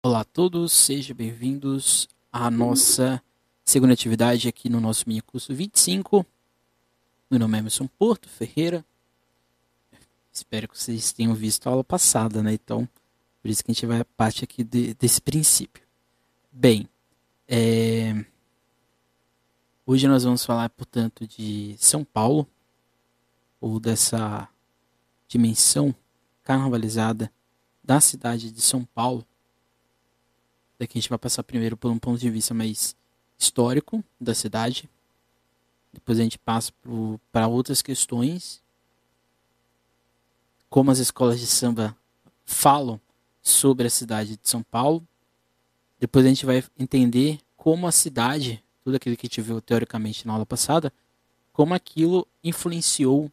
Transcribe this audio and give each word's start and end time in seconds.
Olá 0.00 0.20
a 0.20 0.24
todos, 0.24 0.72
sejam 0.72 1.16
bem-vindos 1.16 2.08
à 2.32 2.48
nossa 2.52 3.20
segunda 3.64 3.94
atividade 3.94 4.46
aqui 4.46 4.68
no 4.68 4.80
nosso 4.80 5.02
mini 5.08 5.20
curso 5.20 5.52
25. 5.52 6.24
Meu 7.28 7.40
nome 7.40 7.56
é 7.56 7.58
Emerson 7.58 7.88
Porto 7.88 8.28
Ferreira. 8.28 8.84
Espero 10.32 10.68
que 10.68 10.78
vocês 10.78 11.12
tenham 11.12 11.34
visto 11.34 11.66
a 11.66 11.70
aula 11.70 11.82
passada, 11.82 12.44
né? 12.44 12.52
Então, 12.52 12.88
por 13.42 13.50
isso 13.50 13.64
que 13.64 13.72
a 13.72 13.74
gente 13.74 13.86
vai 13.86 14.00
a 14.00 14.04
parte 14.04 14.44
aqui 14.44 14.62
de, 14.62 14.94
desse 14.94 15.20
princípio. 15.20 15.82
Bem, 16.52 16.88
é... 17.48 18.24
hoje 19.84 20.06
nós 20.06 20.22
vamos 20.22 20.44
falar, 20.44 20.70
portanto, 20.70 21.26
de 21.26 21.74
São 21.76 22.04
Paulo, 22.04 22.46
ou 23.60 23.80
dessa 23.80 24.48
dimensão 25.26 25.92
carnavalizada 26.44 27.32
da 27.82 28.00
cidade 28.00 28.52
de 28.52 28.60
São 28.60 28.84
Paulo. 28.84 29.26
Daqui 30.78 30.96
a 30.96 31.00
gente 31.00 31.10
vai 31.10 31.18
passar 31.18 31.42
primeiro 31.42 31.76
por 31.76 31.90
um 31.90 31.98
ponto 31.98 32.18
de 32.18 32.30
vista 32.30 32.54
mais 32.54 32.94
histórico 33.38 34.02
da 34.20 34.34
cidade. 34.34 34.88
Depois 35.92 36.18
a 36.18 36.22
gente 36.22 36.38
passa 36.38 36.72
para 37.32 37.48
outras 37.48 37.82
questões, 37.82 38.62
como 40.70 40.90
as 40.90 40.98
escolas 40.98 41.40
de 41.40 41.46
samba 41.46 41.96
falam 42.44 43.00
sobre 43.42 43.86
a 43.86 43.90
cidade 43.90 44.36
de 44.36 44.48
São 44.48 44.62
Paulo. 44.62 45.06
Depois 45.98 46.24
a 46.24 46.28
gente 46.28 46.46
vai 46.46 46.62
entender 46.78 47.40
como 47.56 47.86
a 47.86 47.92
cidade, 47.92 48.62
tudo 48.84 48.96
aquilo 48.96 49.16
que 49.16 49.26
a 49.26 49.28
gente 49.28 49.40
viu 49.40 49.60
teoricamente 49.60 50.26
na 50.26 50.34
aula 50.34 50.46
passada, 50.46 50.92
como 51.52 51.74
aquilo 51.74 52.26
influenciou 52.44 53.30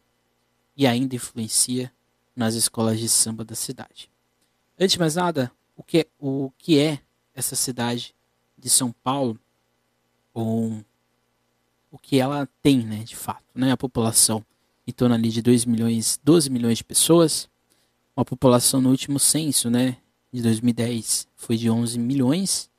e 0.76 0.88
ainda 0.88 1.16
influencia 1.16 1.92
nas 2.36 2.56
escolas 2.56 3.00
de 3.00 3.08
samba 3.08 3.46
da 3.46 3.56
cidade. 3.56 4.10
Antes 4.80 4.94
de 4.94 5.00
mais 5.00 5.16
nada, 5.16 5.52
o 5.78 5.84
que 5.84 6.00
é, 6.00 6.08
o 6.20 6.52
que 6.58 6.80
é 6.80 7.00
essa 7.36 7.56
cidade 7.56 8.16
de 8.58 8.70
São 8.70 8.92
Paulo, 9.04 9.40
ou 10.34 10.84
o 11.92 12.00
que 12.00 12.20
ela 12.20 12.50
tem, 12.64 12.86
né, 12.86 13.04
de 13.04 13.16
fato, 13.16 13.44
né, 13.54 13.72
a 13.72 13.78
população 13.78 14.44
em 14.88 14.92
torno 14.92 15.16
ali 15.16 15.30
de 15.30 15.42
2 15.42 15.66
milhões, 15.66 16.20
12 16.24 16.48
milhões 16.50 16.78
de 16.78 16.84
pessoas, 16.84 17.50
uma 18.16 18.24
população 18.24 18.80
no 18.82 18.90
último 18.90 19.20
censo, 19.20 19.70
né, 19.70 19.98
de 20.32 20.42
2010 20.42 21.28
foi 21.36 21.58
de 21.58 21.70
11 21.70 22.00
milhões, 22.00 22.70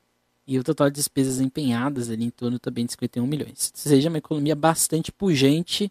E 0.46 0.56
o 0.58 0.64
total 0.64 0.88
de 0.88 0.94
despesas 0.94 1.40
empenhadas 1.40 2.08
ali 2.08 2.24
em 2.24 2.30
torno 2.30 2.60
também 2.60 2.86
de 2.86 2.92
51 2.92 3.26
milhões. 3.26 3.72
Ou 3.74 3.80
seja, 3.90 4.08
uma 4.08 4.18
economia 4.18 4.54
bastante 4.54 5.10
pujante, 5.10 5.90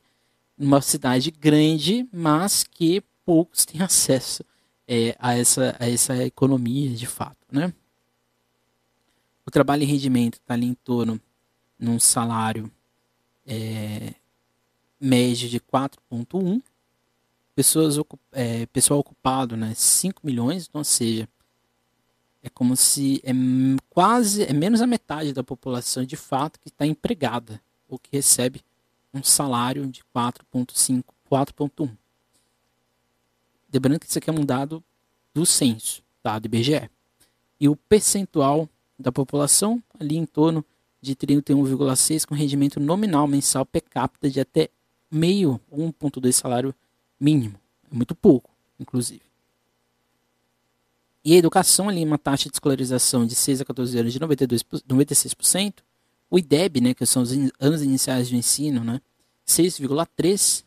numa 0.57 0.81
cidade 0.81 1.29
grande, 1.29 2.07
mas 2.11 2.63
que 2.63 3.03
poucos 3.25 3.65
têm 3.65 3.81
acesso 3.81 4.45
é, 4.87 5.15
a, 5.19 5.37
essa, 5.37 5.75
a 5.79 5.89
essa 5.89 6.15
economia 6.23 6.89
de 6.91 7.05
fato. 7.05 7.37
Né? 7.51 7.73
O 9.45 9.51
trabalho 9.51 9.83
e 9.83 9.85
rendimento 9.85 10.35
está 10.35 10.53
ali 10.53 10.65
em 10.65 10.73
torno 10.73 11.19
num 11.77 11.99
salário 11.99 12.71
é, 13.45 14.13
médio 14.99 15.49
de 15.49 15.59
4,1. 15.59 16.61
Pessoas, 17.55 17.97
é, 18.31 18.65
pessoal 18.67 18.99
ocupado, 18.99 19.57
né, 19.57 19.73
5 19.75 20.21
milhões, 20.23 20.67
então, 20.67 20.81
ou 20.81 20.85
seja, 20.85 21.27
é 22.43 22.49
como 22.49 22.75
se 22.75 23.19
é 23.23 23.31
quase 23.89 24.43
é 24.43 24.53
menos 24.53 24.81
a 24.81 24.87
metade 24.87 25.33
da 25.33 25.43
população 25.43 26.05
de 26.05 26.15
fato 26.15 26.59
que 26.59 26.69
está 26.69 26.85
empregada 26.85 27.59
ou 27.89 27.97
que 27.97 28.09
recebe 28.11 28.63
um 29.13 29.23
salário 29.23 29.87
de 29.87 30.03
4,5, 30.15 31.03
4,1. 31.29 31.97
Lembrando 33.73 33.99
que 33.99 34.05
isso 34.05 34.17
aqui 34.17 34.29
é 34.29 34.33
um 34.33 34.45
dado 34.45 34.83
do 35.37 35.45
censo, 35.45 36.01
tá? 36.23 36.39
do 36.39 36.47
IBGE. 36.47 36.89
E 37.59 37.69
o 37.69 37.75
percentual 37.75 38.67
da 38.97 39.11
população, 39.11 39.81
ali 39.99 40.17
em 40.17 40.25
torno 40.25 40.65
de 40.99 41.15
31,6, 41.15 42.25
com 42.25 42.33
rendimento 42.33 42.79
nominal 42.79 43.27
mensal 43.27 43.63
per 43.63 43.83
capita 43.83 44.31
de 44.31 44.39
até 44.39 44.69
meio, 45.11 45.61
1,2 45.71 46.31
salário 46.31 46.73
mínimo. 47.19 47.59
É 47.91 47.95
muito 47.95 48.15
pouco, 48.15 48.49
inclusive. 48.79 49.21
E 51.23 51.35
a 51.35 51.37
educação 51.37 51.87
ali, 51.87 52.03
uma 52.03 52.17
taxa 52.17 52.49
de 52.49 52.55
escolarização 52.55 53.23
de 53.23 53.35
6 53.35 53.61
a 53.61 53.65
14 53.65 53.99
anos 53.99 54.13
de 54.13 54.19
92, 54.19 54.63
96%. 54.63 55.83
O 56.31 56.39
IDEB, 56.39 56.81
né, 56.81 56.93
que 56.95 57.05
são 57.05 57.21
os 57.21 57.31
anos 57.59 57.83
iniciais 57.83 58.27
de 58.27 58.35
ensino, 58.35 58.83
né, 58.83 58.99
6,3%. 59.45 60.63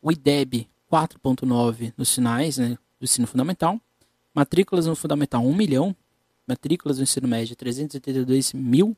O 0.00 0.12
IDEB, 0.12 0.68
4,9 0.88 1.92
nos 1.96 2.14
finais 2.14 2.58
né, 2.58 2.78
do 3.00 3.04
ensino 3.04 3.26
fundamental. 3.26 3.80
Matrículas 4.36 4.84
no 4.84 4.94
fundamental 4.94 5.42
1 5.42 5.54
milhão. 5.54 5.96
Matrículas 6.46 6.98
no 6.98 7.04
ensino 7.04 7.26
médio 7.26 7.56
382 7.56 8.52
mil. 8.52 8.94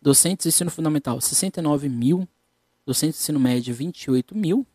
Docentes 0.00 0.46
do 0.46 0.48
ensino 0.48 0.70
fundamental 0.70 1.20
69 1.20 1.90
mil. 1.90 2.26
Docentes 2.86 3.18
do 3.18 3.22
ensino 3.22 3.38
médio 3.38 3.74
28 3.74 4.34
mil. 4.34 4.66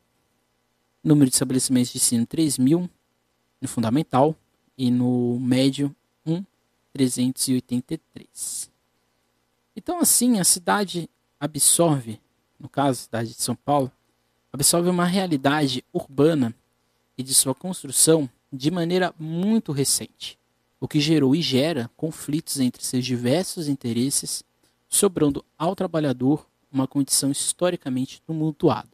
Número 1.03 1.28
de 1.28 1.34
estabelecimentos 1.34 1.91
de 1.91 1.97
ensino 1.97 2.28
3 2.28 2.59
mil 2.59 2.88
no 3.59 3.68
fundamental. 3.68 4.35
E 4.78 4.91
no 4.91 5.40
médio 5.40 5.96
1, 6.28 6.46
383. 6.94 8.69
Então, 9.75 10.00
assim, 10.00 10.40
a 10.40 10.44
cidade 10.44 11.09
absorve, 11.40 12.22
no 12.59 12.69
caso, 12.69 13.00
a 13.00 13.03
cidade 13.03 13.29
de 13.34 13.41
São 13.41 13.56
Paulo, 13.56 13.91
absorve 14.53 14.91
uma 14.91 15.06
realidade 15.06 15.84
urbana 15.91 16.53
e 17.18 17.24
de 17.24 17.34
sua 17.34 17.56
construção 17.56 18.29
de 18.52 18.72
maneira 18.72 19.13
muito 19.19 19.72
recente, 19.72 20.38
o 20.80 20.88
que 20.88 21.00
gerou 21.00 21.35
e 21.35 21.41
gera 21.41 21.90
conflitos 21.97 22.59
entre 22.59 22.84
seus 22.84 23.06
diversos 23.06 23.68
interesses, 23.68 24.44
sobrando 24.88 25.44
ao 25.58 25.75
trabalhador 25.75 26.47
uma 26.72 26.88
condição 26.88 27.31
historicamente 27.31 28.22
tumultuada. 28.22 28.90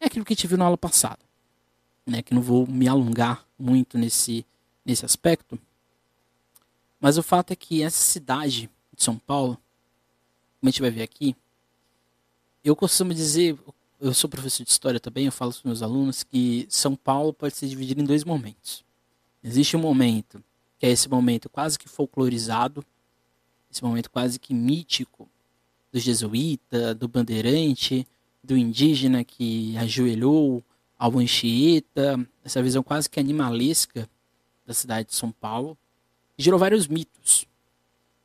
É 0.00 0.06
aquilo 0.06 0.24
que 0.24 0.34
tive 0.34 0.56
na 0.56 0.64
aula 0.64 0.78
passada, 0.78 1.20
né, 2.06 2.22
que 2.22 2.34
não 2.34 2.42
vou 2.42 2.66
me 2.66 2.88
alongar 2.88 3.46
muito 3.58 3.96
nesse, 3.96 4.44
nesse 4.84 5.04
aspecto, 5.04 5.58
mas 7.00 7.18
o 7.18 7.22
fato 7.22 7.52
é 7.52 7.56
que 7.56 7.82
essa 7.82 8.00
cidade 8.00 8.70
de 8.96 9.02
São 9.02 9.18
Paulo, 9.18 9.54
como 10.60 10.68
a 10.68 10.70
gente 10.70 10.80
vai 10.80 10.90
ver 10.90 11.02
aqui, 11.02 11.36
eu 12.64 12.76
costumo 12.76 13.12
dizer, 13.12 13.58
eu 14.02 14.12
sou 14.12 14.28
professor 14.28 14.64
de 14.64 14.70
história 14.70 14.98
também, 14.98 15.26
eu 15.26 15.32
falo 15.32 15.52
para 15.52 15.62
meus 15.64 15.80
alunos 15.80 16.24
que 16.24 16.66
São 16.68 16.96
Paulo 16.96 17.32
pode 17.32 17.54
ser 17.54 17.68
dividido 17.68 18.00
em 18.00 18.04
dois 18.04 18.24
momentos. 18.24 18.84
Existe 19.44 19.76
um 19.76 19.80
momento, 19.80 20.42
que 20.76 20.86
é 20.86 20.90
esse 20.90 21.08
momento 21.08 21.48
quase 21.48 21.78
que 21.78 21.88
folclorizado, 21.88 22.84
esse 23.70 23.82
momento 23.82 24.10
quase 24.10 24.40
que 24.40 24.52
mítico, 24.52 25.28
do 25.92 26.00
jesuíta, 26.00 26.94
do 26.96 27.06
bandeirante, 27.06 28.04
do 28.42 28.56
indígena 28.56 29.22
que 29.22 29.76
ajoelhou 29.76 30.64
ao 30.98 31.16
Anchieta, 31.18 32.18
essa 32.44 32.60
visão 32.60 32.82
quase 32.82 33.08
que 33.08 33.20
animalesca 33.20 34.08
da 34.66 34.74
cidade 34.74 35.10
de 35.10 35.14
São 35.14 35.30
Paulo, 35.30 35.78
gerou 36.36 36.58
vários 36.58 36.88
mitos. 36.88 37.46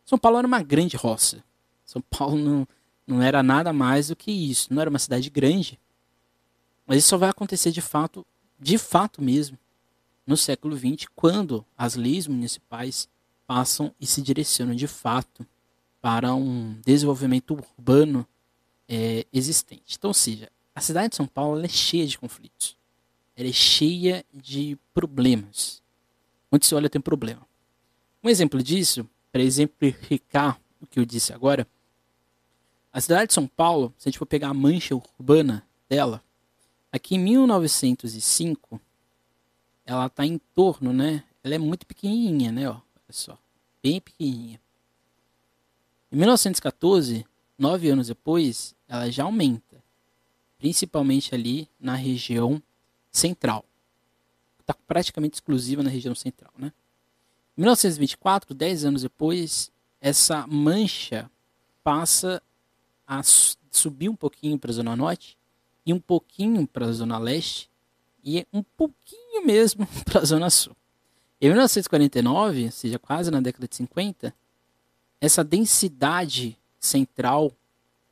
São 0.04 0.18
Paulo 0.18 0.40
era 0.40 0.48
uma 0.48 0.64
grande 0.64 0.98
roça. 0.98 1.44
São 1.86 2.02
Paulo 2.02 2.38
não, 2.38 2.68
não 3.08 3.22
era 3.22 3.42
nada 3.42 3.72
mais 3.72 4.10
do 4.10 4.16
que 4.16 4.32
isso. 4.32 4.74
Não 4.74 4.82
era 4.82 4.90
uma 4.90 5.00
cidade 5.00 5.30
grande. 5.30 5.80
Mas 6.86 7.00
isso 7.00 7.10
só 7.10 7.18
vai 7.18 7.30
acontecer 7.30 7.72
de 7.72 7.82
fato, 7.82 8.26
de 8.60 8.78
fato 8.78 9.22
mesmo, 9.22 9.58
no 10.26 10.36
século 10.36 10.78
XX, 10.78 11.08
quando 11.16 11.66
as 11.78 11.96
leis 11.96 12.28
municipais 12.28 13.08
passam 13.48 13.96
e 14.00 14.06
se 14.06 14.22
direcionam 14.22 14.76
de 14.76 14.88
fato 14.88 15.48
para 16.02 16.36
um 16.36 16.76
desenvolvimento 16.86 17.52
urbano 17.54 18.28
é, 18.90 19.26
existente. 19.32 19.96
Então, 19.98 20.10
ou 20.10 20.14
seja, 20.14 20.50
a 20.76 20.82
cidade 20.82 21.10
de 21.10 21.16
São 21.16 21.26
Paulo 21.26 21.64
é 21.64 21.68
cheia 21.68 22.06
de 22.06 22.18
conflitos. 22.18 22.78
Ela 23.36 23.50
é 23.50 23.54
cheia 23.54 24.26
de 24.34 24.78
problemas. 24.94 25.82
Onde 26.52 26.66
se 26.66 26.76
olha 26.76 26.90
tem 26.90 27.02
problema. 27.02 27.42
Um 28.24 28.30
exemplo 28.30 28.62
disso, 28.62 29.10
para 29.32 29.42
exemplificar 29.42 30.60
o 30.82 30.88
que 30.88 31.00
eu 31.00 31.06
disse 31.06 31.34
agora, 31.34 31.68
a 32.98 33.02
cidade 33.02 33.28
de 33.28 33.36
São 33.36 33.46
Paulo, 33.46 33.94
se 33.96 34.10
a 34.10 34.12
gente 34.12 34.18
for 34.18 34.26
pegar 34.26 34.50
a 34.50 34.54
mancha 34.56 34.96
urbana 34.96 35.64
dela, 35.88 36.24
aqui 36.92 37.14
em 37.14 37.20
1905, 37.20 38.82
ela 39.86 40.08
está 40.08 40.26
em 40.26 40.40
torno, 40.56 40.92
né? 40.92 41.24
ela 41.44 41.54
é 41.54 41.60
muito 41.60 41.86
pequenininha, 41.86 42.52
né? 42.52 42.68
Ó, 42.68 42.74
olha 42.74 42.82
só, 43.12 43.38
bem 43.84 44.02
pequenininha. 44.02 44.60
Em 46.12 46.18
1914, 46.18 47.24
nove 47.56 47.88
anos 47.88 48.08
depois, 48.08 48.74
ela 48.88 49.12
já 49.12 49.26
aumenta, 49.26 49.78
principalmente 50.58 51.36
ali 51.36 51.70
na 51.80 51.94
região 51.94 52.60
central. 53.12 53.64
Está 54.60 54.74
praticamente 54.74 55.36
exclusiva 55.36 55.84
na 55.84 55.92
região 55.92 56.16
central, 56.16 56.52
né? 56.58 56.74
Em 57.56 57.62
1924, 57.62 58.56
dez 58.56 58.84
anos 58.84 59.04
depois, 59.04 59.72
essa 60.02 60.48
mancha 60.48 61.30
passa 61.84 62.42
a 63.08 63.22
subir 63.24 64.10
um 64.10 64.16
pouquinho 64.16 64.60
para 64.60 64.72
a 64.72 64.74
zona 64.74 64.96
norte 64.96 65.38
e 65.86 65.94
um 65.94 66.00
pouquinho 66.00 66.68
para 66.68 66.88
a 66.88 66.92
zona 66.92 67.18
leste 67.18 67.70
e 68.24 68.46
um 68.52 68.62
pouquinho 68.62 69.46
mesmo 69.46 69.88
para 70.04 70.22
a 70.22 70.26
zona 70.26 70.50
sul. 70.50 70.76
Em 71.40 71.48
1949, 71.48 72.66
ou 72.66 72.72
seja, 72.72 73.00
quase 73.00 73.32
na 73.32 73.40
década 73.40 73.68
de 73.68 73.76
50, 73.76 74.34
essa 75.22 75.44
densidade 75.44 76.58
central 76.80 77.54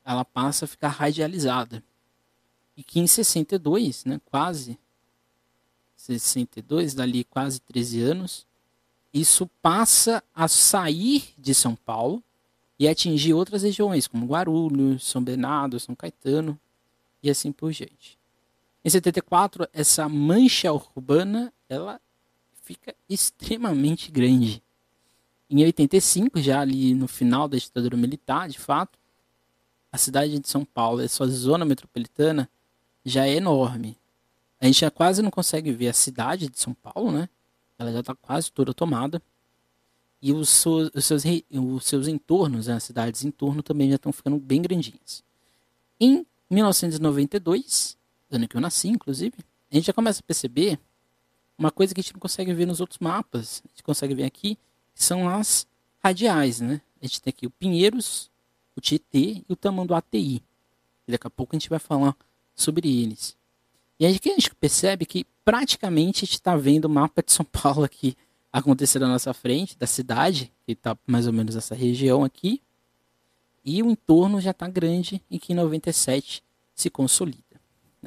ela 0.06 0.24
passa 0.24 0.66
a 0.66 0.68
ficar 0.68 0.90
radializada. 0.90 1.84
E 2.78 2.84
que 2.84 3.00
em 3.00 3.08
62, 3.08 4.06
né, 4.06 4.22
quase 4.26 4.78
62, 5.96 6.94
dali 6.94 7.24
quase 7.24 7.60
13 7.62 8.02
anos, 8.02 8.46
isso 9.14 9.48
passa 9.62 10.24
a 10.34 10.48
sair 10.48 11.34
de 11.38 11.56
São 11.56 11.76
Paulo 11.76 12.22
e 12.78 12.88
atingir 12.88 13.34
outras 13.34 13.64
regiões, 13.64 14.08
como 14.08 14.26
Guarulhos, 14.26 15.08
São 15.08 15.24
Bernardo, 15.24 15.80
São 15.80 15.96
Caetano 15.96 16.60
e 17.24 17.30
assim 17.30 17.52
por 17.52 17.72
diante. 17.72 18.18
Em 18.84 18.90
74, 18.90 19.68
essa 19.74 20.08
mancha 20.08 20.72
urbana 20.72 21.52
ela 21.68 22.00
fica 22.64 22.94
extremamente 23.10 24.12
grande. 24.12 24.62
Em 25.50 25.64
85, 25.64 26.42
já 26.42 26.62
ali 26.62 26.94
no 26.94 27.08
final 27.08 27.48
da 27.48 27.58
ditadura 27.58 27.96
militar, 27.96 28.50
de 28.50 28.60
fato, 28.60 28.98
a 29.92 29.98
cidade 29.98 30.38
de 30.40 30.50
São 30.50 30.66
Paulo, 30.66 31.02
a 31.02 31.08
sua 31.08 31.28
zona 31.28 31.64
metropolitana, 31.64 32.50
já 33.06 33.28
é 33.28 33.36
enorme. 33.36 33.98
A 34.60 34.66
gente 34.66 34.80
já 34.80 34.92
quase 34.92 35.22
não 35.22 35.32
consegue 35.32 35.72
ver 35.72 35.90
a 35.90 35.94
cidade 35.94 36.50
de 36.50 36.60
São 36.60 36.74
Paulo, 36.74 37.12
né? 37.12 37.30
Ela 37.78 37.92
já 37.92 38.00
está 38.00 38.16
quase 38.16 38.52
toda 38.52 38.74
tomada. 38.74 39.22
E 40.22 40.34
os 40.34 40.50
seus, 40.50 40.90
os 40.94 41.06
seus, 41.06 41.24
os 41.52 41.86
seus 41.86 42.08
entornos, 42.08 42.68
né, 42.68 42.74
as 42.74 42.84
cidades 42.84 43.24
em 43.24 43.32
torno, 43.32 43.62
também 43.62 43.90
já 43.90 43.96
estão 43.96 44.12
ficando 44.12 44.38
bem 44.38 44.62
grandinhas. 44.62 45.24
Em 46.00 46.26
1992, 46.50 47.98
ano 48.32 48.48
que 48.48 48.56
eu 48.56 48.62
nasci, 48.62 48.88
inclusive, 48.88 49.36
a 49.72 49.76
gente 49.76 49.86
já 49.86 49.94
começa 49.94 50.20
a 50.20 50.24
perceber 50.24 50.80
uma 51.58 51.72
coisa 51.72 51.94
que 51.94 52.00
a 52.00 52.04
gente 52.04 52.14
não 52.14 52.20
consegue 52.20 52.54
ver 52.54 52.66
nos 52.66 52.80
outros 52.80 53.00
mapas. 53.00 53.62
A 53.66 53.70
gente 53.70 53.84
consegue 53.84 54.14
ver 54.14 54.24
aqui, 54.24 54.58
que 54.94 55.04
são 55.04 55.30
as 55.30 55.68
radiais, 56.04 56.60
né? 56.60 56.82
A 57.02 57.06
gente 57.06 57.22
tem 57.22 57.30
aqui 57.30 57.48
o 57.48 57.52
Pinheiros, 57.52 58.30
o 58.76 58.82
Tietê 58.82 59.44
e 59.48 59.54
o 59.54 59.56
Tamanduateí. 59.56 60.42
E 61.08 61.12
daqui 61.12 61.28
a 61.28 61.30
pouco 61.30 61.56
a 61.56 61.60
gente 61.60 61.70
vai 61.70 61.80
falar 61.80 62.16
sobre 62.56 63.02
eles. 63.02 63.36
E 64.00 64.06
aí 64.06 64.20
que 64.20 64.30
a 64.30 64.34
gente 64.34 64.54
percebe 64.56 65.06
que 65.06 65.26
praticamente 65.44 66.24
a 66.24 66.26
gente 66.26 66.34
está 66.34 66.56
vendo 66.56 66.86
o 66.86 66.90
mapa 66.90 67.22
de 67.24 67.32
São 67.32 67.46
Paulo 67.46 67.84
aqui 67.84 68.18
acontecer 68.60 69.00
na 69.00 69.10
nossa 69.10 69.34
frente, 69.34 69.78
da 69.78 69.86
cidade, 69.86 70.50
que 70.66 70.72
está 70.72 70.98
mais 71.06 71.28
ou 71.28 71.34
menos 71.34 71.58
essa 71.58 71.76
região 71.76 72.24
aqui. 72.24 72.62
E 73.66 73.84
o 73.84 73.92
entorno 73.92 74.40
já 74.40 74.52
está 74.52 74.66
grande 74.66 75.22
e 75.30 75.38
que 75.38 75.52
em 75.52 75.56
97 75.56 76.42
se 76.74 76.90
consolida. 76.90 77.44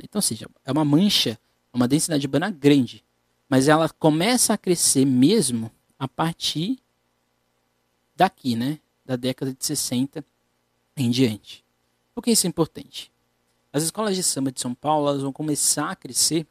Então, 0.02 0.22
seja, 0.22 0.48
é 0.64 0.72
uma 0.72 0.86
mancha, 0.86 1.38
uma 1.70 1.86
densidade 1.86 2.26
urbana 2.26 2.50
grande. 2.50 3.04
Mas 3.46 3.68
ela 3.68 3.90
começa 3.90 4.54
a 4.54 4.58
crescer 4.58 5.04
mesmo 5.04 5.70
a 5.98 6.08
partir 6.08 6.78
daqui, 8.16 8.56
né? 8.56 8.78
Da 9.04 9.16
década 9.16 9.52
de 9.52 9.62
60 9.62 10.24
em 10.96 11.10
diante. 11.10 11.62
Por 12.14 12.22
que 12.22 12.30
isso 12.30 12.46
é 12.46 12.48
importante? 12.48 13.12
As 13.70 13.82
escolas 13.82 14.16
de 14.16 14.22
samba 14.22 14.50
de 14.50 14.60
São 14.60 14.74
Paulo 14.74 15.20
vão 15.20 15.32
começar 15.32 15.90
a 15.90 15.96
crescer 15.96 16.46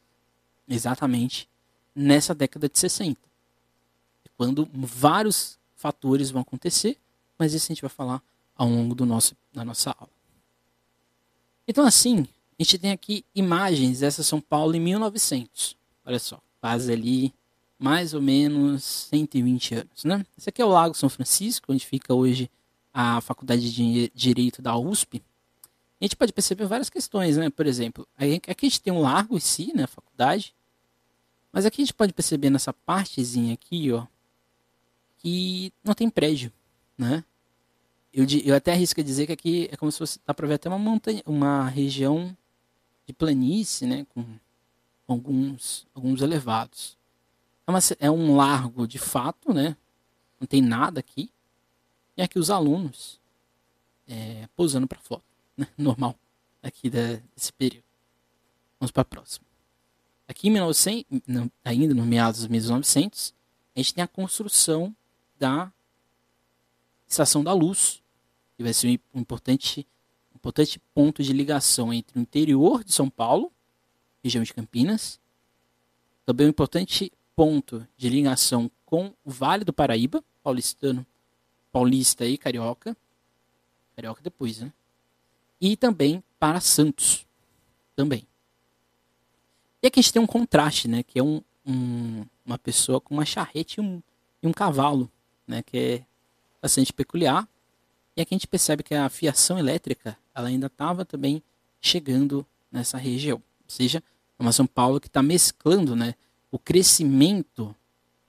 exatamente 0.67 1.49
nessa 1.95 2.35
década 2.35 2.69
de 2.69 2.77
60. 2.77 3.26
Quando 4.37 4.69
vários 4.73 5.57
fatores 5.75 6.29
vão 6.29 6.41
acontecer, 6.41 6.97
mas 7.37 7.53
isso 7.53 7.65
a 7.65 7.73
gente 7.73 7.81
vai 7.81 7.89
falar 7.89 8.21
ao 8.55 8.69
longo 8.69 8.95
do 8.95 9.05
nosso, 9.05 9.35
da 9.51 9.65
nossa 9.65 9.95
aula. 9.97 10.11
Então, 11.67 11.85
assim, 11.85 12.27
a 12.57 12.63
gente 12.63 12.77
tem 12.77 12.91
aqui 12.91 13.25
imagens 13.35 13.99
dessa 13.99 14.23
São 14.23 14.39
Paulo 14.39 14.75
em 14.75 14.79
1900. 14.79 15.75
Olha 16.05 16.19
só, 16.19 16.39
faz 16.61 16.89
ali 16.89 17.33
mais 17.77 18.13
ou 18.13 18.21
menos 18.21 18.83
120 18.83 19.75
anos, 19.75 20.03
né? 20.03 20.25
Esse 20.37 20.49
aqui 20.49 20.61
é 20.61 20.65
o 20.65 20.69
Lago 20.69 20.95
São 20.95 21.09
Francisco, 21.09 21.71
onde 21.71 21.85
fica 21.85 22.13
hoje 22.13 22.49
a 22.93 23.21
Faculdade 23.21 23.71
de 23.71 24.11
Direito 24.15 24.61
da 24.61 24.75
USP. 24.77 25.21
A 25.99 26.05
gente 26.05 26.15
pode 26.15 26.33
perceber 26.33 26.65
várias 26.65 26.89
questões, 26.89 27.37
né? 27.37 27.49
Por 27.49 27.67
exemplo, 27.67 28.07
aqui 28.17 28.65
a 28.65 28.69
gente 28.69 28.81
tem 28.81 28.93
um 28.93 29.01
largo 29.01 29.35
em 29.35 29.39
si, 29.39 29.71
né? 29.75 29.83
A 29.83 29.87
faculdade. 29.87 30.55
Mas 31.51 31.65
aqui 31.65 31.81
a 31.81 31.85
gente 31.85 31.93
pode 31.93 32.13
perceber 32.13 32.49
nessa 32.49 32.73
partezinha 32.73 33.53
aqui, 33.53 33.91
ó, 33.91 34.05
que 35.17 35.71
não 35.83 35.93
tem 35.93 36.09
prédio, 36.09 36.51
né? 36.97 37.23
Eu, 38.13 38.25
eu 38.43 38.55
até 38.55 38.71
arrisco 38.71 39.03
dizer 39.03 39.27
que 39.27 39.31
aqui 39.31 39.69
é 39.71 39.77
como 39.77 39.91
se 39.91 39.97
fosse, 39.97 40.19
dá 40.25 40.33
para 40.33 40.47
ver 40.47 40.55
até 40.55 40.69
uma 40.69 40.79
montanha, 40.79 41.21
uma 41.25 41.67
região 41.69 42.35
de 43.05 43.13
planície, 43.13 43.87
né? 43.87 44.05
Com 44.13 44.25
alguns, 45.07 45.85
alguns 45.93 46.21
elevados. 46.21 46.97
É, 47.65 47.71
uma, 47.71 47.79
é 47.99 48.11
um 48.11 48.35
largo 48.35 48.87
de 48.87 48.97
fato, 48.97 49.53
né? 49.53 49.75
Não 50.39 50.47
tem 50.47 50.61
nada 50.61 50.99
aqui. 50.99 51.29
E 52.15 52.21
aqui 52.21 52.39
os 52.39 52.49
alunos 52.49 53.19
é, 54.07 54.47
pousando 54.55 54.87
para 54.87 54.99
foto 54.99 55.23
né, 55.55 55.67
normal 55.77 56.15
aqui 56.61 56.89
desse 56.89 57.53
período. 57.53 57.83
Vamos 58.79 58.91
para 58.91 59.01
a 59.01 59.05
próxima. 59.05 59.45
Aqui 60.27 60.49
em 60.49 60.51
1900, 60.51 61.05
ainda 61.63 61.93
no 61.93 62.05
meados 62.05 62.41
dos 62.41 62.49
1900, 62.49 63.33
a 63.75 63.79
gente 63.79 63.93
tem 63.93 64.03
a 64.03 64.07
construção 64.07 64.95
da 65.37 65.71
Estação 67.07 67.43
da 67.43 67.53
Luz, 67.53 68.01
que 68.55 68.63
vai 68.63 68.73
ser 68.73 68.99
um 69.13 69.19
importante, 69.19 69.87
um 70.33 70.37
importante 70.37 70.79
ponto 70.93 71.23
de 71.23 71.33
ligação 71.33 71.93
entre 71.93 72.17
o 72.17 72.21
interior 72.21 72.83
de 72.83 72.93
São 72.93 73.09
Paulo, 73.09 73.51
região 74.23 74.43
de 74.43 74.53
Campinas, 74.53 75.19
também 76.25 76.47
um 76.47 76.49
importante 76.49 77.11
ponto 77.35 77.87
de 77.95 78.09
ligação 78.09 78.69
com 78.85 79.13
o 79.23 79.31
Vale 79.31 79.63
do 79.63 79.71
Paraíba, 79.71 80.23
paulistano, 80.43 81.05
paulista 81.71 82.25
e 82.25 82.37
carioca, 82.37 82.95
carioca 83.95 84.21
depois, 84.21 84.59
né? 84.59 84.73
e 85.59 85.75
também 85.75 86.23
para 86.39 86.59
Santos. 86.59 87.25
Também. 87.95 88.27
E 89.81 89.87
aqui 89.87 89.99
a 89.99 90.03
gente 90.03 90.13
tem 90.13 90.21
um 90.21 90.27
contraste, 90.27 90.87
né? 90.87 91.01
Que 91.01 91.19
é 91.19 91.23
um, 91.23 91.41
um, 91.65 92.25
uma 92.45 92.57
pessoa 92.57 93.01
com 93.01 93.13
uma 93.13 93.25
charrete 93.25 93.79
e 93.79 93.81
um, 93.81 94.01
e 94.41 94.47
um 94.47 94.53
cavalo, 94.53 95.11
né? 95.47 95.63
Que 95.63 95.77
é 95.77 96.05
bastante 96.61 96.91
peculiar. 96.91 97.47
E 98.15 98.21
aqui 98.21 98.33
a 98.33 98.37
gente 98.37 98.47
percebe 98.47 98.83
que 98.83 98.93
a 98.93 99.09
fiação 99.09 99.57
elétrica 99.57 100.17
ela 100.33 100.47
ainda 100.47 100.67
estava 100.67 101.05
também 101.05 101.41
chegando 101.79 102.45
nessa 102.71 102.97
região. 102.97 103.37
Ou 103.37 103.69
seja, 103.69 104.03
é 104.37 104.41
uma 104.41 104.51
São 104.51 104.67
Paulo 104.67 104.99
que 104.99 105.07
está 105.07 105.21
mesclando 105.23 105.95
né, 105.95 106.15
o 106.51 106.59
crescimento 106.59 107.75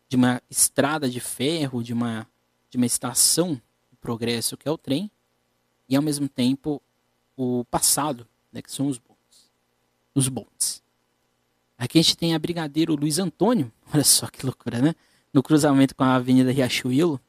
de 0.08 0.16
uma 0.16 0.42
estrada 0.50 1.08
de 1.08 1.20
ferro, 1.20 1.82
de 1.82 1.92
uma, 1.92 2.26
de 2.70 2.76
uma 2.76 2.87
estação 2.87 3.54
de 3.90 3.96
progresso 4.00 4.56
que 4.56 4.66
é 4.68 4.70
o 4.70 4.78
trem, 4.78 5.10
e 5.88 5.96
ao 5.96 6.02
mesmo 6.02 6.28
tempo 6.28 6.82
o 7.37 7.64
passado, 7.66 8.26
né, 8.52 8.62
que 8.62 8.72
são 8.72 8.88
os 8.88 8.98
bondes. 8.98 9.50
Os 10.14 10.28
bondes. 10.28 10.82
Aqui 11.76 11.98
a 11.98 12.02
gente 12.02 12.16
tem 12.16 12.34
a 12.34 12.38
Brigadeiro 12.38 12.96
Luiz 12.96 13.18
Antônio, 13.18 13.72
olha 13.92 14.04
só 14.04 14.26
que 14.26 14.44
loucura, 14.44 14.80
né? 14.80 14.94
No 15.38 15.42
cruzamento 15.45 15.95
com 15.95 16.02
a 16.02 16.16
Avenida 16.16 16.50
Riachuelo. 16.50 17.21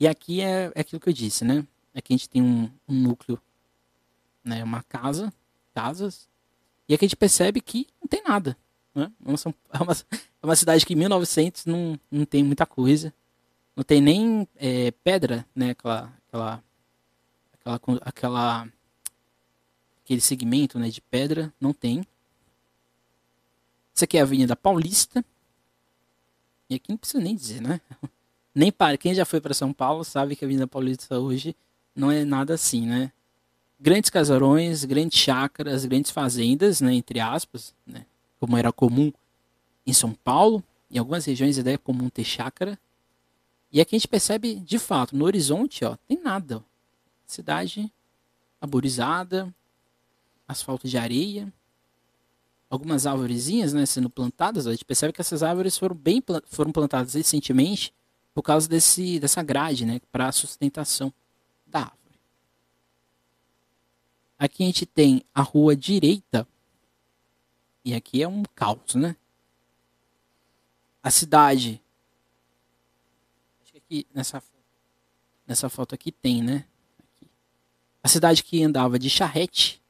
E 0.00 0.08
aqui 0.08 0.40
é, 0.40 0.72
é 0.74 0.80
aquilo 0.80 0.98
que 0.98 1.08
eu 1.08 1.12
disse, 1.12 1.44
né? 1.44 1.64
Aqui 1.94 2.12
a 2.12 2.16
gente 2.16 2.28
tem 2.28 2.42
um, 2.42 2.68
um 2.88 2.92
núcleo, 2.92 3.40
né, 4.42 4.64
uma 4.64 4.82
casa, 4.82 5.32
casas. 5.72 6.28
E 6.88 6.94
aqui 6.94 7.04
a 7.04 7.06
gente 7.06 7.16
percebe 7.16 7.60
que 7.60 7.86
não 8.00 8.08
tem 8.08 8.20
nada. 8.26 8.56
Né? 8.92 9.12
É, 9.24 9.78
uma, 9.80 9.92
é 10.42 10.44
uma 10.44 10.56
cidade 10.56 10.84
que 10.84 10.92
em 10.92 10.96
1900 10.96 11.64
não, 11.64 11.96
não 12.10 12.24
tem 12.24 12.42
muita 12.42 12.66
coisa. 12.66 13.14
Não 13.76 13.84
tem 13.84 14.00
nem 14.00 14.48
é, 14.56 14.90
pedra, 14.90 15.46
né? 15.54 15.70
Aquela, 15.70 16.12
aquela, 16.26 16.64
aquela, 17.64 18.00
aquela 18.00 18.68
aquele 20.04 20.20
segmento 20.20 20.80
né, 20.80 20.88
de 20.88 21.00
pedra, 21.00 21.54
não 21.60 21.72
tem. 21.72 22.04
Isso 23.94 24.02
aqui 24.02 24.18
é 24.18 24.20
a 24.20 24.24
Avenida 24.24 24.56
Paulista. 24.56 25.24
E 26.72 26.76
aqui 26.76 26.90
não 26.90 26.96
precisa 26.96 27.22
nem 27.22 27.36
dizer, 27.36 27.60
né? 27.60 27.80
Nem 28.54 28.72
para 28.72 28.96
quem 28.96 29.14
já 29.14 29.24
foi 29.24 29.40
para 29.40 29.52
São 29.52 29.72
Paulo 29.72 30.04
sabe 30.04 30.34
que 30.34 30.44
a 30.44 30.46
Avenida 30.46 30.66
Paulista 30.66 31.18
hoje 31.18 31.54
não 31.94 32.10
é 32.10 32.24
nada 32.24 32.54
assim, 32.54 32.86
né? 32.86 33.12
Grandes 33.78 34.08
casarões, 34.10 34.84
grandes 34.84 35.18
chácaras, 35.18 35.84
grandes 35.84 36.10
fazendas, 36.10 36.80
né, 36.80 36.94
entre 36.94 37.18
aspas, 37.18 37.74
né, 37.86 38.06
como 38.38 38.56
era 38.56 38.72
comum 38.72 39.12
em 39.84 39.92
São 39.92 40.14
Paulo, 40.14 40.62
Em 40.90 40.98
algumas 40.98 41.24
regiões 41.24 41.58
é 41.58 41.76
comum 41.76 42.08
ter 42.08 42.24
chácara. 42.24 42.78
E 43.72 43.80
aqui 43.80 43.96
a 43.96 43.98
gente 43.98 44.06
percebe, 44.06 44.56
de 44.56 44.78
fato, 44.78 45.16
no 45.16 45.24
horizonte, 45.24 45.84
ó, 45.84 45.96
tem 46.06 46.22
nada. 46.22 46.62
Cidade 47.26 47.90
arborizada, 48.60 49.52
asfalto 50.46 50.86
de 50.86 50.96
areia, 50.96 51.52
algumas 52.72 53.06
árvorezinhas 53.06 53.74
né, 53.74 53.84
sendo 53.84 54.08
plantadas. 54.08 54.66
A 54.66 54.70
gente 54.70 54.86
percebe 54.86 55.12
que 55.12 55.20
essas 55.20 55.42
árvores 55.42 55.76
foram 55.76 55.94
bem 55.94 56.22
foram 56.46 56.72
plantadas 56.72 57.12
recentemente 57.12 57.92
por 58.32 58.42
causa 58.42 58.66
desse, 58.66 59.20
dessa 59.20 59.42
grade 59.42 59.84
né, 59.84 60.00
para 60.10 60.28
a 60.28 60.32
sustentação 60.32 61.12
da 61.66 61.80
árvore. 61.80 61.98
Aqui 64.38 64.62
a 64.62 64.66
gente 64.66 64.86
tem 64.86 65.22
a 65.34 65.42
rua 65.42 65.76
direita, 65.76 66.48
e 67.84 67.92
aqui 67.92 68.22
é 68.22 68.28
um 68.28 68.42
caos, 68.54 68.94
né? 68.94 69.16
A 71.02 71.10
cidade. 71.10 71.78
Acho 73.62 73.72
que 73.72 73.78
aqui 73.78 74.06
nessa, 74.14 74.42
nessa 75.46 75.68
foto 75.68 75.94
aqui 75.94 76.10
tem, 76.10 76.42
né? 76.42 76.64
Aqui. 76.98 77.28
A 78.02 78.08
cidade 78.08 78.42
que 78.42 78.62
andava 78.62 78.98
de 78.98 79.10
charrete 79.10 79.82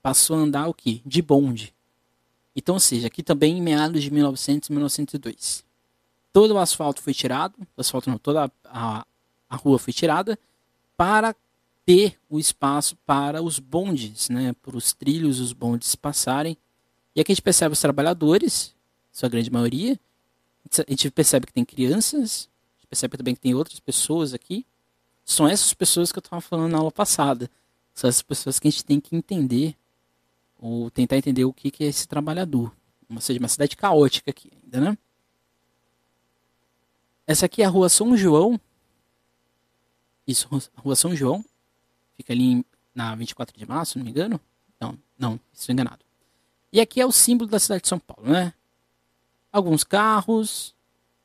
passou 0.00 0.36
a 0.36 0.40
andar 0.40 0.68
o 0.68 0.74
quê? 0.74 1.02
De 1.04 1.20
bonde. 1.20 1.74
Então, 2.56 2.76
ou 2.76 2.80
seja, 2.80 3.08
aqui 3.08 3.22
também 3.22 3.58
em 3.58 3.62
meados 3.62 4.02
de 4.02 4.10
1900 4.10 4.68
e 4.68 4.72
1902. 4.72 5.64
Todo 6.32 6.54
o 6.54 6.58
asfalto 6.58 7.02
foi 7.02 7.14
tirado, 7.14 7.54
asfalto 7.76 8.10
não, 8.10 8.18
toda 8.18 8.44
a, 8.44 8.50
a, 8.64 9.06
a 9.48 9.56
rua 9.56 9.78
foi 9.78 9.92
tirada 9.92 10.38
para 10.96 11.34
ter 11.84 12.18
o 12.30 12.38
espaço 12.38 12.96
para 13.04 13.42
os 13.42 13.58
bondes, 13.58 14.28
né, 14.28 14.54
para 14.62 14.76
os 14.76 14.92
trilhos, 14.92 15.40
os 15.40 15.52
bondes 15.52 15.94
passarem. 15.94 16.56
E 17.14 17.20
aqui 17.20 17.32
a 17.32 17.34
gente 17.34 17.42
percebe 17.42 17.72
os 17.72 17.80
trabalhadores, 17.80 18.74
sua 19.12 19.28
grande 19.28 19.50
maioria. 19.50 19.98
A 20.78 20.90
gente 20.90 21.10
percebe 21.10 21.46
que 21.46 21.52
tem 21.52 21.64
crianças, 21.64 22.48
a 22.72 22.80
gente 22.80 22.86
percebe 22.88 23.16
também 23.16 23.34
que 23.34 23.40
tem 23.40 23.54
outras 23.54 23.78
pessoas 23.78 24.32
aqui. 24.32 24.64
São 25.24 25.46
essas 25.46 25.72
pessoas 25.74 26.10
que 26.10 26.18
eu 26.18 26.22
estava 26.22 26.40
falando 26.40 26.72
na 26.72 26.78
aula 26.78 26.90
passada. 26.90 27.50
São 27.94 28.08
essas 28.08 28.22
pessoas 28.22 28.58
que 28.58 28.66
a 28.66 28.70
gente 28.70 28.84
tem 28.84 28.98
que 28.98 29.14
entender 29.14 29.76
ou 30.64 30.90
tentar 30.90 31.18
entender 31.18 31.44
o 31.44 31.52
que, 31.52 31.70
que 31.70 31.84
é 31.84 31.88
esse 31.88 32.08
trabalhador. 32.08 32.74
Ou 33.10 33.20
seja, 33.20 33.38
uma 33.38 33.48
cidade 33.48 33.76
caótica 33.76 34.30
aqui 34.30 34.50
ainda, 34.50 34.80
né? 34.80 34.98
Essa 37.26 37.44
aqui 37.44 37.60
é 37.60 37.66
a 37.66 37.68
rua 37.68 37.90
São 37.90 38.16
João. 38.16 38.58
Isso, 40.26 40.48
rua 40.76 40.96
São 40.96 41.14
João. 41.14 41.44
Fica 42.16 42.32
ali 42.32 42.64
na 42.94 43.14
24 43.14 43.58
de 43.58 43.66
março, 43.66 43.98
não 43.98 44.06
me 44.06 44.10
engano. 44.10 44.40
Não, 44.80 44.98
não, 45.18 45.40
estou 45.52 45.70
enganado. 45.70 46.02
E 46.72 46.80
aqui 46.80 46.98
é 46.98 47.04
o 47.04 47.12
símbolo 47.12 47.50
da 47.50 47.58
cidade 47.58 47.82
de 47.82 47.88
São 47.88 47.98
Paulo, 47.98 48.32
né? 48.32 48.54
Alguns 49.52 49.84
carros, 49.84 50.74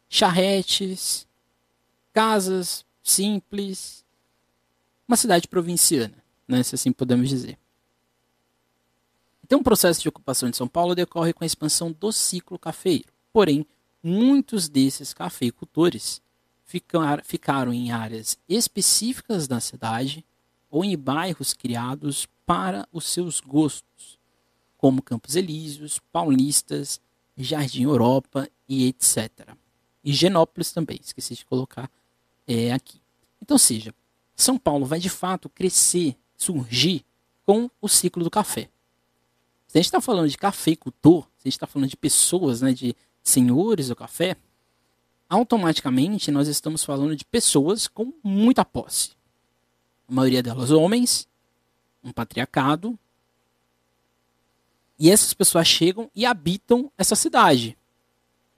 charretes, 0.09 1.25
casas 2.11 2.85
simples. 3.01 4.03
Uma 5.07 5.15
cidade 5.15 5.47
provinciana, 5.47 6.17
né? 6.45 6.61
Se 6.61 6.75
assim 6.75 6.91
podemos 6.91 7.29
dizer. 7.29 7.57
Então, 9.49 9.61
o 9.61 9.63
processo 9.63 9.99
de 9.99 10.07
ocupação 10.07 10.47
de 10.47 10.55
São 10.55 10.67
Paulo 10.67 10.93
decorre 10.93 11.33
com 11.33 11.43
a 11.43 11.47
expansão 11.47 11.91
do 11.91 12.11
ciclo 12.11 12.59
cafeiro. 12.59 13.11
Porém, 13.33 13.65
muitos 14.03 14.69
desses 14.69 15.11
cafeicultores 15.11 16.21
ficaram 17.23 17.73
em 17.73 17.91
áreas 17.91 18.37
específicas 18.47 19.47
da 19.47 19.59
cidade 19.59 20.23
ou 20.69 20.85
em 20.85 20.95
bairros 20.95 21.55
criados 21.55 22.27
para 22.45 22.87
os 22.93 23.05
seus 23.05 23.39
gostos, 23.39 24.19
como 24.77 25.01
Campos 25.01 25.35
Elíseos, 25.35 25.99
Paulistas, 26.11 27.01
Jardim 27.35 27.85
Europa 27.85 28.47
e 28.67 28.85
etc. 28.85 29.31
E 30.03 30.13
Genópolis 30.13 30.71
também, 30.71 30.99
esqueci 31.03 31.33
de 31.33 31.43
colocar 31.43 31.89
é, 32.45 32.71
aqui. 32.71 33.01
Então, 33.41 33.57
seja, 33.57 33.95
São 34.35 34.59
Paulo 34.59 34.85
vai 34.85 34.99
de 34.99 35.09
fato 35.09 35.49
crescer, 35.49 36.15
surgir 36.37 37.03
com 37.47 37.67
o 37.81 37.89
ciclo 37.89 38.23
do 38.23 38.29
café. 38.29 38.69
Se 39.69 39.77
a 39.77 39.81
gente 39.81 39.85
está 39.85 40.01
falando 40.01 40.27
de 40.27 40.37
cafeicultor, 40.37 41.25
se 41.37 41.43
a 41.43 41.47
gente 41.47 41.53
está 41.53 41.67
falando 41.67 41.87
de 41.87 41.95
pessoas, 41.95 42.59
né, 42.59 42.73
de 42.73 42.95
senhores 43.21 43.89
do 43.89 43.95
café, 43.95 44.35
automaticamente 45.29 46.31
nós 46.31 46.47
estamos 46.47 46.83
falando 46.83 47.15
de 47.15 47.23
pessoas 47.23 47.87
com 47.87 48.11
muita 48.23 48.65
posse. 48.65 49.11
A 50.07 50.11
maioria 50.11 50.41
delas 50.41 50.71
homens, 50.71 51.27
um 52.03 52.11
patriarcado. 52.11 52.97
E 54.97 55.11
essas 55.11 55.35
pessoas 55.35 55.67
chegam 55.67 56.09
e 56.15 56.25
habitam 56.25 56.91
essa 56.97 57.15
cidade. 57.15 57.77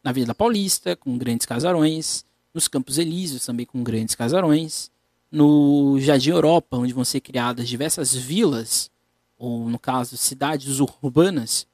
Na 0.01 0.13
Vila 0.13 0.33
Paulista, 0.33 0.95
com 0.95 1.17
grandes 1.17 1.45
casarões, 1.45 2.23
nos 2.53 2.69
Campos 2.69 2.97
Elíseos 2.97 3.45
também 3.45 3.65
com 3.65 3.83
grandes 3.83 4.15
casarões, 4.15 4.89
no 5.29 5.99
Jardim 5.99 6.29
Europa, 6.29 6.77
onde 6.77 6.93
vão 6.93 7.03
ser 7.03 7.19
criadas 7.19 7.67
diversas 7.67 8.15
vilas 8.15 8.89
ou 9.41 9.67
no 9.67 9.79
caso, 9.79 10.15
cidades 10.17 10.79
urbanas 10.79 11.65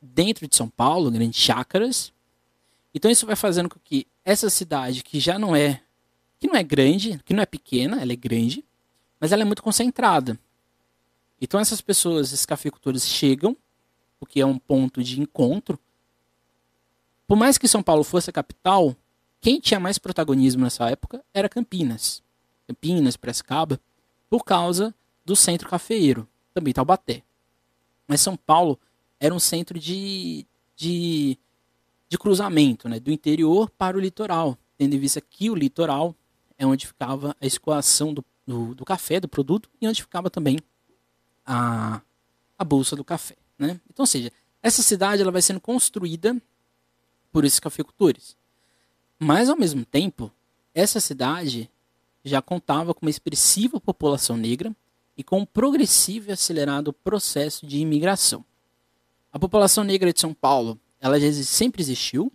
dentro 0.00 0.48
de 0.48 0.56
São 0.56 0.70
Paulo, 0.70 1.10
grandes 1.10 1.38
chácaras. 1.38 2.10
Então 2.94 3.10
isso 3.10 3.26
vai 3.26 3.36
fazendo 3.36 3.68
com 3.68 3.78
que 3.84 4.06
essa 4.24 4.48
cidade 4.48 5.04
que 5.04 5.20
já 5.20 5.38
não 5.38 5.54
é 5.54 5.82
que 6.40 6.46
não 6.46 6.56
é 6.56 6.62
grande, 6.62 7.20
que 7.26 7.34
não 7.34 7.42
é 7.42 7.46
pequena, 7.46 8.00
ela 8.00 8.12
é 8.12 8.16
grande, 8.16 8.64
mas 9.20 9.32
ela 9.32 9.42
é 9.42 9.44
muito 9.44 9.62
concentrada. 9.62 10.38
Então 11.38 11.60
essas 11.60 11.82
pessoas, 11.82 12.28
esses 12.28 12.46
cafeicultores 12.46 13.06
chegam, 13.06 13.54
porque 14.18 14.40
é 14.40 14.46
um 14.46 14.58
ponto 14.58 15.02
de 15.02 15.20
encontro. 15.20 15.78
Por 17.26 17.36
mais 17.36 17.58
que 17.58 17.68
São 17.68 17.82
Paulo 17.82 18.02
fosse 18.02 18.30
a 18.30 18.32
capital, 18.32 18.96
quem 19.42 19.60
tinha 19.60 19.78
mais 19.78 19.98
protagonismo 19.98 20.64
nessa 20.64 20.88
época 20.88 21.22
era 21.34 21.50
Campinas. 21.50 22.22
Campinas, 22.66 23.14
Prescaba, 23.14 23.78
por 24.30 24.42
causa 24.42 24.94
do 25.22 25.36
centro 25.36 25.68
cafeiro 25.68 26.26
também 26.54 26.72
Taubaté. 26.72 27.22
Mas 28.06 28.20
São 28.20 28.36
Paulo 28.36 28.78
era 29.18 29.34
um 29.34 29.40
centro 29.40 29.78
de, 29.78 30.46
de, 30.76 31.36
de 32.08 32.16
cruzamento, 32.16 32.88
né, 32.88 33.00
do 33.00 33.10
interior 33.10 33.68
para 33.70 33.96
o 33.96 34.00
litoral, 34.00 34.56
tendo 34.78 34.94
em 34.94 34.98
vista 34.98 35.20
que 35.20 35.50
o 35.50 35.54
litoral 35.54 36.14
é 36.56 36.64
onde 36.64 36.86
ficava 36.86 37.36
a 37.40 37.46
escoação 37.46 38.14
do, 38.14 38.24
do, 38.46 38.74
do 38.74 38.84
café, 38.84 39.18
do 39.18 39.28
produto, 39.28 39.68
e 39.80 39.88
onde 39.88 40.02
ficava 40.02 40.30
também 40.30 40.58
a, 41.44 42.00
a 42.56 42.64
bolsa 42.64 42.94
do 42.94 43.04
café. 43.04 43.36
Né? 43.58 43.80
Então, 43.90 44.04
ou 44.04 44.06
seja, 44.06 44.30
essa 44.62 44.82
cidade 44.82 45.22
ela 45.22 45.32
vai 45.32 45.42
sendo 45.42 45.60
construída 45.60 46.40
por 47.32 47.44
esses 47.44 47.60
cafeicultores. 47.60 48.36
Mas, 49.18 49.48
ao 49.48 49.56
mesmo 49.56 49.84
tempo, 49.84 50.30
essa 50.74 51.00
cidade 51.00 51.70
já 52.24 52.40
contava 52.40 52.94
com 52.94 53.04
uma 53.04 53.10
expressiva 53.10 53.80
população 53.80 54.36
negra, 54.36 54.74
e 55.16 55.22
com 55.22 55.40
um 55.40 55.46
progressivo 55.46 56.30
e 56.30 56.32
acelerado 56.32 56.92
processo 56.92 57.66
de 57.66 57.78
imigração. 57.78 58.44
A 59.32 59.38
população 59.38 59.84
negra 59.84 60.12
de 60.12 60.20
São 60.20 60.32
Paulo, 60.32 60.78
ela 61.00 61.18
sempre 61.32 61.82
existiu, 61.82 62.32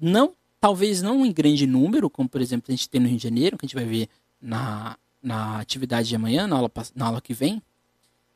não, 0.00 0.34
talvez 0.60 1.02
não 1.02 1.24
em 1.24 1.32
grande 1.32 1.66
número, 1.66 2.10
como 2.10 2.28
por 2.28 2.40
exemplo 2.40 2.66
a 2.68 2.72
gente 2.72 2.88
tem 2.88 3.00
no 3.00 3.08
Rio 3.08 3.16
de 3.16 3.22
Janeiro, 3.22 3.56
que 3.56 3.64
a 3.64 3.68
gente 3.68 3.74
vai 3.74 3.84
ver 3.84 4.08
na, 4.40 4.96
na 5.22 5.60
atividade 5.60 6.08
de 6.08 6.16
amanhã, 6.16 6.46
na 6.46 6.56
aula, 6.56 6.70
na 6.94 7.06
aula 7.06 7.20
que 7.20 7.34
vem, 7.34 7.62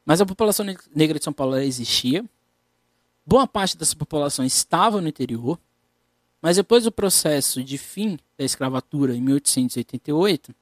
mas 0.05 0.21
a 0.21 0.27
população 0.27 0.67
negra 0.95 1.19
de 1.19 1.25
São 1.25 1.33
Paulo 1.33 1.57
existia. 1.59 2.25
Boa 3.25 3.47
parte 3.47 3.77
dessa 3.77 3.95
população 3.95 4.45
estava 4.45 5.01
no 5.01 5.09
interior, 5.09 5.59
mas 6.41 6.57
depois 6.57 6.85
do 6.85 6.93
processo 6.93 7.63
de 7.63 7.79
fim 7.79 8.19
da 8.37 8.45
escravatura 8.45 9.15
em 9.15 9.21
1888, 9.21 10.55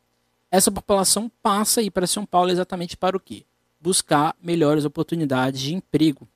essa 0.50 0.71
população 0.71 1.31
passa 1.43 1.81
a 1.81 1.83
ir 1.83 1.90
para 1.90 2.07
São 2.07 2.25
Paulo 2.25 2.50
exatamente 2.50 2.97
para 2.97 3.17
o 3.17 3.21
quê? 3.21 3.45
Buscar 3.81 4.35
melhores 4.43 4.85
oportunidades 4.85 5.61
de 5.61 5.75
emprego, 5.75 6.26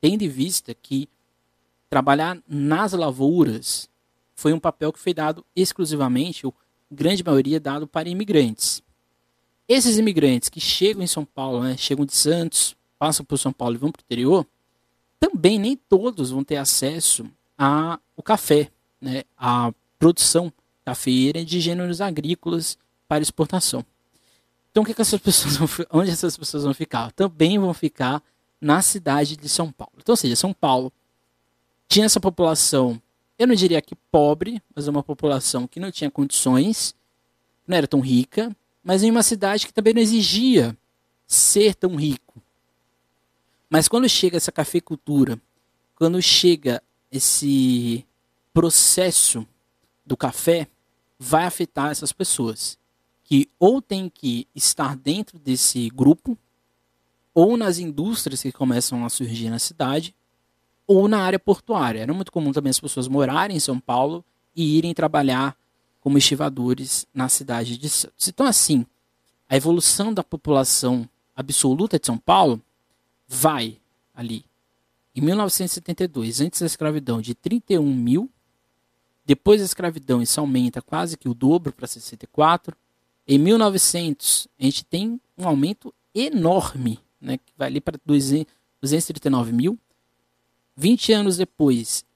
tendo 0.00 0.22
em 0.22 0.28
vista 0.28 0.74
que 0.74 1.08
trabalhar 1.88 2.38
nas 2.46 2.92
lavouras 2.92 3.88
foi 4.34 4.52
um 4.52 4.60
papel 4.60 4.92
que 4.92 5.00
foi 5.00 5.12
dado 5.12 5.44
exclusivamente, 5.56 6.46
ou 6.46 6.54
grande 6.90 7.24
maioria 7.24 7.58
dado 7.58 7.88
para 7.88 8.08
imigrantes. 8.08 8.82
Esses 9.66 9.98
imigrantes 9.98 10.48
que 10.48 10.60
chegam 10.60 11.02
em 11.02 11.08
São 11.08 11.24
Paulo, 11.24 11.62
né, 11.62 11.76
chegam 11.76 12.06
de 12.06 12.14
Santos, 12.14 12.76
passam 12.98 13.24
por 13.24 13.36
São 13.38 13.52
Paulo 13.52 13.74
e 13.74 13.78
vão 13.78 13.90
para 13.90 14.00
o 14.00 14.04
interior, 14.04 14.46
também 15.18 15.58
nem 15.58 15.76
todos 15.76 16.30
vão 16.30 16.44
ter 16.44 16.56
acesso 16.56 17.28
ao 17.56 18.22
café, 18.22 18.70
né, 19.00 19.24
à 19.36 19.72
produção 19.98 20.52
cafeeira 20.84 21.44
de 21.44 21.60
gêneros 21.60 22.00
agrícolas 22.00 22.78
para 23.08 23.22
exportação. 23.22 23.84
Então, 24.70 24.84
que, 24.84 24.94
que 24.94 25.00
essas 25.00 25.20
vão, 25.56 25.68
onde 25.90 26.10
essas 26.10 26.36
pessoas 26.36 26.62
vão 26.62 26.74
ficar? 26.74 27.10
Também 27.12 27.58
vão 27.58 27.72
ficar 27.74 28.22
na 28.60 28.82
cidade 28.82 29.36
de 29.36 29.48
São 29.48 29.72
Paulo. 29.72 29.94
Então, 29.96 30.12
ou 30.12 30.16
seja, 30.16 30.36
São 30.36 30.52
Paulo 30.52 30.92
tinha 31.88 32.06
essa 32.06 32.20
população, 32.20 33.00
eu 33.38 33.46
não 33.46 33.54
diria 33.54 33.80
que 33.80 33.94
pobre, 33.94 34.62
mas 34.74 34.86
uma 34.86 35.02
população 35.02 35.66
que 35.66 35.80
não 35.80 35.90
tinha 35.90 36.10
condições, 36.10 36.94
não 37.66 37.76
era 37.76 37.88
tão 37.88 38.00
rica, 38.00 38.54
mas 38.84 39.02
em 39.02 39.10
uma 39.10 39.22
cidade 39.22 39.66
que 39.66 39.72
também 39.72 39.94
não 39.94 40.02
exigia 40.02 40.76
ser 41.26 41.74
tão 41.74 41.96
rico. 41.96 42.42
Mas 43.70 43.88
quando 43.88 44.08
chega 44.08 44.36
essa 44.36 44.52
cafeicultura, 44.52 45.40
quando 45.94 46.20
chega 46.22 46.82
esse 47.10 48.04
processo 48.52 49.46
do 50.04 50.16
café 50.16 50.68
vai 51.18 51.44
afetar 51.44 51.90
essas 51.90 52.12
pessoas 52.12 52.78
que 53.28 53.50
ou 53.58 53.82
tem 53.82 54.08
que 54.08 54.48
estar 54.54 54.96
dentro 54.96 55.38
desse 55.38 55.90
grupo 55.90 56.36
ou 57.34 57.58
nas 57.58 57.78
indústrias 57.78 58.40
que 58.40 58.50
começam 58.50 59.04
a 59.04 59.10
surgir 59.10 59.50
na 59.50 59.58
cidade 59.58 60.14
ou 60.86 61.06
na 61.06 61.20
área 61.20 61.38
portuária. 61.38 62.00
Era 62.00 62.14
muito 62.14 62.32
comum 62.32 62.52
também 62.52 62.70
as 62.70 62.80
pessoas 62.80 63.06
morarem 63.06 63.54
em 63.54 63.60
São 63.60 63.78
Paulo 63.78 64.24
e 64.56 64.78
irem 64.78 64.94
trabalhar 64.94 65.54
como 66.00 66.16
estivadores 66.16 67.06
na 67.12 67.28
cidade 67.28 67.76
de 67.76 67.90
Santos. 67.90 68.28
Então, 68.28 68.46
assim, 68.46 68.86
a 69.46 69.54
evolução 69.54 70.14
da 70.14 70.24
população 70.24 71.06
absoluta 71.36 71.98
de 71.98 72.06
São 72.06 72.16
Paulo 72.16 72.62
vai 73.28 73.76
ali. 74.14 74.42
Em 75.14 75.20
1972, 75.20 76.40
antes 76.40 76.60
da 76.60 76.66
escravidão, 76.66 77.20
de 77.20 77.34
31 77.34 77.94
mil. 77.94 78.30
Depois 79.26 79.60
da 79.60 79.66
escravidão, 79.66 80.22
isso 80.22 80.40
aumenta 80.40 80.80
quase 80.80 81.18
que 81.18 81.28
o 81.28 81.34
dobro 81.34 81.74
para 81.74 81.86
64. 81.86 82.74
Em 83.30 83.38
1900, 83.38 84.48
a 84.58 84.62
gente 84.62 84.82
tem 84.86 85.20
um 85.36 85.46
aumento 85.46 85.92
enorme, 86.14 86.98
né, 87.20 87.36
que 87.36 87.52
vai 87.58 87.68
ali 87.68 87.78
para 87.78 88.00
239 88.06 89.52
mil. 89.52 89.78
20 90.74 91.12
anos 91.12 91.36
depois, 91.36 92.06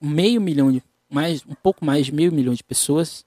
meio 0.00 0.40
milhão 0.40 0.72
de, 0.72 0.82
mais, 1.10 1.44
um 1.46 1.54
pouco 1.54 1.84
mais 1.84 2.06
de 2.06 2.12
meio 2.12 2.32
milhão 2.32 2.54
de 2.54 2.64
pessoas. 2.64 3.22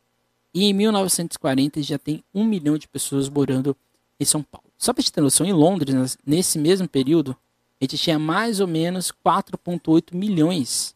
E 0.55 0.65
em 0.65 0.73
1940 0.73 1.83
já 1.83 1.99
tem 1.99 2.23
um 2.33 2.43
milhão 2.43 2.79
de 2.79 2.87
pessoas 2.87 3.29
morando 3.29 3.77
em 4.19 4.25
São 4.25 4.41
Paulo. 4.41 4.65
Só 4.75 4.91
para 4.91 5.03
te 5.03 5.11
ter 5.11 5.21
noção, 5.21 5.45
em 5.45 5.53
Londres, 5.53 6.17
nesse 6.25 6.57
mesmo 6.57 6.87
período, 6.87 7.37
a 7.79 7.83
gente 7.83 7.97
tinha 7.97 8.17
mais 8.17 8.59
ou 8.59 8.67
menos 8.67 9.11
4,8 9.23 10.15
milhões 10.15 10.95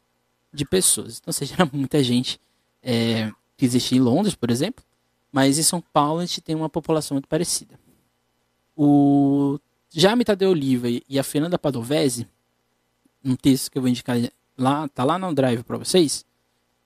de 0.52 0.66
pessoas. 0.66 1.20
Então, 1.20 1.30
ou 1.30 1.34
seja, 1.34 1.54
era 1.60 1.70
muita 1.72 2.04
gente 2.04 2.40
é, 2.82 3.32
que 3.56 3.66
existia 3.66 4.00
em 4.00 4.02
Londres, 4.02 4.34
por 4.34 4.50
exemplo, 4.50 4.84
mas 5.32 5.58
em 5.58 5.64
São 5.64 5.82
Paulo 5.82 6.20
a 6.20 6.26
gente 6.26 6.42
tem 6.42 6.56
uma 6.56 6.70
população 6.70 7.16
muito 7.16 7.28
parecida. 7.28 7.80
O 8.76 9.60
Jaime 9.90 10.24
Tadeu 10.24 10.52
Oliva 10.52 10.88
e 10.88 11.20
a 11.20 11.24
Fernanda 11.24 11.60
Padovese 11.60 12.28
um 13.24 13.36
texto 13.36 13.72
que 13.72 13.78
eu 13.78 13.82
vou 13.82 13.90
indicar 13.90 14.18
lá, 14.58 14.88
tá 14.90 15.04
lá 15.04 15.18
no 15.18 15.34
Drive 15.34 15.64
para 15.64 15.78
vocês, 15.78 16.26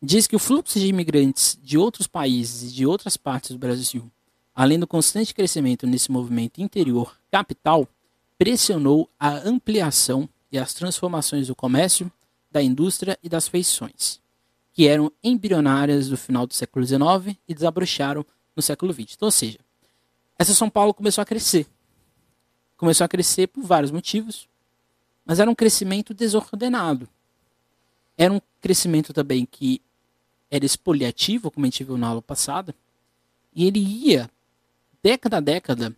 diz 0.02 0.28
que 0.28 0.36
o 0.36 0.40
fluxo 0.40 0.80
de 0.80 0.88
imigrantes 0.88 1.58
de 1.62 1.78
outros 1.78 2.08
países 2.08 2.72
e 2.72 2.76
de 2.76 2.86
outras 2.86 3.18
partes 3.18 3.52
do 3.52 3.58
Brasil, 3.58 4.12
além 4.56 4.80
do 4.80 4.88
constante 4.88 5.34
crescimento 5.34 5.88
nesse 5.88 6.12
movimento 6.12 6.62
interior 6.62 7.18
capital, 7.32 7.88
pressionou 8.38 9.10
a 9.20 9.38
ampliação 9.48 10.28
e 10.52 10.58
as 10.58 10.74
transformações 10.74 11.48
do 11.48 11.56
comércio, 11.56 12.12
da 12.52 12.62
indústria 12.62 13.18
e 13.24 13.30
das 13.30 13.48
feições, 13.48 14.20
que 14.72 14.88
eram 14.88 15.12
embrionárias 15.24 16.10
do 16.10 16.18
final 16.18 16.46
do 16.46 16.54
século 16.54 16.86
XIX 16.86 17.38
e 17.48 17.54
desabrocharam 17.54 18.26
no 18.56 18.62
século 18.62 18.94
XX. 18.94 19.14
Então, 19.16 19.28
ou 19.28 19.32
seja, 19.32 19.60
essa 20.38 20.54
São 20.54 20.70
Paulo 20.70 20.94
começou 20.94 21.22
a 21.22 21.26
crescer. 21.26 21.68
Começou 22.78 23.06
a 23.06 23.08
crescer 23.08 23.48
por 23.48 23.64
vários 23.64 23.92
motivos, 23.92 24.48
mas 25.26 25.40
era 25.40 25.50
um 25.50 25.56
crescimento 25.56 26.14
desordenado. 26.14 27.08
Era 28.18 28.34
um 28.34 28.42
crescimento 28.62 29.14
também 29.14 29.46
que 29.46 29.82
era 30.52 30.66
expoliativo, 30.66 31.50
como 31.50 31.66
a 31.66 31.68
gente 31.68 31.84
viu 31.84 31.98
na 31.98 32.08
aula 32.08 32.22
passada, 32.22 32.76
e 33.56 33.66
ele 33.66 33.80
ia, 33.80 34.30
década 35.02 35.38
a 35.38 35.40
década, 35.40 35.96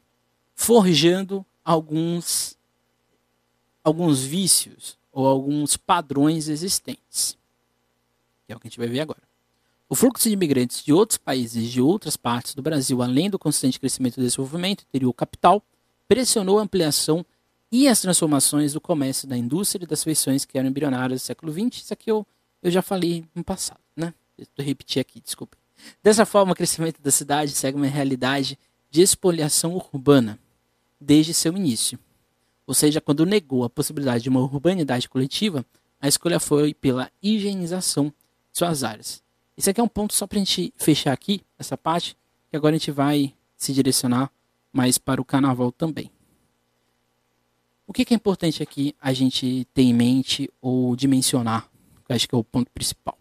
forjando 0.53 1.45
alguns, 1.63 2.57
alguns 3.83 4.23
vícios 4.23 4.97
ou 5.11 5.27
alguns 5.27 5.75
padrões 5.75 6.47
existentes. 6.47 7.37
Que 8.45 8.53
é 8.53 8.55
o 8.55 8.59
que 8.59 8.67
a 8.67 8.69
gente 8.69 8.77
vai 8.77 8.87
ver 8.87 9.01
agora. 9.01 9.24
O 9.87 9.93
fluxo 9.93 10.27
de 10.27 10.33
imigrantes 10.33 10.83
de 10.83 10.91
outros 10.91 11.17
países 11.17 11.71
de 11.71 11.79
outras 11.79 12.17
partes 12.17 12.55
do 12.55 12.61
Brasil, 12.61 13.03
além 13.03 13.29
do 13.29 13.37
constante 13.37 13.79
crescimento 13.79 14.15
do 14.15 14.23
desenvolvimento 14.23 14.83
interior 14.83 15.13
capital, 15.13 15.61
pressionou 16.07 16.57
a 16.57 16.63
ampliação 16.63 17.23
e 17.71 17.87
as 17.87 18.01
transformações 18.01 18.73
do 18.73 18.81
comércio, 18.81 19.27
da 19.27 19.37
indústria 19.37 19.83
e 19.83 19.87
das 19.87 20.03
feições 20.03 20.43
que 20.43 20.57
eram 20.57 20.69
embrionárias 20.69 21.21
do 21.21 21.25
século 21.25 21.51
XX. 21.51 21.83
Isso 21.83 21.93
aqui 21.93 22.09
eu, 22.09 22.25
eu 22.63 22.71
já 22.71 22.81
falei 22.81 23.25
no 23.35 23.43
passado, 23.43 23.79
né? 23.95 24.11
Vou 24.57 24.65
repetir 24.65 24.99
aqui, 24.99 25.21
desculpe. 25.21 25.55
Dessa 26.01 26.25
forma, 26.25 26.53
o 26.53 26.55
crescimento 26.55 26.99
da 26.99 27.11
cidade 27.11 27.51
segue 27.51 27.77
uma 27.77 27.85
realidade 27.85 28.57
de 28.89 29.03
expoliação 29.03 29.75
urbana 29.75 30.39
desde 30.99 31.33
seu 31.33 31.55
início. 31.55 31.99
Ou 32.65 32.73
seja, 32.73 32.99
quando 32.99 33.23
negou 33.23 33.63
a 33.63 33.69
possibilidade 33.69 34.23
de 34.23 34.29
uma 34.29 34.39
urbanidade 34.39 35.07
coletiva, 35.07 35.63
a 36.01 36.07
escolha 36.07 36.39
foi 36.39 36.73
pela 36.73 37.11
higienização 37.21 38.05
de 38.05 38.57
suas 38.57 38.83
áreas. 38.83 39.24
Isso 39.57 39.69
aqui 39.69 39.79
é 39.79 39.83
um 39.83 39.87
ponto 39.87 40.13
só 40.13 40.27
para 40.27 40.37
a 40.37 40.39
gente 40.43 40.73
fechar 40.75 41.13
aqui, 41.13 41.41
essa 41.57 41.77
parte, 41.77 42.17
que 42.49 42.57
agora 42.57 42.75
a 42.75 42.77
gente 42.77 42.91
vai 42.91 43.33
se 43.55 43.71
direcionar 43.73 44.31
mais 44.71 44.97
para 44.97 45.21
o 45.21 45.25
carnaval 45.25 45.71
também. 45.71 46.11
O 47.87 47.93
que, 47.93 48.13
é 48.13 48.15
importante 48.15 48.61
aqui 48.61 48.95
a 48.99 49.13
gente 49.13 49.65
ter 49.73 49.83
em 49.83 49.93
mente 49.93 50.51
ou 50.59 50.95
dimensionar? 50.95 51.69
Eu 52.09 52.15
acho 52.15 52.27
que 52.27 52.35
é 52.35 52.37
o 52.37 52.43
ponto 52.43 52.69
principal. 52.71 53.17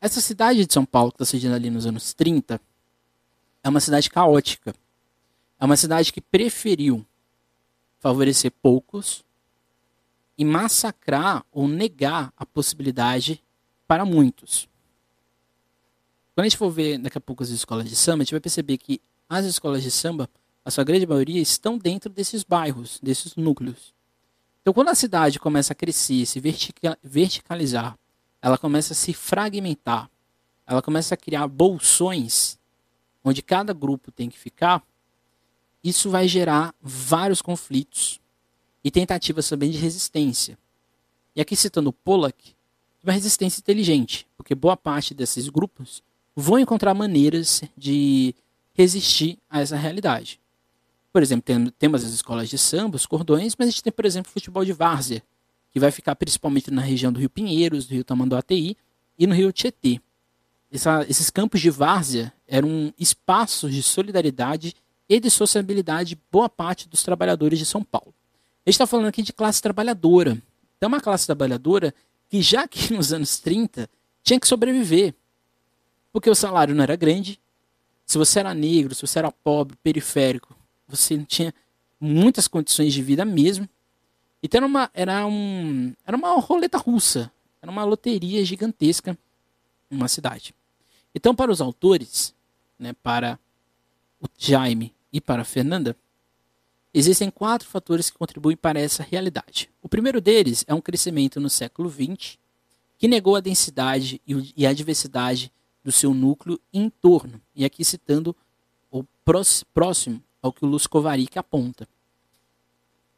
Essa 0.00 0.20
cidade 0.20 0.66
de 0.66 0.72
São 0.72 0.84
Paulo, 0.84 1.12
que 1.12 1.16
está 1.16 1.24
surgindo 1.24 1.54
ali 1.54 1.70
nos 1.70 1.86
anos 1.86 2.12
30, 2.14 2.60
é 3.62 3.68
uma 3.68 3.80
cidade 3.80 4.10
caótica. 4.10 4.74
É 5.60 5.64
uma 5.64 5.76
cidade 5.76 6.12
que 6.12 6.20
preferiu 6.20 7.06
favorecer 8.00 8.50
poucos 8.50 9.24
e 10.36 10.44
massacrar 10.44 11.44
ou 11.52 11.68
negar 11.68 12.32
a 12.36 12.44
possibilidade 12.44 13.42
para 13.86 14.04
muitos. 14.04 14.68
Quando 16.34 16.44
a 16.44 16.48
gente 16.48 16.56
for 16.56 16.70
ver 16.70 16.98
daqui 16.98 17.18
a 17.18 17.20
pouco 17.20 17.42
as 17.42 17.50
escolas 17.50 17.88
de 17.88 17.94
samba, 17.94 18.22
a 18.22 18.24
gente 18.24 18.34
vai 18.34 18.40
perceber 18.40 18.78
que 18.78 19.00
as 19.28 19.44
escolas 19.44 19.82
de 19.82 19.90
samba 19.90 20.28
a 20.64 20.70
sua 20.70 20.82
grande 20.82 21.06
maioria, 21.06 21.40
estão 21.40 21.76
dentro 21.76 22.10
desses 22.10 22.42
bairros, 22.42 22.98
desses 23.02 23.36
núcleos. 23.36 23.92
Então, 24.62 24.72
quando 24.72 24.88
a 24.88 24.94
cidade 24.94 25.38
começa 25.38 25.74
a 25.74 25.76
crescer, 25.76 26.24
se 26.24 26.40
verticalizar, 27.02 27.98
ela 28.40 28.56
começa 28.56 28.94
a 28.94 28.96
se 28.96 29.12
fragmentar, 29.12 30.10
ela 30.66 30.80
começa 30.80 31.14
a 31.14 31.18
criar 31.18 31.46
bolsões 31.46 32.58
onde 33.22 33.42
cada 33.42 33.74
grupo 33.74 34.10
tem 34.10 34.30
que 34.30 34.38
ficar, 34.38 34.82
isso 35.82 36.08
vai 36.08 36.26
gerar 36.26 36.74
vários 36.80 37.42
conflitos 37.42 38.18
e 38.82 38.90
tentativas 38.90 39.46
também 39.46 39.70
de 39.70 39.76
resistência. 39.76 40.58
E 41.36 41.42
aqui 41.42 41.54
citando 41.54 41.92
Pollack, 41.92 42.54
uma 43.02 43.12
resistência 43.12 43.60
inteligente, 43.60 44.26
porque 44.34 44.54
boa 44.54 44.78
parte 44.78 45.12
desses 45.12 45.50
grupos 45.50 46.02
vão 46.34 46.58
encontrar 46.58 46.94
maneiras 46.94 47.62
de 47.76 48.34
resistir 48.72 49.38
a 49.48 49.60
essa 49.60 49.76
realidade. 49.76 50.40
Por 51.12 51.22
exemplo, 51.22 51.44
tem, 51.44 51.66
temos 51.78 52.04
as 52.04 52.10
escolas 52.10 52.48
de 52.48 52.58
samba, 52.58 52.96
os 52.96 53.06
cordões, 53.06 53.54
mas 53.56 53.68
a 53.68 53.70
gente 53.70 53.82
tem, 53.82 53.92
por 53.92 54.04
exemplo, 54.04 54.32
futebol 54.32 54.64
de 54.64 54.72
várzea, 54.72 55.22
que 55.72 55.78
vai 55.78 55.90
ficar 55.90 56.16
principalmente 56.16 56.70
na 56.70 56.82
região 56.82 57.12
do 57.12 57.20
Rio 57.20 57.30
Pinheiros, 57.30 57.86
do 57.86 57.94
Rio 57.94 58.04
Tamanduateí 58.04 58.76
e 59.18 59.26
no 59.26 59.34
Rio 59.34 59.52
Tietê. 59.52 60.00
Essa, 60.72 61.06
esses 61.08 61.30
campos 61.30 61.60
de 61.60 61.70
várzea 61.70 62.32
eram 62.48 62.92
espaços 62.98 63.72
de 63.72 63.82
solidariedade 63.82 64.74
e 65.08 65.20
de 65.20 65.30
sociabilidade 65.30 66.10
de 66.10 66.18
boa 66.32 66.48
parte 66.48 66.88
dos 66.88 67.02
trabalhadores 67.02 67.58
de 67.58 67.66
São 67.66 67.82
Paulo. 67.82 68.12
A 68.66 68.70
gente 68.70 68.74
está 68.74 68.86
falando 68.86 69.06
aqui 69.06 69.22
de 69.22 69.32
classe 69.32 69.62
trabalhadora. 69.62 70.36
Então, 70.76 70.88
uma 70.88 71.00
classe 71.00 71.26
trabalhadora 71.26 71.94
que 72.28 72.42
já 72.42 72.66
que 72.66 72.92
nos 72.92 73.12
anos 73.12 73.38
30 73.38 73.88
tinha 74.22 74.40
que 74.40 74.48
sobreviver. 74.48 75.14
Porque 76.14 76.30
o 76.30 76.34
salário 76.34 76.76
não 76.76 76.84
era 76.84 76.94
grande. 76.94 77.40
Se 78.06 78.16
você 78.16 78.38
era 78.38 78.54
negro, 78.54 78.94
se 78.94 79.02
você 79.04 79.18
era 79.18 79.32
pobre, 79.32 79.76
periférico, 79.82 80.56
você 80.86 81.16
não 81.16 81.24
tinha 81.24 81.52
muitas 82.00 82.46
condições 82.46 82.92
de 82.92 83.02
vida 83.02 83.24
mesmo. 83.24 83.68
Então 84.40 84.58
era 84.58 84.66
uma, 84.66 84.90
era 84.94 85.26
um, 85.26 85.92
era 86.06 86.16
uma 86.16 86.38
roleta 86.38 86.78
russa, 86.78 87.32
era 87.60 87.68
uma 87.68 87.82
loteria 87.82 88.44
gigantesca 88.44 89.18
uma 89.90 90.06
cidade. 90.06 90.54
Então, 91.12 91.34
para 91.34 91.50
os 91.50 91.60
autores, 91.60 92.32
né, 92.78 92.92
para 93.02 93.36
o 94.20 94.28
Jaime 94.38 94.94
e 95.12 95.20
para 95.20 95.42
a 95.42 95.44
Fernanda, 95.44 95.96
existem 96.92 97.28
quatro 97.28 97.66
fatores 97.66 98.08
que 98.08 98.16
contribuem 98.16 98.56
para 98.56 98.78
essa 98.78 99.02
realidade. 99.02 99.68
O 99.82 99.88
primeiro 99.88 100.20
deles 100.20 100.64
é 100.68 100.74
um 100.74 100.80
crescimento 100.80 101.40
no 101.40 101.50
século 101.50 101.90
XX 101.90 102.38
que 102.98 103.08
negou 103.08 103.34
a 103.34 103.40
densidade 103.40 104.20
e 104.56 104.64
a 104.64 104.72
diversidade 104.72 105.50
do 105.84 105.92
seu 105.92 106.14
núcleo 106.14 106.58
em 106.72 106.88
torno. 106.88 107.40
E 107.54 107.64
aqui 107.64 107.84
citando 107.84 108.34
o 108.90 109.04
próximo 109.72 110.22
ao 110.42 110.52
que 110.52 110.64
o 110.64 110.68
Lúcio 110.68 110.88
Kovarik 110.90 111.38
aponta. 111.38 111.86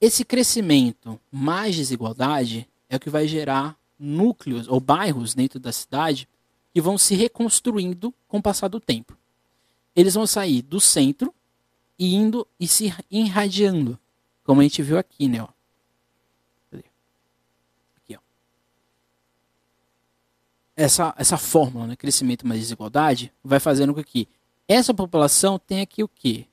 Esse 0.00 0.24
crescimento 0.24 1.18
mais 1.30 1.74
desigualdade 1.74 2.68
é 2.88 2.96
o 2.96 3.00
que 3.00 3.08
vai 3.08 3.26
gerar 3.26 3.78
núcleos 3.98 4.68
ou 4.68 4.78
bairros 4.78 5.34
dentro 5.34 5.58
da 5.58 5.72
cidade 5.72 6.28
que 6.72 6.80
vão 6.80 6.98
se 6.98 7.14
reconstruindo 7.14 8.12
com 8.28 8.38
o 8.38 8.42
passar 8.42 8.68
do 8.68 8.78
tempo. 8.78 9.16
Eles 9.94 10.14
vão 10.14 10.26
sair 10.26 10.60
do 10.60 10.78
centro 10.78 11.34
e 11.98 12.14
indo 12.14 12.46
e 12.60 12.68
se 12.68 12.92
irradiando, 13.10 13.98
como 14.44 14.60
a 14.60 14.64
gente 14.64 14.82
viu 14.82 14.98
aqui, 14.98 15.26
né? 15.26 15.42
Ó. 15.42 15.48
Aqui, 17.96 18.14
ó. 18.14 18.18
Essa, 20.76 21.14
essa 21.16 21.38
fórmula, 21.38 21.86
né, 21.86 21.96
crescimento 21.96 22.46
mais 22.46 22.60
desigualdade, 22.60 23.32
vai 23.42 23.58
fazendo 23.58 23.94
com 23.94 24.04
que 24.04 24.28
essa 24.68 24.92
população 24.92 25.58
tenha 25.58 25.86
que 25.86 26.02
o 26.02 26.08
quê? 26.08 26.46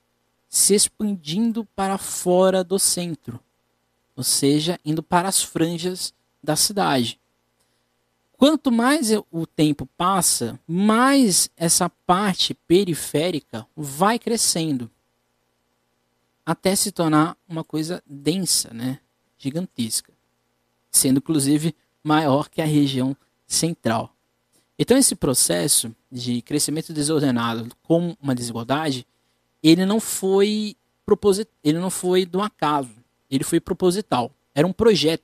Se 0.47 0.73
expandindo 0.73 1.65
para 1.75 1.97
fora 1.97 2.63
do 2.63 2.79
centro, 2.79 3.39
ou 4.15 4.23
seja, 4.23 4.79
indo 4.85 5.01
para 5.03 5.27
as 5.27 5.41
franjas 5.41 6.13
da 6.41 6.55
cidade. 6.55 7.19
Quanto 8.37 8.71
mais 8.71 9.09
o 9.31 9.45
tempo 9.45 9.87
passa, 9.97 10.59
mais 10.67 11.49
essa 11.55 11.89
parte 11.89 12.53
periférica 12.53 13.65
vai 13.75 14.19
crescendo 14.19 14.89
até 16.45 16.75
se 16.75 16.91
tornar 16.91 17.37
uma 17.47 17.63
coisa 17.63 18.03
densa, 18.05 18.73
né? 18.73 18.99
gigantesca, 19.43 20.13
sendo 20.89 21.17
inclusive 21.17 21.75
maior 22.01 22.49
que 22.49 22.61
a 22.61 22.65
região 22.65 23.15
central. 23.45 24.12
Então 24.77 24.97
esse 24.97 25.15
processo 25.15 25.95
de 26.11 26.41
crescimento 26.41 26.93
desordenado 26.93 27.69
com 27.83 28.15
uma 28.21 28.33
desigualdade, 28.33 29.05
ele 29.61 29.85
não 29.85 29.99
foi 29.99 30.75
proposit... 31.05 31.49
ele 31.63 31.79
não 31.79 31.89
foi 31.89 32.25
do 32.25 32.41
acaso, 32.41 32.95
ele 33.29 33.43
foi 33.43 33.59
proposital. 33.59 34.31
Era 34.55 34.67
um 34.67 34.73
projeto. 34.73 35.23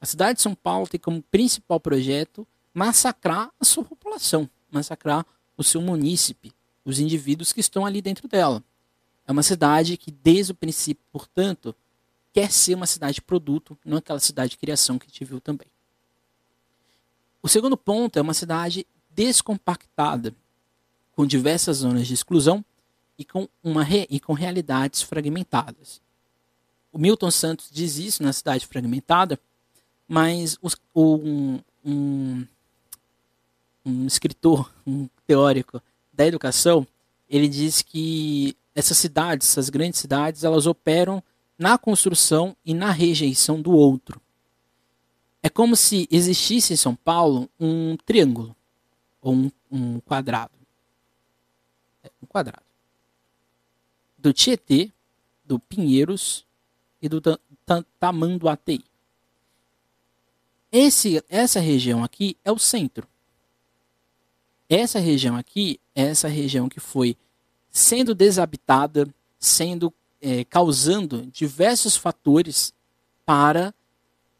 A 0.00 0.06
cidade 0.06 0.36
de 0.36 0.42
São 0.42 0.54
Paulo 0.54 0.88
tem 0.88 0.98
como 0.98 1.22
principal 1.22 1.78
projeto 1.78 2.46
massacrar 2.74 3.50
a 3.60 3.64
sua 3.64 3.84
população, 3.84 4.48
massacrar 4.70 5.24
o 5.56 5.62
seu 5.62 5.80
munícipe, 5.80 6.52
os 6.84 6.98
indivíduos 6.98 7.52
que 7.52 7.60
estão 7.60 7.86
ali 7.86 8.02
dentro 8.02 8.26
dela. 8.26 8.62
É 9.26 9.32
uma 9.32 9.42
cidade 9.42 9.96
que, 9.96 10.10
desde 10.10 10.52
o 10.52 10.54
princípio, 10.54 11.04
portanto, 11.12 11.74
quer 12.32 12.50
ser 12.50 12.74
uma 12.74 12.86
cidade 12.86 13.22
produto, 13.22 13.78
não 13.84 13.98
aquela 13.98 14.18
cidade 14.18 14.52
de 14.52 14.58
criação 14.58 14.98
que 14.98 15.06
a 15.06 15.08
gente 15.08 15.24
viu 15.24 15.40
também. 15.40 15.68
O 17.42 17.48
segundo 17.48 17.76
ponto 17.76 18.16
é 18.18 18.22
uma 18.22 18.34
cidade 18.34 18.86
descompactada, 19.10 20.32
com 21.10 21.26
diversas 21.26 21.78
zonas 21.78 22.06
de 22.06 22.14
exclusão 22.14 22.64
e 23.18 23.24
com, 23.24 23.48
uma 23.64 23.82
re, 23.82 24.06
e 24.08 24.20
com 24.20 24.32
realidades 24.32 25.02
fragmentadas. 25.02 26.00
O 26.92 26.98
Milton 26.98 27.30
Santos 27.32 27.68
diz 27.70 27.96
isso 27.98 28.22
na 28.22 28.32
cidade 28.32 28.66
fragmentada, 28.66 29.38
mas 30.06 30.56
os, 30.62 30.76
um, 30.94 31.58
um, 31.84 32.46
um 33.84 34.06
escritor, 34.06 34.72
um 34.86 35.08
teórico 35.26 35.82
da 36.12 36.24
educação, 36.24 36.86
ele 37.28 37.48
diz 37.48 37.82
que 37.82 38.56
essas 38.74 38.98
cidades, 38.98 39.48
essas 39.48 39.68
grandes 39.68 39.98
cidades, 39.98 40.44
elas 40.44 40.66
operam 40.66 41.22
na 41.58 41.76
construção 41.76 42.56
e 42.64 42.72
na 42.72 42.90
rejeição 42.90 43.60
do 43.60 43.72
outro. 43.72 44.20
É 45.42 45.50
como 45.50 45.74
se 45.74 46.06
existisse 46.10 46.72
em 46.72 46.76
São 46.76 46.94
Paulo 46.94 47.50
um 47.58 47.96
triângulo 47.96 48.54
ou 49.20 49.34
um, 49.34 49.50
um 49.70 50.00
quadrado. 50.00 50.52
É, 52.04 52.10
um 52.22 52.26
quadrado. 52.26 52.64
Do 54.16 54.32
Tietê, 54.32 54.92
do 55.44 55.58
Pinheiros 55.58 56.46
e 57.00 57.08
do 57.08 57.20
Tamanduateí. 57.98 58.84
Esse, 60.70 61.22
essa 61.28 61.58
região 61.60 62.04
aqui 62.04 62.36
é 62.44 62.52
o 62.52 62.58
centro. 62.58 63.06
Essa 64.68 64.98
região 64.98 65.36
aqui 65.36 65.78
é 65.94 66.04
essa 66.04 66.28
região 66.28 66.68
que 66.68 66.80
foi 66.80 67.16
sendo 67.70 68.14
desabitada, 68.14 69.12
sendo 69.38 69.92
é, 70.20 70.44
causando 70.44 71.26
diversos 71.26 71.96
fatores 71.96 72.72
para 73.26 73.74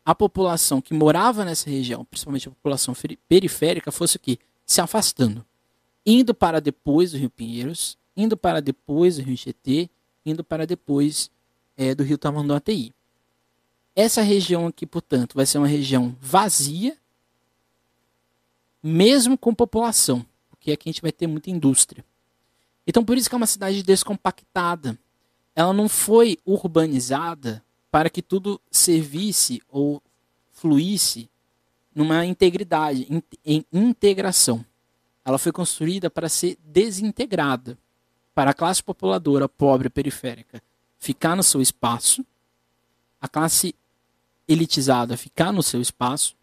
a 0.05 0.15
população 0.15 0.81
que 0.81 0.93
morava 0.93 1.45
nessa 1.45 1.71
região, 1.71 2.05
principalmente 2.05 2.49
a 2.49 2.51
população 2.51 2.95
periférica, 3.29 3.93
fosse 3.93 4.17
o 4.17 4.21
quê? 4.21 4.39
Se 4.67 4.81
afastando. 4.81 5.45
Indo 6.05 6.35
para 6.35 6.61
depois 6.61 7.13
do 7.13 7.19
Rio 7.19 7.31
Pinheiros, 7.31 7.97
indo 8.17 8.37
para 8.37 8.61
depois 8.61 9.17
do 9.17 9.23
Rio 9.23 9.37
Tietê, 9.37 9.89
indo 10.27 10.43
para 10.43 10.67
depois 10.67 11.31
é, 11.77 11.95
do 11.95 12.03
Rio 12.03 12.19
Tamanduateí. 12.19 12.93
Essa 13.95 14.23
região 14.23 14.67
aqui, 14.67 14.87
portanto, 14.87 15.35
vai 15.35 15.47
ser 15.47 15.59
uma 15.59 15.67
região 15.67 16.17
vazia, 16.21 16.97
mesmo 18.83 19.39
com 19.39 19.55
população, 19.55 20.25
porque 20.51 20.73
aqui 20.73 20.89
a 20.89 20.93
gente 20.93 21.03
vai 21.03 21.13
ter 21.13 21.27
muita 21.27 21.51
indústria. 21.51 22.05
Então, 22.87 23.05
por 23.05 23.17
isso 23.17 23.29
que 23.29 23.35
é 23.35 23.37
uma 23.37 23.47
cidade 23.47 23.83
descompactada. 23.83 24.99
Ela 25.55 25.73
não 25.73 25.89
foi 25.89 26.39
urbanizada 26.45 27.63
para 27.93 28.09
que 28.09 28.23
tudo 28.23 28.59
servisse 28.71 29.63
ou 29.69 30.03
fluísse 30.51 31.29
numa 31.95 32.25
integridade, 32.25 33.07
em 33.45 33.67
integração. 33.71 34.65
Ela 35.23 35.37
foi 35.37 35.53
construída 35.53 36.09
para 36.11 36.27
ser 36.27 36.57
desintegrada, 36.65 37.79
para 38.35 38.53
a 38.53 38.55
classe 38.55 38.83
populadora 38.83 39.47
pobre 39.47 39.91
periférica 39.91 40.63
ficar 40.99 41.37
no 41.37 41.43
seu 41.43 41.61
espaço, 41.61 42.25
a 43.21 43.29
classe 43.29 43.75
elitizada 44.49 45.17
ficar 45.17 45.53
no 45.53 45.63
seu 45.63 45.81
espaço, 45.81 46.35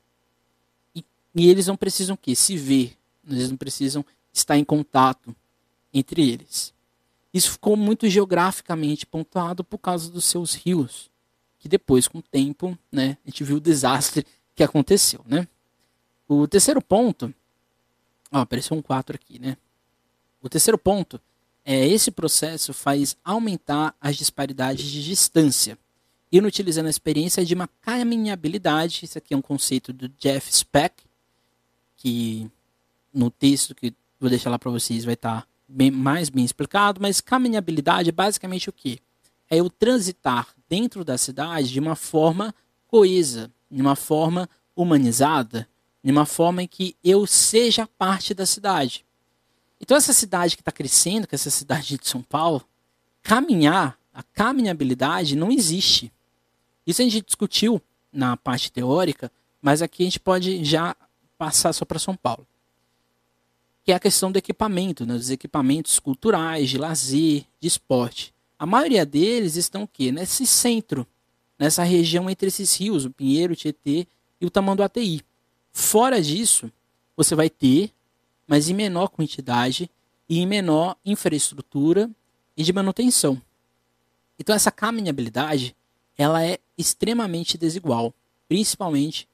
e, 0.96 1.04
e 1.34 1.50
eles 1.50 1.66
não 1.66 1.76
precisam 1.76 2.16
que 2.16 2.36
se 2.36 2.58
ver, 2.58 2.96
eles 3.28 3.50
não 3.50 3.58
precisam 3.58 4.06
estar 4.32 4.56
em 4.56 4.64
contato 4.64 5.36
entre 5.92 6.30
eles. 6.30 6.74
Isso 7.34 7.52
ficou 7.52 7.76
muito 7.76 8.08
geograficamente 8.08 9.06
pontuado 9.06 9.64
por 9.64 9.80
causa 9.80 10.12
dos 10.12 10.26
seus 10.26 10.54
rios, 10.54 11.09
que 11.60 11.68
depois, 11.68 12.08
com 12.08 12.20
o 12.20 12.24
tempo, 12.24 12.78
né, 12.92 13.18
a 13.26 13.30
gente 13.30 13.44
viu 13.44 13.58
o 13.58 13.62
desastre 13.62 14.26
que 14.56 14.64
aconteceu. 14.64 15.22
Né? 15.26 15.48
O 16.28 16.48
terceiro 16.48 16.82
ponto. 16.82 17.34
Ó, 18.32 18.40
apareceu 18.40 18.78
um 18.78 18.82
4 18.82 19.16
aqui, 19.16 19.40
né? 19.40 19.58
O 20.42 20.48
terceiro 20.48 20.78
ponto 20.78 21.20
é 21.66 21.86
esse 21.88 22.12
processo 22.12 22.74
faz 22.74 23.18
aumentar 23.24 23.94
as 24.00 24.16
disparidades 24.16 24.86
de 24.86 25.04
distância, 25.04 25.78
inutilizando 26.32 26.88
a 26.88 26.90
experiência 26.90 27.44
de 27.44 27.54
uma 27.54 27.68
caminhabilidade. 27.82 29.02
Isso 29.04 29.18
aqui 29.18 29.34
é 29.34 29.38
um 29.38 29.42
conceito 29.42 29.92
do 29.92 30.08
Jeff 30.10 30.54
Speck, 30.54 31.04
que 31.98 32.50
no 33.14 33.30
texto 33.30 33.76
que 33.76 33.94
vou 34.20 34.30
deixar 34.30 34.50
lá 34.50 34.60
para 34.60 34.72
vocês 34.72 35.04
vai 35.04 35.16
estar 35.16 35.42
tá 35.42 35.48
bem, 35.68 35.92
mais 35.92 36.30
bem 36.30 36.46
explicado, 36.46 37.02
mas 37.02 37.20
caminhabilidade 37.20 38.10
é 38.10 38.14
basicamente 38.14 38.70
o 38.70 38.74
que? 38.74 39.00
É 39.50 39.58
eu 39.58 39.70
transitar 39.70 40.48
dentro 40.70 41.04
da 41.04 41.18
cidade 41.18 41.70
de 41.70 41.80
uma 41.80 41.96
forma 41.96 42.54
coesa, 42.88 43.52
de 43.70 43.82
uma 43.82 43.96
forma 43.96 44.50
humanizada, 44.76 45.68
de 46.04 46.12
uma 46.12 46.26
forma 46.26 46.64
em 46.64 46.68
que 46.68 46.96
eu 47.04 47.26
seja 47.26 47.88
parte 47.98 48.34
da 48.34 48.46
cidade. 48.46 49.06
Então 49.82 49.98
essa 49.98 50.14
cidade 50.14 50.56
que 50.56 50.62
está 50.62 50.72
crescendo, 50.72 51.28
que 51.28 51.36
é 51.36 51.38
essa 51.38 51.50
cidade 51.50 51.98
de 51.98 52.08
São 52.08 52.22
Paulo, 52.22 52.64
caminhar, 53.22 53.98
a 54.14 54.24
caminhabilidade 54.24 55.36
não 55.36 55.52
existe. 55.52 56.12
Isso 56.86 57.02
a 57.02 57.06
gente 57.06 57.26
discutiu 57.26 57.82
na 58.12 58.38
parte 58.38 58.72
teórica, 58.72 59.32
mas 59.62 59.82
aqui 59.82 60.04
a 60.04 60.06
gente 60.06 60.20
pode 60.20 60.64
já 60.64 60.96
passar 61.38 61.74
só 61.74 61.84
para 61.84 62.00
São 62.00 62.16
Paulo 62.16 62.48
que 63.90 63.92
é 63.92 63.96
a 63.96 64.00
questão 64.00 64.32
do 64.32 64.38
equipamento, 64.38 65.04
né, 65.04 65.16
dos 65.16 65.32
equipamentos 65.32 65.98
culturais, 65.98 66.70
de 66.70 66.78
lazer, 66.78 67.44
de 67.60 67.68
esporte. 67.68 68.32
A 68.60 68.66
maioria 68.66 69.06
deles 69.06 69.56
estão 69.56 69.84
o 69.84 69.88
quê? 69.88 70.12
Nesse 70.12 70.46
centro, 70.46 71.08
nessa 71.58 71.82
região 71.84 72.30
entre 72.30 72.50
esses 72.50 72.76
rios, 72.76 73.06
o 73.06 73.10
Pinheiro, 73.10 73.54
o 73.54 73.56
Tietê 73.56 74.06
e 74.40 74.46
o 74.46 74.50
Tamanduateí. 74.50 75.22
Fora 75.72 76.22
disso, 76.22 76.70
você 77.16 77.34
vai 77.34 77.50
ter, 77.50 77.92
mas 78.46 78.68
em 78.68 78.74
menor 78.74 79.08
quantidade 79.08 79.90
e 80.28 80.40
em 80.40 80.46
menor 80.46 80.98
infraestrutura 81.06 82.10
e 82.58 82.64
de 82.64 82.74
manutenção. 82.74 83.42
Então 84.38 84.54
essa 84.54 84.72
caminhabilidade, 84.72 85.74
ela 86.18 86.44
é 86.44 86.60
extremamente 86.78 87.58
desigual, 87.58 88.14
principalmente, 88.48 89.28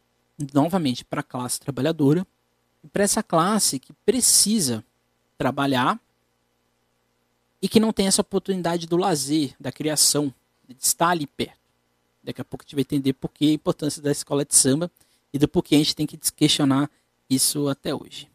novamente, 0.53 1.03
para 1.03 1.21
a 1.21 1.23
classe 1.23 1.59
trabalhadora 1.59 2.25
para 2.91 3.03
essa 3.03 3.23
classe 3.23 3.79
que 3.79 3.93
precisa 4.05 4.83
trabalhar 5.37 5.99
e 7.65 7.67
que 7.67 7.79
não 7.79 7.91
tem 7.91 8.05
essa 8.05 8.21
oportunidade 8.21 8.85
do 8.85 8.95
lazer, 8.95 9.55
da 9.59 9.71
criação, 9.71 10.31
de 10.67 10.75
estar 10.79 11.09
ali 11.09 11.25
perto. 11.25 11.57
Daqui 12.23 12.39
a 12.39 12.45
pouco 12.45 12.61
a 12.61 12.63
gente 12.63 12.75
vai 12.75 12.81
entender 12.81 13.13
por 13.13 13.31
que 13.31 13.49
a 13.49 13.53
importância 13.53 13.99
da 13.99 14.11
escola 14.11 14.45
de 14.45 14.55
samba 14.55 14.91
e 15.33 15.39
do 15.39 15.47
porquê 15.47 15.73
a 15.73 15.77
gente 15.79 15.95
tem 15.95 16.05
que 16.05 16.15
questionar 16.15 16.87
isso 17.27 17.67
até 17.67 17.91
hoje. 17.91 18.29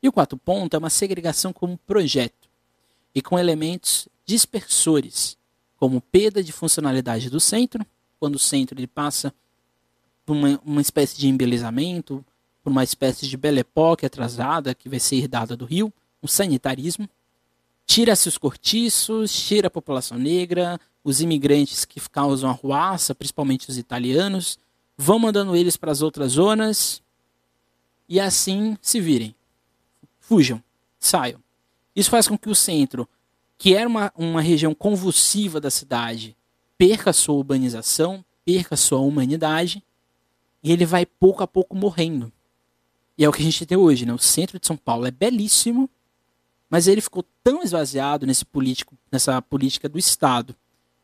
E 0.00 0.08
o 0.08 0.12
quarto 0.12 0.36
ponto 0.36 0.72
é 0.72 0.78
uma 0.78 0.88
segregação 0.88 1.52
como 1.52 1.76
projeto 1.78 2.48
e 3.12 3.20
com 3.20 3.36
elementos 3.36 4.06
dispersores, 4.24 5.36
como 5.76 6.00
perda 6.00 6.40
de 6.40 6.52
funcionalidade 6.52 7.28
do 7.28 7.40
centro, 7.40 7.84
quando 8.20 8.36
o 8.36 8.38
centro 8.38 8.78
ele 8.78 8.86
passa 8.86 9.34
por 10.24 10.36
uma, 10.36 10.60
uma 10.64 10.80
espécie 10.80 11.18
de 11.18 11.26
embelezamento, 11.26 12.24
por 12.62 12.70
uma 12.70 12.84
espécie 12.84 13.26
de 13.26 13.36
Belle 13.36 13.58
Époque 13.58 14.06
atrasada 14.06 14.76
que 14.76 14.88
vai 14.88 15.00
ser 15.00 15.16
herdada 15.16 15.56
do 15.56 15.64
Rio, 15.64 15.92
um 16.22 16.28
sanitarismo. 16.28 17.08
Tira-se 17.90 18.28
os 18.28 18.38
cortiços, 18.38 19.32
tira 19.32 19.66
a 19.66 19.70
população 19.70 20.16
negra, 20.16 20.78
os 21.02 21.20
imigrantes 21.20 21.84
que 21.84 21.98
causam 22.08 22.48
arruaça, 22.48 23.16
principalmente 23.16 23.68
os 23.68 23.76
italianos, 23.76 24.60
vão 24.96 25.18
mandando 25.18 25.56
eles 25.56 25.76
para 25.76 25.90
as 25.90 26.00
outras 26.00 26.34
zonas. 26.34 27.02
e 28.08 28.20
assim 28.20 28.78
se 28.80 29.00
virem. 29.00 29.34
Fujam, 30.20 30.62
saiam. 31.00 31.42
Isso 31.92 32.10
faz 32.10 32.28
com 32.28 32.38
que 32.38 32.48
o 32.48 32.54
centro, 32.54 33.08
que 33.58 33.74
era 33.74 33.88
uma, 33.88 34.12
uma 34.16 34.40
região 34.40 34.72
convulsiva 34.72 35.60
da 35.60 35.68
cidade, 35.68 36.36
perca 36.78 37.12
sua 37.12 37.34
urbanização, 37.34 38.24
perca 38.44 38.76
sua 38.76 39.00
humanidade, 39.00 39.82
e 40.62 40.70
ele 40.70 40.86
vai 40.86 41.04
pouco 41.04 41.42
a 41.42 41.46
pouco 41.46 41.74
morrendo. 41.74 42.32
E 43.18 43.24
é 43.24 43.28
o 43.28 43.32
que 43.32 43.42
a 43.42 43.44
gente 43.44 43.66
tem 43.66 43.76
hoje, 43.76 44.06
né? 44.06 44.12
O 44.12 44.18
centro 44.18 44.60
de 44.60 44.66
São 44.68 44.76
Paulo 44.76 45.06
é 45.06 45.10
belíssimo, 45.10 45.90
mas 46.70 46.86
ele 46.86 47.00
ficou 47.00 47.24
tão 47.42 47.62
esvaziado 47.62 48.24
nesse 48.24 48.44
político, 48.44 48.96
nessa 49.10 49.42
política 49.42 49.88
do 49.88 49.98
Estado, 49.98 50.54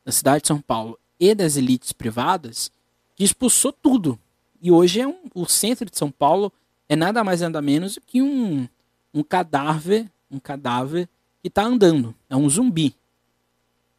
da 0.05 0.13
cidade 0.13 0.43
de 0.43 0.49
São 0.49 0.61
Paulo 0.61 0.97
e 1.19 1.35
das 1.35 1.57
elites 1.57 1.93
privadas, 1.93 2.71
que 3.17 3.25
expulsou 3.25 3.73
tudo. 3.73 4.19
E 4.63 4.71
hoje 4.71 5.01
é 5.01 5.09
um, 5.09 5.17
o 5.35 5.45
centro 5.47 5.91
de 5.91 5.99
São 5.99 6.11
Paulo 6.11 6.53
é 6.89 6.95
nada 6.95 7.25
mais 7.25 7.41
nada 7.41 7.61
menos 7.61 7.99
que 8.07 8.23
um, 8.23 8.69
um 9.13 9.25
cadáver, 9.25 10.09
um 10.31 10.39
cadáver 10.39 11.09
que 11.43 11.49
está 11.49 11.65
andando, 11.65 12.15
é 12.31 12.37
um 12.37 12.49
zumbi. 12.49 12.95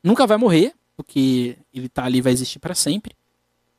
Nunca 0.01 0.25
vai 0.25 0.37
morrer, 0.37 0.73
porque 0.95 1.57
ele 1.73 1.87
está 1.87 2.05
ali 2.05 2.21
vai 2.21 2.31
existir 2.31 2.59
para 2.59 2.73
sempre, 2.73 3.13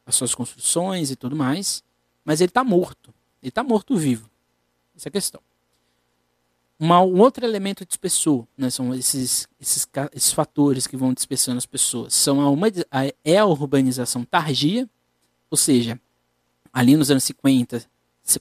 as 0.05 0.14
suas 0.14 0.35
construções 0.35 1.11
e 1.11 1.16
tudo 1.16 1.35
mais, 1.35 1.83
mas 2.24 2.40
ele 2.40 2.51
está 2.51 2.62
morto. 2.62 3.14
Ele 3.42 3.48
está 3.48 3.62
morto 3.62 3.96
vivo. 3.96 4.29
Essa 4.94 5.09
é 5.09 5.11
a 5.11 5.12
questão. 5.12 5.40
Uma, 6.79 7.01
um 7.01 7.19
outro 7.21 7.45
elemento 7.45 7.85
dispersor, 7.85 8.47
né, 8.57 8.71
são 8.71 8.95
esses, 8.95 9.49
esses, 9.61 9.88
esses 10.14 10.33
fatores 10.33 10.87
que 10.87 10.97
vão 10.97 11.12
dispersando 11.12 11.59
as 11.59 11.67
pessoas. 11.67 12.14
São 12.14 12.41
a, 12.41 12.49
uma, 12.49 12.69
a, 12.91 13.12
é 13.25 13.37
a 13.37 13.45
urbanização 13.45 14.25
tardia, 14.25 14.88
ou 15.51 15.57
seja, 15.57 16.01
ali 16.73 16.97
nos 16.97 17.11
anos 17.11 17.25
50, 17.25 17.85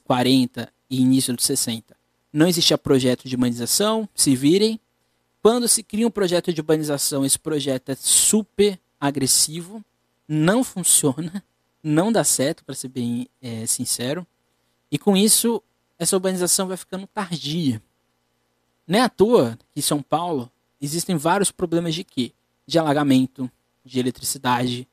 40 0.04 0.72
e 0.88 1.00
início 1.00 1.34
dos 1.34 1.44
60, 1.46 1.96
não 2.32 2.46
existia 2.46 2.78
projeto 2.78 3.28
de 3.28 3.34
urbanização, 3.34 4.08
se 4.14 4.36
virem. 4.36 4.78
Quando 5.42 5.66
se 5.66 5.82
cria 5.82 6.06
um 6.06 6.10
projeto 6.10 6.52
de 6.52 6.60
urbanização, 6.60 7.24
esse 7.24 7.38
projeto 7.38 7.90
é 7.90 7.96
super 7.96 8.78
agressivo, 9.00 9.84
não 10.28 10.62
funciona, 10.62 11.42
não 11.82 12.12
dá 12.12 12.22
certo, 12.22 12.64
para 12.64 12.74
ser 12.74 12.88
bem 12.88 13.28
é, 13.40 13.66
sincero. 13.66 14.26
E 14.90 14.98
com 14.98 15.16
isso, 15.16 15.62
essa 15.98 16.14
urbanização 16.16 16.68
vai 16.68 16.76
ficando 16.76 17.06
tardia. 17.06 17.82
Nem 18.88 19.02
à 19.02 19.08
toa 19.10 19.58
que 19.70 19.80
em 19.80 19.82
São 19.82 20.02
Paulo 20.02 20.50
existem 20.80 21.14
vários 21.14 21.50
problemas 21.50 21.94
de 21.94 22.02
quê? 22.02 22.32
De 22.66 22.78
alagamento, 22.78 23.50
de 23.84 24.00
eletricidade, 24.00 24.88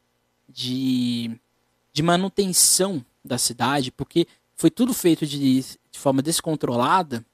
de, 0.49 1.31
de 1.93 2.03
manutenção 2.03 3.03
da 3.23 3.38
cidade, 3.38 3.91
porque 3.91 4.27
foi 4.58 4.69
tudo 4.69 4.93
feito 4.93 5.25
de, 5.25 5.62
de 5.62 5.99
forma 5.99 6.21
descontrolada 6.21 7.25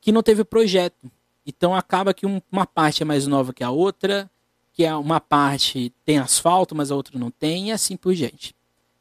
que 0.00 0.12
não 0.12 0.22
teve 0.22 0.44
projeto. 0.44 1.10
Então 1.44 1.74
acaba 1.74 2.14
que 2.14 2.24
um, 2.24 2.40
uma 2.52 2.64
parte 2.66 3.02
é 3.02 3.06
mais 3.06 3.26
nova 3.26 3.52
que 3.52 3.64
a 3.64 3.70
outra, 3.70 4.30
que 4.72 4.84
é 4.84 4.94
uma 4.94 5.20
parte 5.20 5.92
tem 6.04 6.18
asfalto, 6.18 6.72
mas 6.74 6.92
a 6.92 6.94
outra 6.94 7.18
não 7.18 7.32
tem, 7.32 7.68
e 7.68 7.72
assim 7.72 7.96
por 7.96 8.14
diante. 8.14 8.54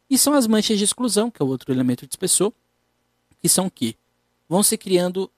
E 0.09 0.17
são 0.17 0.33
as 0.33 0.47
manchas 0.47 0.79
de 0.79 0.85
exclusão, 0.85 1.29
que 1.29 1.39
é 1.39 1.45
o 1.45 1.47
outro 1.47 1.71
elemento 1.71 2.07
de 2.07 2.13
espessor, 2.13 2.51
que 3.39 3.47
são 3.47 3.69
que 3.69 3.95
vão 4.49 4.63
se 4.63 4.75
criando 4.75 5.29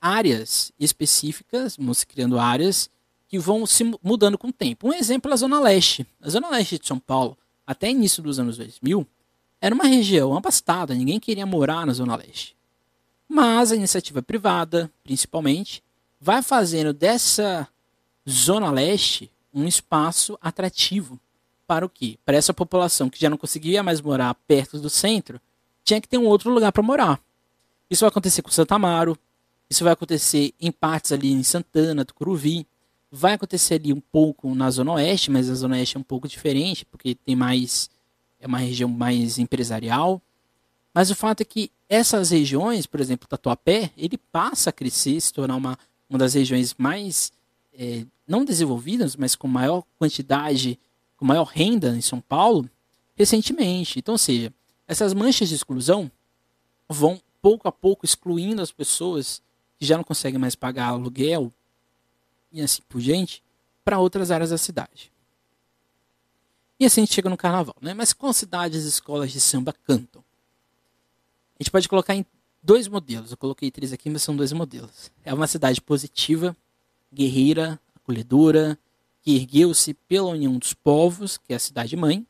áreas 0.00 0.72
específicas, 0.78 1.76
vão 1.76 1.92
se 1.94 2.06
criando 2.06 2.38
áreas 2.38 2.88
que 3.28 3.38
vão 3.38 3.64
se 3.66 3.84
mudando 4.02 4.36
com 4.36 4.48
o 4.48 4.52
tempo. 4.52 4.88
Um 4.88 4.92
exemplo 4.92 5.30
é 5.30 5.34
a 5.34 5.36
Zona 5.36 5.60
Leste. 5.60 6.06
A 6.20 6.28
Zona 6.28 6.50
Leste 6.50 6.78
de 6.78 6.86
São 6.86 6.98
Paulo, 6.98 7.36
até 7.66 7.90
início 7.90 8.22
dos 8.22 8.40
anos 8.40 8.56
2000, 8.56 9.06
era 9.60 9.74
uma 9.74 9.84
região 9.84 10.36
abastada, 10.36 10.94
ninguém 10.94 11.20
queria 11.20 11.46
morar 11.46 11.86
na 11.86 11.92
Zona 11.92 12.16
Leste. 12.16 12.56
Mas 13.28 13.70
a 13.70 13.76
iniciativa 13.76 14.20
privada, 14.20 14.90
principalmente, 15.04 15.82
vai 16.20 16.42
fazendo 16.42 16.92
dessa 16.92 17.68
Zona 18.28 18.70
Leste 18.70 19.30
um 19.54 19.66
espaço 19.66 20.38
atrativo 20.40 21.18
para 21.66 21.86
o 21.86 21.88
quê? 21.88 22.18
Para 22.24 22.36
essa 22.36 22.52
população 22.52 23.08
que 23.08 23.20
já 23.20 23.30
não 23.30 23.36
conseguia 23.36 23.82
mais 23.82 24.00
morar 24.00 24.34
perto 24.48 24.80
do 24.80 24.90
centro, 24.90 25.40
tinha 25.84 26.00
que 26.00 26.08
ter 26.08 26.18
um 26.18 26.26
outro 26.26 26.50
lugar 26.50 26.72
para 26.72 26.82
morar. 26.82 27.20
Isso 27.88 28.00
vai 28.00 28.08
acontecer 28.08 28.42
com 28.42 28.50
Santa 28.50 28.74
Amaro, 28.74 29.16
isso 29.70 29.84
vai 29.84 29.92
acontecer 29.92 30.52
em 30.60 30.72
partes 30.72 31.12
ali 31.12 31.30
em 31.30 31.44
Santana, 31.44 32.04
Tucuruvi. 32.04 32.66
Vai 33.10 33.34
acontecer 33.34 33.74
ali 33.74 33.92
um 33.92 34.00
pouco 34.00 34.52
na 34.52 34.68
Zona 34.68 34.92
Oeste, 34.94 35.30
mas 35.30 35.48
a 35.48 35.54
Zona 35.54 35.76
Oeste 35.76 35.96
é 35.96 36.00
um 36.00 36.02
pouco 36.02 36.26
diferente, 36.26 36.84
porque 36.84 37.14
tem 37.14 37.36
mais. 37.36 37.88
É 38.40 38.48
uma 38.48 38.58
região 38.58 38.88
mais 38.88 39.38
empresarial. 39.38 40.20
Mas 40.92 41.08
o 41.10 41.14
fato 41.14 41.42
é 41.42 41.44
que 41.44 41.70
essas 41.88 42.30
regiões, 42.30 42.84
por 42.84 43.00
exemplo, 43.00 43.28
Tatuapé, 43.28 43.92
ele 43.96 44.18
passa 44.18 44.70
a 44.70 44.72
crescer, 44.72 45.20
se 45.20 45.32
tornar 45.32 45.54
uma, 45.54 45.78
uma 46.08 46.18
das 46.18 46.34
regiões 46.34 46.74
mais. 46.76 47.32
É, 47.72 48.04
não 48.26 48.44
desenvolvidas, 48.44 49.14
mas 49.14 49.36
com 49.36 49.46
maior 49.46 49.84
quantidade, 49.98 50.78
com 51.16 51.24
maior 51.24 51.44
renda 51.44 51.96
em 51.96 52.00
São 52.00 52.20
Paulo, 52.20 52.68
recentemente. 53.16 54.00
Então, 54.00 54.14
ou 54.14 54.18
seja, 54.18 54.52
essas 54.86 55.14
manchas 55.14 55.48
de 55.48 55.54
exclusão 55.54 56.10
vão 56.88 57.20
pouco 57.40 57.68
a 57.68 57.72
pouco 57.72 58.04
excluindo 58.04 58.60
as 58.60 58.72
pessoas 58.72 59.40
que 59.80 59.86
já 59.86 59.96
não 59.96 60.04
conseguem 60.04 60.38
mais 60.38 60.54
pagar 60.54 60.88
aluguel 60.88 61.50
e 62.52 62.60
assim 62.60 62.82
por 62.86 63.00
diante, 63.00 63.42
para 63.82 63.98
outras 63.98 64.30
áreas 64.30 64.50
da 64.50 64.58
cidade. 64.58 65.10
E 66.78 66.84
assim 66.84 67.00
a 67.00 67.04
gente 67.04 67.14
chega 67.14 67.30
no 67.30 67.36
carnaval, 67.36 67.74
né? 67.80 67.94
Mas 67.94 68.12
qual 68.12 68.32
cidades 68.34 68.84
e 68.84 68.88
escolas 68.88 69.32
de 69.32 69.40
samba 69.40 69.72
cantam? 69.72 70.22
A 71.58 71.62
gente 71.62 71.70
pode 71.70 71.88
colocar 71.88 72.14
em 72.14 72.26
dois 72.62 72.88
modelos. 72.88 73.30
Eu 73.30 73.38
coloquei 73.38 73.70
três 73.70 73.90
aqui, 73.90 74.10
mas 74.10 74.22
são 74.22 74.36
dois 74.36 74.52
modelos. 74.52 75.10
É 75.24 75.32
uma 75.32 75.46
cidade 75.46 75.80
positiva, 75.80 76.54
guerreira, 77.10 77.80
acolhedora, 77.96 78.78
que 79.22 79.34
ergueu-se 79.34 79.94
pela 79.94 80.28
união 80.28 80.58
dos 80.58 80.74
povos, 80.74 81.38
que 81.38 81.54
é 81.54 81.56
a 81.56 81.58
cidade 81.58 81.96
mãe. 81.96 82.26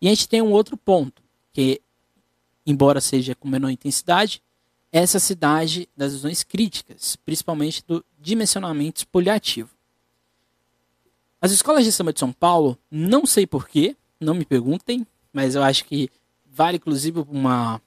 E 0.00 0.08
a 0.08 0.10
gente 0.10 0.28
tem 0.28 0.42
um 0.42 0.50
outro 0.50 0.76
ponto, 0.76 1.22
que 1.52 1.80
embora 2.66 3.00
seja 3.00 3.36
com 3.36 3.46
menor 3.46 3.70
intensidade, 3.70 4.42
essa 4.92 5.18
cidade 5.18 5.88
das 5.96 6.12
visões 6.12 6.44
críticas, 6.44 7.16
principalmente 7.16 7.82
do 7.88 8.04
dimensionamento 8.20 8.98
espoliativo. 8.98 9.70
As 11.40 11.50
escolas 11.50 11.84
de 11.84 11.90
samba 11.90 12.12
de 12.12 12.20
São 12.20 12.30
Paulo, 12.30 12.78
não 12.90 13.24
sei 13.24 13.46
porquê, 13.46 13.96
não 14.20 14.34
me 14.34 14.44
perguntem, 14.44 15.06
mas 15.32 15.54
eu 15.54 15.62
acho 15.62 15.86
que 15.86 16.10
vale 16.46 16.76
inclusive 16.76 17.24
uma, 17.30 17.80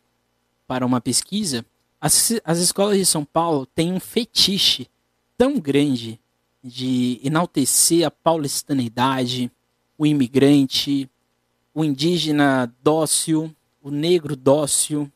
para 0.67 0.85
uma 0.85 0.99
pesquisa. 0.99 1.63
As, 2.01 2.33
as 2.43 2.57
escolas 2.57 2.97
de 2.97 3.05
São 3.05 3.23
Paulo 3.23 3.67
têm 3.67 3.93
um 3.93 3.99
fetiche 3.99 4.87
tão 5.37 5.59
grande 5.59 6.19
de 6.63 7.21
enaltecer 7.23 8.05
a 8.05 8.09
paulistanidade, 8.09 9.51
o 9.95 10.07
imigrante, 10.07 11.07
o 11.71 11.85
indígena 11.85 12.73
dócil, 12.81 13.55
o 13.81 13.91
negro 13.91 14.35
dócil, 14.35 15.09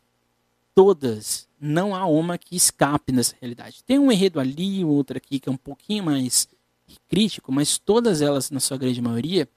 todas 0.75 1.48
não 1.59 1.95
há 1.95 2.05
uma 2.05 2.37
que 2.37 2.55
escape 2.55 3.11
nessa 3.11 3.35
realidade. 3.39 3.83
Tem 3.83 3.99
um 3.99 4.11
enredo 4.11 4.39
ali, 4.39 4.83
outro 4.83 5.17
aqui 5.17 5.39
que 5.39 5.49
é 5.49 5.51
um 5.51 5.57
pouquinho 5.57 6.05
mais 6.05 6.47
crítico, 7.07 7.51
mas 7.51 7.77
todas 7.77 8.21
elas, 8.21 8.49
na 8.49 8.59
sua 8.59 8.77
grande 8.77 9.01
maioria, 9.01 9.47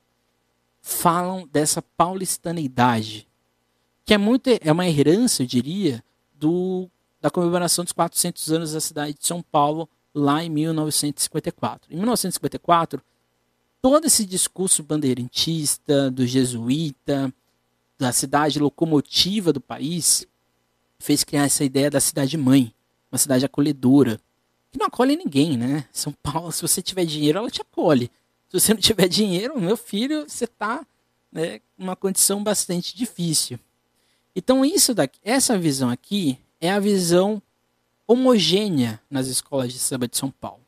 falam 0.80 1.48
dessa 1.50 1.80
paulistaneidade, 1.80 3.28
que 4.04 4.12
é 4.12 4.18
muito 4.18 4.50
é 4.50 4.72
uma 4.72 4.88
herança, 4.88 5.42
eu 5.42 5.46
diria, 5.46 6.02
do 6.34 6.88
da 7.20 7.30
comemoração 7.30 7.84
dos 7.84 7.92
400 7.92 8.50
anos 8.50 8.72
da 8.72 8.80
cidade 8.80 9.16
de 9.16 9.24
São 9.24 9.40
Paulo 9.40 9.88
lá 10.12 10.42
em 10.42 10.50
1954. 10.50 11.92
Em 11.92 11.96
1954, 11.96 13.00
todo 13.80 14.06
esse 14.06 14.26
discurso 14.26 14.82
bandeirantista 14.82 16.10
do 16.10 16.26
jesuíta, 16.26 17.32
da 17.96 18.10
cidade 18.10 18.58
locomotiva 18.58 19.52
do 19.52 19.60
país, 19.60 20.26
fez 21.02 21.24
criar 21.24 21.44
essa 21.44 21.64
ideia 21.64 21.90
da 21.90 22.00
cidade 22.00 22.36
mãe, 22.36 22.72
uma 23.10 23.18
cidade 23.18 23.44
acolhedora, 23.44 24.20
que 24.70 24.78
não 24.78 24.86
acolhe 24.86 25.16
ninguém, 25.16 25.56
né? 25.58 25.86
São 25.92 26.12
Paulo, 26.12 26.50
se 26.52 26.62
você 26.62 26.80
tiver 26.80 27.04
dinheiro, 27.04 27.38
ela 27.38 27.50
te 27.50 27.60
acolhe. 27.60 28.10
Se 28.48 28.60
você 28.60 28.72
não 28.72 28.80
tiver 28.80 29.08
dinheiro, 29.08 29.60
meu 29.60 29.76
filho, 29.76 30.24
você 30.28 30.44
está 30.44 30.86
né, 31.30 31.60
numa 31.76 31.96
condição 31.96 32.42
bastante 32.42 32.96
difícil. 32.96 33.58
Então 34.34 34.64
isso 34.64 34.94
daqui, 34.94 35.18
essa 35.22 35.58
visão 35.58 35.90
aqui 35.90 36.38
é 36.60 36.70
a 36.70 36.78
visão 36.78 37.42
homogênea 38.06 39.00
nas 39.10 39.26
escolas 39.26 39.72
de 39.72 39.78
samba 39.78 40.08
de 40.08 40.16
São 40.16 40.30
Paulo. 40.30 40.62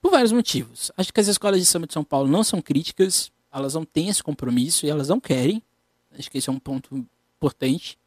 Por 0.00 0.10
vários 0.10 0.32
motivos. 0.32 0.90
Acho 0.96 1.12
que 1.12 1.20
as 1.20 1.28
escolas 1.28 1.60
de 1.60 1.66
samba 1.66 1.86
de 1.86 1.92
São 1.92 2.02
Paulo 2.02 2.28
não 2.28 2.42
são 2.42 2.60
críticas, 2.60 3.30
elas 3.52 3.74
não 3.74 3.84
têm 3.84 4.08
esse 4.08 4.22
compromisso 4.22 4.84
e 4.84 4.90
elas 4.90 5.08
não 5.08 5.20
querem. 5.20 5.62
Acho 6.18 6.30
que 6.30 6.38
esse 6.38 6.48
é 6.48 6.52
um 6.52 6.58
ponto 6.58 7.06
importante. 7.36 7.98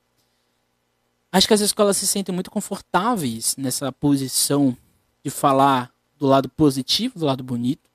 Acho 1.36 1.50
que 1.50 1.54
as 1.54 1.60
escolas 1.60 1.98
se 1.98 2.08
sentem 2.08 2.34
muito 2.34 2.50
confortáveis 2.50 3.58
nessa 3.58 3.92
posição 3.92 4.74
de 5.22 5.30
falar 5.30 5.94
do 6.18 6.26
lado 6.26 6.48
positivo, 6.48 7.20
do 7.20 7.26
lado 7.26 7.44
bonito. 7.44 7.90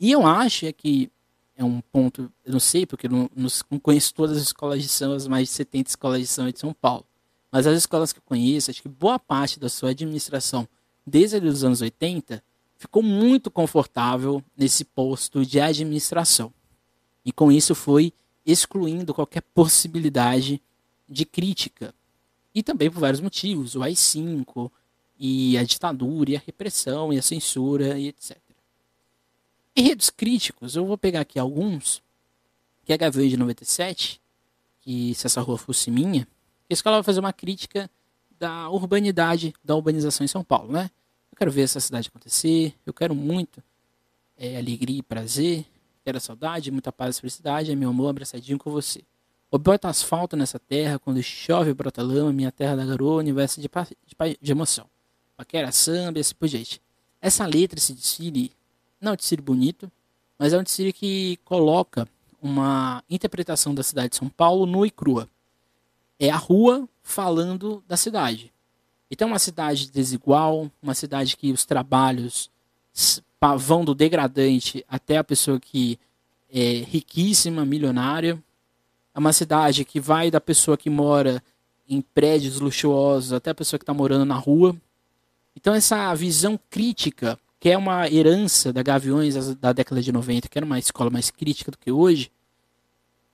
E 0.00 0.10
eu 0.10 0.26
acho 0.26 0.64
é 0.64 0.72
que 0.72 1.12
é 1.54 1.62
um 1.62 1.82
ponto, 1.82 2.32
eu 2.42 2.50
não 2.50 2.58
sei, 2.58 2.86
porque 2.86 3.08
eu 3.08 3.10
não, 3.10 3.30
não 3.36 3.78
conheço 3.78 4.14
todas 4.14 4.38
as 4.38 4.44
escolas 4.44 4.80
de 4.80 4.88
samba, 4.88 5.16
as 5.16 5.28
mais 5.28 5.48
de 5.48 5.54
70 5.54 5.90
escolas 5.90 6.20
de 6.22 6.26
samba 6.26 6.50
de 6.50 6.60
São 6.60 6.72
Paulo. 6.72 7.04
mas 7.50 7.66
as 7.66 7.76
escolas 7.76 8.10
que 8.10 8.20
eu 8.20 8.24
conheço, 8.24 8.70
acho 8.70 8.80
que 8.80 8.88
boa 8.88 9.18
parte 9.18 9.60
da 9.60 9.68
sua 9.68 9.90
administração, 9.90 10.66
desde 11.06 11.46
os 11.46 11.64
anos 11.64 11.82
80, 11.82 12.42
ficou 12.78 13.02
muito 13.02 13.50
confortável 13.50 14.42
nesse 14.56 14.82
posto 14.82 15.44
de 15.44 15.60
administração. 15.60 16.50
E 17.22 17.32
com 17.32 17.52
isso 17.52 17.74
foi 17.74 18.14
excluindo 18.46 19.12
qualquer 19.12 19.42
possibilidade 19.42 20.58
de 21.06 21.26
crítica. 21.26 21.94
E 22.54 22.62
também 22.62 22.90
por 22.90 23.00
vários 23.00 23.20
motivos, 23.20 23.74
o 23.74 23.82
AI-5 23.82 24.70
e 25.18 25.56
a 25.56 25.62
ditadura 25.62 26.32
e 26.32 26.36
a 26.36 26.42
repressão 26.44 27.12
e 27.12 27.18
a 27.18 27.22
censura 27.22 27.98
e 27.98 28.08
etc. 28.08 28.38
Enredos 29.74 30.10
críticos, 30.10 30.76
eu 30.76 30.84
vou 30.84 30.98
pegar 30.98 31.20
aqui 31.20 31.38
alguns, 31.38 32.02
que 32.84 32.92
é 32.92 32.96
a 33.00 33.08
de 33.08 33.36
97, 33.36 34.20
que 34.80 35.14
se 35.14 35.26
essa 35.26 35.40
rua 35.40 35.56
fosse 35.56 35.90
minha, 35.90 36.28
a 36.68 36.74
escola 36.74 36.96
vai 36.96 37.02
fazer 37.02 37.20
uma 37.20 37.32
crítica 37.32 37.90
da 38.38 38.68
urbanidade, 38.68 39.54
da 39.64 39.74
urbanização 39.74 40.24
em 40.24 40.28
São 40.28 40.42
Paulo, 40.42 40.72
né? 40.72 40.90
Eu 41.30 41.36
quero 41.36 41.50
ver 41.50 41.62
essa 41.62 41.80
cidade 41.80 42.08
acontecer, 42.08 42.74
eu 42.84 42.92
quero 42.92 43.14
muito 43.14 43.62
é, 44.36 44.58
alegria 44.58 44.98
e 44.98 45.02
prazer, 45.02 45.64
quero 46.04 46.20
saudade, 46.20 46.70
muita 46.70 46.92
paz 46.92 47.16
e 47.16 47.20
felicidade, 47.20 47.70
é 47.70 47.74
meu 47.76 47.90
amor 47.90 48.08
abraçadinho 48.08 48.58
com 48.58 48.70
você. 48.70 49.04
O 49.54 49.58
bota 49.58 49.86
asfalto 49.86 50.34
nessa 50.34 50.58
terra, 50.58 50.98
quando 50.98 51.22
chove 51.22 51.74
brota 51.74 52.02
lama, 52.02 52.32
minha 52.32 52.50
terra 52.50 52.74
da 52.74 52.86
garoa, 52.86 53.18
universo 53.18 53.60
de, 53.60 53.68
de, 53.68 54.38
de 54.40 54.50
emoção. 54.50 54.86
Paquera, 55.36 55.70
samba 55.70 56.18
e 56.18 56.22
assim 56.22 56.34
por 56.34 56.48
diante. 56.48 56.80
Essa 57.20 57.44
letra, 57.44 57.78
esse 57.78 57.92
desfile, 57.92 58.50
não 58.98 59.10
é 59.10 59.12
um 59.12 59.16
desfile 59.16 59.42
bonito, 59.42 59.92
mas 60.38 60.54
é 60.54 60.58
um 60.58 60.62
desfile 60.62 60.90
que 60.90 61.38
coloca 61.44 62.08
uma 62.40 63.04
interpretação 63.10 63.74
da 63.74 63.82
cidade 63.82 64.08
de 64.08 64.16
São 64.16 64.30
Paulo 64.30 64.64
nua 64.64 64.86
e 64.86 64.90
crua. 64.90 65.28
É 66.18 66.30
a 66.30 66.36
rua 66.36 66.88
falando 67.02 67.84
da 67.86 67.98
cidade. 67.98 68.50
Então, 69.10 69.28
uma 69.28 69.38
cidade 69.38 69.90
desigual, 69.90 70.70
uma 70.82 70.94
cidade 70.94 71.36
que 71.36 71.52
os 71.52 71.66
trabalhos 71.66 72.50
vão 73.58 73.84
do 73.84 73.94
degradante 73.94 74.82
até 74.88 75.18
a 75.18 75.24
pessoa 75.24 75.60
que 75.60 75.98
é 76.50 76.78
riquíssima, 76.88 77.66
milionária. 77.66 78.42
É 79.14 79.18
uma 79.18 79.32
cidade 79.32 79.84
que 79.84 80.00
vai 80.00 80.30
da 80.30 80.40
pessoa 80.40 80.76
que 80.76 80.88
mora 80.90 81.42
em 81.88 82.00
prédios 82.00 82.60
luxuosos 82.60 83.32
até 83.32 83.50
a 83.50 83.54
pessoa 83.54 83.78
que 83.78 83.82
está 83.82 83.92
morando 83.94 84.24
na 84.24 84.36
rua. 84.36 84.74
Então, 85.54 85.74
essa 85.74 86.14
visão 86.14 86.58
crítica 86.70 87.38
que 87.62 87.70
é 87.70 87.78
uma 87.78 88.10
herança 88.10 88.72
da 88.72 88.82
Gaviões 88.82 89.54
da 89.54 89.72
década 89.72 90.02
de 90.02 90.10
90, 90.10 90.48
que 90.48 90.58
era 90.58 90.66
uma 90.66 90.80
escola 90.80 91.08
mais 91.10 91.30
crítica 91.30 91.70
do 91.70 91.78
que 91.78 91.92
hoje, 91.92 92.28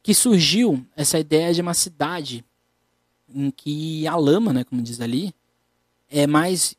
que 0.02 0.12
surgiu 0.12 0.86
essa 0.94 1.18
ideia 1.18 1.54
de 1.54 1.62
uma 1.62 1.72
cidade 1.72 2.44
em 3.26 3.50
que 3.50 4.06
a 4.06 4.16
lama, 4.16 4.52
né, 4.52 4.64
como 4.64 4.82
diz 4.82 5.00
ali, 5.00 5.34
é 6.10 6.26
mais 6.26 6.76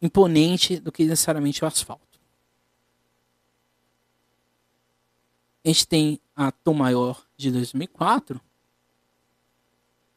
imponente 0.00 0.78
do 0.78 0.92
que 0.92 1.04
necessariamente 1.04 1.64
o 1.64 1.66
asfalto. 1.66 2.20
A 5.64 5.68
gente 5.68 5.88
tem 5.88 6.20
a 6.36 6.52
Tom 6.52 6.74
Maior 6.74 7.26
de 7.42 7.50
2004, 7.50 8.40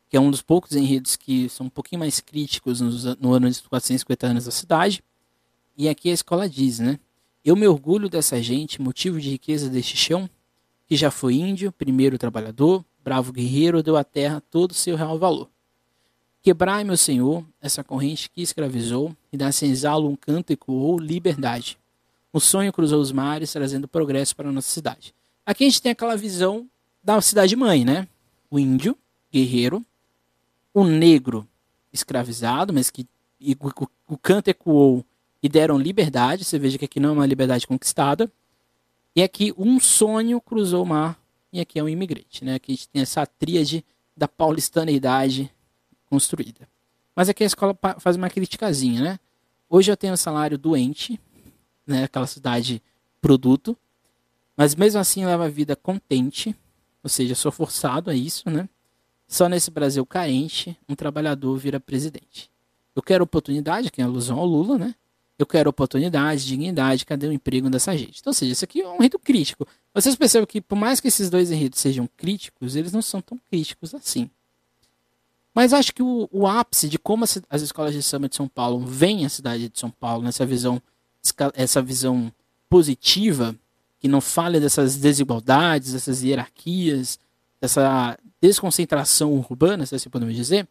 que 0.08 0.16
é 0.16 0.20
um 0.20 0.32
dos 0.32 0.42
poucos 0.42 0.74
enredos 0.74 1.16
que 1.16 1.50
são 1.50 1.66
um 1.66 1.70
pouquinho 1.70 2.00
mais 2.00 2.20
críticos 2.20 2.80
no, 2.80 3.16
no 3.16 3.34
ano 3.34 3.50
de 3.50 3.62
450 3.64 4.28
anos 4.28 4.46
da 4.46 4.52
cidade. 4.52 5.04
E 5.78 5.90
aqui 5.90 6.10
a 6.10 6.14
escola 6.14 6.48
diz, 6.48 6.80
né? 6.80 7.00
Eu 7.44 7.56
me 7.56 7.68
orgulho 7.68 8.10
dessa 8.10 8.42
gente, 8.42 8.82
motivo 8.82 9.20
de 9.20 9.30
riqueza 9.30 9.70
deste 9.70 9.98
chão, 9.98 10.30
que 10.88 10.96
já 10.96 11.12
foi 11.12 11.36
índio, 11.36 11.72
primeiro 11.72 12.18
trabalhador, 12.18 12.86
bravo 13.04 13.34
guerreiro, 13.34 13.84
deu 13.84 13.98
à 13.98 14.04
terra 14.04 14.42
todo 14.50 14.72
o 14.72 14.76
seu 14.76 14.96
real 14.96 15.18
valor. 15.20 15.50
Quebrai, 16.42 16.84
meu 16.84 16.96
senhor, 16.96 17.44
essa 17.60 17.84
corrente 17.84 18.30
que 18.30 18.42
escravizou, 18.42 19.16
e 19.34 19.38
dá 19.38 19.52
senzalo 19.52 20.08
um 20.08 20.16
canto 20.16 20.54
ecoou 20.54 21.00
liberdade. 21.00 21.78
O 22.32 22.40
sonho 22.40 22.72
cruzou 22.72 23.02
os 23.02 23.12
mares, 23.12 23.52
trazendo 23.52 23.88
progresso 23.88 24.36
para 24.36 24.50
a 24.50 24.52
nossa 24.52 24.70
cidade. 24.70 25.14
Aqui 25.46 25.64
a 25.64 25.68
gente 25.68 25.82
tem 25.82 25.92
aquela 25.92 26.16
visão 26.16 26.70
da 27.06 27.22
cidade-mãe, 27.22 27.86
né? 27.86 28.08
O 28.50 28.58
índio, 28.58 28.98
guerreiro, 29.32 29.86
o 30.74 30.84
negro, 30.84 31.48
escravizado, 31.94 32.74
mas 32.74 32.90
que 32.90 33.08
o, 33.40 34.14
o 34.16 34.18
canto 34.18 34.48
ecoou 34.48 35.06
e 35.42 35.48
deram 35.48 35.78
liberdade. 35.78 36.44
Você 36.44 36.58
veja 36.58 36.80
que 36.80 36.86
aqui 36.86 37.00
não 37.00 37.10
é 37.10 37.14
uma 37.14 37.26
liberdade 37.28 37.68
conquistada. 37.68 38.30
E 39.16 39.22
aqui 39.22 39.54
um 39.56 39.80
sonho 39.80 40.42
cruzou 40.42 40.84
o 40.84 40.88
mar 40.88 41.18
e 41.54 41.62
aqui 41.62 41.78
é 41.78 41.84
um 41.84 41.88
imigrante. 41.88 42.44
Né? 42.44 42.56
Aqui 42.56 42.72
a 42.72 42.76
gente 42.76 42.90
tem 42.90 43.04
essa 43.04 43.24
tríade 43.26 43.86
da 44.18 44.28
paulistaneidade 44.28 45.52
construída. 46.10 46.68
Mas 47.16 47.30
aqui 47.30 47.44
a 47.44 47.48
escola 47.48 47.78
faz 48.00 48.16
uma 48.16 48.30
criticazinha, 48.30 49.02
né? 49.02 49.20
Hoje 49.70 49.92
eu 49.92 49.96
tenho 49.96 50.14
um 50.14 50.18
salário 50.18 50.58
doente, 50.58 51.20
né? 51.86 52.06
Aquela 52.06 52.28
cidade 52.28 52.82
produto, 53.22 53.78
mas 54.58 54.76
mesmo 54.76 55.00
assim 55.00 55.26
leva 55.26 55.46
a 55.46 55.50
vida 55.50 55.76
contente, 55.76 56.56
ou 57.06 57.10
seja, 57.10 57.36
sou 57.36 57.52
forçado 57.52 58.10
a 58.10 58.16
isso, 58.16 58.50
né? 58.50 58.68
Só 59.28 59.48
nesse 59.48 59.70
Brasil 59.70 60.04
carente, 60.08 60.76
um 60.90 60.96
trabalhador 60.96 61.56
vira 61.56 61.80
presidente. 61.80 62.50
Eu 62.96 63.04
quero 63.04 63.24
oportunidade, 63.24 63.92
que 63.92 64.02
é 64.02 64.04
alusão 64.04 64.40
ao 64.40 64.46
Lula, 64.48 64.80
né? 64.80 64.96
Eu 65.38 65.46
quero 65.46 65.70
oportunidade, 65.70 66.48
dignidade, 66.48 67.06
cadê 67.06 67.28
o 67.28 67.32
emprego 67.32 67.70
dessa 67.70 67.96
gente? 67.96 68.22
Então, 68.22 68.32
ou 68.32 68.34
seja, 68.34 68.54
isso 68.54 68.66
aqui 68.66 68.82
é 68.82 68.88
um 68.88 68.96
enredo 68.96 69.20
crítico. 69.20 69.68
Vocês 69.94 70.16
percebem 70.16 70.48
que, 70.48 70.60
por 70.60 70.76
mais 70.76 71.00
que 71.00 71.08
esses 71.08 71.30
dois 71.30 71.52
enredos 71.52 71.80
sejam 71.80 72.10
críticos, 72.18 72.76
eles 72.76 72.92
não 72.92 73.04
são 73.04 73.22
tão 73.22 73.40
críticos 73.52 73.94
assim. 73.94 74.28
Mas 75.54 75.74
acho 75.74 75.94
que 75.94 76.02
o, 76.02 76.28
o 76.32 76.48
ápice 76.48 76.90
de 76.90 76.98
como 76.98 77.24
as, 77.24 77.40
as, 77.48 77.62
escolas 77.62 77.94
de 77.94 78.02
samba 78.02 78.28
de 78.28 78.36
São 78.36 78.48
Paulo 78.48 78.84
veem 78.84 79.28
a 79.28 79.30
cidade 79.30 79.70
de 79.70 79.80
São 79.80 79.92
Paulo, 79.92 80.24
nessa 80.24 80.44
visão, 80.44 80.82
essa 81.54 81.84
visão 81.84 82.34
positiva, 82.68 83.56
que 84.00 84.08
não 84.08 84.22
fala 84.22 84.60
dessas 84.60 84.98
desigualdades, 84.98 85.94
dessas 85.94 86.24
hierarquias, 86.24 87.20
dessa 87.60 88.18
desconcentração 88.42 89.34
urbana, 89.34 89.86
se 89.86 89.96
assim 89.96 90.10
podemos 90.10 90.36
dizer, 90.36 90.68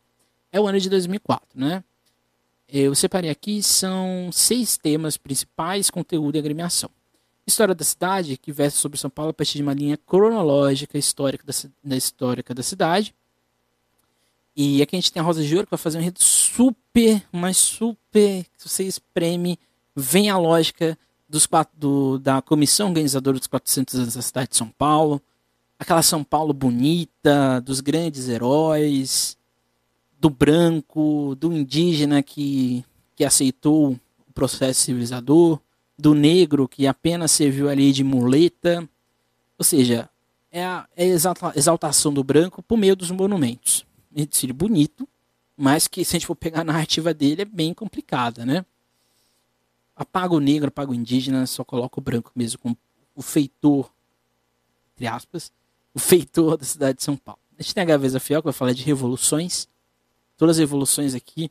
é 0.52 0.60
o 0.60 0.66
ano 0.66 0.78
de 0.78 0.88
2004, 0.88 1.48
né? 1.54 1.82
Eu 2.68 2.94
separei 2.94 3.30
aqui, 3.30 3.62
são 3.62 4.30
seis 4.32 4.76
temas 4.76 5.16
principais, 5.16 5.90
conteúdo 5.90 6.36
e 6.36 6.38
agremiação. 6.38 6.90
História 7.46 7.74
da 7.74 7.84
cidade, 7.84 8.36
que 8.36 8.50
versa 8.52 8.78
sobre 8.78 8.98
São 8.98 9.10
Paulo 9.10 9.30
a 9.30 9.34
partir 9.34 9.58
de 9.58 9.62
uma 9.62 9.74
linha 9.74 9.96
cronológica 9.96 10.96
histórica 10.96 11.44
da, 11.82 11.96
histórica 11.96 12.54
da 12.54 12.62
cidade. 12.62 13.14
E 14.56 14.80
aqui 14.80 14.96
a 14.96 14.98
gente 14.98 15.12
tem 15.12 15.20
a 15.20 15.24
Rosa 15.24 15.42
de 15.42 15.54
Ouro, 15.54 15.66
que 15.66 15.72
vai 15.72 15.78
fazer 15.78 15.98
um 15.98 16.00
enredo 16.00 16.22
super, 16.22 17.22
mas 17.30 17.56
super, 17.56 18.46
se 18.56 18.68
você 18.68 18.84
espreme, 18.84 19.58
vem 19.94 20.30
a 20.30 20.38
lógica 20.38 20.96
dos 21.28 21.48
do, 21.76 22.18
da 22.18 22.42
comissão 22.42 22.88
organizadora 22.88 23.38
dos 23.38 23.46
400 23.46 23.94
anos 23.94 24.14
da 24.14 24.22
cidade 24.22 24.50
de 24.50 24.56
São 24.56 24.68
Paulo. 24.68 25.20
Aquela 25.78 26.02
São 26.02 26.22
Paulo 26.22 26.52
bonita, 26.52 27.60
dos 27.60 27.80
grandes 27.80 28.28
heróis, 28.28 29.36
do 30.18 30.30
branco, 30.30 31.36
do 31.38 31.52
indígena 31.52 32.22
que, 32.22 32.84
que 33.16 33.24
aceitou 33.24 33.92
o 33.92 34.32
processo 34.32 34.82
civilizador, 34.82 35.60
do 35.98 36.14
negro 36.14 36.68
que 36.68 36.86
apenas 36.86 37.30
serviu 37.32 37.68
ali 37.68 37.92
de 37.92 38.04
muleta. 38.04 38.88
Ou 39.58 39.64
seja, 39.64 40.08
é 40.50 40.64
a, 40.64 40.86
é 40.96 41.04
a 41.04 41.52
exaltação 41.56 42.12
do 42.12 42.22
branco 42.22 42.62
por 42.62 42.78
meio 42.78 42.94
dos 42.94 43.10
monumentos. 43.10 43.84
Um 44.16 44.54
bonito, 44.54 45.08
mas 45.56 45.88
que 45.88 46.04
se 46.04 46.14
a 46.14 46.18
gente 46.18 46.26
for 46.26 46.36
pegar 46.36 46.60
a 46.60 46.64
narrativa 46.64 47.12
dele 47.12 47.42
é 47.42 47.44
bem 47.44 47.74
complicada, 47.74 48.46
né? 48.46 48.64
Apaga 49.96 50.34
o 50.34 50.40
negro, 50.40 50.68
apaga 50.68 50.90
o 50.90 50.94
indígena, 50.94 51.46
só 51.46 51.64
coloca 51.64 52.00
o 52.00 52.02
branco 52.02 52.32
mesmo 52.34 52.58
como 52.58 52.76
o 53.14 53.22
feitor, 53.22 53.90
entre 54.94 55.06
aspas, 55.06 55.52
o 55.94 55.98
feitor 55.98 56.56
da 56.56 56.64
cidade 56.64 56.98
de 56.98 57.04
São 57.04 57.16
Paulo. 57.16 57.40
A 57.58 57.62
gente 57.62 57.74
tem 57.74 57.82
a 57.82 57.86
Gaveza 57.86 58.18
Fiel, 58.18 58.40
que 58.40 58.46
vai 58.46 58.52
falar 58.52 58.72
de 58.72 58.82
revoluções, 58.82 59.68
todas 60.36 60.56
as 60.56 60.62
evoluções 60.62 61.14
aqui 61.14 61.50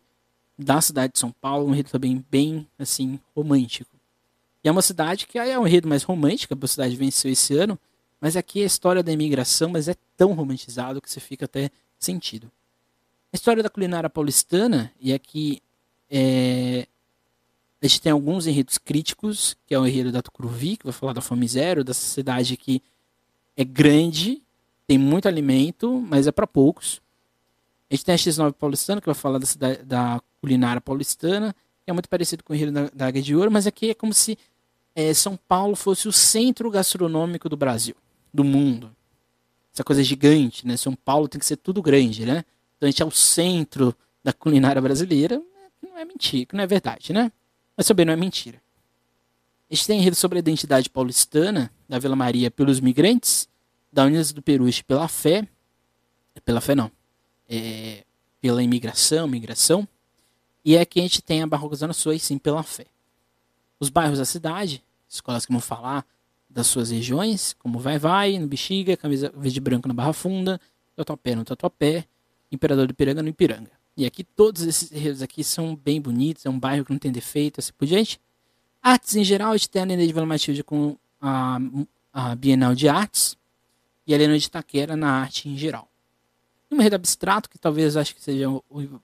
da 0.57 0.81
cidade 0.81 1.13
de 1.13 1.19
São 1.19 1.31
Paulo, 1.31 1.67
um 1.67 1.71
enredo 1.71 1.89
também 1.89 2.23
bem, 2.29 2.67
assim, 2.77 3.19
romântico. 3.35 3.95
E 4.63 4.67
é 4.67 4.71
uma 4.71 4.81
cidade 4.81 5.25
que 5.25 5.37
é 5.37 5.57
um 5.57 5.65
enredo 5.65 5.87
mais 5.87 6.03
romântico, 6.03 6.57
a 6.59 6.67
cidade 6.67 6.95
venceu 6.95 7.31
esse 7.31 7.55
ano, 7.57 7.79
mas 8.19 8.35
aqui 8.35 8.61
é 8.61 8.63
a 8.63 8.67
história 8.67 9.03
da 9.03 9.11
imigração, 9.11 9.69
mas 9.69 9.87
é 9.87 9.95
tão 10.15 10.33
romantizado 10.33 11.01
que 11.01 11.09
você 11.09 11.19
fica 11.19 11.45
até 11.45 11.69
sentido. 11.99 12.51
A 13.31 13.35
história 13.35 13.63
da 13.63 13.69
culinária 13.69 14.09
paulistana, 14.09 14.91
e 14.99 15.11
aqui 15.11 15.61
é, 16.09 16.87
a 17.83 17.87
gente 17.87 18.01
tem 18.01 18.13
alguns 18.13 18.47
enredos 18.47 18.77
críticos, 18.77 19.57
que 19.65 19.75
é 19.75 19.79
o 19.79 19.85
enredo 19.85 20.09
da 20.09 20.21
Tucuruvi, 20.21 20.77
que 20.77 20.85
vai 20.85 20.93
falar 20.93 21.11
da 21.11 21.19
fome 21.19 21.45
zero, 21.45 21.83
dessa 21.83 22.05
cidade 22.05 22.55
que 22.55 22.81
é 23.57 23.63
grande, 23.65 24.41
tem 24.87 24.97
muito 24.97 25.27
alimento, 25.27 26.01
mas 26.07 26.25
é 26.25 26.31
para 26.31 26.47
poucos. 26.47 27.01
A 27.91 27.93
gente 27.93 28.05
tem 28.05 28.15
a 28.15 28.17
X9 28.17 28.53
paulistana, 28.53 29.01
que 29.01 29.05
vai 29.05 29.13
falar 29.13 29.37
da, 29.37 29.45
cidade, 29.45 29.83
da 29.83 30.21
culinária 30.39 30.79
paulistana, 30.79 31.53
que 31.83 31.91
é 31.91 31.93
muito 31.93 32.07
parecido 32.07 32.41
com 32.41 32.53
o 32.53 32.55
Rio 32.55 32.71
da, 32.71 32.89
da 32.89 33.07
Águia 33.07 33.21
de 33.21 33.35
Ouro, 33.35 33.51
mas 33.51 33.67
aqui 33.67 33.89
é 33.89 33.93
como 33.93 34.13
se 34.13 34.37
é, 34.95 35.13
São 35.13 35.35
Paulo 35.35 35.75
fosse 35.75 36.07
o 36.07 36.11
centro 36.13 36.71
gastronômico 36.71 37.49
do 37.49 37.57
Brasil, 37.57 37.95
do 38.33 38.45
mundo. 38.45 38.95
Essa 39.73 39.83
coisa 39.83 40.01
gigante, 40.01 40.65
né? 40.65 40.77
São 40.77 40.95
Paulo 40.95 41.27
tem 41.27 41.37
que 41.37 41.45
ser 41.45 41.57
tudo 41.57 41.81
grande, 41.81 42.25
né? 42.25 42.45
Então 42.77 42.87
a 42.87 42.91
gente 42.91 43.03
é 43.03 43.05
o 43.05 43.11
centro 43.11 43.93
da 44.23 44.31
culinária 44.31 44.81
brasileira, 44.81 45.41
não 45.81 45.97
é 45.97 46.05
mentira, 46.05 46.47
não 46.53 46.63
é 46.63 46.67
verdade, 46.67 47.11
né? 47.11 47.29
Mas 47.75 47.87
também 47.87 48.05
não 48.05 48.13
é 48.13 48.15
mentira. 48.15 48.61
A 49.69 49.75
gente 49.75 49.87
tem 49.87 49.99
enredo 49.99 50.15
sobre 50.15 50.37
a 50.37 50.39
identidade 50.39 50.89
paulistana 50.89 51.71
da 51.89 51.97
Vila 51.97 52.15
Maria 52.15 52.51
pelos 52.51 52.79
migrantes, 52.79 53.47
da 53.91 54.05
Unidas 54.05 54.31
do 54.31 54.41
Peruche 54.41 54.83
pela 54.83 55.07
fé, 55.07 55.47
pela 56.45 56.61
fé 56.61 56.75
não, 56.75 56.91
é, 57.49 58.03
pela 58.41 58.61
imigração, 58.61 59.27
migração, 59.27 59.87
e 60.65 60.75
é 60.75 60.85
que 60.85 60.99
a 60.99 61.03
gente 61.03 61.21
tem 61.21 61.41
a 61.41 61.47
Barroca 61.47 61.75
Zona 61.75 61.93
Sul, 61.93 62.17
sim, 62.19 62.37
pela 62.37 62.63
fé. 62.63 62.85
Os 63.79 63.89
bairros 63.89 64.19
da 64.19 64.25
cidade, 64.25 64.83
escolas 65.09 65.45
que 65.45 65.51
vão 65.51 65.61
falar 65.61 66.05
das 66.49 66.67
suas 66.67 66.91
regiões, 66.91 67.53
como 67.59 67.79
Vai 67.79 67.97
Vai, 67.97 68.37
no 68.37 68.47
Bexiga, 68.47 68.95
Camisa 68.95 69.33
Verde 69.35 69.57
e 69.57 69.61
Branco 69.61 69.87
na 69.87 69.93
Barra 69.93 70.13
Funda, 70.13 70.61
Tatuapé 70.95 71.35
no 71.35 71.43
Tatuapé, 71.43 72.05
Imperador 72.51 72.87
do 72.87 72.91
Ipiranga 72.91 73.23
no 73.23 73.29
Ipiranga. 73.29 73.71
E 73.95 74.05
aqui 74.05 74.23
todos 74.23 74.63
esses 74.63 74.91
enredos 74.91 75.21
aqui 75.21 75.43
são 75.43 75.75
bem 75.75 76.01
bonitos, 76.01 76.45
é 76.45 76.49
um 76.49 76.59
bairro 76.59 76.85
que 76.85 76.91
não 76.91 76.99
tem 76.99 77.11
defeito, 77.11 77.59
assim 77.59 77.71
por 77.77 77.85
diante. 77.85 78.19
Artes 78.81 79.15
em 79.15 79.23
geral, 79.23 79.51
a 79.51 79.57
gente 79.57 79.69
tem 79.69 79.83
a 79.83 79.85
Nenê 79.85 80.07
de 80.07 80.13
Vila 80.13 80.25
Matilde 80.25 80.63
com 80.63 80.97
a, 81.21 81.59
a 82.11 82.35
Bienal 82.35 82.75
de 82.75 82.89
Artes 82.89 83.37
e 84.05 84.13
a 84.13 84.15
Helena 84.15 84.37
de 84.37 84.45
Itaquera 84.45 84.95
na 84.95 85.21
arte 85.21 85.47
em 85.47 85.57
geral. 85.57 85.87
Um 86.71 86.77
enredo 86.77 86.95
abstrato, 86.95 87.49
que 87.49 87.57
talvez 87.57 87.95
acho 87.95 88.15
que 88.15 88.21
seja 88.21 88.49
o, 88.49 88.63
o, 88.69 89.01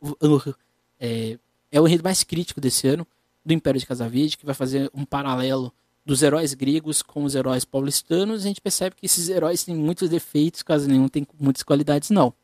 o, 0.00 0.54
é, 0.98 1.38
é 1.70 1.80
o 1.80 1.86
enredo 1.86 2.02
mais 2.02 2.24
crítico 2.24 2.60
desse 2.60 2.88
ano, 2.88 3.06
do 3.44 3.52
Império 3.52 3.80
de 3.80 3.86
Casavide, 3.86 4.36
que 4.36 4.44
vai 4.44 4.54
fazer 4.54 4.90
um 4.92 5.04
paralelo 5.04 5.72
dos 6.04 6.22
heróis 6.22 6.52
gregos 6.52 7.00
com 7.00 7.24
os 7.24 7.34
heróis 7.34 7.64
paulistanos, 7.64 8.42
a 8.42 8.48
gente 8.48 8.60
percebe 8.60 8.96
que 8.96 9.06
esses 9.06 9.28
heróis 9.28 9.64
têm 9.64 9.74
muitos 9.74 10.08
defeitos, 10.08 10.62
quase 10.62 10.88
nenhum 10.88 11.08
tem 11.08 11.26
muitas 11.38 11.62
qualidades, 11.62 12.10
não. 12.10 12.34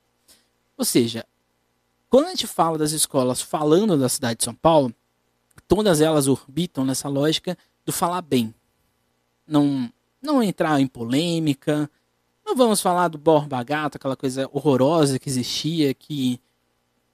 Ou 0.76 0.84
seja, 0.84 1.26
quando 2.08 2.26
a 2.26 2.30
gente 2.30 2.46
fala 2.46 2.78
das 2.78 2.92
escolas 2.92 3.40
falando 3.40 3.98
da 3.98 4.08
cidade 4.08 4.38
de 4.38 4.44
São 4.44 4.54
Paulo, 4.54 4.94
todas 5.66 6.00
elas 6.00 6.26
orbitam 6.26 6.84
nessa 6.84 7.08
lógica 7.08 7.56
do 7.84 7.92
falar 7.92 8.22
bem. 8.22 8.54
Não, 9.46 9.92
não 10.20 10.42
entrar 10.42 10.80
em 10.80 10.86
polêmica, 10.86 11.90
não 12.44 12.56
vamos 12.56 12.80
falar 12.80 13.08
do 13.08 13.18
Borba 13.18 13.62
Gato, 13.62 13.96
aquela 13.96 14.16
coisa 14.16 14.48
horrorosa 14.52 15.18
que 15.18 15.28
existia, 15.28 15.92
que 15.92 16.40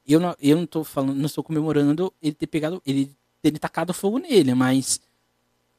eu 0.06 0.20
não, 0.20 0.36
eu 0.40 0.56
não 0.56 0.84
falando, 0.84 1.16
não 1.16 1.26
estou 1.26 1.42
comemorando 1.42 2.12
ele 2.22 2.34
ter 2.34 2.46
pegado, 2.46 2.80
ele 2.86 3.10
ter 3.42 3.58
tacado 3.58 3.92
fogo 3.92 4.18
nele, 4.18 4.54
mas 4.54 5.00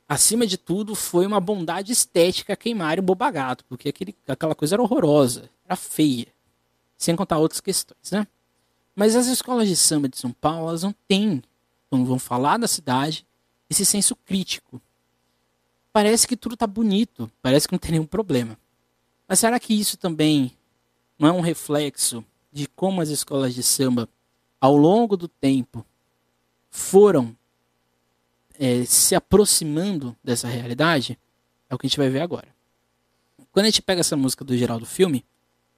acima 0.08 0.46
de 0.46 0.58
tudo, 0.58 0.94
foi 0.94 1.26
uma 1.26 1.40
bondade 1.40 1.92
estética 1.92 2.56
queimar 2.56 3.00
o 3.00 3.02
Bobagato, 3.02 3.64
porque 3.66 3.90
aquele, 3.90 4.16
aquela 4.28 4.56
coisa 4.56 4.76
era 4.76 4.82
horrorosa, 4.82 5.50
era 5.66 5.76
feia. 5.76 6.28
Sem 6.98 7.16
contar 7.16 7.38
outras 7.38 7.60
questões, 7.60 8.12
né? 8.12 8.28
Mas 8.96 9.16
as 9.16 9.28
escolas 9.28 9.68
de 9.68 9.76
samba 9.76 10.08
de 10.08 10.18
São 10.18 10.32
Paulo, 10.32 10.70
elas 10.70 10.84
não 10.84 10.96
têm, 11.08 11.44
quando 11.90 12.06
vão 12.06 12.18
falar 12.18 12.58
da 12.58 12.68
cidade, 12.68 13.26
esse 13.70 13.86
senso 13.86 14.16
crítico. 14.16 14.82
Parece 15.92 16.28
que 16.28 16.38
tudo 16.38 16.56
tá 16.56 16.66
bonito, 16.66 17.30
parece 17.42 17.68
que 17.68 17.74
não 17.74 17.80
tem 17.80 17.92
nenhum 17.92 18.06
problema. 18.06 18.58
Mas 19.28 19.40
será 19.40 19.60
que 19.60 19.74
isso 19.74 19.98
também 19.98 20.52
não 21.18 21.30
é 21.30 21.32
um 21.32 21.42
reflexo 21.42 22.24
de 22.52 22.68
como 22.68 23.02
as 23.02 23.10
escolas 23.10 23.54
de 23.54 23.62
samba, 23.62 24.08
ao 24.62 24.78
longo 24.78 25.18
do 25.18 25.28
tempo, 25.28 25.86
foram 26.70 27.36
é, 28.58 28.86
se 28.86 29.16
aproximando 29.16 30.16
dessa 30.24 30.48
realidade, 30.48 31.20
é 31.70 31.76
o 31.76 31.78
que 31.78 31.86
a 31.86 31.90
gente 31.90 31.98
vai 31.98 32.10
ver 32.10 32.22
agora. 32.22 32.48
Quando 33.52 33.66
a 33.66 33.70
gente 33.70 33.82
pega 33.82 34.02
essa 34.02 34.16
música 34.16 34.44
do 34.44 34.56
Geraldo 34.58 34.86
Filme, 34.86 35.26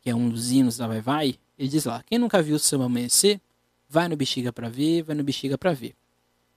que 0.02 0.10
é 0.10 0.16
um 0.16 0.30
dos 0.30 0.52
hinos 0.52 0.78
da 0.78 0.88
Vai 0.88 1.02
Vai, 1.02 1.40
ele 1.58 1.70
diz 1.70 1.86
lá: 1.86 2.04
quem 2.04 2.18
nunca 2.18 2.42
viu 2.42 2.56
o 2.56 2.60
samba 2.60 2.86
amanhecer, 2.86 3.42
vai 3.90 4.08
no 4.08 4.16
Bexiga 4.16 4.52
pra 4.54 4.70
ver, 4.70 5.04
vai 5.04 5.16
no 5.16 5.24
Bexiga 5.24 5.58
pra 5.58 5.74
ver. 5.74 5.96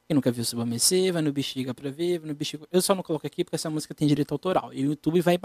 Quem 0.06 0.14
nunca 0.14 0.30
viu 0.30 0.42
o 0.42 0.44
samba 0.44 0.62
amanhecer, 0.64 1.12
vai 1.12 1.22
no 1.22 1.32
Bexiga 1.32 1.72
pra 1.72 1.90
ver, 1.90 2.18
vai 2.18 2.28
no 2.28 2.34
Bexiga. 2.34 2.66
Eu 2.70 2.82
só 2.82 2.94
não 2.94 3.02
coloco 3.02 3.26
aqui 3.26 3.44
porque 3.44 3.56
essa 3.56 3.70
música 3.70 3.94
tem 3.94 4.06
direito 4.06 4.32
autoral. 4.32 4.72
E 4.72 4.84
o 4.84 4.90
YouTube 4.90 5.20
vai, 5.20 5.38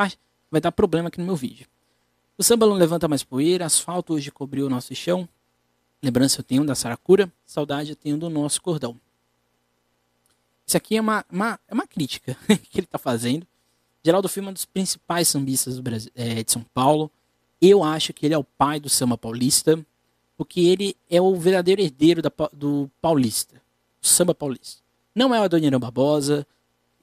vai 0.51 0.61
dar 0.61 0.71
problema 0.71 1.07
aqui 1.07 1.19
no 1.19 1.25
meu 1.25 1.35
vídeo. 1.35 1.67
O 2.37 2.43
samba 2.43 2.65
não 2.65 2.73
levanta 2.73 3.07
mais 3.07 3.23
poeira, 3.23 3.65
asfalto 3.65 4.13
hoje 4.13 4.31
cobriu 4.31 4.65
o 4.65 4.69
nosso 4.69 4.93
chão. 4.93 5.27
Lembrança 6.03 6.41
eu 6.41 6.43
tenho 6.43 6.65
da 6.65 6.75
Saracura, 6.75 7.31
saudade 7.45 7.91
eu 7.91 7.95
tenho 7.95 8.17
do 8.17 8.29
nosso 8.29 8.61
cordão. 8.61 8.99
Isso 10.67 10.75
aqui 10.75 10.97
é 10.97 11.01
uma, 11.01 11.25
uma, 11.31 11.59
é 11.67 11.73
uma 11.73 11.87
crítica 11.87 12.35
que 12.69 12.79
ele 12.79 12.85
está 12.85 12.97
fazendo. 12.97 13.47
Geraldo 14.03 14.27
Filme 14.27 14.49
é 14.49 14.51
um 14.51 14.53
dos 14.53 14.65
principais 14.65 15.27
sambistas 15.27 15.77
do 15.77 15.83
Brasil, 15.83 16.11
é, 16.13 16.43
de 16.43 16.51
São 16.51 16.61
Paulo. 16.61 17.09
Eu 17.61 17.83
acho 17.83 18.13
que 18.13 18.25
ele 18.25 18.33
é 18.33 18.37
o 18.37 18.43
pai 18.43 18.79
do 18.79 18.89
samba 18.89 19.17
paulista, 19.17 19.83
porque 20.37 20.59
ele 20.61 20.95
é 21.09 21.21
o 21.21 21.35
verdadeiro 21.35 21.81
herdeiro 21.81 22.21
da, 22.21 22.31
do 22.51 22.89
paulista, 23.01 23.55
do 24.01 24.07
samba 24.07 24.35
paulista. 24.35 24.81
Não 25.13 25.33
é 25.33 25.39
o 25.39 25.43
Adoniran 25.43 25.79
Barbosa, 25.79 26.45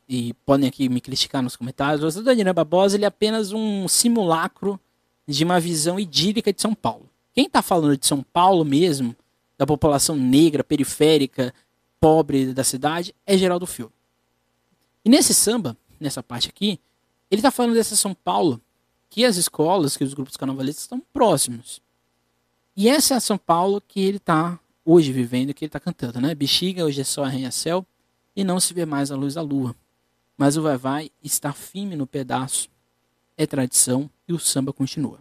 e 0.08 0.34
podem 0.44 0.68
aqui 0.68 0.88
me 0.88 1.00
criticar 1.00 1.42
nos 1.42 1.56
comentários, 1.56 2.04
mas 2.04 2.16
o 2.16 2.20
Adoniran 2.20 2.52
Barbosa 2.52 2.96
ele 2.96 3.04
é 3.04 3.08
apenas 3.08 3.52
um 3.52 3.88
simulacro 3.88 4.78
de 5.26 5.44
uma 5.44 5.58
visão 5.58 5.98
idílica 5.98 6.52
de 6.52 6.60
São 6.60 6.74
Paulo. 6.74 7.08
Quem 7.34 7.46
está 7.46 7.62
falando 7.62 7.96
de 7.96 8.06
São 8.06 8.22
Paulo 8.22 8.64
mesmo, 8.64 9.16
da 9.56 9.66
população 9.66 10.16
negra, 10.16 10.62
periférica, 10.62 11.54
pobre 12.00 12.52
da 12.52 12.64
cidade 12.64 13.14
é 13.24 13.38
Geraldo 13.38 13.66
Filme. 13.66 13.92
E 15.04 15.08
nesse 15.08 15.32
samba, 15.32 15.76
nessa 15.98 16.22
parte 16.22 16.48
aqui, 16.48 16.78
ele 17.30 17.38
está 17.38 17.50
falando 17.50 17.74
dessa 17.74 17.96
São 17.96 18.12
Paulo, 18.12 18.60
que 19.12 19.26
as 19.26 19.36
escolas, 19.36 19.94
que 19.94 20.02
os 20.02 20.14
grupos 20.14 20.38
carnavalistas 20.38 20.84
estão 20.84 20.98
próximos. 21.12 21.82
E 22.74 22.88
essa 22.88 23.12
é 23.12 23.16
a 23.18 23.20
São 23.20 23.36
Paulo 23.36 23.78
que 23.78 24.00
ele 24.00 24.16
está 24.16 24.58
hoje 24.86 25.12
vivendo, 25.12 25.52
que 25.52 25.66
ele 25.66 25.68
está 25.68 25.78
cantando, 25.78 26.18
né? 26.18 26.34
Bexiga 26.34 26.82
hoje 26.82 27.02
é 27.02 27.04
só 27.04 27.22
arranha-céu 27.22 27.84
e 28.34 28.42
não 28.42 28.58
se 28.58 28.72
vê 28.72 28.86
mais 28.86 29.10
a 29.10 29.14
luz 29.14 29.34
da 29.34 29.42
lua. 29.42 29.76
Mas 30.34 30.56
o 30.56 30.62
vai-vai 30.62 31.10
está 31.22 31.52
firme 31.52 31.94
no 31.94 32.06
pedaço, 32.06 32.70
é 33.36 33.46
tradição 33.46 34.08
e 34.26 34.32
o 34.32 34.38
samba 34.38 34.72
continua. 34.72 35.18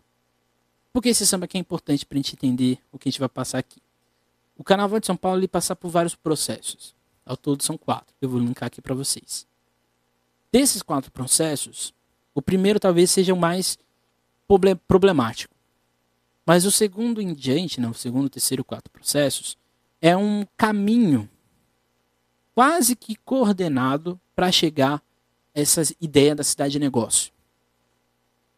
Por 0.93 1.03
que 1.03 1.09
esse 1.09 1.27
samba 1.27 1.43
aqui 1.43 1.57
é 1.57 1.59
importante 1.59 2.05
para 2.05 2.15
a 2.15 2.21
gente 2.21 2.33
entender 2.33 2.79
o 2.93 2.97
que 2.97 3.09
a 3.09 3.11
gente 3.11 3.19
vai 3.19 3.27
passar 3.27 3.57
aqui? 3.57 3.81
O 4.57 4.63
Carnaval 4.63 5.01
de 5.01 5.07
São 5.07 5.17
Paulo 5.17 5.37
ele 5.37 5.49
passa 5.49 5.75
por 5.75 5.89
vários 5.89 6.15
processos. 6.15 6.95
Ao 7.25 7.35
todo 7.35 7.61
são 7.61 7.77
quatro. 7.77 8.15
Eu 8.21 8.29
vou 8.29 8.39
linkar 8.39 8.67
aqui 8.67 8.81
para 8.81 8.95
vocês. 8.95 9.45
Desses 10.49 10.81
quatro 10.81 11.11
processos, 11.11 11.93
o 12.33 12.41
primeiro 12.41 12.79
talvez 12.79 13.11
seja 13.11 13.33
o 13.33 13.37
mais 13.37 13.77
problemático. 14.87 15.53
Mas 16.45 16.65
o 16.65 16.71
segundo 16.71 17.21
em 17.21 17.33
diante, 17.33 17.79
não, 17.79 17.91
o 17.91 17.95
segundo, 17.95 18.29
terceiro, 18.29 18.63
quatro 18.63 18.91
processos, 18.91 19.57
é 20.01 20.17
um 20.17 20.45
caminho 20.57 21.29
quase 22.53 22.95
que 22.95 23.15
coordenado 23.15 24.19
para 24.35 24.51
chegar 24.51 25.01
a 25.55 25.59
essa 25.59 25.81
ideia 26.01 26.35
da 26.35 26.43
cidade 26.43 26.73
de 26.73 26.79
negócio. 26.79 27.31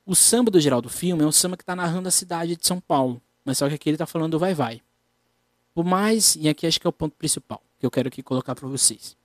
O 0.06 0.16
samba 0.16 0.52
do 0.52 0.60
Geraldo 0.60 0.90
Filme 0.90 1.24
é 1.24 1.28
um 1.28 1.32
samba 1.32 1.56
que 1.56 1.64
está 1.64 1.76
narrando 1.76 2.08
a 2.08 2.12
cidade 2.12 2.56
de 2.56 2.66
São 2.66 2.80
Paulo, 2.80 3.22
mas 3.46 3.58
só 3.58 3.68
que 3.68 3.76
aqui 3.76 3.90
ele 3.90 3.96
está 3.96 4.06
falando 4.06 4.32
do 4.32 4.40
vai-vai. 4.40 4.82
Por 5.74 5.84
mais, 5.86 6.36
e 6.36 6.48
aqui 6.48 6.68
acho 6.68 6.80
que 6.80 6.88
é 6.88 6.90
o 6.90 6.94
ponto 6.94 7.16
principal 7.16 7.62
que 7.80 7.86
eu 7.86 7.92
quero 7.92 8.08
aqui 8.08 8.24
colocar 8.24 8.56
para 8.56 8.68
vocês. 8.68 9.18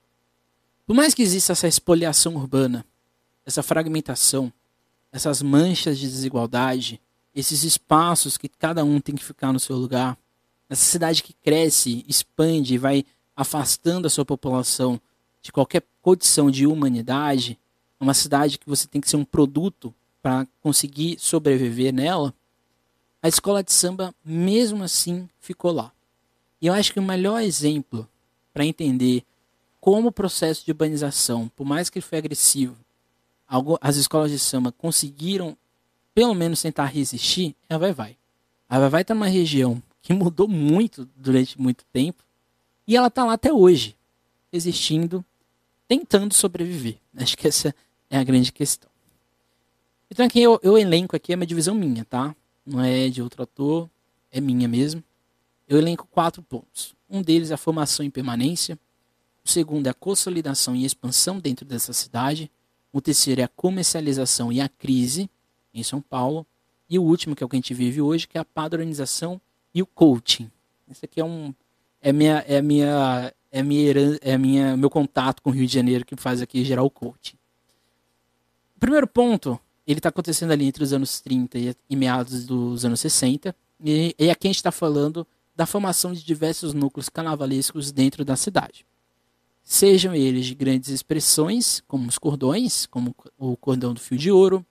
Por 0.87 0.95
mais 0.95 1.15
que 1.15 1.23
exista 1.23 1.53
essa 1.53 1.69
espoliação 1.69 2.35
urbana, 2.35 2.85
essa 3.49 3.63
fragmentação, 3.63 4.53
essas 5.11 5.41
manchas 5.41 5.99
de 5.99 6.07
desigualdade, 6.07 7.01
esses 7.35 7.65
espaços 7.65 8.37
que 8.37 8.47
cada 8.47 8.85
um 8.85 9.01
tem 9.01 9.15
que 9.15 9.25
ficar 9.25 9.55
no 9.55 9.59
seu 9.59 9.75
lugar, 9.75 10.19
essa 10.69 10.85
cidade 10.85 11.23
que 11.23 11.33
cresce, 11.33 12.05
expande 12.07 12.75
e 12.75 12.79
vai 12.79 13.07
afastando 13.35 14.07
a 14.07 14.11
sua 14.11 14.25
população 14.27 15.01
de 15.41 15.51
qualquer 15.51 15.83
condição 16.03 16.51
de 16.51 16.67
humanidade, 16.67 17.59
uma 17.99 18.13
cidade 18.13 18.59
que 18.59 18.69
você 18.69 18.87
tem 18.87 19.01
que 19.01 19.09
ser 19.09 19.17
um 19.17 19.25
produto 19.25 19.95
para 20.21 20.47
conseguir 20.61 21.19
sobreviver 21.19 21.91
nela, 21.91 22.35
a 23.23 23.29
escola 23.29 23.65
de 23.65 23.73
samba, 23.73 24.15
mesmo 24.23 24.85
assim, 24.85 25.27
ficou 25.41 25.73
lá. 25.73 25.91
E 26.61 26.67
eu 26.67 26.75
acho 26.75 26.93
que 26.93 27.01
o 27.01 27.03
melhor 27.03 27.41
exemplo 27.41 28.07
para 28.53 28.67
entender 28.67 29.25
como 29.81 30.09
o 30.09 30.13
processo 30.13 30.67
de 30.67 30.71
urbanização, 30.71 31.51
por 31.57 31.65
mais 31.65 31.89
que 31.89 31.99
ele 31.99 32.05
foi 32.05 32.19
agressivo, 32.19 32.77
as 33.81 33.97
escolas 33.97 34.31
de 34.31 34.39
samba 34.39 34.71
conseguiram 34.73 35.57
pelo 36.15 36.35
menos 36.35 36.61
tentar 36.61 36.87
resistir, 36.87 37.55
é 37.69 37.75
a 37.75 37.79
Vai 37.79 37.93
Vai. 37.93 38.17
A 38.69 38.79
Vai 38.79 38.89
Vai 38.89 39.03
está 39.03 39.15
numa 39.15 39.29
região 39.29 39.83
que 40.03 40.13
mudou 40.13 40.49
muito 40.49 41.09
durante 41.17 41.61
muito 41.61 41.85
tempo 41.93 42.23
e 42.87 42.97
ela 42.97 43.09
está 43.09 43.25
lá 43.25 43.35
até 43.35 43.53
hoje, 43.53 43.97
existindo, 44.53 45.25
tentando 45.87 46.35
sobreviver. 46.35 46.97
Acho 47.17 47.37
que 47.37 47.47
essa 47.47 47.75
é 48.11 48.19
a 48.19 48.25
grande 48.25 48.51
questão. 48.53 48.91
Então 50.11 50.27
aqui 50.27 50.41
eu, 50.41 50.59
eu 50.63 50.77
elenco 50.77 51.15
aqui 51.15 51.33
é 51.33 51.37
uma 51.37 51.47
divisão 51.47 51.75
minha, 51.75 52.05
tá? 52.05 52.35
Não 52.67 52.83
é 52.83 53.09
de 53.09 53.23
outro 53.23 53.43
ator, 53.43 53.89
é 54.31 54.41
minha 54.41 54.67
mesmo 54.67 55.03
eu 55.69 55.79
elenco 55.79 56.09
quatro 56.11 56.43
pontos. 56.43 56.95
Um 57.09 57.21
deles 57.21 57.51
é 57.51 57.55
a 57.55 57.59
formação 57.59 58.05
em 58.05 58.11
permanência. 58.11 58.79
O 59.45 59.49
segundo 59.49 59.87
é 59.87 59.91
a 59.91 59.95
consolidação 59.95 60.75
e 60.75 60.85
expansão 60.85 61.39
dentro 61.39 61.67
dessa 61.67 61.93
cidade. 61.93 62.51
O 62.99 63.01
terceiro 63.01 63.41
é 63.41 63.45
a 63.45 63.49
comercialização 63.49 64.53
e 64.53 64.61
a 64.61 64.69
crise 64.69 65.31
em 65.73 65.85
São 65.85 66.01
Paulo. 66.01 66.45
E 66.91 66.99
o 66.99 67.03
último, 67.05 67.37
que 67.37 67.45
é 67.45 67.47
o 67.47 67.49
que 67.49 67.55
a 67.55 67.59
gente 67.59 67.73
vive 67.73 68.03
hoje, 68.03 68.27
que 68.27 68.37
é 68.37 68.41
a 68.41 68.45
padronização 68.45 69.41
e 69.73 69.81
o 69.81 69.87
coaching. 69.87 70.51
Esse 70.91 71.05
aqui 71.05 71.21
é 71.21 71.25
um 71.25 71.55
é 72.03 72.13
minha 72.13 72.45
é 72.49 72.61
minha 72.61 73.33
é 73.53 73.63
minha 73.63 73.93
é 74.21 74.37
minha 74.37 74.77
meu 74.77 74.91
contato 74.91 75.41
com 75.41 75.51
o 75.51 75.53
Rio 75.53 75.65
de 75.65 75.73
Janeiro 75.73 76.05
que 76.05 76.17
faz 76.17 76.43
aqui 76.43 76.65
gerar 76.65 76.83
o 76.83 76.91
coaching. 76.91 77.37
O 78.77 78.81
primeiro 78.81 79.07
ponto, 79.07 79.61
ele 79.87 80.01
está 80.01 80.09
acontecendo 80.09 80.51
ali 80.51 80.65
entre 80.65 80.83
os 80.83 80.93
anos 80.93 81.21
30 81.21 81.57
e, 81.89 81.95
meados 81.95 82.47
dos 82.47 82.85
anos 82.85 82.99
60, 82.99 83.55
e, 83.85 84.13
e 84.19 84.29
aqui 84.29 84.49
a 84.49 84.51
gente 84.51 84.57
está 84.57 84.73
falando 84.73 85.25
da 85.55 85.67
formação 85.67 86.13
de 86.13 86.25
diversos 86.25 86.75
núcleos 86.75 87.09
carnavalescos 87.09 87.93
dentro 87.93 88.25
da 88.25 88.35
cidade. 88.35 88.85
Sejam 89.71 90.15
eles 90.15 90.47
de 90.47 90.55
grandes 90.55 90.89
expressões, 90.89 91.83
como 91.87 92.09
os 92.09 92.17
cordões, 92.17 92.87
como 92.87 93.15
o 93.37 93.55
cordão 93.55 93.93
do 93.93 94.01
fio 94.01 94.17
de 94.17 94.31
ouro, 94.31 94.65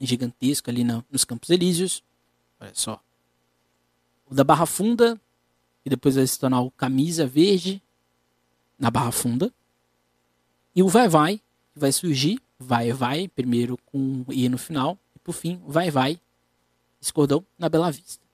gigantesco 0.00 0.70
ali 0.70 0.84
no, 0.84 1.04
nos 1.10 1.24
Campos 1.24 1.50
Elíseos. 1.50 2.04
Olha 2.60 2.70
só. 2.72 3.02
O 4.30 4.32
da 4.32 4.44
Barra 4.44 4.64
Funda, 4.64 5.20
e 5.84 5.90
depois 5.90 6.14
vai 6.14 6.24
se 6.24 6.38
tornar 6.38 6.60
o 6.60 6.70
Camisa 6.70 7.26
Verde 7.26 7.82
na 8.78 8.92
Barra 8.92 9.10
Funda. 9.10 9.52
E 10.72 10.84
o 10.84 10.88
Vai 10.88 11.08
Vai, 11.08 11.38
que 11.72 11.80
vai 11.80 11.90
surgir, 11.90 12.40
Vai 12.60 12.92
Vai, 12.92 13.26
primeiro 13.26 13.76
com 13.86 14.24
I 14.28 14.48
no 14.48 14.56
final, 14.56 14.96
e 15.16 15.18
por 15.18 15.32
fim, 15.32 15.60
Vai 15.66 15.90
Vai, 15.90 16.20
esse 17.00 17.12
cordão 17.12 17.44
na 17.58 17.68
Bela 17.68 17.90
Vista. 17.90 18.24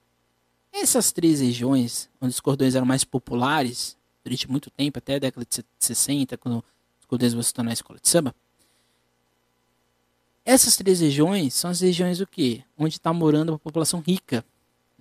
Essas 0.71 1.11
três 1.11 1.41
regiões, 1.41 2.11
onde 2.21 2.31
os 2.31 2.39
cordões 2.39 2.75
eram 2.75 2.85
mais 2.85 3.03
populares, 3.03 3.97
durante 4.29 4.49
muito 4.49 4.69
tempo, 4.69 4.99
até 4.99 5.15
a 5.15 5.19
década 5.19 5.45
de 5.49 5.63
60, 5.79 6.37
quando 6.37 6.63
os 6.99 7.05
cordões 7.07 7.33
vão 7.33 7.41
se 7.41 7.53
tornar 7.53 7.71
a 7.71 7.73
escola 7.73 7.99
de 7.99 8.07
samba, 8.07 8.35
essas 10.45 10.77
três 10.77 10.99
regiões 10.99 11.53
são 11.53 11.69
as 11.71 11.81
regiões 11.81 12.21
o 12.21 12.27
quê? 12.27 12.63
Onde 12.77 12.95
está 12.95 13.11
morando 13.11 13.53
a 13.53 13.59
população 13.59 13.99
rica. 13.99 14.45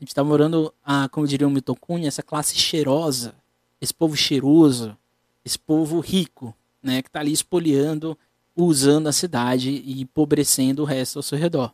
Onde 0.00 0.10
está 0.10 0.24
morando, 0.24 0.72
a, 0.84 1.08
como 1.08 1.26
diria 1.26 1.46
o 1.46 1.50
Milton 1.50 1.74
Cunha, 1.74 2.08
essa 2.08 2.22
classe 2.22 2.56
cheirosa, 2.56 3.34
esse 3.80 3.92
povo 3.92 4.16
cheiroso, 4.16 4.96
esse 5.44 5.58
povo 5.58 6.00
rico, 6.00 6.54
né, 6.82 7.02
que 7.02 7.08
está 7.08 7.20
ali 7.20 7.32
espoliando, 7.32 8.16
usando 8.54 9.08
a 9.08 9.12
cidade 9.12 9.70
e 9.70 10.02
empobrecendo 10.02 10.82
o 10.82 10.84
resto 10.84 11.18
ao 11.18 11.22
seu 11.22 11.38
redor. 11.38 11.72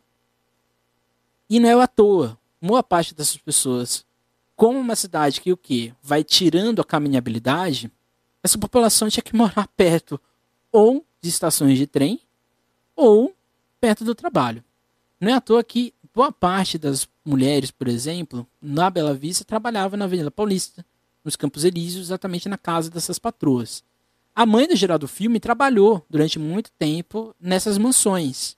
E 1.48 1.60
não 1.60 1.68
é 1.68 1.82
à 1.82 1.86
toa. 1.86 2.38
Boa 2.60 2.82
parte 2.82 3.14
dessas 3.14 3.36
pessoas, 3.36 4.06
como 4.56 4.78
uma 4.78 4.96
cidade 4.96 5.40
que 5.40 5.52
o 5.52 5.56
quê? 5.56 5.92
Vai 6.02 6.22
tirando 6.22 6.80
a 6.80 6.84
caminhabilidade, 6.84 7.90
essa 8.42 8.58
população 8.58 9.08
tinha 9.08 9.22
que 9.22 9.34
morar 9.34 9.66
perto 9.76 10.20
ou 10.70 11.04
de 11.20 11.28
estações 11.28 11.78
de 11.78 11.86
trem 11.86 12.20
ou 12.94 13.34
perto 13.80 14.04
do 14.04 14.14
trabalho. 14.14 14.62
Não 15.20 15.30
é 15.30 15.34
à 15.34 15.40
toa 15.40 15.64
que 15.64 15.94
boa 16.12 16.30
parte 16.30 16.78
das 16.78 17.08
mulheres, 17.24 17.70
por 17.70 17.88
exemplo, 17.88 18.46
na 18.60 18.90
Bela 18.90 19.14
Vista, 19.14 19.44
trabalhava 19.44 19.96
na 19.96 20.04
Avenida 20.04 20.30
Paulista, 20.30 20.84
nos 21.24 21.36
Campos 21.36 21.64
Elíseos, 21.64 22.06
exatamente 22.06 22.48
na 22.48 22.58
casa 22.58 22.90
dessas 22.90 23.18
patroas. 23.18 23.82
A 24.34 24.44
mãe 24.44 24.68
do 24.68 24.76
Geraldo 24.76 25.08
Filme 25.08 25.40
trabalhou 25.40 26.04
durante 26.10 26.38
muito 26.38 26.70
tempo 26.72 27.34
nessas 27.40 27.78
mansões. 27.78 28.56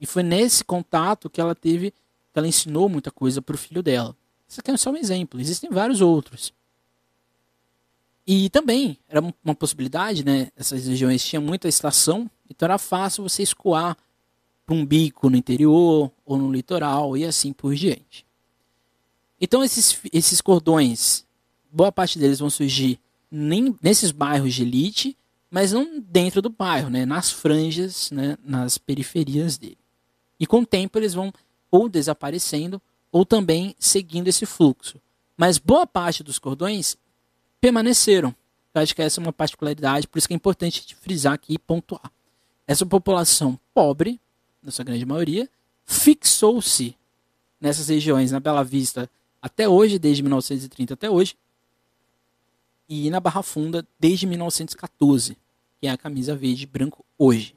E 0.00 0.06
foi 0.06 0.22
nesse 0.22 0.64
contato 0.64 1.30
que 1.30 1.40
ela 1.40 1.54
teve, 1.54 1.92
que 2.32 2.38
ela 2.38 2.48
ensinou 2.48 2.88
muita 2.88 3.10
coisa 3.10 3.40
para 3.40 3.54
o 3.54 3.58
filho 3.58 3.82
dela. 3.82 4.16
Isso 4.52 4.60
é 4.62 4.76
só 4.76 4.90
um 4.90 4.96
exemplo, 4.98 5.40
existem 5.40 5.70
vários 5.70 6.02
outros. 6.02 6.52
E 8.26 8.50
também 8.50 8.98
era 9.08 9.22
uma 9.42 9.54
possibilidade, 9.54 10.22
né? 10.22 10.50
Essas 10.54 10.86
regiões 10.86 11.24
tinham 11.24 11.42
muita 11.42 11.68
estação, 11.68 12.30
então 12.50 12.66
era 12.66 12.76
fácil 12.76 13.26
você 13.26 13.42
escoar 13.42 13.96
para 14.66 14.74
um 14.74 14.84
bico 14.84 15.30
no 15.30 15.38
interior 15.38 16.12
ou 16.22 16.36
no 16.36 16.52
litoral 16.52 17.16
e 17.16 17.24
assim 17.24 17.50
por 17.50 17.74
diante. 17.74 18.26
Então 19.40 19.64
esses, 19.64 19.98
esses 20.12 20.42
cordões, 20.42 21.24
boa 21.72 21.90
parte 21.90 22.18
deles 22.18 22.38
vão 22.38 22.50
surgir 22.50 23.00
nem, 23.30 23.74
nesses 23.82 24.10
bairros 24.10 24.52
de 24.52 24.62
elite, 24.62 25.16
mas 25.50 25.72
não 25.72 25.98
dentro 25.98 26.42
do 26.42 26.50
bairro, 26.50 26.90
né, 26.90 27.06
nas 27.06 27.30
franjas, 27.30 28.10
né, 28.10 28.36
nas 28.44 28.76
periferias 28.76 29.56
dele. 29.56 29.78
E 30.38 30.46
com 30.46 30.60
o 30.60 30.66
tempo 30.66 30.98
eles 30.98 31.14
vão 31.14 31.32
ou 31.70 31.88
desaparecendo 31.88 32.80
ou 33.12 33.26
também 33.26 33.76
seguindo 33.78 34.26
esse 34.26 34.46
fluxo. 34.46 35.00
Mas 35.36 35.58
boa 35.58 35.86
parte 35.86 36.24
dos 36.24 36.38
cordões 36.38 36.96
permaneceram. 37.60 38.34
Eu 38.74 38.80
acho 38.80 38.94
que 38.94 39.02
essa 39.02 39.20
é 39.20 39.22
uma 39.22 39.32
particularidade, 39.32 40.08
por 40.08 40.18
isso 40.18 40.26
que 40.26 40.32
é 40.32 40.36
importante 40.36 40.96
frisar 40.96 41.34
aqui 41.34 41.52
e 41.54 41.58
pontuar. 41.58 42.10
Essa 42.66 42.86
população 42.86 43.58
pobre, 43.74 44.18
na 44.62 44.70
sua 44.70 44.84
grande 44.84 45.04
maioria, 45.04 45.48
fixou-se 45.84 46.96
nessas 47.60 47.88
regiões, 47.88 48.32
na 48.32 48.40
Bela 48.40 48.64
Vista, 48.64 49.10
até 49.42 49.68
hoje, 49.68 49.98
desde 49.98 50.22
1930 50.22 50.94
até 50.94 51.10
hoje, 51.10 51.36
e 52.88 53.10
na 53.10 53.20
Barra 53.20 53.42
Funda 53.42 53.86
desde 53.98 54.26
1914, 54.26 55.36
que 55.80 55.86
é 55.86 55.90
a 55.90 55.98
camisa 55.98 56.34
verde 56.34 56.64
e 56.64 56.66
branco 56.66 57.04
hoje. 57.18 57.54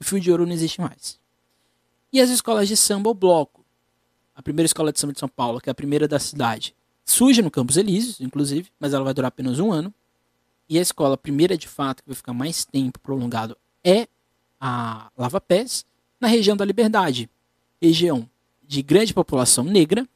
O 0.00 0.04
fio 0.04 0.20
de 0.20 0.30
ouro 0.30 0.46
não 0.46 0.52
existe 0.52 0.80
mais. 0.80 1.18
E 2.12 2.20
as 2.20 2.30
escolas 2.30 2.68
de 2.68 2.76
samba 2.76 3.08
ou 3.08 3.14
bloco. 3.14 3.61
A 4.34 4.42
primeira 4.42 4.66
escola 4.66 4.92
de 4.92 4.98
samba 4.98 5.12
de 5.12 5.20
São 5.20 5.28
Paulo, 5.28 5.60
que 5.60 5.68
é 5.68 5.72
a 5.72 5.74
primeira 5.74 6.08
da 6.08 6.18
cidade, 6.18 6.74
surge 7.04 7.42
no 7.42 7.50
Campos 7.50 7.76
Elíseos, 7.76 8.20
inclusive, 8.20 8.70
mas 8.78 8.94
ela 8.94 9.04
vai 9.04 9.14
durar 9.14 9.28
apenas 9.28 9.58
um 9.58 9.70
ano. 9.72 9.92
E 10.68 10.78
a 10.78 10.82
escola 10.82 11.16
primeira, 11.18 11.56
de 11.56 11.68
fato, 11.68 12.02
que 12.02 12.08
vai 12.08 12.16
ficar 12.16 12.32
mais 12.32 12.64
tempo 12.64 12.98
prolongado, 12.98 13.56
é 13.84 14.08
a 14.60 15.10
Lava 15.16 15.40
Pés, 15.40 15.84
na 16.20 16.28
região 16.28 16.56
da 16.56 16.64
Liberdade, 16.64 17.28
região 17.80 18.28
de 18.62 18.80
grande 18.80 19.12
população 19.12 19.64
negra, 19.64 20.08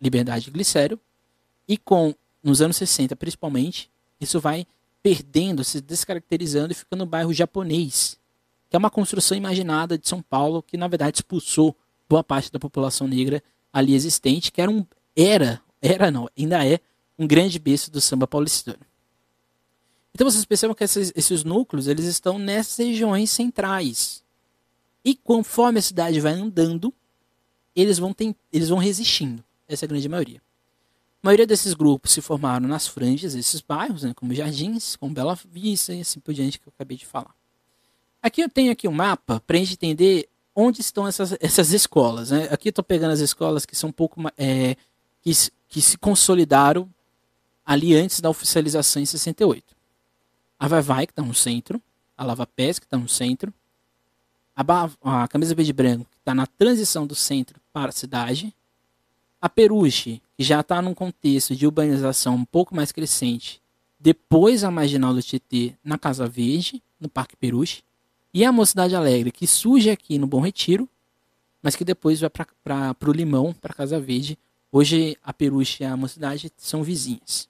Liberdade 0.00 0.46
de 0.46 0.50
Glicério, 0.50 0.98
e 1.68 1.76
com, 1.76 2.14
nos 2.42 2.60
anos 2.60 2.76
60 2.78 3.14
principalmente, 3.14 3.90
isso 4.20 4.40
vai 4.40 4.66
perdendo, 5.02 5.62
se 5.62 5.80
descaracterizando 5.80 6.72
e 6.72 6.74
ficando 6.74 7.04
um 7.04 7.06
bairro 7.06 7.32
japonês, 7.32 8.18
que 8.68 8.76
é 8.76 8.78
uma 8.78 8.90
construção 8.90 9.36
imaginada 9.36 9.96
de 9.96 10.08
São 10.08 10.22
Paulo 10.22 10.62
que 10.62 10.76
na 10.76 10.88
verdade 10.88 11.18
expulsou 11.18 11.76
boa 12.10 12.24
parte 12.24 12.50
da 12.50 12.58
população 12.58 13.06
negra 13.06 13.40
ali 13.72 13.94
existente, 13.94 14.50
que 14.50 14.60
era 14.60 14.68
um 14.68 14.84
era, 15.16 15.62
era 15.80 16.10
não, 16.10 16.28
ainda 16.36 16.66
é 16.66 16.80
um 17.16 17.26
grande 17.26 17.58
berço 17.60 17.88
do 17.88 18.00
samba 18.00 18.26
paulistano. 18.26 18.80
Então 20.12 20.28
vocês 20.28 20.44
percebam 20.44 20.74
que 20.74 20.82
esses, 20.82 21.12
esses 21.14 21.44
núcleos 21.44 21.86
eles 21.86 22.04
estão 22.06 22.36
nessas 22.36 22.76
regiões 22.84 23.30
centrais, 23.30 24.24
e 25.04 25.14
conforme 25.14 25.78
a 25.78 25.82
cidade 25.82 26.20
vai 26.20 26.32
andando, 26.32 26.92
eles 27.76 27.98
vão, 27.98 28.12
tem, 28.12 28.34
eles 28.52 28.68
vão 28.68 28.78
resistindo. 28.78 29.42
Essa 29.68 29.84
é 29.84 29.86
a 29.86 29.88
grande 29.88 30.08
maioria. 30.08 30.42
A 31.22 31.26
maioria 31.26 31.46
desses 31.46 31.74
grupos 31.74 32.12
se 32.12 32.20
formaram 32.20 32.66
nas 32.66 32.88
franjas 32.88 33.34
desses 33.34 33.60
bairros, 33.60 34.02
né, 34.02 34.12
como 34.14 34.34
Jardins, 34.34 34.96
como 34.96 35.14
Bela 35.14 35.38
Vista 35.50 35.94
e 35.94 36.00
assim 36.00 36.18
por 36.18 36.34
diante 36.34 36.58
que 36.58 36.66
eu 36.66 36.72
acabei 36.74 36.96
de 36.96 37.06
falar. 37.06 37.34
Aqui 38.20 38.42
eu 38.42 38.48
tenho 38.48 38.72
aqui 38.72 38.88
um 38.88 38.92
mapa 38.92 39.40
para 39.46 39.56
a 39.56 39.60
gente 39.60 39.74
entender 39.74 40.28
onde 40.54 40.80
estão 40.80 41.06
essas, 41.06 41.36
essas 41.40 41.72
escolas. 41.72 42.30
Né? 42.30 42.48
Aqui 42.50 42.68
estou 42.68 42.84
pegando 42.84 43.12
as 43.12 43.20
escolas 43.20 43.64
que 43.64 43.76
são 43.76 43.90
um 43.90 43.92
pouco 43.92 44.20
é, 44.36 44.76
que, 45.22 45.32
que 45.68 45.80
se 45.80 45.96
consolidaram 45.98 46.88
ali 47.64 47.94
antes 47.94 48.20
da 48.20 48.30
oficialização 48.30 49.02
em 49.02 49.06
68. 49.06 49.64
A 50.58 50.68
Vai 50.68 50.82
Vai, 50.82 51.06
que 51.06 51.12
está 51.12 51.22
no 51.22 51.34
centro, 51.34 51.80
a 52.16 52.24
Lava 52.24 52.46
Pés, 52.46 52.78
que 52.78 52.86
está 52.86 52.98
no 52.98 53.08
centro, 53.08 53.52
a, 54.54 55.22
a 55.22 55.28
camisa 55.28 55.54
verde 55.54 55.72
branco, 55.72 56.06
que 56.10 56.18
está 56.18 56.34
na 56.34 56.46
transição 56.46 57.06
do 57.06 57.14
centro 57.14 57.60
para 57.72 57.90
a 57.90 57.92
cidade, 57.92 58.54
a 59.40 59.48
Peruche, 59.48 60.20
que 60.36 60.44
já 60.44 60.60
está 60.60 60.82
num 60.82 60.92
contexto 60.92 61.56
de 61.56 61.66
urbanização 61.66 62.34
um 62.34 62.44
pouco 62.44 62.74
mais 62.74 62.92
crescente, 62.92 63.62
depois 63.98 64.64
a 64.64 64.70
Marginal 64.70 65.14
do 65.14 65.22
Tietê 65.22 65.74
na 65.82 65.96
Casa 65.96 66.26
Verde, 66.26 66.82
no 66.98 67.08
Parque 67.08 67.36
Peruche, 67.36 67.82
e 68.32 68.44
a 68.44 68.52
Mocidade 68.52 68.94
Alegre, 68.94 69.32
que 69.32 69.46
surge 69.46 69.90
aqui 69.90 70.18
no 70.18 70.26
Bom 70.26 70.40
Retiro, 70.40 70.88
mas 71.62 71.76
que 71.76 71.84
depois 71.84 72.20
vai 72.20 72.30
para 72.30 72.96
o 73.06 73.12
Limão, 73.12 73.52
para 73.52 73.74
Casa 73.74 73.98
Verde. 74.00 74.38
Hoje 74.72 75.16
a 75.22 75.32
Peruche 75.32 75.82
e 75.82 75.86
a 75.86 75.96
Mocidade 75.96 76.50
são 76.56 76.82
vizinhas. 76.82 77.48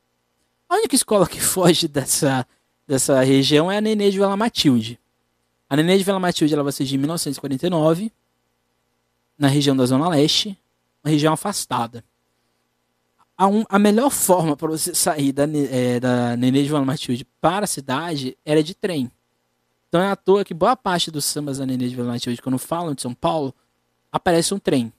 A 0.68 0.76
única 0.76 0.94
escola 0.94 1.28
que 1.28 1.38
foge 1.40 1.86
dessa, 1.86 2.46
dessa 2.86 3.22
região 3.22 3.70
é 3.70 3.78
a 3.78 3.80
Nenê 3.80 4.10
de 4.10 4.18
Vila 4.18 4.36
Matilde. 4.36 4.98
A 5.68 5.76
Nenê 5.76 5.98
de 5.98 6.04
Vila 6.04 6.18
Matilde 6.18 6.54
ela 6.54 6.62
vai 6.62 6.72
surgir 6.72 6.96
em 6.96 6.98
1949, 6.98 8.10
na 9.38 9.48
região 9.48 9.76
da 9.76 9.86
Zona 9.86 10.08
Leste, 10.08 10.58
uma 11.04 11.10
região 11.10 11.32
afastada. 11.32 12.04
A, 13.36 13.46
um, 13.46 13.64
a 13.68 13.78
melhor 13.78 14.10
forma 14.10 14.56
para 14.56 14.68
você 14.68 14.94
sair 14.94 15.32
da, 15.32 15.44
é, 15.44 16.00
da 16.00 16.36
Nenê 16.36 16.62
de 16.62 16.68
Vila 16.68 16.84
Matilde 16.84 17.26
para 17.40 17.64
a 17.64 17.68
cidade 17.68 18.36
era 18.44 18.62
de 18.62 18.74
trem. 18.74 19.10
Então 19.90 20.00
é 20.00 20.08
à 20.08 20.16
toa 20.16 20.44
que 20.44 20.54
boa 20.54 20.74
parte 20.74 21.10
dos 21.10 21.26
sambas 21.26 21.58
da 21.58 21.66
Nenê 21.66 21.88
de 21.88 21.94
Vila 21.96 22.08
Matilde, 22.08 22.40
quando 22.40 22.58
falam 22.58 22.94
de 22.94 23.02
São 23.02 23.12
Paulo, 23.12 23.54
aparece 24.10 24.54
um 24.54 24.58
trem. 24.58 24.90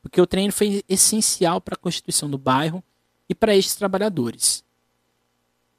Porque 0.00 0.18
o 0.18 0.26
trem 0.26 0.50
foi 0.50 0.82
essencial 0.88 1.60
para 1.60 1.74
a 1.74 1.78
constituição 1.78 2.30
do 2.30 2.38
bairro 2.38 2.82
e 3.28 3.34
para 3.34 3.54
estes 3.54 3.74
trabalhadores. 3.74 4.64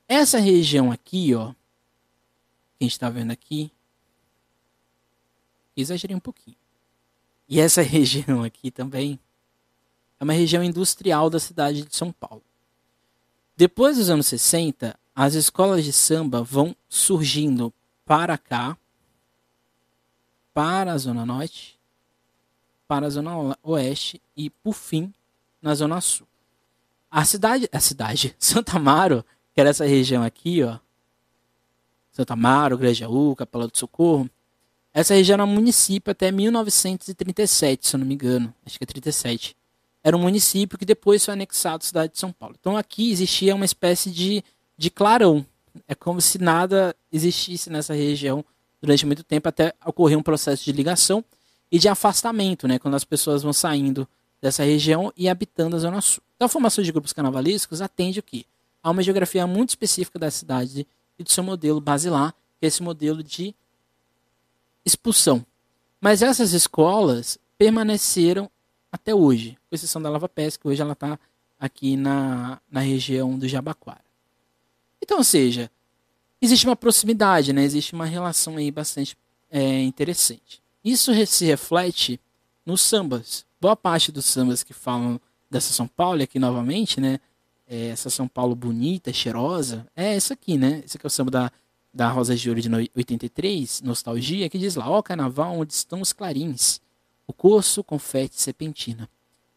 Essa 0.08 0.38
região 0.38 0.91
aqui, 0.91 1.34
ó, 1.34 1.54
que 2.78 2.82
a 2.82 2.84
gente 2.84 2.91
está 2.91 3.10
vendo 3.10 3.32
aqui, 3.32 3.72
Exagerei 5.76 6.16
um 6.16 6.20
pouquinho. 6.20 6.58
E 7.47 7.60
essa 7.60 7.82
região 7.84 8.43
aqui 8.43 8.72
também 8.72 9.20
é 10.20 10.24
uma 10.24 10.34
região 10.34 10.64
industrial 10.64 11.30
da 11.30 11.39
cidade 11.39 11.84
de 11.84 11.95
São 11.95 12.12
Paulo. 12.12 12.43
Depois 13.56 13.97
dos 13.97 14.10
anos 14.10 14.28
60, 14.28 14.97
as 15.16 15.34
escolas 15.34 15.84
de 15.84 15.93
samba 15.93 16.43
vão 16.43 16.76
surgindo 16.89 17.74
para 18.06 18.38
cá, 18.38 18.78
para 20.54 20.93
a 20.93 20.97
Zona 20.97 21.26
Norte, 21.26 21.80
para 22.88 23.08
a 23.08 23.10
Zona 23.10 23.58
Oeste 23.64 24.22
e, 24.36 24.49
por 24.49 24.74
fim, 24.74 25.14
na 25.62 25.74
Zona 25.74 26.02
Sul. 26.02 26.28
A 27.10 27.24
cidade, 27.26 27.70
a 27.72 27.80
cidade, 27.80 28.36
Santa 28.39 28.78
Amaro, 28.78 29.26
que 29.54 29.62
era 29.62 29.70
essa 29.70 29.86
região 29.86 30.24
aqui, 30.24 30.64
ó, 30.64 30.80
Santa 32.12 32.34
Amaro, 32.34 32.78
Grajaú, 32.78 33.36
Capela 33.36 33.68
do 33.68 33.78
Socorro, 33.78 34.30
essa 34.93 35.14
região 35.14 35.36
era 35.36 35.45
um 35.45 35.47
município 35.47 36.12
até 36.12 36.32
1937, 36.32 37.88
se 37.88 37.95
eu 37.95 37.99
não 37.99 38.06
me 38.06 38.14
engano, 38.14 38.54
acho 38.66 38.78
que 38.78 38.84
é 38.84 38.88
37. 38.88 39.56
Era 40.04 40.18
um 40.18 40.22
município 40.22 40.78
que 40.78 40.86
depois 40.86 41.24
foi 41.24 41.34
anexado 41.34 41.84
à 41.84 41.88
cidade 41.88 42.14
de 42.14 42.20
São 42.20 42.32
Paulo. 42.32 42.56
Então 42.60 42.76
aqui 42.76 43.12
existia 43.12 43.56
uma 43.56 43.66
espécie 43.66 44.12
de, 44.12 44.43
de 44.78 44.89
clarão. 44.89 45.45
É 45.88 45.96
como 45.96 46.22
se 46.22 46.38
nada 46.38 46.96
existisse 47.12 47.70
nessa 47.70 47.94
região 47.94 48.44
durante 48.82 49.06
muito 49.06 49.24
tempo, 49.24 49.48
até 49.48 49.74
ocorrer 49.86 50.18
um 50.18 50.24
processo 50.24 50.64
de 50.66 50.72
ligação 50.72 51.24
e 51.72 51.78
de 51.78 51.88
afastamento, 51.88 52.68
né, 52.68 52.80
quando 52.80 52.96
as 52.96 53.04
pessoas 53.04 53.44
vão 53.44 53.54
saindo 53.54 54.08
dessa 54.42 54.64
região 54.64 55.14
e 55.16 55.30
habitando 55.30 55.76
a 55.76 55.80
Zona 55.80 56.02
Sul. 56.02 56.24
Então 56.36 56.48
a 56.48 56.50
formação 56.50 56.84
de 56.84 56.92
grupos 56.92 57.14
carnavalescos 57.14 57.82
atende 57.82 58.20
o 58.20 58.24
quê? 58.24 58.46
A 58.82 58.90
uma 58.90 59.04
geografia 59.04 59.46
muito 59.46 59.70
específica 59.70 60.18
da 60.18 60.32
cidade 60.32 60.88
e 61.20 61.24
do 61.24 61.32
seu 61.32 61.44
modelo 61.44 61.80
basilar, 61.80 62.34
que 62.60 62.66
é 62.66 62.68
esse 62.68 62.82
modelo 62.82 63.24
de 63.24 63.54
expulsão. 64.84 65.46
Mas 66.00 66.24
essas 66.24 66.54
escolas 66.54 67.38
permaneceram 67.58 68.50
até 68.92 69.14
hoje, 69.14 69.58
com 69.70 69.76
exceção 69.76 70.02
da 70.02 70.10
Lava 70.10 70.28
Pesca, 70.28 70.68
hoje 70.68 70.82
ela 70.82 70.94
está 70.94 71.20
aqui 71.60 71.96
na, 71.96 72.60
na 72.70 72.80
região 72.80 73.38
do 73.38 73.48
Jabaquara. 73.48 74.02
Então, 75.02 75.18
ou 75.18 75.24
seja, 75.24 75.70
existe 76.41 76.66
uma 76.66 76.76
proximidade, 76.76 77.54
né? 77.54 77.64
existe 77.64 77.93
uma 77.93 78.06
relação 78.06 78.58
aí 78.58 78.72
bastante 78.72 79.18
é, 79.49 79.82
interessante. 79.82 80.62
Isso 80.84 81.12
se 81.26 81.45
reflete 81.45 82.20
nos 82.66 82.82
sambas. 82.82 83.45
Boa 83.60 83.76
parte 83.76 84.12
dos 84.12 84.26
sambas 84.26 84.64
que 84.64 84.74
falam 84.74 85.20
dessa 85.49 85.74
São 85.74 85.88
Paulo, 85.88 86.24
aqui 86.24 86.39
novamente, 86.39 86.99
né? 86.99 87.20
É 87.68 87.88
essa 87.88 88.10
São 88.10 88.28
Paulo 88.28 88.56
bonita, 88.56 89.14
cheirosa, 89.14 89.86
é 89.95 90.16
essa 90.16 90.34
aqui, 90.34 90.58
né? 90.58 90.82
Esse 90.86 90.97
aqui 90.97 91.06
é 91.06 91.08
o 91.08 91.10
samba 91.10 91.32
da, 91.32 91.52
da 91.93 92.10
Rosa 92.10 92.36
de 92.36 92.49
Ouro 92.49 92.62
de 92.62 92.70
83, 92.95 93.82
Nostalgia, 93.82 94.49
que 94.49 94.58
diz 94.58 94.76
lá, 94.76 94.89
ó 94.89 95.02
carnaval 95.02 95.56
onde 95.56 95.74
estão 95.74 96.02
os 96.02 96.12
clarins, 96.12 96.82
o 97.28 97.34
corso, 97.34 97.84
confete, 97.84 98.41
serpentina, 98.41 99.10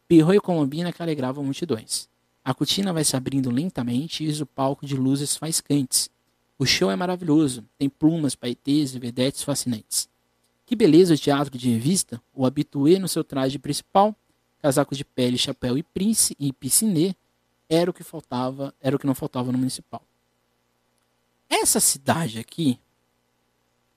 pirro 0.07 0.33
e 0.33 0.39
colombina 0.39 0.93
que 0.93 1.01
alegravam 1.01 1.43
multidões. 1.43 2.07
A 2.45 2.53
cortina 2.53 2.93
vai 2.93 3.03
se 3.03 3.15
abrindo 3.15 3.49
lentamente 3.49 4.23
e 4.23 4.41
o 4.41 4.45
palco 4.45 4.85
de 4.85 4.95
luzes 4.95 5.35
faiscantes. 5.35 6.11
O 6.59 6.65
show 6.65 6.91
é 6.91 6.95
maravilhoso, 6.95 7.65
tem 7.75 7.89
plumas, 7.89 8.35
paetês 8.35 8.93
e 8.93 8.99
vedetes 8.99 9.41
fascinantes. 9.41 10.07
Que 10.63 10.75
beleza 10.75 11.15
o 11.15 11.17
teatro 11.17 11.57
de 11.57 11.71
revista, 11.71 12.21
o 12.35 12.45
habituê 12.45 12.99
no 12.99 13.07
seu 13.07 13.23
traje 13.23 13.57
principal, 13.57 14.15
casaco 14.61 14.93
de 14.95 15.03
pele, 15.03 15.39
chapéu 15.39 15.75
e 15.75 15.81
príncipe 15.81 16.35
e 16.45 16.53
piscinê, 16.53 17.15
era 17.67 17.89
o 17.89 17.93
que 17.93 18.03
faltava, 18.03 18.75
era 18.79 18.95
o 18.95 18.99
que 18.99 19.07
não 19.07 19.15
faltava 19.15 19.51
no 19.51 19.57
municipal. 19.57 20.03
Essa 21.49 21.79
cidade 21.79 22.37
aqui 22.37 22.79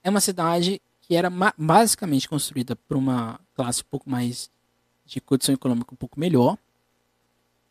é 0.03 0.09
uma 0.09 0.19
cidade 0.19 0.81
que 1.03 1.15
era 1.15 1.31
basicamente 1.55 2.27
construída 2.27 2.75
por 2.75 2.97
uma 2.97 3.39
classe 3.53 3.83
um 3.83 3.89
pouco 3.91 4.09
mais 4.09 4.49
de 5.05 5.21
condição 5.21 5.53
econômica 5.53 5.93
um 5.93 5.97
pouco 5.97 6.19
melhor. 6.19 6.57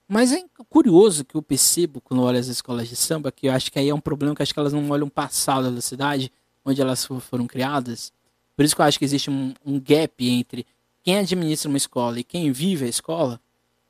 Mas 0.08 0.32
é 0.32 0.42
curioso 0.70 1.22
que 1.22 1.34
eu 1.34 1.42
percebo 1.42 2.00
quando 2.00 2.22
olho 2.22 2.38
as 2.38 2.46
escolas 2.46 2.88
de 2.88 2.96
samba, 2.96 3.30
que 3.30 3.46
eu 3.46 3.52
acho 3.52 3.70
que 3.70 3.78
aí 3.78 3.90
é 3.90 3.94
um 3.94 4.00
problema 4.00 4.34
que 4.34 4.42
acho 4.42 4.54
que 4.54 4.58
elas 4.58 4.72
não 4.72 4.88
olham 4.88 5.06
o 5.06 5.10
passado 5.10 5.70
da 5.70 5.82
cidade, 5.82 6.32
onde 6.64 6.80
elas 6.80 7.04
foram 7.04 7.46
criadas. 7.46 8.10
Por 8.56 8.64
isso 8.64 8.74
que 8.74 8.80
eu 8.80 8.86
acho 8.86 8.98
que 8.98 9.04
existe 9.04 9.30
um, 9.30 9.52
um 9.64 9.78
gap 9.78 10.26
entre 10.26 10.66
quem 11.02 11.18
administra 11.18 11.68
uma 11.68 11.76
escola 11.76 12.18
e 12.18 12.24
quem 12.24 12.50
vive 12.50 12.86
a 12.86 12.88
escola, 12.88 13.38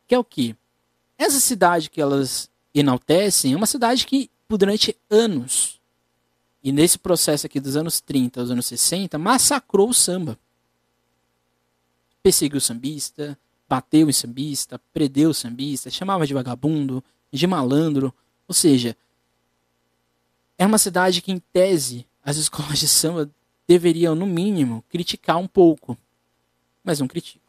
que 0.08 0.14
é 0.14 0.18
o 0.18 0.24
que? 0.24 0.56
Essa 1.16 1.38
cidade 1.38 1.88
que 1.88 2.00
elas 2.00 2.50
enaltecem 2.74 3.52
é 3.52 3.56
uma 3.56 3.66
cidade 3.66 4.04
que, 4.04 4.28
durante 4.48 4.96
anos, 5.08 5.80
e 6.62 6.72
nesse 6.72 6.98
processo 6.98 7.46
aqui 7.46 7.60
dos 7.60 7.76
anos 7.76 8.00
30 8.00 8.40
aos 8.40 8.50
anos 8.50 8.66
60, 8.66 9.16
massacrou 9.18 9.88
o 9.88 9.94
samba. 9.94 10.38
Perseguiu 12.22 12.58
o 12.58 12.60
sambista, 12.60 13.38
bateu 13.68 14.08
em 14.08 14.12
sambista, 14.12 14.80
prendeu 14.92 15.30
o 15.30 15.34
sambista, 15.34 15.90
chamava 15.90 16.26
de 16.26 16.34
vagabundo, 16.34 17.02
de 17.30 17.46
malandro. 17.46 18.14
Ou 18.46 18.54
seja, 18.54 18.96
é 20.56 20.66
uma 20.66 20.78
cidade 20.78 21.20
que, 21.20 21.30
em 21.30 21.38
tese, 21.38 22.06
as 22.24 22.36
escolas 22.36 22.78
de 22.78 22.88
samba 22.88 23.30
deveriam, 23.66 24.14
no 24.14 24.26
mínimo, 24.26 24.82
criticar 24.88 25.36
um 25.36 25.46
pouco. 25.46 25.96
Mas 26.82 27.00
não 27.00 27.06
criticam. 27.08 27.48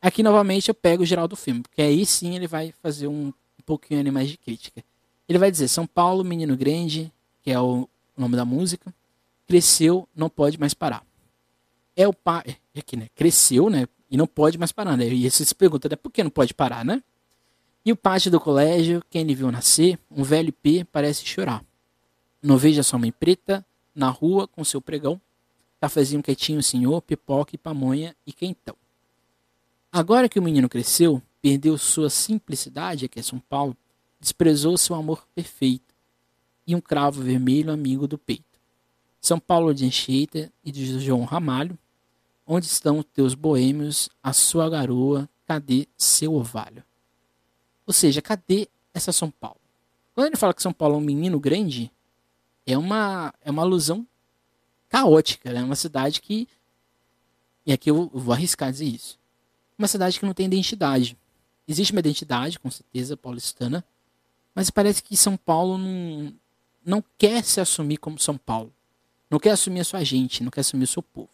Aqui, 0.00 0.22
novamente, 0.22 0.68
eu 0.68 0.74
pego 0.74 1.02
o 1.02 1.06
geral 1.06 1.26
do 1.26 1.34
filme, 1.34 1.62
porque 1.62 1.80
aí 1.80 2.04
sim 2.04 2.36
ele 2.36 2.46
vai 2.46 2.72
fazer 2.82 3.08
um, 3.08 3.28
um 3.28 3.62
pouquinho 3.64 4.12
mais 4.12 4.28
de 4.28 4.36
crítica. 4.36 4.84
Ele 5.28 5.38
vai 5.38 5.50
dizer: 5.50 5.68
São 5.68 5.86
Paulo, 5.86 6.22
menino 6.22 6.56
grande, 6.56 7.10
que 7.42 7.50
é 7.50 7.58
o 7.58 7.88
nome 8.16 8.36
da 8.36 8.44
música, 8.44 8.94
cresceu, 9.46 10.08
não 10.14 10.28
pode 10.28 10.60
mais 10.60 10.74
parar. 10.74 11.04
É 11.96 12.06
o 12.06 12.12
pai, 12.12 12.58
é 12.74 12.80
aqui, 12.80 12.96
né? 12.96 13.08
Cresceu, 13.14 13.70
né? 13.70 13.88
E 14.10 14.16
não 14.16 14.26
pode 14.26 14.58
mais 14.58 14.72
parar, 14.72 14.96
né? 14.96 15.06
E 15.06 15.30
você 15.30 15.44
se 15.44 15.54
pergunta, 15.54 15.88
né? 15.88 15.96
Por 15.96 16.10
que 16.10 16.22
não 16.22 16.30
pode 16.30 16.54
parar, 16.54 16.84
né? 16.84 17.02
E 17.84 17.92
o 17.92 17.96
pátio 17.96 18.30
do 18.30 18.40
colégio, 18.40 19.02
quem 19.10 19.22
ele 19.22 19.34
viu 19.34 19.50
nascer, 19.50 19.98
um 20.10 20.22
velho 20.22 20.52
P 20.52 20.84
parece 20.84 21.24
chorar. 21.24 21.64
Não 22.42 22.56
veja 22.56 22.82
sua 22.82 22.98
mãe 22.98 23.12
preta 23.12 23.64
na 23.94 24.08
rua 24.08 24.46
com 24.46 24.64
seu 24.64 24.80
pregão, 24.80 25.20
cafezinho 25.80 26.22
quietinho, 26.22 26.62
senhor, 26.62 27.00
pipoca 27.02 27.54
e 27.54 27.58
pamonha 27.58 28.14
e 28.26 28.32
quentão. 28.32 28.76
Agora 29.92 30.28
que 30.28 30.38
o 30.38 30.42
menino 30.42 30.68
cresceu, 30.68 31.22
perdeu 31.40 31.78
sua 31.78 32.10
simplicidade, 32.10 33.06
aqui 33.06 33.20
é 33.20 33.22
São 33.22 33.38
Paulo, 33.38 33.76
desprezou 34.20 34.76
seu 34.76 34.96
amor 34.96 35.26
perfeito 35.34 35.94
e 36.66 36.74
um 36.74 36.80
cravo 36.80 37.22
vermelho 37.22 37.72
amigo 37.72 38.08
do 38.08 38.18
peito. 38.18 38.44
São 39.20 39.38
Paulo 39.38 39.72
de 39.72 39.86
Encheita 39.86 40.52
e 40.64 40.70
de 40.72 41.00
João 41.00 41.24
Ramalho, 41.24 41.78
onde 42.46 42.66
estão 42.66 43.02
teus 43.02 43.34
boêmios, 43.34 44.08
a 44.22 44.32
sua 44.32 44.70
garoa, 44.70 45.28
cadê 45.46 45.88
seu 45.96 46.34
ovalho? 46.34 46.84
Ou 47.86 47.92
seja, 47.92 48.22
cadê 48.22 48.68
essa 48.94 49.12
São 49.12 49.30
Paulo? 49.30 49.60
Quando 50.14 50.28
ele 50.28 50.36
fala 50.36 50.54
que 50.54 50.62
São 50.62 50.72
Paulo 50.72 50.94
é 50.94 50.98
um 50.98 51.02
menino 51.02 51.40
grande, 51.40 51.90
é 52.64 52.78
uma, 52.78 53.34
é 53.42 53.50
uma 53.50 53.62
alusão 53.62 54.06
caótica, 54.88 55.50
é 55.50 55.52
né? 55.52 55.62
uma 55.62 55.76
cidade 55.76 56.20
que, 56.20 56.48
e 57.64 57.72
aqui 57.72 57.90
eu 57.90 58.10
vou 58.12 58.32
arriscar 58.32 58.70
dizer 58.70 58.86
isso, 58.86 59.18
uma 59.78 59.88
cidade 59.88 60.18
que 60.18 60.24
não 60.24 60.32
tem 60.32 60.46
identidade. 60.46 61.16
Existe 61.68 61.92
uma 61.92 62.00
identidade, 62.00 62.58
com 62.58 62.70
certeza, 62.70 63.16
paulistana, 63.16 63.84
mas 64.54 64.70
parece 64.70 65.02
que 65.02 65.16
São 65.16 65.36
Paulo 65.36 65.76
não, 65.76 66.32
não 66.84 67.04
quer 67.18 67.44
se 67.44 67.60
assumir 67.60 67.98
como 67.98 68.18
São 68.18 68.38
Paulo. 68.38 68.72
Não 69.28 69.38
quer 69.38 69.50
assumir 69.50 69.80
a 69.80 69.84
sua 69.84 70.04
gente, 70.04 70.42
não 70.42 70.50
quer 70.50 70.60
assumir 70.60 70.84
o 70.84 70.86
seu 70.88 71.02
povo. 71.02 71.28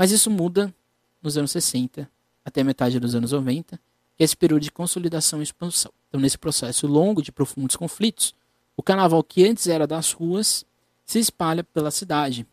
Mas 0.00 0.12
isso 0.12 0.30
muda 0.30 0.74
nos 1.20 1.36
anos 1.36 1.50
60 1.50 2.10
até 2.42 2.62
a 2.62 2.64
metade 2.64 2.98
dos 2.98 3.14
anos 3.14 3.32
90, 3.32 3.76
que 4.16 4.22
é 4.22 4.24
esse 4.24 4.34
período 4.34 4.62
de 4.62 4.72
consolidação 4.72 5.40
e 5.40 5.42
expansão. 5.42 5.92
Então, 6.08 6.18
nesse 6.18 6.38
processo 6.38 6.86
longo 6.86 7.20
de 7.20 7.30
profundos 7.30 7.76
conflitos, 7.76 8.34
o 8.74 8.82
carnaval 8.82 9.22
que 9.22 9.46
antes 9.46 9.66
era 9.66 9.86
das 9.86 10.12
ruas 10.12 10.64
se 11.04 11.18
espalha 11.18 11.62
pela 11.62 11.90
cidade. 11.90 12.46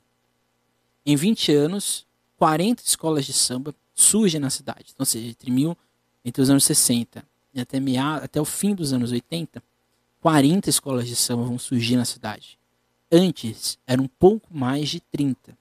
Em 1.06 1.16
20 1.16 1.54
anos, 1.54 2.06
40 2.36 2.84
escolas 2.84 3.26
de 3.26 3.32
samba 3.32 3.74
surgem 3.96 4.42
na 4.42 4.50
cidade. 4.50 4.88
Então, 4.94 5.04
ou 5.04 5.06
seja, 5.06 5.30
entre, 5.30 5.50
mil, 5.50 5.78
entre 6.26 6.42
os 6.42 6.50
anos 6.50 6.66
60 6.66 7.24
e 7.54 7.62
até, 7.62 7.80
meia, 7.80 8.16
até 8.16 8.42
o 8.42 8.46
fim 8.46 8.76
dos 8.76 8.92
anos 8.92 9.14
80, 9.14 9.64
40 10.20 10.70
escolas 10.70 11.08
de 11.08 11.16
samba 11.16 11.46
vão 11.46 11.58
surgir 11.58 11.96
na 11.96 12.04
cidade. 12.04 12.60
Antes, 13.10 13.80
eram 13.88 14.04
um 14.04 14.10
pouco 14.20 14.54
mais 14.54 14.90
de 14.90 15.00
30. 15.00 15.57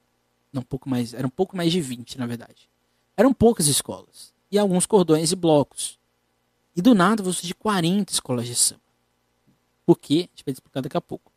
Não 0.57 0.61
um 0.61 0.65
pouco 0.65 0.89
mais, 0.89 1.13
era 1.13 1.27
um 1.27 1.29
pouco 1.29 1.55
mais 1.55 1.71
de 1.71 1.79
20, 1.79 2.17
na 2.17 2.25
verdade. 2.25 2.67
Eram 3.15 3.31
poucas 3.31 3.67
escolas. 3.67 4.33
E 4.51 4.57
alguns 4.57 4.87
cordões 4.87 5.31
e 5.31 5.35
blocos. 5.35 5.99
E 6.75 6.81
do 6.81 6.95
nada 6.95 7.21
vão 7.21 7.31
surgir 7.31 7.53
40 7.53 8.11
escolas 8.11 8.47
de 8.47 8.55
samba. 8.55 8.81
Por 9.85 9.99
quê? 9.99 10.15
A 10.15 10.35
gente 10.35 10.45
vai 10.45 10.53
explicar 10.53 10.81
daqui 10.81 10.97
a 10.97 11.01
pouco. 11.01 11.31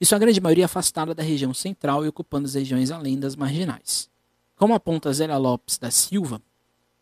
Isso 0.00 0.14
a 0.14 0.18
grande 0.18 0.40
maioria 0.40 0.66
afastada 0.66 1.12
da 1.12 1.22
região 1.22 1.52
central 1.52 2.04
e 2.04 2.08
ocupando 2.08 2.46
as 2.46 2.54
regiões 2.54 2.92
além 2.92 3.18
das 3.18 3.34
marginais. 3.34 4.08
Como 4.54 4.72
aponta 4.72 5.12
Zélia 5.12 5.36
Lopes 5.36 5.76
da 5.76 5.90
Silva, 5.90 6.40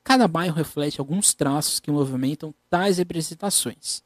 cada 0.02 0.26
bairro 0.26 0.56
reflete 0.56 1.00
alguns 1.00 1.34
traços 1.34 1.80
que 1.80 1.90
movimentam 1.90 2.54
tais 2.70 2.96
representações 2.96 4.02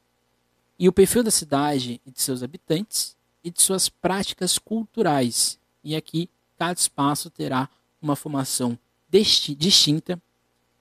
e 0.76 0.88
o 0.88 0.92
perfil 0.92 1.22
da 1.22 1.30
cidade 1.30 2.01
e 2.05 2.11
de 2.11 2.20
seus 2.20 2.42
habitantes 2.42 3.16
e 3.44 3.51
de 3.51 3.62
suas 3.62 3.88
práticas 3.88 4.59
culturais. 4.59 5.61
E 5.84 5.94
aqui 5.94 6.28
cada 6.59 6.78
espaço 6.78 7.30
terá 7.30 7.68
uma 8.00 8.16
formação 8.16 8.78
distinta 9.09 10.20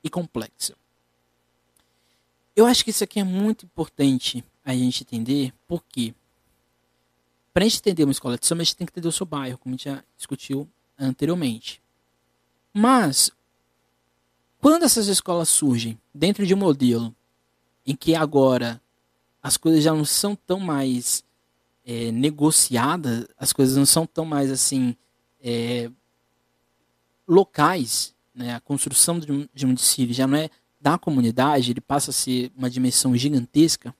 e 0.03 0.09
complexa. 0.09 0.76
Eu 2.55 2.65
acho 2.65 2.84
que 2.84 2.89
isso 2.89 3.03
aqui 3.03 3.19
é 3.19 3.23
muito 3.23 3.65
importante 3.65 4.43
a 4.63 4.73
gente 4.73 5.03
entender 5.03 5.53
por 5.67 5.84
quê. 5.84 6.13
Para 7.53 7.63
a 7.63 7.67
gente 7.67 7.80
entender 7.80 8.03
uma 8.03 8.11
escola 8.11 8.38
de 8.38 8.45
samba, 8.45 8.61
a 8.61 8.65
gente 8.65 8.76
tem 8.76 8.88
que 8.88 8.91
entender 8.91 9.07
o 9.07 9.11
seu 9.11 9.26
bairro, 9.26 9.57
como 9.57 9.73
a 9.73 9.78
gente 9.78 9.86
já 9.86 10.03
discutiu 10.17 10.67
anteriormente. 10.97 11.82
Mas, 12.73 13.32
quando 14.59 14.84
essas 14.84 15.07
escolas 15.07 15.49
surgem 15.49 15.99
dentro 16.13 16.45
de 16.45 16.53
um 16.53 16.57
modelo 16.57 17.15
em 17.86 17.95
que 17.95 18.15
agora 18.15 18.82
as 19.41 19.57
coisas 19.57 19.84
já 19.84 19.93
não 19.93 20.05
são 20.05 20.36
tão 20.36 20.59
mais 20.59 21.23
é, 21.86 22.11
negociadas, 22.11 23.28
as 23.38 23.53
coisas 23.53 23.78
não 23.78 23.86
são 23.86 24.05
tão 24.07 24.26
mais 24.26 24.51
assim 24.51 24.95
é, 25.46 25.91
locais, 27.28 28.16
né? 28.34 28.56
a 28.56 28.60
construção 28.60 29.20
de 29.20 29.32
um, 29.32 29.48
de 29.54 29.66
um 29.68 29.76
já 30.10 30.26
não 30.26 30.38
é 30.39 30.50
da 30.82 30.98
comunidade, 30.98 31.72
ele 31.72 31.82
passa 31.82 32.10
a 32.10 32.14
ser 32.14 32.52
uma 32.58 32.70
dimensão 32.70 33.16
gigantesca. 33.16 33.93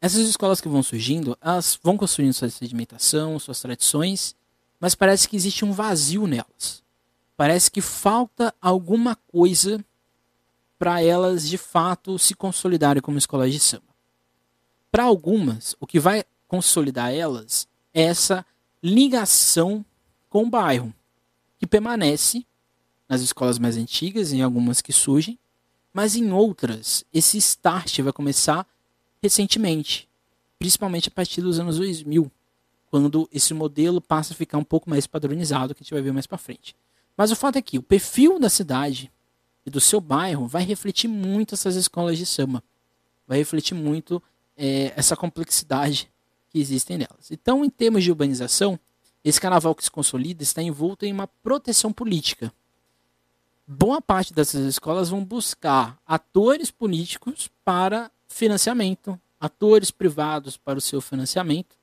Essas 0.00 0.28
escolas 0.28 0.60
que 0.60 0.68
vão 0.68 0.82
surgindo, 0.82 1.38
elas 1.40 1.78
vão 1.82 1.96
construindo 1.96 2.32
sua 2.32 2.50
sedimentação, 2.50 3.38
suas 3.38 3.60
tradições, 3.60 4.34
mas 4.80 4.94
parece 4.94 5.28
que 5.28 5.36
existe 5.36 5.64
um 5.64 5.72
vazio 5.72 6.26
nelas. 6.26 6.82
Parece 7.36 7.70
que 7.70 7.80
falta 7.80 8.52
alguma 8.60 9.16
coisa 9.16 9.84
para 10.78 11.00
elas 11.02 11.48
de 11.48 11.56
fato 11.56 12.18
se 12.18 12.34
consolidarem 12.34 13.00
como 13.00 13.18
escolas 13.18 13.52
de 13.52 13.60
samba. 13.60 13.94
Para 14.90 15.04
algumas, 15.04 15.74
o 15.80 15.86
que 15.86 15.98
vai 15.98 16.24
consolidar 16.46 17.12
elas 17.12 17.66
é 17.92 18.02
essa 18.02 18.44
ligação 18.82 19.84
com 20.34 20.42
o 20.42 20.50
bairro, 20.50 20.92
que 21.60 21.66
permanece 21.66 22.44
nas 23.08 23.20
escolas 23.20 23.56
mais 23.56 23.76
antigas, 23.76 24.32
em 24.32 24.42
algumas 24.42 24.82
que 24.82 24.92
surgem, 24.92 25.38
mas 25.92 26.16
em 26.16 26.32
outras, 26.32 27.04
esse 27.14 27.38
start 27.38 28.00
vai 28.00 28.12
começar 28.12 28.66
recentemente, 29.22 30.08
principalmente 30.58 31.06
a 31.06 31.12
partir 31.12 31.40
dos 31.40 31.60
anos 31.60 31.76
2000, 31.76 32.28
quando 32.90 33.28
esse 33.32 33.54
modelo 33.54 34.00
passa 34.00 34.34
a 34.34 34.36
ficar 34.36 34.58
um 34.58 34.64
pouco 34.64 34.90
mais 34.90 35.06
padronizado, 35.06 35.72
que 35.72 35.82
a 35.82 35.84
gente 35.84 35.94
vai 35.94 36.02
ver 36.02 36.12
mais 36.12 36.26
para 36.26 36.36
frente. 36.36 36.74
Mas 37.16 37.30
o 37.30 37.36
fato 37.36 37.56
é 37.56 37.62
que 37.62 37.78
o 37.78 37.82
perfil 37.82 38.40
da 38.40 38.50
cidade 38.50 39.12
e 39.64 39.70
do 39.70 39.80
seu 39.80 40.00
bairro 40.00 40.48
vai 40.48 40.64
refletir 40.64 41.06
muito 41.06 41.54
essas 41.54 41.76
escolas 41.76 42.18
de 42.18 42.26
samba, 42.26 42.60
vai 43.24 43.38
refletir 43.38 43.76
muito 43.76 44.20
é, 44.56 44.92
essa 44.96 45.14
complexidade 45.14 46.10
que 46.50 46.58
existem 46.58 46.98
nelas. 46.98 47.30
Então, 47.30 47.64
em 47.64 47.70
termos 47.70 48.02
de 48.02 48.10
urbanização, 48.10 48.80
esse 49.24 49.40
carnaval 49.40 49.74
que 49.74 49.82
se 49.82 49.90
consolida 49.90 50.42
está 50.42 50.62
envolto 50.62 51.06
em 51.06 51.12
uma 51.12 51.26
proteção 51.26 51.92
política. 51.92 52.52
Boa 53.66 54.02
parte 54.02 54.34
dessas 54.34 54.66
escolas 54.66 55.08
vão 55.08 55.24
buscar 55.24 55.98
atores 56.06 56.70
políticos 56.70 57.50
para 57.64 58.10
financiamento, 58.28 59.18
atores 59.40 59.90
privados 59.90 60.58
para 60.58 60.78
o 60.78 60.82
seu 60.82 61.00
financiamento, 61.00 61.74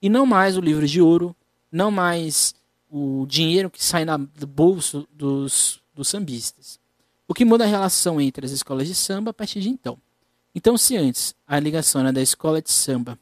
e 0.00 0.08
não 0.08 0.24
mais 0.24 0.56
o 0.56 0.60
livro 0.60 0.86
de 0.86 1.02
ouro, 1.02 1.36
não 1.70 1.90
mais 1.90 2.54
o 2.90 3.26
dinheiro 3.28 3.68
que 3.68 3.84
sai 3.84 4.06
do 4.06 4.46
bolso 4.46 5.06
dos, 5.12 5.82
dos 5.94 6.08
sambistas. 6.08 6.80
O 7.26 7.34
que 7.34 7.44
muda 7.44 7.64
a 7.64 7.66
relação 7.66 8.18
entre 8.18 8.46
as 8.46 8.52
escolas 8.52 8.88
de 8.88 8.94
samba 8.94 9.30
a 9.30 9.34
partir 9.34 9.60
de 9.60 9.68
então. 9.68 9.98
Então, 10.54 10.78
se 10.78 10.96
antes 10.96 11.34
a 11.46 11.60
ligação 11.60 12.00
era 12.00 12.12
da 12.12 12.22
escola 12.22 12.62
de 12.62 12.70
samba 12.70 13.18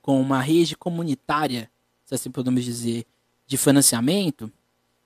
com 0.00 0.20
uma 0.20 0.40
rede 0.40 0.76
comunitária, 0.76 1.68
se 2.08 2.14
assim 2.14 2.30
podemos 2.30 2.64
dizer, 2.64 3.04
de 3.46 3.58
financiamento, 3.58 4.50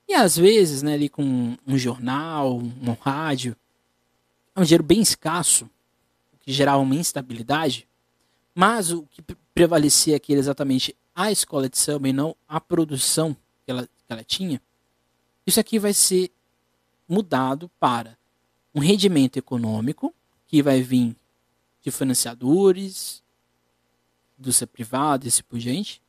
e 0.08 0.14
às 0.14 0.36
vezes 0.36 0.84
né, 0.84 0.94
ali 0.94 1.08
com 1.08 1.56
um 1.66 1.76
jornal, 1.76 2.58
um 2.58 2.92
rádio, 3.00 3.56
é 4.54 4.60
um 4.60 4.62
dinheiro 4.62 4.84
bem 4.84 5.00
escasso, 5.00 5.68
que 6.38 6.52
gerava 6.52 6.80
uma 6.80 6.94
instabilidade, 6.94 7.88
mas 8.54 8.92
o 8.92 9.02
que 9.02 9.20
prevalecia 9.52 10.14
aqui 10.14 10.32
era 10.32 10.38
exatamente 10.38 10.94
a 11.12 11.32
escola 11.32 11.68
de 11.68 11.76
samba 11.76 12.08
e 12.08 12.12
não 12.12 12.36
a 12.48 12.60
produção 12.60 13.36
que 13.64 13.72
ela, 13.72 13.82
que 13.84 14.12
ela 14.12 14.22
tinha, 14.22 14.62
isso 15.44 15.58
aqui 15.58 15.80
vai 15.80 15.92
ser 15.92 16.30
mudado 17.08 17.68
para 17.80 18.16
um 18.72 18.78
rendimento 18.78 19.38
econômico 19.38 20.14
que 20.46 20.62
vai 20.62 20.80
vir 20.82 21.16
de 21.82 21.90
financiadores, 21.90 23.24
do 24.38 24.52
ser 24.52 24.66
privado 24.66 25.26
e 25.26 25.28
assim 25.28 25.42
por 25.42 25.58
diante. 25.58 26.00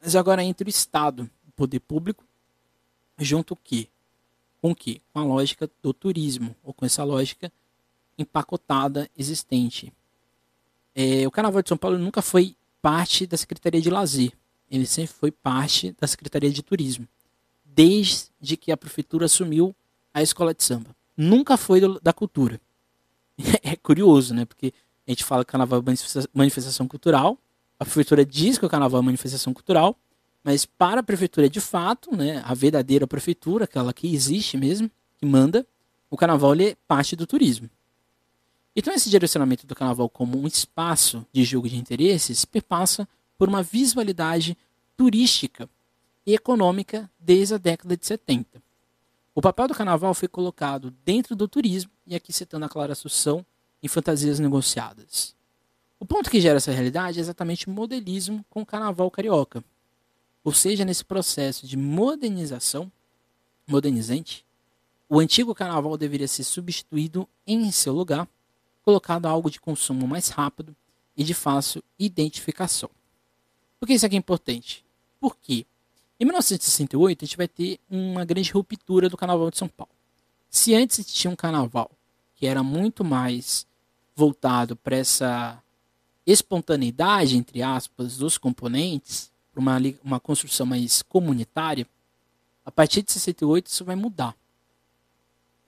Mas 0.00 0.14
agora 0.14 0.42
entra 0.42 0.66
o 0.66 0.70
Estado, 0.70 1.30
o 1.46 1.52
poder 1.52 1.80
público, 1.80 2.24
junto 3.18 3.54
o 3.54 3.56
quê? 3.56 3.88
Com 4.60 4.72
o 4.72 4.74
quê? 4.74 5.00
Com 5.12 5.20
a 5.20 5.24
lógica 5.24 5.70
do 5.82 5.92
turismo, 5.92 6.54
ou 6.62 6.72
com 6.72 6.84
essa 6.84 7.04
lógica 7.04 7.52
empacotada 8.18 9.10
existente. 9.16 9.92
É, 10.94 11.26
o 11.26 11.30
Carnaval 11.30 11.62
de 11.62 11.68
São 11.68 11.76
Paulo 11.76 11.98
nunca 11.98 12.22
foi 12.22 12.56
parte 12.80 13.26
da 13.26 13.36
Secretaria 13.36 13.80
de 13.80 13.90
Lazer. 13.90 14.32
Ele 14.70 14.86
sempre 14.86 15.12
foi 15.12 15.30
parte 15.30 15.94
da 16.00 16.06
Secretaria 16.06 16.50
de 16.50 16.62
Turismo. 16.62 17.06
Desde 17.64 18.56
que 18.56 18.72
a 18.72 18.76
prefeitura 18.76 19.26
assumiu 19.26 19.74
a 20.12 20.22
escola 20.22 20.54
de 20.54 20.64
samba. 20.64 20.96
Nunca 21.16 21.56
foi 21.56 21.80
do, 21.80 22.00
da 22.00 22.12
cultura. 22.12 22.60
É 23.62 23.76
curioso, 23.76 24.32
né? 24.34 24.44
Porque 24.46 24.72
a 25.06 25.10
gente 25.10 25.24
fala 25.24 25.44
que 25.44 25.50
carnaval 25.50 25.80
é 25.80 26.26
manifestação 26.32 26.88
cultural. 26.88 27.38
A 27.78 27.84
prefeitura 27.84 28.24
diz 28.24 28.58
que 28.58 28.66
o 28.66 28.68
carnaval 28.68 29.00
é 29.00 29.04
manifestação 29.04 29.52
cultural. 29.52 29.96
Mas 30.42 30.64
para 30.64 31.00
a 31.00 31.02
prefeitura, 31.02 31.50
de 31.50 31.60
fato, 31.60 32.16
né, 32.16 32.40
a 32.44 32.54
verdadeira 32.54 33.04
prefeitura, 33.04 33.64
aquela 33.64 33.92
que 33.92 34.14
existe 34.14 34.56
mesmo, 34.56 34.88
que 35.18 35.26
manda, 35.26 35.66
o 36.08 36.16
carnaval 36.16 36.54
ele 36.54 36.68
é 36.68 36.76
parte 36.86 37.16
do 37.16 37.26
turismo. 37.26 37.68
Então, 38.76 38.94
esse 38.94 39.10
direcionamento 39.10 39.66
do 39.66 39.74
carnaval 39.74 40.08
como 40.08 40.38
um 40.38 40.46
espaço 40.46 41.26
de 41.32 41.42
jogo 41.42 41.68
de 41.68 41.76
interesses 41.76 42.44
perpassa 42.44 43.08
por 43.36 43.48
uma 43.48 43.62
visualidade 43.62 44.56
turística 44.96 45.68
e 46.24 46.34
econômica 46.34 47.10
desde 47.18 47.54
a 47.54 47.58
década 47.58 47.96
de 47.96 48.06
70. 48.06 48.62
O 49.34 49.42
papel 49.42 49.68
do 49.68 49.74
carnaval 49.74 50.14
foi 50.14 50.28
colocado 50.28 50.94
dentro 51.04 51.36
do 51.36 51.46
turismo, 51.46 51.90
e 52.06 52.14
aqui 52.14 52.32
citando 52.32 52.64
a 52.64 52.68
Clara 52.68 52.92
Assunção, 52.92 53.44
em 53.82 53.88
fantasias 53.88 54.38
negociadas. 54.38 55.35
O 55.98 56.04
ponto 56.04 56.30
que 56.30 56.40
gera 56.40 56.58
essa 56.58 56.72
realidade 56.72 57.18
é 57.18 57.20
exatamente 57.20 57.68
o 57.68 57.70
modelismo 57.70 58.44
com 58.50 58.62
o 58.62 58.66
carnaval 58.66 59.10
carioca. 59.10 59.64
Ou 60.44 60.52
seja, 60.52 60.84
nesse 60.84 61.04
processo 61.04 61.66
de 61.66 61.76
modernização, 61.76 62.90
modernizante, 63.66 64.44
o 65.08 65.18
antigo 65.18 65.54
carnaval 65.54 65.96
deveria 65.96 66.28
ser 66.28 66.44
substituído 66.44 67.28
em 67.46 67.70
seu 67.70 67.92
lugar 67.92 68.28
colocado 68.82 69.26
algo 69.26 69.50
de 69.50 69.60
consumo 69.60 70.06
mais 70.06 70.28
rápido 70.28 70.76
e 71.16 71.24
de 71.24 71.34
fácil 71.34 71.82
identificação. 71.98 72.90
Por 73.80 73.86
que 73.86 73.94
isso 73.94 74.06
aqui 74.06 74.14
é 74.14 74.18
importante? 74.18 74.84
Porque 75.18 75.66
em 76.20 76.24
1968 76.24 77.24
a 77.24 77.26
gente 77.26 77.36
vai 77.36 77.48
ter 77.48 77.80
uma 77.90 78.24
grande 78.24 78.52
ruptura 78.52 79.08
do 79.08 79.16
Carnaval 79.16 79.50
de 79.50 79.58
São 79.58 79.68
Paulo. 79.68 79.92
Se 80.48 80.74
antes 80.74 81.04
tinha 81.06 81.30
um 81.30 81.36
carnaval 81.36 81.90
que 82.36 82.46
era 82.46 82.62
muito 82.62 83.04
mais 83.04 83.66
voltado 84.14 84.76
para 84.76 84.96
essa 84.96 85.62
espontaneidade, 86.26 87.36
entre 87.36 87.62
aspas, 87.62 88.16
dos 88.16 88.36
componentes, 88.36 89.30
para 89.52 89.60
uma, 89.60 89.78
uma 90.02 90.20
construção 90.20 90.66
mais 90.66 91.02
comunitária, 91.02 91.86
a 92.64 92.70
partir 92.70 93.02
de 93.02 93.12
68 93.12 93.68
isso 93.68 93.84
vai 93.84 93.94
mudar. 93.94 94.34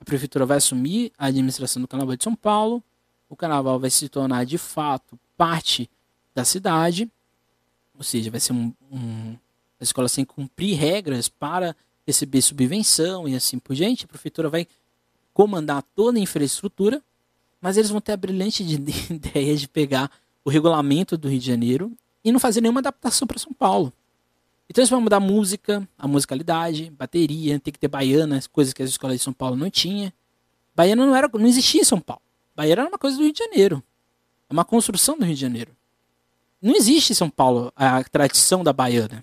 A 0.00 0.04
prefeitura 0.04 0.44
vai 0.44 0.56
assumir 0.58 1.12
a 1.16 1.26
administração 1.26 1.80
do 1.80 1.88
Carnaval 1.88 2.16
de 2.16 2.24
São 2.24 2.34
Paulo, 2.34 2.82
o 3.28 3.36
carnaval 3.36 3.78
vai 3.78 3.90
se 3.90 4.08
tornar 4.08 4.44
de 4.44 4.58
fato 4.58 5.18
parte 5.36 5.88
da 6.34 6.44
cidade, 6.44 7.10
ou 7.94 8.02
seja, 8.02 8.30
vai 8.30 8.40
ser 8.40 8.52
um, 8.52 8.72
um 8.90 9.36
a 9.80 9.84
escola 9.84 10.08
sem 10.08 10.24
cumprir 10.24 10.76
regras 10.76 11.28
para 11.28 11.74
receber 12.06 12.42
subvenção 12.42 13.28
e 13.28 13.36
assim 13.36 13.58
por 13.58 13.76
diante. 13.76 14.04
A 14.04 14.08
prefeitura 14.08 14.48
vai 14.48 14.66
comandar 15.32 15.82
toda 15.94 16.18
a 16.18 16.22
infraestrutura, 16.22 17.02
mas 17.60 17.76
eles 17.76 17.90
vão 17.90 18.00
ter 18.00 18.12
a 18.12 18.16
brilhante 18.16 18.62
ideia 19.10 19.56
de 19.56 19.68
pegar 19.68 20.10
o 20.48 20.50
regulamento 20.50 21.18
do 21.18 21.28
Rio 21.28 21.38
de 21.38 21.46
Janeiro 21.46 21.92
e 22.24 22.32
não 22.32 22.40
fazer 22.40 22.62
nenhuma 22.62 22.80
adaptação 22.80 23.28
para 23.28 23.38
São 23.38 23.52
Paulo. 23.52 23.92
Então 24.68 24.80
eles 24.80 24.88
vão 24.88 25.00
mudar 25.00 25.18
a 25.18 25.20
música, 25.20 25.86
a 25.96 26.08
musicalidade, 26.08 26.90
bateria, 26.90 27.60
tem 27.60 27.70
que 27.70 27.78
ter 27.78 27.86
baiana, 27.86 28.40
coisas 28.50 28.72
que 28.72 28.82
as 28.82 28.88
escolas 28.88 29.18
de 29.18 29.22
São 29.22 29.32
Paulo 29.32 29.56
não 29.56 29.70
tinha. 29.70 30.12
Baiana 30.74 31.04
não 31.04 31.14
era, 31.14 31.28
não 31.34 31.46
existia 31.46 31.82
em 31.82 31.84
São 31.84 32.00
Paulo. 32.00 32.22
Baiana 32.56 32.82
era 32.82 32.88
uma 32.88 32.98
coisa 32.98 33.18
do 33.18 33.24
Rio 33.24 33.32
de 33.32 33.38
Janeiro. 33.38 33.82
É 34.48 34.52
uma 34.52 34.64
construção 34.64 35.18
do 35.18 35.24
Rio 35.26 35.34
de 35.34 35.40
Janeiro. 35.40 35.76
Não 36.62 36.74
existe 36.74 37.12
em 37.12 37.14
São 37.16 37.28
Paulo 37.28 37.70
a 37.76 38.02
tradição 38.04 38.64
da 38.64 38.72
baiana. 38.72 39.22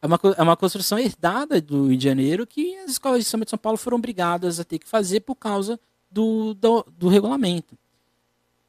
É 0.00 0.06
uma, 0.06 0.18
é 0.38 0.42
uma 0.42 0.56
construção 0.56 0.98
herdada 0.98 1.60
do 1.60 1.88
Rio 1.88 1.98
de 1.98 2.04
Janeiro 2.04 2.46
que 2.46 2.76
as 2.78 2.92
escolas 2.92 3.22
de 3.24 3.44
de 3.44 3.50
São 3.50 3.58
Paulo 3.58 3.76
foram 3.76 3.98
obrigadas 3.98 4.58
a 4.58 4.64
ter 4.64 4.78
que 4.78 4.88
fazer 4.88 5.20
por 5.20 5.34
causa 5.34 5.78
do, 6.10 6.54
do, 6.54 6.86
do 6.96 7.08
regulamento. 7.08 7.76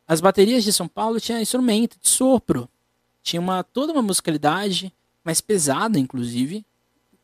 As 0.08 0.22
baterias 0.22 0.64
de 0.64 0.72
São 0.72 0.88
Paulo 0.88 1.20
tinham 1.20 1.42
instrumento 1.42 1.98
de 2.00 2.08
sopro. 2.08 2.70
Tinha 3.22 3.42
uma, 3.42 3.64
toda 3.64 3.92
uma 3.92 4.02
musicalidade 4.02 4.94
mais 5.24 5.42
pesada, 5.42 6.00
inclusive, 6.00 6.66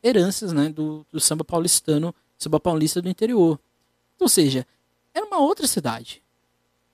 heranças 0.04 0.52
né, 0.52 0.68
do, 0.68 1.06
do 1.10 1.20
samba 1.20 1.46
paulistano, 1.46 2.14
samba 2.38 2.60
paulista 2.60 3.02
do 3.02 3.08
interior. 3.08 3.58
Ou 4.20 4.28
seja, 4.28 4.68
era 5.14 5.26
uma 5.26 5.40
outra 5.40 5.66
cidade. 5.66 6.22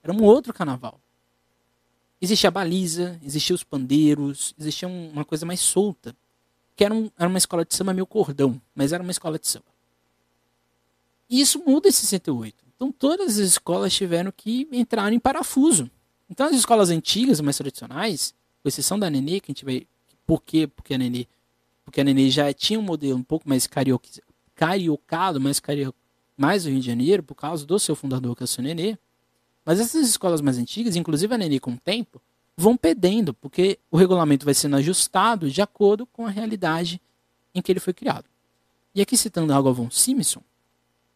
Era 0.02 0.12
um 0.12 0.22
outro 0.22 0.54
carnaval. 0.54 1.00
existia 2.20 2.48
a 2.48 2.50
baliza, 2.52 3.18
existia 3.24 3.54
os 3.54 3.64
pandeiros, 3.64 4.54
existia 4.58 4.86
uma 4.86 5.24
coisa 5.24 5.44
mais 5.44 5.60
solta, 5.60 6.14
que 6.76 6.84
era, 6.84 6.94
um, 6.94 7.10
era 7.18 7.28
uma 7.28 7.38
escola 7.38 7.64
de 7.64 7.74
samba 7.74 7.92
meio 7.92 8.06
cordão, 8.06 8.60
mas 8.74 8.92
era 8.92 9.02
uma 9.02 9.10
escola 9.10 9.38
de 9.38 9.48
samba. 9.48 9.66
E 11.28 11.40
isso 11.40 11.62
muda 11.66 11.88
em 11.88 11.92
68. 11.92 12.69
Então 12.80 12.90
todas 12.90 13.38
as 13.38 13.46
escolas 13.46 13.92
tiveram 13.92 14.32
que 14.34 14.66
entrar 14.72 15.12
em 15.12 15.18
parafuso. 15.18 15.90
Então 16.30 16.46
as 16.46 16.56
escolas 16.56 16.88
antigas, 16.88 17.38
mais 17.38 17.58
tradicionais, 17.58 18.32
com 18.62 18.70
exceção 18.70 18.98
da 18.98 19.10
Nenê, 19.10 19.38
que 19.38 19.50
a 19.50 19.52
gente 19.52 19.66
vai. 19.66 19.86
Por 20.26 20.42
quê? 20.42 20.66
Porque 20.66 20.94
a 20.94 20.98
Nenê, 20.98 21.26
porque 21.84 22.00
a 22.00 22.04
Nenê 22.04 22.30
já 22.30 22.50
tinha 22.54 22.78
um 22.78 22.82
modelo 22.82 23.18
um 23.18 23.22
pouco 23.22 23.46
mais 23.46 23.66
carioca, 23.66 24.08
cariocado, 24.54 25.38
mais, 25.38 25.60
cario, 25.60 25.94
mais 26.38 26.64
do 26.64 26.70
Rio 26.70 26.80
de 26.80 26.86
Janeiro, 26.86 27.22
por 27.22 27.34
causa 27.34 27.66
do 27.66 27.78
seu 27.78 27.94
fundador, 27.94 28.34
que 28.34 28.42
é 28.42 28.46
o 28.46 28.48
seu 28.48 28.64
Nenê. 28.64 28.96
Mas 29.62 29.78
essas 29.78 30.08
escolas 30.08 30.40
mais 30.40 30.56
antigas, 30.56 30.96
inclusive 30.96 31.34
a 31.34 31.36
Nenê 31.36 31.60
com 31.60 31.72
o 31.72 31.78
tempo, 31.78 32.18
vão 32.56 32.78
perdendo, 32.78 33.34
porque 33.34 33.78
o 33.90 33.98
regulamento 33.98 34.46
vai 34.46 34.54
sendo 34.54 34.76
ajustado 34.76 35.50
de 35.50 35.60
acordo 35.60 36.06
com 36.06 36.24
a 36.24 36.30
realidade 36.30 36.98
em 37.54 37.60
que 37.60 37.70
ele 37.70 37.80
foi 37.80 37.92
criado. 37.92 38.24
E 38.94 39.02
aqui 39.02 39.18
citando 39.18 39.52
algo 39.52 39.68
a 39.68 39.72
von 39.72 39.90
Simpson, 39.90 40.42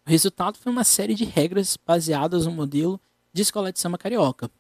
o 0.07 0.11
resultado 0.11 0.59
foi 0.59 0.71
uma 0.71 0.85
série 0.85 1.15
de 1.15 1.25
regras 1.25 1.79
baseadas 1.87 2.45
no 2.45 2.53
modelo 2.53 3.01
de 3.33 3.41
escola 3.41 3.73
de 3.73 3.81
samba 3.81 3.97
carioca. 3.97 4.51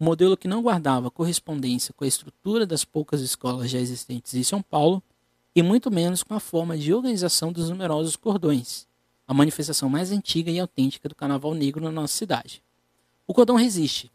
Um 0.00 0.04
modelo 0.04 0.36
que 0.36 0.46
não 0.46 0.62
guardava 0.62 1.10
correspondência 1.10 1.92
com 1.94 2.04
a 2.04 2.06
estrutura 2.06 2.64
das 2.64 2.84
poucas 2.84 3.20
escolas 3.20 3.70
já 3.70 3.78
existentes 3.78 4.34
em 4.34 4.42
São 4.44 4.62
Paulo 4.62 5.02
e 5.54 5.62
muito 5.62 5.90
menos 5.90 6.22
com 6.22 6.34
a 6.34 6.40
forma 6.40 6.78
de 6.78 6.94
organização 6.94 7.52
dos 7.52 7.70
numerosos 7.70 8.14
cordões, 8.14 8.86
a 9.26 9.34
manifestação 9.34 9.88
mais 9.88 10.12
antiga 10.12 10.50
e 10.50 10.60
autêntica 10.60 11.08
do 11.08 11.14
carnaval 11.14 11.54
negro 11.54 11.82
na 11.82 11.90
nossa 11.90 12.14
cidade. 12.14 12.62
O 13.26 13.34
cordão 13.34 13.56
resiste. 13.56 14.12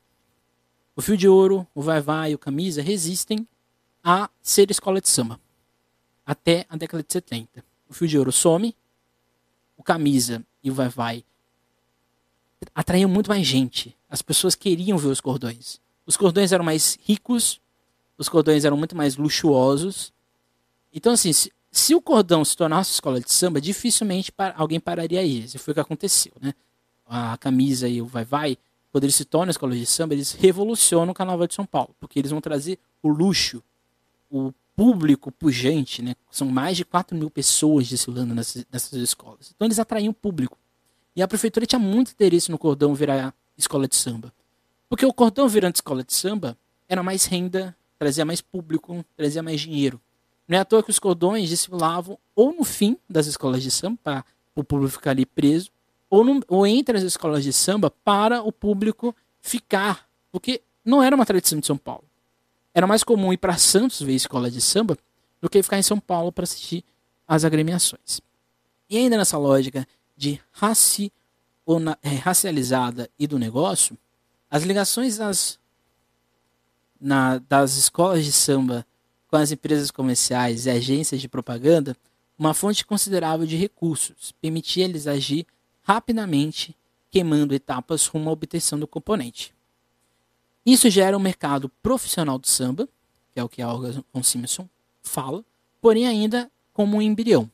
O 0.95 1.01
fio 1.01 1.17
de 1.17 1.27
ouro, 1.27 1.67
o 1.75 1.81
vai-vai 1.81 2.31
e 2.31 2.35
o 2.35 2.39
camisa 2.39 2.81
resistem 2.81 3.45
a 4.03 4.29
ser 4.41 4.71
escola 4.71 5.01
de 5.01 5.09
samba. 5.09 5.39
Até 6.25 6.65
a 6.69 6.77
década 6.77 7.03
de 7.03 7.11
70. 7.11 7.63
O 7.89 7.93
fio 7.93 8.07
de 8.07 8.17
ouro 8.17 8.31
some, 8.31 8.75
o 9.77 9.83
camisa 9.83 10.45
e 10.63 10.69
o 10.69 10.73
vai-vai 10.73 11.23
atraíam 12.75 13.09
muito 13.09 13.29
mais 13.29 13.45
gente. 13.45 13.95
As 14.09 14.21
pessoas 14.21 14.55
queriam 14.55 14.97
ver 14.97 15.07
os 15.07 15.21
cordões. 15.21 15.79
Os 16.05 16.17
cordões 16.17 16.51
eram 16.51 16.63
mais 16.63 16.97
ricos, 17.03 17.61
os 18.17 18.27
cordões 18.27 18.65
eram 18.65 18.75
muito 18.75 18.95
mais 18.95 19.15
luxuosos. 19.15 20.11
Então, 20.93 21.13
assim, 21.13 21.31
se, 21.31 21.53
se 21.71 21.95
o 21.95 22.01
cordão 22.01 22.43
se 22.43 22.57
tornasse 22.57 22.91
escola 22.91 23.21
de 23.21 23.31
samba, 23.31 23.61
dificilmente 23.61 24.33
alguém 24.55 24.79
pararia 24.79 25.19
aí. 25.19 25.43
Isso 25.43 25.59
foi 25.59 25.71
o 25.71 25.75
que 25.75 25.81
aconteceu, 25.81 26.33
né? 26.41 26.53
A 27.05 27.37
camisa 27.37 27.87
e 27.87 28.01
o 28.01 28.05
vai-vai 28.05 28.57
quando 28.91 29.03
eles 29.03 29.15
se 29.15 29.25
tornam 29.25 29.51
escola 29.51 29.75
de 29.75 29.85
samba, 29.85 30.13
eles 30.13 30.31
revolucionam 30.31 31.11
o 31.11 31.15
Carnaval 31.15 31.47
de 31.47 31.53
São 31.53 31.65
Paulo, 31.65 31.95
porque 31.99 32.19
eles 32.19 32.31
vão 32.31 32.41
trazer 32.41 32.79
o 33.03 33.09
luxo, 33.09 33.63
o 34.29 34.51
público 34.79 35.29
pujante, 35.29 36.01
né? 36.01 36.15
São 36.31 36.47
mais 36.47 36.77
de 36.77 36.85
4 36.85 37.17
mil 37.17 37.29
pessoas 37.29 37.89
desfilando 37.89 38.33
nessas, 38.33 38.65
nessas 38.71 38.93
escolas. 38.93 39.51
Então 39.53 39.67
eles 39.67 39.77
atraíam 39.77 40.11
o 40.11 40.13
público. 40.13 40.57
E 41.13 41.21
a 41.21 41.27
prefeitura 41.27 41.65
tinha 41.65 41.77
muito 41.77 42.11
interesse 42.11 42.49
no 42.49 42.57
cordão 42.57 42.95
virar 42.95 43.33
escola 43.57 43.89
de 43.89 43.97
samba. 43.97 44.31
Porque 44.87 45.05
o 45.05 45.11
cordão 45.11 45.49
virando 45.49 45.75
escola 45.75 46.01
de 46.01 46.13
samba 46.13 46.57
era 46.87 47.03
mais 47.03 47.25
renda, 47.25 47.75
trazia 47.97 48.23
mais 48.23 48.39
público, 48.39 49.05
trazia 49.17 49.43
mais 49.43 49.59
dinheiro. 49.59 49.99
Não 50.47 50.57
é 50.57 50.61
à 50.61 50.63
toa 50.63 50.81
que 50.81 50.91
os 50.91 50.97
cordões 50.97 51.49
desfilavam 51.49 52.17
ou 52.33 52.53
no 52.53 52.63
fim 52.63 52.97
das 53.09 53.27
escolas 53.27 53.61
de 53.61 53.71
samba, 53.71 53.99
para 54.01 54.25
o 54.55 54.63
público 54.63 54.93
ficar 54.93 55.11
ali 55.11 55.25
preso, 55.25 55.71
ou, 56.09 56.23
no, 56.23 56.41
ou 56.47 56.65
entre 56.65 56.97
as 56.97 57.03
escolas 57.03 57.43
de 57.43 57.51
samba 57.51 57.91
para 57.91 58.41
o 58.43 58.51
público 58.53 59.13
ficar. 59.41 60.07
Porque 60.31 60.61
não 60.85 61.03
era 61.03 61.13
uma 61.13 61.25
tradição 61.25 61.59
de 61.59 61.67
São 61.67 61.77
Paulo. 61.77 62.08
Era 62.73 62.87
mais 62.87 63.03
comum 63.03 63.33
ir 63.33 63.37
para 63.37 63.57
Santos 63.57 64.01
ver 64.01 64.13
escola 64.13 64.49
de 64.49 64.61
samba 64.61 64.97
do 65.41 65.49
que 65.49 65.61
ficar 65.63 65.77
em 65.77 65.83
São 65.83 65.99
Paulo 65.99 66.31
para 66.31 66.43
assistir 66.43 66.83
as 67.27 67.43
agremiações. 67.43 68.21
E 68.89 68.97
ainda 68.97 69.17
nessa 69.17 69.37
lógica 69.37 69.87
de 70.15 70.39
raci, 70.51 71.11
é, 72.01 72.15
racializada 72.15 73.09
e 73.17 73.27
do 73.27 73.37
negócio, 73.37 73.97
as 74.49 74.63
ligações 74.63 75.17
das, 75.17 75.59
na, 76.99 77.37
das 77.37 77.75
escolas 77.75 78.25
de 78.25 78.31
samba 78.31 78.85
com 79.27 79.35
as 79.35 79.51
empresas 79.51 79.91
comerciais 79.91 80.65
e 80.65 80.71
agências 80.71 81.21
de 81.21 81.29
propaganda, 81.29 81.95
uma 82.37 82.53
fonte 82.53 82.85
considerável 82.85 83.45
de 83.45 83.55
recursos, 83.55 84.31
permitia 84.41 84.85
eles 84.85 85.05
agir 85.05 85.45
rapidamente 85.83 86.75
queimando 87.11 87.53
etapas 87.53 88.07
rumo 88.07 88.29
à 88.29 88.33
obtenção 88.33 88.79
do 88.79 88.87
componente. 88.87 89.53
Isso 90.65 90.89
gera 90.89 91.17
um 91.17 91.21
mercado 91.21 91.69
profissional 91.81 92.37
do 92.37 92.47
samba, 92.47 92.87
que 93.33 93.39
é 93.39 93.43
o 93.43 93.49
que 93.49 93.61
a 93.61 93.67
von 93.67 94.23
Simpson 94.23 94.67
fala, 95.01 95.43
porém 95.81 96.07
ainda 96.07 96.51
como 96.73 96.97
um 96.97 97.01
embrião, 97.01 97.49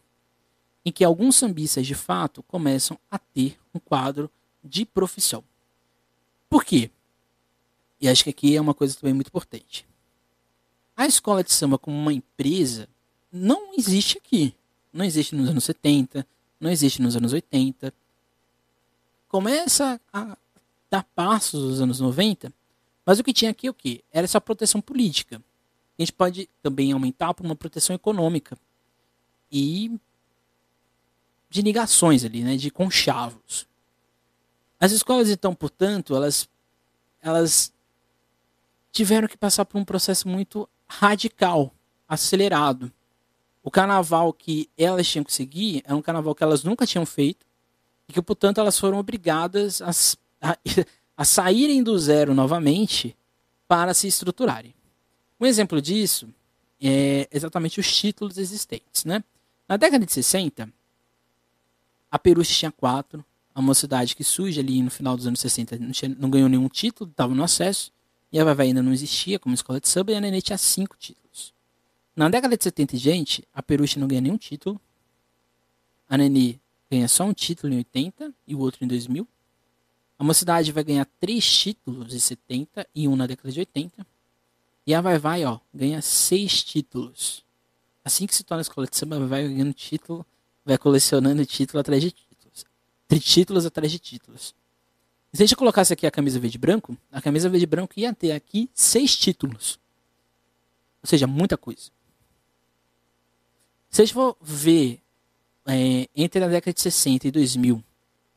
em 0.83 0.91
que 0.91 1.03
alguns 1.03 1.35
sambistas 1.35 1.85
de 1.87 1.95
fato 1.95 2.43
começam 2.43 2.97
a 3.09 3.17
ter 3.17 3.57
um 3.73 3.79
quadro 3.79 4.29
de 4.63 4.85
profissão. 4.85 5.43
Por 6.49 6.63
quê? 6.63 6.89
E 7.99 8.07
acho 8.07 8.23
que 8.23 8.29
aqui 8.29 8.55
é 8.55 8.61
uma 8.61 8.73
coisa 8.73 8.95
também 8.95 9.13
muito 9.13 9.27
importante. 9.27 9.85
A 10.95 11.05
escola 11.05 11.43
de 11.43 11.51
samba 11.51 11.77
como 11.77 11.97
uma 11.97 12.13
empresa 12.13 12.87
não 13.31 13.73
existe 13.77 14.17
aqui. 14.17 14.55
Não 14.93 15.03
existe 15.03 15.35
nos 15.35 15.49
anos 15.49 15.65
70, 15.65 16.25
não 16.59 16.71
existe 16.71 17.01
nos 17.01 17.17
anos 17.17 17.33
80, 17.33 17.93
começa 19.27 19.99
a 20.13 20.37
dar 20.89 21.03
passos 21.13 21.61
nos 21.61 21.81
anos 21.81 21.99
90, 21.99 22.53
mas 23.05 23.19
o 23.19 23.23
que 23.23 23.33
tinha 23.33 23.51
aqui 23.51 23.67
é 23.67 23.69
o 23.69 23.73
que? 23.73 24.03
Era 24.11 24.25
essa 24.25 24.41
proteção 24.41 24.81
política. 24.81 25.41
A 25.97 26.01
gente 26.01 26.11
pode 26.11 26.49
também 26.61 26.91
aumentar 26.91 27.33
para 27.33 27.45
uma 27.45 27.55
proteção 27.55 27.95
econômica 27.95 28.57
e 29.51 29.97
de 31.49 31.61
ligações 31.61 32.25
ali, 32.25 32.43
né, 32.43 32.57
de 32.57 32.69
conchavos. 32.69 33.67
As 34.79 34.91
escolas 34.91 35.29
então, 35.29 35.53
portanto, 35.53 36.15
elas 36.15 36.49
elas 37.21 37.73
tiveram 38.91 39.27
que 39.27 39.37
passar 39.37 39.65
por 39.65 39.79
um 39.79 39.85
processo 39.85 40.27
muito 40.27 40.69
radical, 40.87 41.73
acelerado. 42.07 42.91
O 43.63 43.71
carnaval 43.71 44.31
que 44.31 44.69
elas 44.77 45.07
tinham 45.07 45.23
que 45.23 45.33
seguir 45.33 45.81
era 45.85 45.95
um 45.95 46.01
carnaval 46.01 46.35
que 46.35 46.43
elas 46.43 46.63
nunca 46.63 46.85
tinham 46.85 47.05
feito, 47.05 47.45
e 48.07 48.13
que, 48.13 48.21
portanto, 48.21 48.59
elas 48.59 48.77
foram 48.77 48.99
obrigadas 48.99 49.81
a, 49.81 49.89
a, 50.51 50.57
a 51.17 51.23
saírem 51.23 51.81
do 51.81 51.97
zero 51.97 52.33
novamente 52.33 53.15
para 53.67 53.93
se 53.93 54.07
estruturarem. 54.07 54.73
Um 55.39 55.45
exemplo 55.45 55.81
disso 55.81 56.27
é 56.81 57.27
exatamente 57.31 57.79
os 57.79 57.95
títulos 57.95 58.37
existentes. 58.37 59.05
Né? 59.05 59.23
Na 59.67 59.77
década 59.77 60.05
de 60.05 60.11
60, 60.11 60.69
a 62.11 62.19
Peruche 62.19 62.53
tinha 62.53 62.71
quatro, 62.71 63.25
a 63.53 63.61
mocidade 63.61 64.15
que 64.15 64.23
surge 64.23 64.59
ali 64.59 64.81
no 64.81 64.91
final 64.91 65.15
dos 65.15 65.27
anos 65.27 65.39
60 65.39 65.77
não, 65.79 65.91
tinha, 65.91 66.15
não 66.17 66.29
ganhou 66.29 66.49
nenhum 66.49 66.67
título, 66.67 67.09
estava 67.09 67.33
no 67.33 67.43
acesso, 67.43 67.91
e 68.31 68.39
a 68.39 68.53
Vai 68.53 68.67
ainda 68.67 68.83
não 68.83 68.91
existia 68.91 69.39
como 69.39 69.55
escola 69.55 69.79
de 69.79 69.87
samba, 69.87 70.11
e 70.11 70.15
a 70.15 70.21
Nenê 70.21 70.41
tinha 70.41 70.57
cinco 70.57 70.97
títulos. 70.97 71.53
Na 72.15 72.29
década 72.29 72.57
de 72.57 72.63
70 72.63 72.97
gente, 72.97 73.47
a 73.53 73.63
Peruche 73.63 73.99
não 73.99 74.07
ganha 74.07 74.21
nenhum 74.21 74.37
título, 74.37 74.79
a 76.07 76.17
Nenê 76.17 76.59
ganha 76.89 77.07
só 77.07 77.23
um 77.23 77.33
título 77.33 77.73
em 77.73 77.77
80 77.77 78.33
e 78.45 78.55
o 78.55 78.59
outro 78.59 78.83
em 78.83 78.87
2000. 78.87 79.27
A 80.17 80.23
Mocidade 80.23 80.71
vai 80.71 80.83
ganhar 80.83 81.05
três 81.19 81.45
títulos 81.45 82.13
em 82.13 82.19
70 82.19 82.87
e 82.95 83.07
um 83.07 83.15
na 83.15 83.27
década 83.27 83.51
de 83.51 83.59
80. 83.59 84.05
E 84.87 84.93
a 84.93 85.01
Vai 85.01 85.17
Vai, 85.17 85.45
ó, 85.45 85.59
ganha 85.73 86.01
seis 86.01 86.63
títulos. 86.63 87.43
Assim 88.03 88.25
que 88.27 88.35
se 88.35 88.43
torna 88.43 88.61
escola 88.61 88.87
de 88.87 88.95
samba, 88.95 89.19
vai 89.25 89.43
ganhando 89.43 89.73
título, 89.73 90.25
vai 90.63 90.77
colecionando 90.77 91.45
título 91.45 91.79
atrás 91.79 92.01
de 92.01 92.11
títulos. 92.11 92.65
Títulos 93.19 93.65
atrás 93.65 93.91
de 93.91 93.99
títulos. 93.99 94.53
Se 95.33 95.43
a 95.43 95.45
gente 95.45 95.55
colocasse 95.55 95.91
aqui 95.91 96.07
a 96.07 96.11
camisa 96.11 96.39
verde 96.39 96.57
branco, 96.57 96.95
a 97.11 97.21
camisa 97.21 97.49
verde 97.49 97.65
branco 97.65 97.93
ia 97.97 98.13
ter 98.13 98.31
aqui 98.31 98.69
seis 98.73 99.17
títulos. 99.17 99.79
Ou 101.03 101.09
seja, 101.09 101.27
muita 101.27 101.57
coisa. 101.57 101.91
Se 103.89 104.01
a 104.01 104.05
gente 104.05 104.13
for 104.13 104.37
ver 104.39 105.01
é, 105.65 106.07
entre 106.15 106.43
a 106.43 106.47
década 106.47 106.73
de 106.73 106.81
60 106.81 107.27
e 107.27 107.31
2000, 107.31 107.83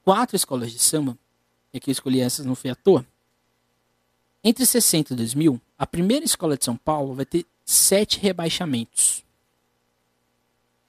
quatro 0.04 0.34
escolas 0.34 0.72
de 0.72 0.78
samba, 0.78 1.16
e 1.72 1.78
aqui 1.78 1.90
eu 1.90 1.92
escolhi 1.92 2.20
essas, 2.20 2.46
não 2.46 2.54
foi 2.54 2.70
à 2.70 2.74
toa. 2.74 3.06
Entre 4.42 4.64
60 4.64 5.12
e 5.12 5.16
2000, 5.16 5.60
a 5.76 5.86
primeira 5.86 6.24
escola 6.24 6.56
de 6.56 6.64
São 6.64 6.76
Paulo 6.76 7.14
vai 7.14 7.26
ter 7.26 7.44
sete 7.64 8.18
rebaixamentos. 8.18 9.24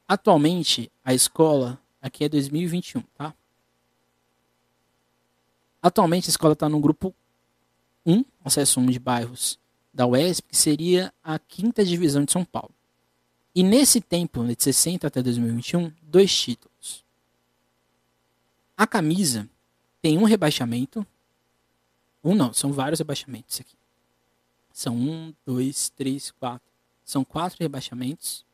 Atualmente, 0.08 0.92
a 1.04 1.14
escola, 1.14 1.80
aqui 2.02 2.24
é 2.24 2.30
2021, 2.30 3.02
tá? 3.16 3.34
Atualmente, 5.82 6.28
a 6.28 6.32
escola 6.32 6.54
está 6.54 6.68
no 6.68 6.80
grupo 6.80 7.14
1, 8.06 8.24
acesso 8.44 8.80
1 8.80 8.88
de 8.88 9.00
bairros 9.00 9.60
da 9.94 10.06
UESP, 10.08 10.50
que 10.50 10.58
seria 10.58 11.14
a 11.24 11.38
quinta 11.38 11.84
divisão 11.84 12.24
de 12.24 12.32
São 12.32 12.46
Paulo. 12.46 12.74
E 13.54 13.64
nesse 13.64 14.00
tempo, 14.00 14.44
de 14.46 14.56
60 14.58 15.08
até 15.08 15.22
2021, 15.22 15.92
dois 16.02 16.34
títulos. 16.34 17.04
A 18.78 18.88
camisa 18.88 19.50
tem 20.02 20.18
um 20.18 20.24
rebaixamento. 20.24 21.06
Um 22.24 22.36
não, 22.36 22.54
são 22.54 22.72
vários 22.72 23.00
rebaixamentos 23.00 23.60
aqui. 23.60 23.76
São 24.72 24.96
um, 24.96 25.34
dois, 25.46 25.90
três, 25.90 26.32
quatro. 26.32 26.68
São 27.04 27.24
quatro 27.24 27.58
rebaixamentos. 27.60 28.46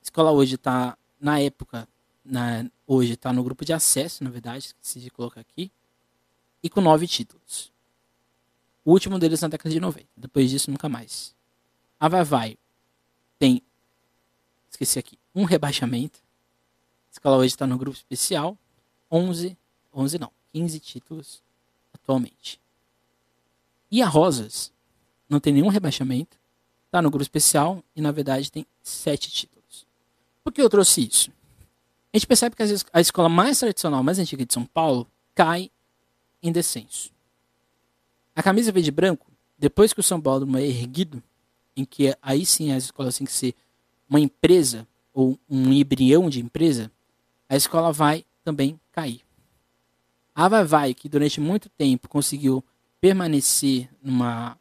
A 0.00 0.04
escola 0.04 0.30
hoje 0.30 0.56
está, 0.56 0.96
na 1.20 1.38
época, 1.38 1.88
na, 2.24 2.68
hoje 2.86 3.12
está 3.12 3.32
no 3.32 3.44
grupo 3.44 3.64
de 3.64 3.72
acesso, 3.72 4.24
na 4.24 4.30
verdade, 4.30 4.66
esqueci 4.66 5.00
de 5.00 5.10
colocar 5.10 5.40
aqui. 5.40 5.70
E 6.62 6.68
com 6.68 6.80
nove 6.80 7.06
títulos. 7.06 7.72
O 8.84 8.92
último 8.92 9.18
deles 9.18 9.40
na 9.40 9.48
década 9.48 9.70
de 9.70 9.80
90. 9.80 10.06
Depois 10.16 10.50
disso, 10.50 10.70
nunca 10.70 10.88
mais. 10.88 11.34
A 11.98 12.08
Vai 12.08 12.24
Vai 12.24 12.58
tem, 13.40 13.62
esqueci 14.70 14.98
aqui, 14.98 15.18
um 15.34 15.44
rebaixamento. 15.44 16.18
A 17.08 17.12
escola 17.12 17.38
hoje 17.38 17.54
está 17.54 17.66
no 17.66 17.78
grupo 17.78 17.96
especial. 17.96 18.56
11, 19.10 19.56
11 19.94 20.18
não, 20.18 20.30
15 20.52 20.80
títulos 20.80 21.42
atualmente. 21.92 22.60
E 23.90 24.02
a 24.02 24.06
Rosas 24.06 24.72
não 25.28 25.40
tem 25.40 25.52
nenhum 25.52 25.68
rebaixamento, 25.68 26.38
está 26.86 27.00
no 27.00 27.10
grupo 27.10 27.22
especial 27.22 27.82
e 27.94 28.00
na 28.00 28.12
verdade 28.12 28.50
tem 28.50 28.66
7 28.82 29.30
títulos. 29.30 29.86
Por 30.42 30.52
que 30.52 30.62
eu 30.62 30.70
trouxe 30.70 31.06
isso? 31.06 31.30
A 32.12 32.16
gente 32.16 32.26
percebe 32.26 32.56
que 32.56 32.62
a 32.92 33.00
escola 33.00 33.28
mais 33.28 33.58
tradicional, 33.58 34.02
mais 34.02 34.18
antiga 34.18 34.44
de 34.44 34.52
São 34.52 34.64
Paulo, 34.64 35.06
cai 35.34 35.70
em 36.42 36.50
descenso. 36.50 37.12
A 38.34 38.42
camisa 38.42 38.72
verde 38.72 38.88
e 38.88 38.92
branco, 38.92 39.30
depois 39.58 39.92
que 39.92 40.00
o 40.00 40.02
São 40.02 40.20
Paulo 40.20 40.56
é 40.58 40.64
erguido, 40.64 41.22
em 41.76 41.84
que 41.84 42.16
aí 42.20 42.44
sim 42.44 42.72
as 42.72 42.84
escolas 42.84 43.16
têm 43.16 43.26
que 43.26 43.32
ser 43.32 43.54
uma 44.08 44.18
empresa 44.18 44.86
ou 45.12 45.38
um 45.48 45.72
embrião 45.72 46.28
de 46.28 46.40
empresa, 46.40 46.90
a 47.48 47.56
escola 47.56 47.92
vai 47.92 48.24
também 48.42 48.80
cair. 48.90 49.20
A 50.34 50.48
Vai 50.48 50.64
Vai, 50.64 50.94
que 50.94 51.08
durante 51.08 51.40
muito 51.40 51.68
tempo 51.68 52.08
conseguiu 52.08 52.64
permanecer 53.00 53.88
numa, 54.02 54.58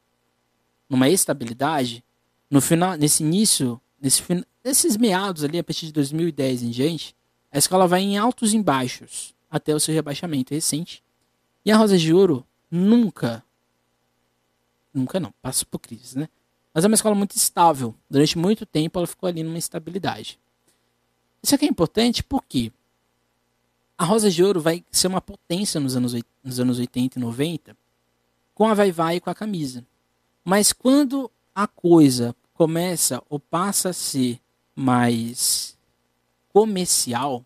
numa 0.89 1.09
estabilidade, 1.09 2.03
no 2.49 2.61
final, 2.61 2.95
nesse 2.95 3.23
início, 3.23 3.79
nesse, 4.01 4.23
nesses 4.63 4.97
meados 4.97 5.43
ali, 5.43 5.59
a 5.59 5.63
partir 5.63 5.87
de 5.87 5.93
2010 5.93 6.63
em 6.63 6.69
diante, 6.69 7.15
a 7.51 7.57
escola 7.57 7.87
vai 7.87 8.01
em 8.01 8.17
altos 8.17 8.53
e 8.53 8.61
baixos 8.61 9.33
até 9.49 9.73
o 9.73 9.79
seu 9.79 9.93
rebaixamento 9.93 10.53
recente. 10.53 11.03
E 11.65 11.71
a 11.71 11.77
Rosa 11.77 11.97
de 11.97 12.13
Ouro 12.13 12.45
nunca, 12.69 13.43
nunca 14.93 15.19
não, 15.19 15.33
passa 15.41 15.65
por 15.65 15.79
crise, 15.79 16.17
né? 16.17 16.29
Mas 16.73 16.83
é 16.83 16.87
uma 16.87 16.95
escola 16.95 17.15
muito 17.15 17.35
estável. 17.35 17.95
Durante 18.09 18.37
muito 18.37 18.65
tempo 18.65 18.99
ela 18.99 19.07
ficou 19.07 19.27
ali 19.27 19.43
numa 19.43 19.57
estabilidade. 19.57 20.39
Isso 21.41 21.55
aqui 21.55 21.65
é 21.65 21.69
importante 21.69 22.23
porque 22.23 22.71
a 23.99 24.05
Rosa 24.05 24.31
de 24.31 24.41
Ouro 24.41 24.61
vai 24.61 24.81
ser 24.89 25.07
uma 25.07 25.19
potência 25.19 25.77
nos 25.77 25.93
anos, 25.93 26.15
nos 26.41 26.57
anos 26.57 26.79
80 26.79 27.19
e 27.19 27.21
90 27.21 27.77
com 28.55 28.65
a 28.65 28.73
Vai 28.73 28.93
Vai 28.93 29.17
e 29.17 29.19
com 29.19 29.29
a 29.29 29.35
camisa. 29.35 29.85
Mas 30.41 30.71
quando 30.71 31.29
a 31.53 31.67
coisa 31.67 32.33
começa 32.53 33.21
ou 33.29 33.41
passa 33.41 33.89
a 33.89 33.93
ser 33.93 34.39
mais 34.73 35.77
comercial, 36.47 37.45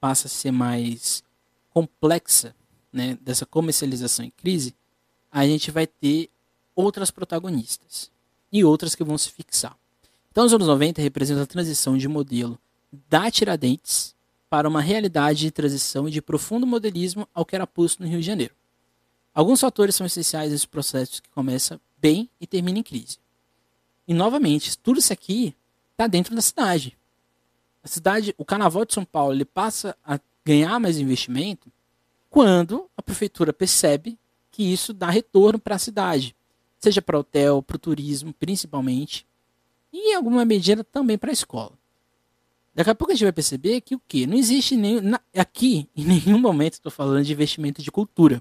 passa 0.00 0.26
a 0.26 0.30
ser 0.30 0.50
mais 0.50 1.22
complexa, 1.70 2.56
né, 2.92 3.16
dessa 3.20 3.46
comercialização 3.46 4.24
em 4.24 4.30
crise, 4.30 4.74
a 5.30 5.46
gente 5.46 5.70
vai 5.70 5.86
ter 5.86 6.28
outras 6.74 7.12
protagonistas 7.12 8.10
e 8.50 8.64
outras 8.64 8.96
que 8.96 9.04
vão 9.04 9.16
se 9.16 9.30
fixar. 9.30 9.78
Então, 10.32 10.44
os 10.44 10.52
anos 10.52 10.66
90 10.66 11.00
representam 11.00 11.44
a 11.44 11.46
transição 11.46 11.96
de 11.96 12.08
modelo 12.08 12.58
da 13.08 13.30
Tiradentes 13.30 14.17
para 14.48 14.68
uma 14.68 14.80
realidade 14.80 15.40
de 15.40 15.50
transição 15.50 16.08
e 16.08 16.10
de 16.10 16.22
profundo 16.22 16.66
modelismo 16.66 17.28
ao 17.34 17.44
que 17.44 17.54
era 17.54 17.66
posto 17.66 18.02
no 18.02 18.08
Rio 18.08 18.20
de 18.20 18.26
Janeiro. 18.26 18.54
Alguns 19.34 19.60
fatores 19.60 19.94
são 19.94 20.06
essenciais 20.06 20.50
nesse 20.50 20.66
processo 20.66 21.22
que 21.22 21.28
começa 21.30 21.80
bem 21.98 22.28
e 22.40 22.46
termina 22.46 22.78
em 22.78 22.82
crise. 22.82 23.18
E 24.06 24.14
novamente, 24.14 24.76
tudo 24.78 24.98
isso 24.98 25.12
aqui 25.12 25.54
está 25.92 26.06
dentro 26.06 26.34
da 26.34 26.40
cidade. 26.40 26.96
A 27.82 27.88
cidade, 27.88 28.34
o 28.38 28.44
Carnaval 28.44 28.84
de 28.84 28.94
São 28.94 29.04
Paulo, 29.04 29.34
ele 29.34 29.44
passa 29.44 29.96
a 30.04 30.18
ganhar 30.44 30.80
mais 30.80 30.98
investimento 30.98 31.70
quando 32.30 32.88
a 32.96 33.02
prefeitura 33.02 33.52
percebe 33.52 34.18
que 34.50 34.62
isso 34.62 34.92
dá 34.92 35.10
retorno 35.10 35.58
para 35.58 35.76
a 35.76 35.78
cidade 35.78 36.34
seja 36.78 37.02
para 37.02 37.18
hotel, 37.18 37.62
para 37.62 37.76
o 37.76 37.78
turismo, 37.78 38.32
principalmente, 38.32 39.26
e 39.92 40.12
em 40.12 40.14
alguma 40.14 40.44
medida 40.44 40.84
também 40.84 41.18
para 41.18 41.30
a 41.30 41.32
escola. 41.32 41.72
Daqui 42.78 42.90
a 42.90 42.94
pouco 42.94 43.10
a 43.10 43.14
gente 43.16 43.24
vai 43.24 43.32
perceber 43.32 43.80
que 43.80 43.96
o 43.96 44.00
que? 44.06 44.24
Não 44.24 44.36
existe 44.36 44.76
nem, 44.76 45.00
na, 45.00 45.20
aqui, 45.36 45.88
em 45.96 46.04
nenhum 46.04 46.38
momento 46.38 46.74
estou 46.74 46.92
falando 46.92 47.24
de 47.24 47.32
investimento 47.32 47.82
de 47.82 47.90
cultura. 47.90 48.40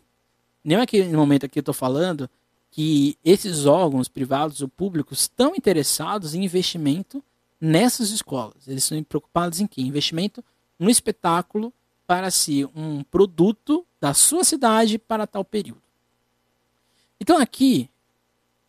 Nem 0.64 0.78
aqui 0.78 1.04
no 1.06 1.18
momento 1.18 1.48
aqui 1.48 1.58
eu 1.58 1.62
estou 1.62 1.74
falando 1.74 2.30
que 2.70 3.18
esses 3.26 3.66
órgãos 3.66 4.08
privados 4.08 4.62
ou 4.62 4.68
públicos 4.68 5.22
estão 5.22 5.56
interessados 5.56 6.36
em 6.36 6.46
investimento 6.46 7.24
nessas 7.60 8.12
escolas. 8.12 8.68
Eles 8.68 8.84
estão 8.84 9.04
preocupados 9.04 9.60
em 9.60 9.66
quê? 9.66 9.82
Investimento 9.82 10.46
no 10.78 10.88
espetáculo 10.88 11.74
para 12.06 12.30
ser 12.30 12.70
um 12.76 13.04
produto 13.06 13.84
da 14.00 14.14
sua 14.14 14.44
cidade 14.44 15.00
para 15.00 15.26
tal 15.26 15.44
período. 15.44 15.82
Então 17.20 17.40
aqui 17.40 17.90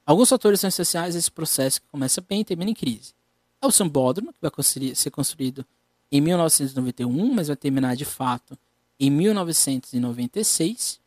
Alguns 0.09 0.31
fatores 0.31 0.61
são 0.61 0.69
essenciais 0.69 1.15
a 1.15 1.19
esse 1.19 1.31
processo 1.31 1.83
que 1.83 1.89
começa 1.89 2.23
bem 2.23 2.41
e 2.41 2.45
termina 2.47 2.71
em 2.71 2.75
crise. 2.75 3.13
É 3.61 3.67
o 3.67 3.71
sambódromo, 3.71 4.33
que 4.33 4.39
vai 4.41 4.51
ser 4.95 5.11
construído 5.11 5.65
em 6.11 6.21
1991, 6.21 7.35
mas 7.35 7.49
vai 7.49 7.57
terminar 7.57 7.97
de 7.97 8.05
fato 8.05 8.57
em 8.99 9.11
1996. 9.11 11.01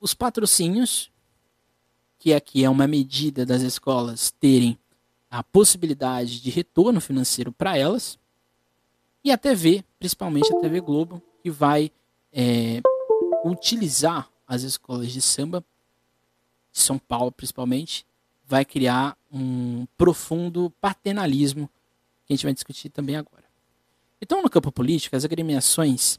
Os 0.00 0.14
patrocínios, 0.14 1.10
que 2.18 2.34
aqui 2.34 2.64
é 2.64 2.70
uma 2.70 2.86
medida 2.86 3.44
das 3.44 3.62
escolas 3.62 4.30
terem 4.38 4.78
a 5.30 5.42
possibilidade 5.42 6.40
de 6.40 6.50
retorno 6.50 7.00
financeiro 7.00 7.50
para 7.50 7.76
elas. 7.76 8.18
E 9.24 9.32
a 9.32 9.38
TV, 9.38 9.84
principalmente 9.98 10.52
a 10.52 10.60
TV 10.60 10.80
Globo, 10.80 11.20
que 11.42 11.50
vai 11.50 11.90
é, 12.32 12.80
utilizar 13.44 14.30
as 14.46 14.62
escolas 14.62 15.10
de 15.10 15.20
samba 15.20 15.64
de 16.70 16.80
São 16.80 16.98
Paulo 16.98 17.32
principalmente, 17.32 18.06
vai 18.46 18.64
criar 18.64 19.16
um 19.32 19.86
profundo 19.96 20.72
paternalismo 20.80 21.68
que 22.26 22.32
a 22.32 22.36
gente 22.36 22.44
vai 22.44 22.54
discutir 22.54 22.88
também 22.88 23.16
agora. 23.16 23.44
Então, 24.20 24.42
no 24.42 24.50
campo 24.50 24.72
político, 24.72 25.16
as 25.16 25.24
agremiações 25.24 26.18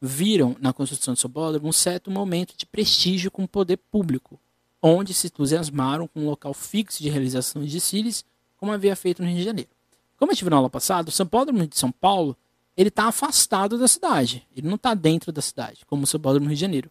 viram 0.00 0.56
na 0.60 0.72
construção 0.72 1.14
do 1.14 1.20
Sobódromo 1.20 1.68
um 1.68 1.72
certo 1.72 2.10
momento 2.10 2.54
de 2.56 2.66
prestígio 2.66 3.30
com 3.30 3.44
o 3.44 3.48
poder 3.48 3.76
público, 3.76 4.38
onde 4.82 5.14
se 5.14 5.28
entusiasmaram 5.28 6.06
com 6.06 6.20
um 6.20 6.26
local 6.26 6.52
fixo 6.52 7.02
de 7.02 7.08
realização 7.08 7.64
de 7.64 7.72
desfiles, 7.72 8.24
como 8.56 8.72
havia 8.72 8.96
feito 8.96 9.22
no 9.22 9.28
Rio 9.28 9.38
de 9.38 9.44
Janeiro. 9.44 9.70
Como 10.18 10.32
eu 10.32 10.36
tive 10.36 10.50
na 10.50 10.56
aula 10.56 10.70
passada, 10.70 11.08
o 11.08 11.12
Sambódromo 11.12 11.66
de 11.66 11.78
São 11.78 11.90
Paulo 11.90 12.36
ele 12.76 12.88
está 12.88 13.04
afastado 13.04 13.78
da 13.78 13.88
cidade, 13.88 14.46
ele 14.54 14.68
não 14.68 14.76
está 14.76 14.92
dentro 14.92 15.32
da 15.32 15.40
cidade, 15.40 15.84
como 15.86 16.04
o 16.04 16.06
Sambódromo 16.06 16.44
no 16.44 16.50
Rio 16.50 16.56
de 16.56 16.60
Janeiro. 16.60 16.90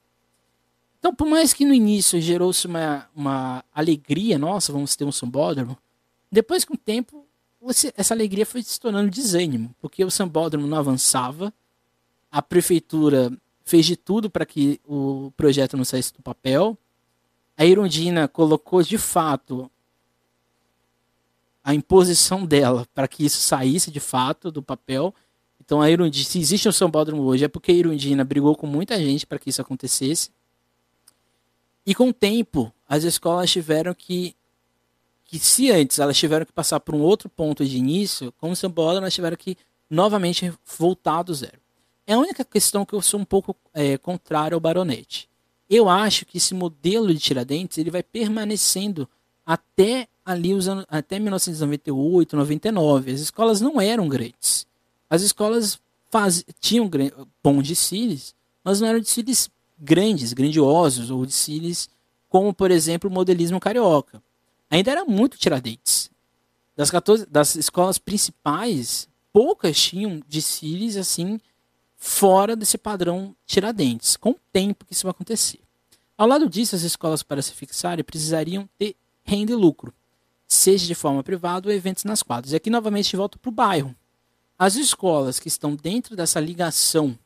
Então, 1.05 1.13
por 1.13 1.27
mais 1.27 1.53
que 1.53 1.65
no 1.65 1.71
início 1.71 2.19
gerou-se 2.19 2.65
uma, 2.65 3.07
uma 3.15 3.63
alegria, 3.71 4.39
nossa, 4.39 4.73
vamos 4.73 4.95
ter 4.95 5.05
um 5.05 5.11
sambódromo, 5.11 5.77
depois 6.31 6.65
com 6.65 6.73
o 6.73 6.77
tempo, 6.77 7.23
você, 7.61 7.93
essa 7.95 8.15
alegria 8.15 8.43
foi 8.43 8.63
se 8.63 8.79
tornando 8.79 9.11
desânimo, 9.11 9.69
porque 9.79 10.03
o 10.03 10.09
sambódromo 10.09 10.65
não 10.65 10.79
avançava, 10.79 11.53
a 12.31 12.41
prefeitura 12.41 13.31
fez 13.63 13.85
de 13.85 13.95
tudo 13.95 14.31
para 14.31 14.47
que 14.47 14.81
o 14.83 15.31
projeto 15.37 15.77
não 15.77 15.85
saísse 15.85 16.11
do 16.11 16.23
papel, 16.23 16.75
a 17.55 17.63
Irondina 17.63 18.27
colocou 18.27 18.81
de 18.81 18.97
fato 18.97 19.69
a 21.63 21.75
imposição 21.75 22.47
dela 22.47 22.87
para 22.95 23.07
que 23.07 23.23
isso 23.23 23.37
saísse 23.37 23.91
de 23.91 23.99
fato 23.99 24.49
do 24.49 24.63
papel. 24.63 25.13
Então, 25.63 25.83
a 25.83 25.91
Irundina, 25.91 26.25
se 26.25 26.39
existe 26.39 26.67
um 26.67 26.71
sambódromo 26.71 27.21
hoje, 27.21 27.45
é 27.45 27.47
porque 27.47 27.71
a 27.71 27.75
Irundina 27.75 28.23
brigou 28.23 28.55
com 28.55 28.65
muita 28.65 28.97
gente 28.97 29.27
para 29.27 29.37
que 29.37 29.51
isso 29.51 29.61
acontecesse. 29.61 30.31
E 31.85 31.93
com 31.93 32.09
o 32.09 32.13
tempo, 32.13 32.73
as 32.87 33.03
escolas 33.03 33.51
tiveram 33.51 33.93
que, 33.93 34.35
que 35.23 35.37
se 35.37 35.71
antes 35.71 35.99
elas 35.99 36.17
tiveram 36.17 36.45
que 36.45 36.51
passar 36.51 36.79
por 36.79 36.95
um 36.95 37.01
outro 37.01 37.29
ponto 37.29 37.63
de 37.63 37.77
início, 37.77 38.31
com 38.39 38.51
o 38.51 38.55
Sambódromo 38.55 39.03
elas 39.03 39.13
tiveram 39.13 39.37
que 39.37 39.57
novamente 39.89 40.51
voltar 40.77 41.23
do 41.23 41.33
zero. 41.33 41.59
É 42.07 42.13
a 42.13 42.19
única 42.19 42.43
questão 42.43 42.85
que 42.85 42.93
eu 42.93 43.01
sou 43.01 43.19
um 43.19 43.25
pouco 43.25 43.55
é, 43.73 43.97
contrário 43.97 44.55
ao 44.55 44.59
Baronete. 44.59 45.29
Eu 45.69 45.89
acho 45.89 46.25
que 46.25 46.37
esse 46.37 46.53
modelo 46.53 47.11
de 47.13 47.19
Tiradentes 47.19 47.77
ele 47.77 47.89
vai 47.89 48.03
permanecendo 48.03 49.09
até 49.45 50.07
ali 50.23 50.53
os 50.53 50.67
anos, 50.67 50.85
até 50.87 51.19
1998, 51.19 52.35
99. 52.35 53.11
As 53.11 53.19
escolas 53.19 53.61
não 53.61 53.79
eram 53.79 54.07
grandes. 54.07 54.67
As 55.09 55.21
escolas 55.21 55.79
faz, 56.11 56.43
tinham 56.59 56.89
bons 57.43 57.67
desfiles, 57.67 58.35
mas 58.63 58.81
não 58.81 58.87
eram 58.87 58.99
desfiles 58.99 59.49
grandes, 59.77 60.33
grandiosos, 60.33 61.09
ou 61.09 61.25
desfiles 61.25 61.89
como, 62.29 62.53
por 62.53 62.71
exemplo, 62.71 63.09
o 63.09 63.13
modelismo 63.13 63.59
carioca. 63.59 64.21
Ainda 64.69 64.91
era 64.91 65.05
muito 65.05 65.37
Tiradentes. 65.37 66.09
Das, 66.75 66.91
14, 66.91 67.25
das 67.27 67.55
escolas 67.55 67.97
principais, 67.97 69.07
poucas 69.31 69.79
tinham 69.79 70.21
desfiles 70.27 70.97
assim 70.97 71.39
fora 71.95 72.55
desse 72.55 72.77
padrão 72.77 73.35
Tiradentes. 73.45 74.17
Com 74.17 74.31
o 74.31 74.39
tempo 74.51 74.85
que 74.85 74.93
isso 74.93 75.03
vai 75.03 75.11
acontecer. 75.11 75.59
Ao 76.17 76.27
lado 76.27 76.49
disso, 76.49 76.75
as 76.75 76.81
escolas, 76.81 77.23
para 77.23 77.41
se 77.41 77.51
fixarem, 77.53 78.03
precisariam 78.03 78.69
ter 78.77 78.95
renda 79.23 79.51
e 79.51 79.55
lucro, 79.55 79.93
seja 80.47 80.85
de 80.85 80.95
forma 80.95 81.23
privada 81.23 81.67
ou 81.67 81.73
eventos 81.73 82.03
nas 82.03 82.23
quadras. 82.23 82.53
E 82.53 82.55
aqui, 82.55 82.69
novamente, 82.69 83.15
volto 83.15 83.39
para 83.39 83.49
o 83.49 83.51
bairro. 83.51 83.95
As 84.57 84.75
escolas 84.75 85.39
que 85.39 85.49
estão 85.49 85.75
dentro 85.75 86.15
dessa 86.15 86.39
ligação 86.39 87.17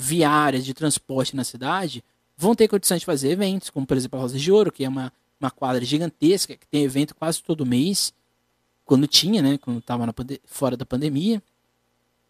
viária 0.00 0.60
de 0.60 0.72
transporte 0.72 1.34
na 1.34 1.42
cidade 1.42 2.04
vão 2.36 2.54
ter 2.54 2.68
condições 2.68 3.00
de 3.00 3.06
fazer 3.06 3.30
eventos, 3.30 3.68
como, 3.68 3.84
por 3.84 3.96
exemplo, 3.96 4.16
a 4.16 4.22
Rosa 4.22 4.38
de 4.38 4.52
Ouro, 4.52 4.70
que 4.70 4.84
é 4.84 4.88
uma, 4.88 5.12
uma 5.40 5.50
quadra 5.50 5.84
gigantesca, 5.84 6.56
que 6.56 6.68
tem 6.68 6.84
evento 6.84 7.16
quase 7.16 7.42
todo 7.42 7.66
mês, 7.66 8.14
quando 8.84 9.08
tinha, 9.08 9.42
né, 9.42 9.58
quando 9.58 9.78
estava 9.78 10.14
fora 10.44 10.76
da 10.76 10.86
pandemia. 10.86 11.42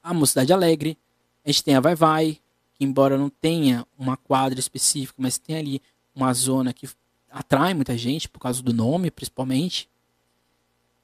A 0.02 0.14
Mocidade 0.14 0.50
Alegre, 0.50 0.96
a 1.44 1.50
gente 1.50 1.62
tem 1.62 1.74
a 1.74 1.80
Vai 1.80 1.94
Vai, 1.94 2.40
que 2.74 2.84
embora 2.86 3.18
não 3.18 3.28
tenha 3.28 3.86
uma 3.98 4.16
quadra 4.16 4.58
específica, 4.58 5.16
mas 5.18 5.36
tem 5.36 5.56
ali 5.56 5.82
uma 6.14 6.32
zona 6.32 6.72
que 6.72 6.88
atrai 7.30 7.74
muita 7.74 7.98
gente 7.98 8.30
por 8.30 8.40
causa 8.40 8.62
do 8.62 8.72
nome, 8.72 9.10
principalmente. 9.10 9.90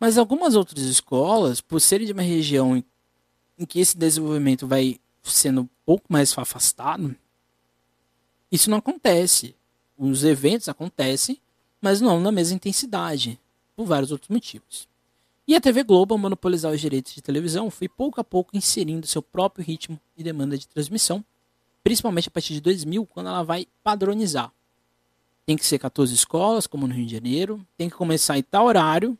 Mas 0.00 0.16
algumas 0.16 0.56
outras 0.56 0.82
escolas, 0.84 1.60
por 1.60 1.78
serem 1.78 2.06
de 2.06 2.14
uma 2.14 2.22
região 2.22 2.82
em 3.58 3.66
que 3.66 3.80
esse 3.80 3.98
desenvolvimento 3.98 4.66
vai 4.66 4.98
sendo 5.30 5.62
um 5.62 5.68
pouco 5.84 6.04
mais 6.08 6.36
afastado, 6.36 7.14
isso 8.50 8.70
não 8.70 8.78
acontece. 8.78 9.54
Os 9.96 10.24
eventos 10.24 10.68
acontecem, 10.68 11.40
mas 11.80 12.00
não 12.00 12.20
na 12.20 12.30
mesma 12.30 12.56
intensidade, 12.56 13.38
por 13.74 13.86
vários 13.86 14.12
outros 14.12 14.28
motivos. 14.28 14.88
E 15.46 15.54
a 15.54 15.60
TV 15.60 15.82
Globo, 15.82 16.14
ao 16.14 16.18
monopolizar 16.18 16.72
os 16.72 16.80
direitos 16.80 17.14
de 17.14 17.20
televisão, 17.20 17.70
foi 17.70 17.88
pouco 17.88 18.20
a 18.20 18.24
pouco 18.24 18.56
inserindo 18.56 19.06
seu 19.06 19.22
próprio 19.22 19.64
ritmo 19.64 20.00
e 20.16 20.22
demanda 20.22 20.56
de 20.56 20.66
transmissão, 20.66 21.24
principalmente 21.82 22.28
a 22.28 22.30
partir 22.30 22.54
de 22.54 22.60
2000, 22.60 23.04
quando 23.06 23.28
ela 23.28 23.42
vai 23.42 23.66
padronizar. 23.82 24.52
Tem 25.44 25.56
que 25.56 25.66
ser 25.66 25.78
14 25.78 26.14
escolas, 26.14 26.66
como 26.66 26.86
no 26.86 26.94
Rio 26.94 27.06
de 27.06 27.12
Janeiro, 27.12 27.66
tem 27.76 27.90
que 27.90 27.96
começar 27.96 28.38
em 28.38 28.42
tal 28.42 28.66
horário 28.66 29.18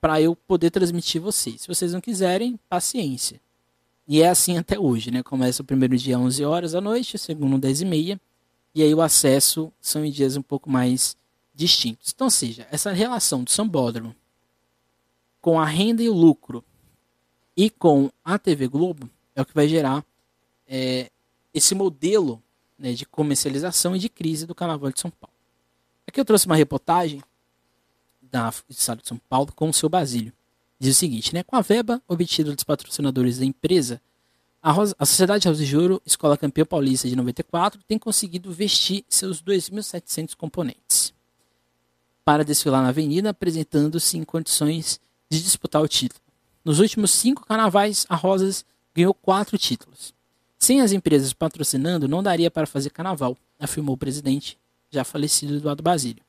para 0.00 0.20
eu 0.20 0.36
poder 0.36 0.70
transmitir 0.70 1.20
vocês. 1.20 1.62
Se 1.62 1.68
vocês 1.68 1.92
não 1.92 2.00
quiserem, 2.00 2.60
paciência. 2.68 3.40
E 4.06 4.22
é 4.22 4.28
assim 4.28 4.56
até 4.56 4.78
hoje, 4.78 5.10
né? 5.10 5.22
Começa 5.22 5.62
o 5.62 5.64
primeiro 5.64 5.96
dia 5.96 6.16
às 6.16 6.22
11 6.22 6.44
horas 6.44 6.72
da 6.72 6.80
noite, 6.80 7.16
o 7.16 7.18
segundo 7.18 7.58
10 7.58 7.80
e 7.80 7.84
meia, 7.84 8.20
e 8.74 8.82
aí 8.82 8.94
o 8.94 9.00
acesso 9.00 9.72
são 9.80 10.04
em 10.04 10.10
dias 10.10 10.36
um 10.36 10.42
pouco 10.42 10.70
mais 10.70 11.16
distintos. 11.54 12.12
Então, 12.14 12.30
seja, 12.30 12.66
essa 12.70 12.92
relação 12.92 13.42
do 13.42 13.50
Sambódromo 13.50 14.14
com 15.40 15.58
a 15.58 15.64
renda 15.64 16.02
e 16.02 16.08
o 16.08 16.14
lucro 16.14 16.64
e 17.56 17.70
com 17.70 18.10
a 18.24 18.38
TV 18.38 18.68
Globo 18.68 19.08
é 19.34 19.42
o 19.42 19.46
que 19.46 19.54
vai 19.54 19.68
gerar 19.68 20.04
é, 20.68 21.10
esse 21.54 21.74
modelo 21.74 22.42
né, 22.78 22.92
de 22.92 23.06
comercialização 23.06 23.96
e 23.96 23.98
de 23.98 24.08
crise 24.08 24.46
do 24.46 24.54
Carnaval 24.54 24.92
de 24.92 25.00
São 25.00 25.10
Paulo. 25.10 25.34
Aqui 26.06 26.20
eu 26.20 26.24
trouxe 26.24 26.46
uma 26.46 26.56
reportagem 26.56 27.22
da 28.20 28.50
do 28.50 28.70
Estado 28.70 29.02
de 29.02 29.08
São 29.08 29.18
Paulo 29.28 29.52
com 29.52 29.68
o 29.68 29.74
seu 29.74 29.88
Basílio. 29.88 30.32
Diz 30.78 30.96
o 30.96 30.98
seguinte, 30.98 31.34
né? 31.34 31.42
Com 31.42 31.56
a 31.56 31.60
verba 31.60 32.02
obtida 32.06 32.54
dos 32.54 32.64
patrocinadores 32.64 33.38
da 33.38 33.44
empresa, 33.44 34.00
a, 34.62 34.70
Rosa, 34.72 34.94
a 34.98 35.06
Sociedade 35.06 35.48
Rosa 35.48 35.64
de 35.64 35.76
Escola 36.04 36.36
Campeã 36.36 36.64
Paulista 36.64 37.08
de 37.08 37.16
94, 37.16 37.80
tem 37.86 37.98
conseguido 37.98 38.52
vestir 38.52 39.04
seus 39.08 39.40
2.700 39.42 40.34
componentes 40.34 41.14
para 42.24 42.44
desfilar 42.44 42.82
na 42.82 42.88
avenida, 42.88 43.30
apresentando-se 43.30 44.18
em 44.18 44.24
condições 44.24 45.00
de 45.30 45.40
disputar 45.40 45.80
o 45.80 45.86
título. 45.86 46.20
Nos 46.64 46.80
últimos 46.80 47.12
cinco 47.12 47.46
carnavais, 47.46 48.04
a 48.08 48.16
Rosas 48.16 48.64
ganhou 48.92 49.14
quatro 49.14 49.56
títulos. 49.56 50.12
Sem 50.58 50.80
as 50.80 50.90
empresas 50.90 51.32
patrocinando, 51.32 52.08
não 52.08 52.24
daria 52.24 52.50
para 52.50 52.66
fazer 52.66 52.90
carnaval, 52.90 53.36
afirmou 53.60 53.94
o 53.94 53.98
presidente, 53.98 54.58
já 54.90 55.04
falecido 55.04 55.54
Eduardo 55.54 55.84
Basílio. 55.84 56.25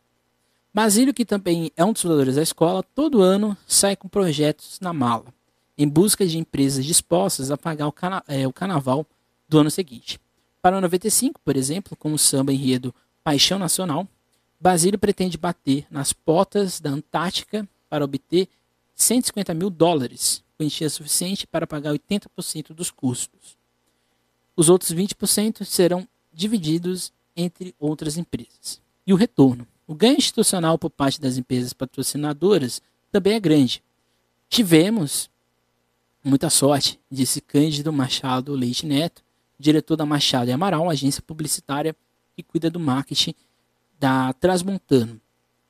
Basílio, 0.77 1.11
que 1.11 1.25
também 1.25 1.71
é 1.75 1.83
um 1.83 1.91
dos 1.91 2.03
fundadores 2.03 2.35
da 2.35 2.43
escola, 2.43 2.83
todo 2.83 3.23
ano 3.23 3.57
sai 3.65 3.95
com 3.95 4.07
projetos 4.07 4.79
na 4.79 4.93
mala, 4.93 5.33
em 5.75 5.87
busca 5.87 6.23
de 6.23 6.37
empresas 6.37 6.85
dispostas 6.85 7.49
a 7.49 7.57
pagar 7.57 7.87
o, 7.87 7.91
cana 7.91 8.23
é, 8.27 8.47
o 8.47 8.53
carnaval 8.53 9.03
do 9.49 9.57
ano 9.57 9.71
seguinte. 9.71 10.19
Para 10.61 10.77
o 10.77 10.81
95, 10.81 11.41
por 11.43 11.57
exemplo, 11.57 11.97
com 11.97 12.13
o 12.13 12.19
samba 12.19 12.53
enredo 12.53 12.93
Paixão 13.23 13.57
Nacional, 13.57 14.07
Basílio 14.61 14.99
pretende 14.99 15.35
bater 15.35 15.87
nas 15.89 16.13
portas 16.13 16.79
da 16.79 16.91
Antártica 16.91 17.67
para 17.89 18.05
obter 18.05 18.47
150 18.93 19.55
mil 19.55 19.71
dólares, 19.71 20.43
quantia 20.59 20.91
suficiente 20.91 21.47
para 21.47 21.65
pagar 21.65 21.91
80% 21.91 22.75
dos 22.75 22.91
custos. 22.91 23.57
Os 24.55 24.69
outros 24.69 24.93
20% 24.93 25.65
serão 25.65 26.07
divididos 26.31 27.11
entre 27.35 27.73
outras 27.79 28.15
empresas. 28.15 28.79
E 29.07 29.11
o 29.11 29.15
retorno. 29.15 29.65
O 29.87 29.95
ganho 29.95 30.17
institucional 30.17 30.77
por 30.77 30.89
parte 30.89 31.19
das 31.21 31.37
empresas 31.37 31.71
patrocinadoras 31.71 32.81
também 33.09 33.33
é 33.33 33.39
grande. 33.39 33.81
Tivemos 34.49 35.29
muita 36.21 36.49
sorte, 36.49 36.99
disse 37.09 37.39
Cândido 37.39 37.93
Machado 37.93 38.53
Leite 38.53 38.85
Neto, 38.85 39.23
diretor 39.57 39.95
da 39.95 40.05
Machado 40.05 40.49
e 40.49 40.51
Amaral, 40.51 40.89
agência 40.89 41.21
publicitária 41.21 41.95
que 42.35 42.43
cuida 42.43 42.69
do 42.69 42.79
marketing 42.79 43.33
da 43.97 44.33
Transmontano. 44.33 45.21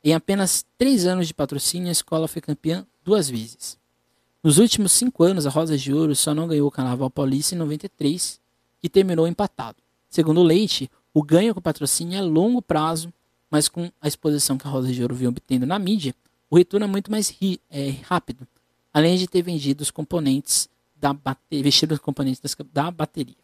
Em 0.04 0.14
apenas 0.14 0.66
três 0.78 1.06
anos 1.06 1.28
de 1.28 1.34
patrocínio, 1.34 1.90
a 1.90 1.92
escola 1.92 2.28
foi 2.28 2.42
campeã 2.42 2.86
duas 3.04 3.30
vezes. 3.30 3.78
Nos 4.44 4.58
últimos 4.58 4.94
cinco 4.94 5.24
anos, 5.24 5.46
a 5.46 5.50
Rosa 5.50 5.78
de 5.78 5.94
Ouro 5.94 6.16
só 6.16 6.34
não 6.34 6.48
ganhou 6.48 6.68
o 6.68 6.72
Carnaval 6.72 7.10
Paulista 7.10 7.54
em 7.54 7.58
93 7.58 8.40
que 8.80 8.90
terminou 8.90 9.28
empatado. 9.28 9.78
Segundo 10.10 10.44
Leite, 10.44 10.90
o 11.14 11.22
ganho 11.22 11.54
com 11.54 11.62
patrocínio 11.62 12.18
é 12.18 12.22
longo 12.22 12.62
prazo, 12.62 13.12
mas 13.50 13.68
com 13.68 13.92
a 14.02 14.08
exposição 14.08 14.58
que 14.58 14.68
a 14.68 14.70
Rosa 14.70 14.92
de 14.92 15.02
Ouro 15.02 15.16
vem 15.16 15.28
obtendo 15.28 15.66
na 15.66 15.80
mídia, 15.80 16.14
o 16.50 16.58
retorno 16.58 16.86
é 16.86 16.90
muito 16.90 17.12
mais 17.12 17.36
é, 17.70 17.90
rápido, 18.04 18.48
além 18.94 19.18
de 19.18 19.28
ter 19.28 19.42
vendido 19.42 19.82
os 19.82 19.92
componentes 19.92 20.70
da 20.96 21.14
bateria, 21.14 21.64
vestido 21.64 21.94
os 21.94 22.00
componentes 22.00 22.42
da 22.74 22.90
bateria. 22.90 23.36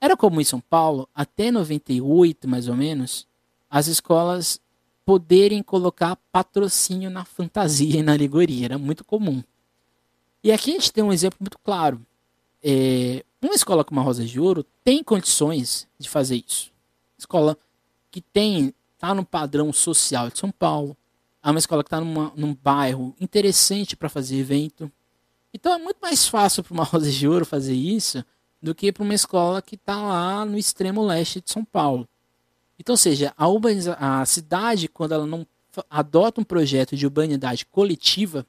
Era 0.00 0.16
comum 0.16 0.40
em 0.40 0.44
São 0.44 0.60
Paulo, 0.60 1.08
até 1.14 1.50
98 1.50 2.48
mais 2.48 2.68
ou 2.68 2.76
menos, 2.76 3.26
as 3.70 3.86
escolas 3.86 4.60
poderem 5.04 5.62
colocar 5.62 6.16
patrocínio 6.32 7.08
na 7.08 7.24
fantasia 7.24 8.00
e 8.00 8.02
na 8.02 8.12
alegoria. 8.12 8.66
Era 8.66 8.78
muito 8.78 9.04
comum. 9.04 9.42
E 10.42 10.50
aqui 10.50 10.70
a 10.70 10.74
gente 10.74 10.92
tem 10.92 11.04
um 11.04 11.12
exemplo 11.12 11.38
muito 11.40 11.58
claro. 11.58 12.00
É, 12.62 13.24
uma 13.40 13.54
escola 13.54 13.84
como 13.84 14.00
a 14.00 14.02
Rosa 14.02 14.24
de 14.24 14.40
Ouro 14.40 14.64
tem 14.82 15.02
condições 15.02 15.86
de 15.98 16.08
fazer 16.08 16.42
isso. 16.46 16.72
Escola 17.16 17.56
que 18.10 18.20
tem 18.20 18.74
está 18.96 19.14
no 19.14 19.24
padrão 19.24 19.72
social 19.72 20.28
de 20.28 20.38
São 20.38 20.50
Paulo. 20.50 20.96
É 21.42 21.50
uma 21.50 21.58
escola 21.58 21.84
que 21.84 21.86
está 21.86 22.00
num 22.00 22.54
bairro 22.54 23.14
interessante 23.20 23.94
para 23.94 24.08
fazer 24.08 24.36
evento. 24.36 24.90
Então 25.54 25.72
é 25.72 25.78
muito 25.78 25.98
mais 26.00 26.26
fácil 26.26 26.64
para 26.64 26.74
uma 26.74 26.82
Rosa 26.84 27.10
de 27.10 27.28
Ouro 27.28 27.46
fazer 27.46 27.74
isso 27.74 28.24
do 28.60 28.74
que 28.74 28.90
para 28.90 29.04
uma 29.04 29.14
escola 29.14 29.62
que 29.62 29.76
está 29.76 29.96
lá 30.02 30.44
no 30.44 30.58
extremo 30.58 31.04
leste 31.04 31.40
de 31.40 31.52
São 31.52 31.64
Paulo. 31.64 32.08
Então, 32.78 32.94
ou 32.94 32.96
seja, 32.96 33.32
a, 33.36 34.20
a 34.20 34.26
cidade, 34.26 34.88
quando 34.88 35.12
ela 35.12 35.26
não 35.26 35.46
adota 35.88 36.40
um 36.40 36.44
projeto 36.44 36.96
de 36.96 37.06
urbanidade 37.06 37.64
coletiva, 37.66 38.46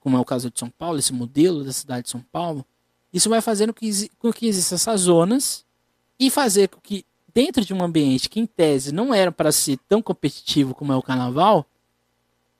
como 0.00 0.16
é 0.16 0.20
o 0.20 0.24
caso 0.24 0.50
de 0.50 0.58
São 0.58 0.70
Paulo, 0.70 0.98
esse 0.98 1.12
modelo 1.12 1.62
da 1.62 1.72
cidade 1.72 2.04
de 2.04 2.10
São 2.10 2.20
Paulo, 2.20 2.64
isso 3.12 3.28
vai 3.28 3.40
fazendo 3.40 3.74
com 4.18 4.32
que 4.32 4.46
existam 4.46 4.76
essas 4.76 5.02
zonas 5.02 5.64
e 6.18 6.30
fazer 6.30 6.68
com 6.68 6.80
que, 6.80 7.04
dentro 7.34 7.64
de 7.64 7.72
um 7.72 7.82
ambiente 7.82 8.28
que, 8.28 8.40
em 8.40 8.46
tese, 8.46 8.92
não 8.92 9.12
era 9.12 9.32
para 9.32 9.52
ser 9.52 9.78
tão 9.88 10.02
competitivo 10.02 10.74
como 10.74 10.92
é 10.92 10.96
o 10.96 11.02
carnaval, 11.02 11.66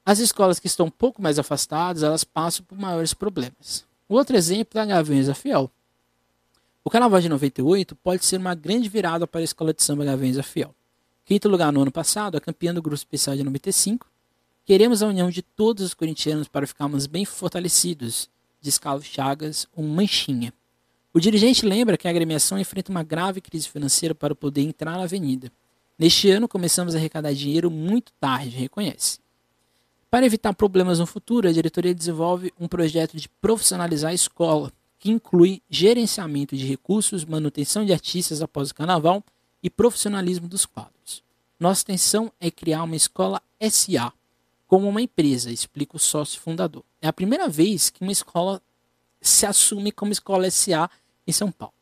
as 0.04 0.18
escolas 0.18 0.58
que 0.58 0.66
estão 0.66 0.86
um 0.86 0.90
pouco 0.90 1.22
mais 1.22 1.38
afastadas, 1.38 2.02
elas 2.02 2.24
passam 2.24 2.64
por 2.64 2.76
maiores 2.76 3.14
problemas. 3.14 3.84
Outro 4.08 4.36
exemplo 4.36 4.78
é 4.78 4.82
a 4.82 4.86
Gaviões 4.86 5.26
da 5.26 5.34
Fiel. 5.34 5.70
O 6.84 6.90
Carnaval 6.90 7.20
de 7.20 7.28
98 7.28 7.94
pode 7.96 8.24
ser 8.24 8.38
uma 8.38 8.54
grande 8.54 8.88
virada 8.88 9.26
para 9.26 9.40
a 9.40 9.44
escola 9.44 9.72
de 9.72 9.82
samba 9.82 10.04
Gaviões 10.04 10.36
da 10.36 10.42
Fiel. 10.42 10.74
Quinto 11.24 11.48
lugar 11.48 11.72
no 11.72 11.82
ano 11.82 11.92
passado, 11.92 12.36
a 12.36 12.40
campeã 12.40 12.74
do 12.74 12.82
grupo 12.82 12.96
especial 12.96 13.36
de 13.36 13.44
95. 13.44 14.06
Queremos 14.64 15.02
a 15.02 15.06
união 15.06 15.30
de 15.30 15.42
todos 15.42 15.84
os 15.84 15.94
corintianos 15.94 16.48
para 16.48 16.66
ficarmos 16.66 17.06
bem 17.06 17.24
fortalecidos 17.24 18.28
diz 18.62 18.78
Carlos 18.78 19.04
Chagas, 19.04 19.66
um 19.76 19.86
manchinha. 19.88 20.54
O 21.14 21.20
dirigente 21.20 21.66
lembra 21.66 21.98
que 21.98 22.08
a 22.08 22.10
agremiação 22.10 22.58
enfrenta 22.58 22.90
uma 22.90 23.02
grave 23.02 23.42
crise 23.42 23.68
financeira 23.68 24.14
para 24.14 24.34
poder 24.34 24.62
entrar 24.62 24.92
na 24.92 25.02
avenida. 25.02 25.52
Neste 25.98 26.30
ano, 26.30 26.48
começamos 26.48 26.94
a 26.94 26.98
arrecadar 26.98 27.34
dinheiro 27.34 27.70
muito 27.70 28.12
tarde, 28.18 28.56
reconhece. 28.56 29.18
Para 30.10 30.24
evitar 30.24 30.54
problemas 30.54 30.98
no 30.98 31.06
futuro, 31.06 31.46
a 31.46 31.52
diretoria 31.52 31.94
desenvolve 31.94 32.50
um 32.58 32.66
projeto 32.66 33.14
de 33.16 33.28
profissionalizar 33.28 34.10
a 34.10 34.14
escola, 34.14 34.72
que 34.98 35.10
inclui 35.10 35.60
gerenciamento 35.68 36.56
de 36.56 36.66
recursos, 36.66 37.26
manutenção 37.26 37.84
de 37.84 37.92
artistas 37.92 38.40
após 38.40 38.70
o 38.70 38.74
carnaval 38.74 39.22
e 39.62 39.68
profissionalismo 39.68 40.48
dos 40.48 40.64
quadros. 40.64 41.22
Nossa 41.60 41.82
intenção 41.82 42.32
é 42.40 42.50
criar 42.50 42.84
uma 42.84 42.96
escola 42.96 43.42
SA, 43.70 44.12
como 44.66 44.88
uma 44.88 45.02
empresa, 45.02 45.50
explica 45.50 45.94
o 45.94 46.00
sócio 46.00 46.40
fundador. 46.40 46.82
É 47.02 47.06
a 47.06 47.12
primeira 47.12 47.48
vez 47.50 47.90
que 47.90 48.00
uma 48.00 48.12
escola 48.12 48.62
se 49.20 49.46
assume 49.46 49.92
como 49.92 50.10
escola 50.10 50.50
SA 50.50 50.90
em 51.26 51.32
São 51.32 51.50
Paulo. 51.50 51.74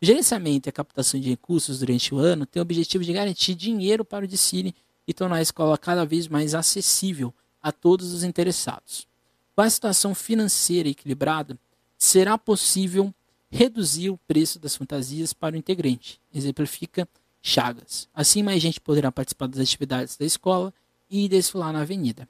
O 0.00 0.06
gerenciamento 0.06 0.68
e 0.68 0.70
a 0.70 0.72
captação 0.72 1.18
de 1.18 1.30
recursos 1.30 1.78
durante 1.78 2.14
o 2.14 2.18
ano 2.18 2.44
tem 2.44 2.60
o 2.60 2.62
objetivo 2.62 3.04
de 3.04 3.12
garantir 3.12 3.54
dinheiro 3.54 4.04
para 4.04 4.24
o 4.24 4.28
desfile 4.28 4.74
e 5.06 5.14
tornar 5.14 5.36
a 5.36 5.42
escola 5.42 5.78
cada 5.78 6.04
vez 6.04 6.28
mais 6.28 6.54
acessível 6.54 7.32
a 7.62 7.72
todos 7.72 8.12
os 8.12 8.22
interessados. 8.22 9.06
Com 9.54 9.62
a 9.62 9.70
situação 9.70 10.14
financeira 10.14 10.88
equilibrada, 10.88 11.58
será 11.96 12.36
possível 12.36 13.14
reduzir 13.50 14.10
o 14.10 14.18
preço 14.26 14.58
das 14.58 14.76
fantasias 14.76 15.32
para 15.32 15.54
o 15.54 15.58
integrante, 15.58 16.20
exemplifica 16.34 17.08
Chagas. 17.46 18.08
Assim, 18.14 18.42
mais 18.42 18.62
gente 18.62 18.80
poderá 18.80 19.12
participar 19.12 19.48
das 19.48 19.60
atividades 19.60 20.16
da 20.16 20.24
escola 20.24 20.72
e 21.10 21.28
desfilar 21.28 21.74
na 21.74 21.82
avenida. 21.82 22.26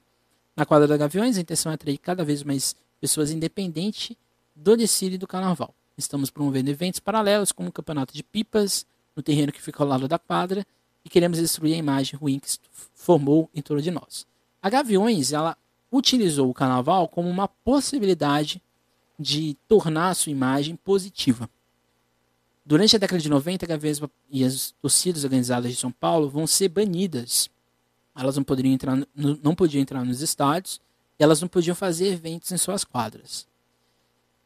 Na 0.55 0.65
quadra 0.65 0.87
da 0.87 0.97
Gaviões, 0.97 1.37
a 1.37 1.41
intenção 1.41 1.71
é 1.71 1.75
atrair 1.75 1.97
cada 1.97 2.23
vez 2.23 2.43
mais 2.43 2.75
pessoas 2.99 3.31
independentes 3.31 4.15
do 4.53 4.75
desfile 4.75 5.17
do 5.17 5.25
carnaval. 5.25 5.73
Estamos 5.97 6.29
promovendo 6.29 6.69
eventos 6.69 6.99
paralelos, 6.99 7.51
como 7.51 7.69
o 7.69 7.71
campeonato 7.71 8.13
de 8.13 8.23
pipas, 8.23 8.85
no 9.15 9.23
terreno 9.23 9.51
que 9.51 9.61
fica 9.61 9.81
ao 9.81 9.87
lado 9.87 10.07
da 10.07 10.19
quadra, 10.19 10.65
e 11.03 11.09
queremos 11.09 11.37
destruir 11.37 11.75
a 11.75 11.77
imagem 11.77 12.19
ruim 12.19 12.39
que 12.39 12.49
formou 12.93 13.49
em 13.53 13.61
torno 13.61 13.81
de 13.81 13.91
nós. 13.91 14.25
A 14.61 14.69
Gaviões, 14.69 15.31
ela 15.31 15.57
utilizou 15.91 16.49
o 16.49 16.53
carnaval 16.53 17.07
como 17.07 17.29
uma 17.29 17.47
possibilidade 17.47 18.61
de 19.17 19.55
tornar 19.67 20.09
a 20.09 20.13
sua 20.13 20.31
imagem 20.31 20.75
positiva. 20.75 21.49
Durante 22.65 22.95
a 22.95 22.99
década 22.99 23.21
de 23.21 23.29
90, 23.29 23.65
a 23.65 23.67
Gaviões 23.67 24.01
e 24.29 24.43
as 24.43 24.73
torcidas 24.81 25.23
organizadas 25.23 25.71
de 25.71 25.77
São 25.77 25.91
Paulo 25.91 26.29
vão 26.29 26.47
ser 26.47 26.67
banidas. 26.67 27.49
Elas 28.15 28.35
não 28.35 28.43
poderiam 28.43 28.73
entrar, 28.73 28.97
não 29.15 29.55
podiam 29.55 29.81
entrar 29.81 30.03
nos 30.03 30.21
estádios, 30.21 30.81
e 31.17 31.23
elas 31.23 31.39
não 31.39 31.47
podiam 31.47 31.75
fazer 31.75 32.07
eventos 32.07 32.51
em 32.51 32.57
suas 32.57 32.83
quadras. 32.83 33.47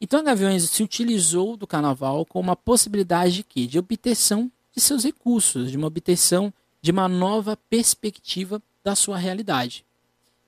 Então 0.01 0.19
a 0.19 0.23
Gaviões 0.23 0.69
se 0.69 0.81
utilizou 0.81 1.57
do 1.57 1.67
carnaval 1.67 2.25
como 2.25 2.49
uma 2.49 2.55
possibilidade 2.55 3.35
de 3.35 3.43
quê? 3.43 3.67
De 3.67 3.77
obtenção 3.77 4.51
de 4.73 4.81
seus 4.81 5.03
recursos, 5.03 5.71
de 5.71 5.77
uma 5.77 5.87
obtenção 5.87 6.53
de 6.81 6.91
uma 6.91 7.07
nova 7.07 7.57
perspectiva 7.69 8.61
da 8.83 8.95
sua 8.95 9.17
realidade. 9.17 9.85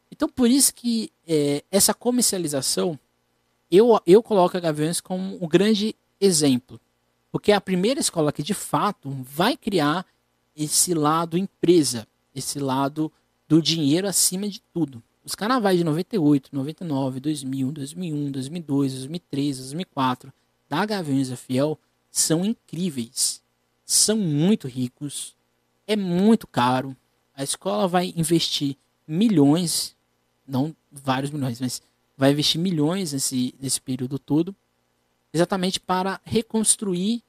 Então 0.10 0.30
por 0.30 0.50
isso 0.50 0.74
que 0.74 1.12
é, 1.28 1.64
essa 1.70 1.94
comercialização, 1.94 2.98
eu, 3.70 4.00
eu 4.06 4.24
coloco 4.24 4.56
a 4.56 4.60
Gaviões 4.60 5.02
como 5.02 5.44
um 5.44 5.48
grande 5.48 5.96
exemplo. 6.20 6.80
Porque 7.32 7.52
é 7.52 7.56
a 7.56 7.62
primeira 7.62 8.00
escola 8.00 8.32
que 8.32 8.44
de 8.44 8.54
fato 8.54 9.10
vai 9.24 9.58
criar 9.58 10.06
esse 10.56 10.94
lado 10.94 11.38
empresa, 11.38 12.08
esse 12.36 12.60
lado 12.60 13.12
do 13.48 13.62
dinheiro 13.62 14.08
acima 14.08 14.48
de 14.48 14.62
tudo. 14.74 15.02
Os 15.24 15.36
carnavais 15.36 15.78
de 15.78 15.84
98, 15.84 16.50
99, 16.52 17.20
2000, 17.20 17.72
2001, 17.72 18.32
2002, 18.32 18.94
2003, 18.94 19.58
2004 19.58 20.34
da 20.68 20.86
Gaviões 20.86 21.30
da 21.30 21.38
Fiel 21.38 21.78
são 22.10 22.44
incríveis. 22.44 23.42
São 23.86 24.18
muito 24.18 24.68
ricos. 24.68 25.36
É 25.86 25.96
muito 25.96 26.48
caro. 26.48 26.96
A 27.36 27.44
escola 27.44 27.88
vai 27.88 28.14
investir 28.16 28.78
milhões, 29.08 29.96
não 30.48 30.76
vários 30.92 31.32
milhões, 31.32 31.60
mas 31.60 31.82
vai 32.18 32.32
investir 32.32 32.60
milhões 32.60 33.14
nesse, 33.14 33.54
nesse 33.60 33.82
período 33.82 34.18
todo, 34.18 34.56
exatamente 35.34 35.80
para 35.80 36.20
reconstruir 36.24 37.22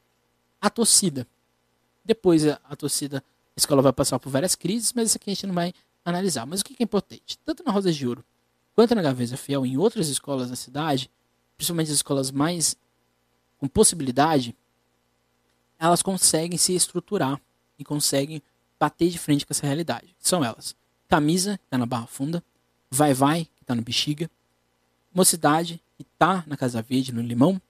a 0.60 0.70
torcida. 0.70 1.26
Depois 2.04 2.46
a, 2.46 2.60
a 2.64 2.76
torcida, 2.76 3.18
a 3.18 3.58
escola 3.58 3.82
vai 3.82 3.92
passar 3.92 4.18
por 4.18 4.30
várias 4.30 4.54
crises, 4.54 4.92
mas 4.92 5.08
isso 5.08 5.16
aqui 5.16 5.30
a 5.30 5.34
gente 5.34 5.46
não 5.46 5.54
vai 5.54 5.72
analisar. 6.04 6.46
Mas 6.46 6.60
o 6.60 6.64
que 6.64 6.76
é 6.78 6.84
importante? 6.84 7.38
Tanto 7.44 7.62
na 7.64 7.72
Rosa 7.72 7.92
de 7.92 8.06
Ouro 8.06 8.24
quanto 8.74 8.94
na 8.94 9.02
Gaveza 9.02 9.36
Fiel, 9.36 9.66
em 9.66 9.76
outras 9.76 10.08
escolas 10.08 10.50
da 10.50 10.56
cidade, 10.56 11.10
principalmente 11.56 11.88
as 11.88 11.96
escolas 11.96 12.30
mais 12.30 12.76
com 13.58 13.68
possibilidade, 13.68 14.56
elas 15.78 16.02
conseguem 16.02 16.58
se 16.58 16.74
estruturar 16.74 17.40
e 17.78 17.84
conseguem 17.84 18.42
bater 18.78 19.10
de 19.10 19.18
frente 19.18 19.46
com 19.46 19.52
essa 19.52 19.66
realidade. 19.66 20.14
São 20.18 20.44
elas: 20.44 20.74
Camisa, 21.08 21.58
que 21.58 21.64
está 21.64 21.78
na 21.78 21.86
Barra 21.86 22.06
Funda, 22.06 22.42
Vai 22.90 23.14
Vai, 23.14 23.44
que 23.44 23.62
está 23.62 23.74
no 23.74 23.82
Bexiga, 23.82 24.30
Mocidade, 25.14 25.80
que 25.96 26.02
está 26.02 26.42
na 26.46 26.56
Casa 26.56 26.80
Verde, 26.82 27.12
no 27.12 27.20
Limão, 27.20 27.60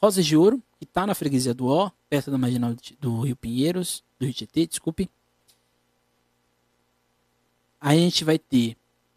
Rosas 0.00 0.24
de 0.24 0.36
Ouro, 0.36 0.62
que 0.78 0.84
está 0.84 1.06
na 1.06 1.14
freguesia 1.14 1.52
do 1.52 1.66
Ó, 1.66 1.90
perto 2.08 2.30
da 2.30 2.38
marginal 2.38 2.74
do 3.00 3.20
Rio 3.20 3.36
Pinheiros, 3.36 4.02
do 4.18 4.24
Rio 4.24 4.34
Tietê, 4.34 4.66
desculpe, 4.66 5.10
a 7.80 7.94
gente 7.94 8.24
vai 8.24 8.38
ter 8.38 8.76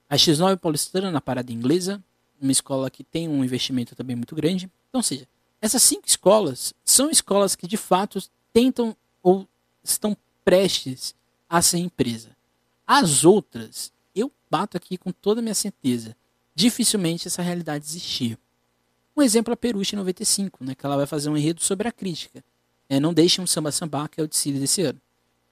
a 0.10 0.16
X9 0.16 0.58
Paulistana 0.58 1.12
na 1.12 1.20
parada 1.20 1.52
inglesa, 1.52 2.04
uma 2.40 2.52
escola 2.52 2.90
que 2.90 3.04
tem 3.04 3.28
um 3.28 3.44
investimento 3.44 3.96
também 3.96 4.16
muito 4.16 4.36
grande. 4.36 4.70
Então, 4.90 5.00
ou 5.00 5.04
seja, 5.04 5.28
essas 5.62 5.82
cinco 5.82 6.08
escolas 6.08 6.74
são 6.84 7.10
escolas 7.10 7.56
que 7.56 7.68
de 7.68 7.78
fato 7.78 8.22
tentam 8.52 8.96
ou 9.22 9.48
estão 9.84 10.16
prestes 10.44 11.16
a 11.50 11.62
ser 11.62 11.80
empresa. 11.80 12.30
As 12.86 13.24
outras, 13.24 13.92
eu 14.16 14.32
bato 14.50 14.78
aqui 14.78 14.98
com 14.98 15.12
toda 15.12 15.40
a 15.40 15.42
minha 15.42 15.56
certeza, 15.56 16.16
dificilmente 16.54 17.28
essa 17.28 17.42
realidade 17.42 17.86
existia. 17.86 18.38
Um 19.16 19.22
exemplo 19.22 19.52
é 19.52 19.56
a 19.56 19.58
Peruche 19.58 19.96
95, 19.96 20.64
né, 20.64 20.76
que 20.76 20.86
ela 20.86 20.98
vai 20.98 21.06
fazer 21.06 21.30
um 21.30 21.38
enredo 21.38 21.64
sobre 21.64 21.88
a 21.88 21.92
crítica. 21.92 22.44
É, 22.90 23.00
não 23.00 23.14
deixe 23.14 23.40
um 23.40 23.48
samba 23.48 23.72
sambar, 23.72 24.10
que 24.10 24.20
é 24.20 24.24
o 24.24 24.28
desfile 24.28 24.60
desse 24.60 24.82
ano. 24.82 25.00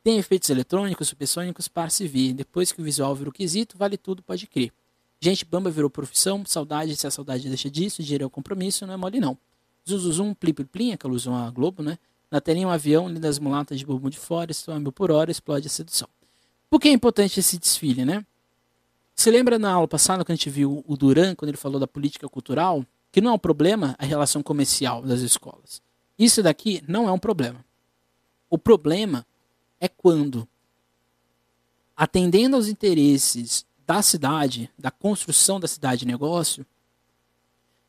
Tem 0.03 0.17
efeitos 0.17 0.49
eletrônicos, 0.49 1.07
supersônicos 1.07 1.67
para 1.67 1.89
se 1.89 2.07
ver. 2.07 2.33
Depois 2.33 2.71
que 2.71 2.81
o 2.81 2.83
visual 2.83 3.15
virou 3.15 3.31
quesito, 3.31 3.77
vale 3.77 3.97
tudo, 3.97 4.23
pode 4.23 4.47
crer. 4.47 4.71
Gente 5.19 5.45
bamba 5.45 5.69
virou 5.69 5.89
profissão, 5.89 6.43
saudade, 6.45 6.95
se 6.95 7.05
a 7.05 7.11
saudade 7.11 7.47
deixa 7.47 7.69
disso, 7.69 8.01
dinheiro 8.01 8.23
é 8.23 8.27
o 8.27 8.29
compromisso, 8.29 8.87
não 8.87 8.95
é 8.95 8.97
mole 8.97 9.19
não. 9.19 9.37
Zuzuzum, 9.87 10.33
plim 10.33 10.53
plim 10.53 10.65
plim, 10.65 10.91
aquela 10.93 11.13
usou 11.13 11.33
a 11.35 11.49
Globo, 11.51 11.83
né? 11.83 11.99
Na 12.31 12.41
telinha 12.41 12.67
um 12.67 12.71
avião, 12.71 13.07
lindas 13.07 13.37
mulatas 13.37 13.77
de 13.77 13.85
bumbum 13.85 14.09
de 14.09 14.17
fora, 14.17 14.51
estão 14.51 14.73
a 14.73 14.79
mil 14.79 14.91
por 14.91 15.11
hora, 15.11 15.29
explode 15.29 15.67
a 15.67 15.69
sedução. 15.69 16.07
Por 16.69 16.79
que 16.79 16.87
é 16.87 16.91
importante 16.91 17.39
esse 17.39 17.59
desfile, 17.59 18.03
né? 18.03 18.25
Você 19.13 19.29
lembra 19.29 19.59
na 19.59 19.71
aula 19.71 19.87
passada, 19.87 20.23
quando 20.23 20.31
a 20.31 20.35
gente 20.35 20.49
viu 20.49 20.83
o 20.87 20.97
Duran, 20.97 21.35
quando 21.35 21.49
ele 21.49 21.57
falou 21.57 21.79
da 21.79 21.85
política 21.85 22.27
cultural, 22.27 22.83
que 23.11 23.21
não 23.21 23.31
é 23.31 23.33
um 23.33 23.39
problema 23.39 23.95
a 23.99 24.05
relação 24.05 24.41
comercial 24.41 25.03
das 25.03 25.19
escolas. 25.19 25.81
Isso 26.17 26.41
daqui 26.41 26.81
não 26.87 27.07
é 27.07 27.11
um 27.11 27.19
problema. 27.19 27.63
O 28.49 28.57
problema 28.57 29.25
é 29.81 29.89
quando, 29.89 30.47
atendendo 31.97 32.55
aos 32.55 32.67
interesses 32.67 33.65
da 33.85 34.01
cidade, 34.03 34.69
da 34.77 34.91
construção 34.91 35.59
da 35.59 35.67
cidade 35.67 36.05
negócio, 36.05 36.63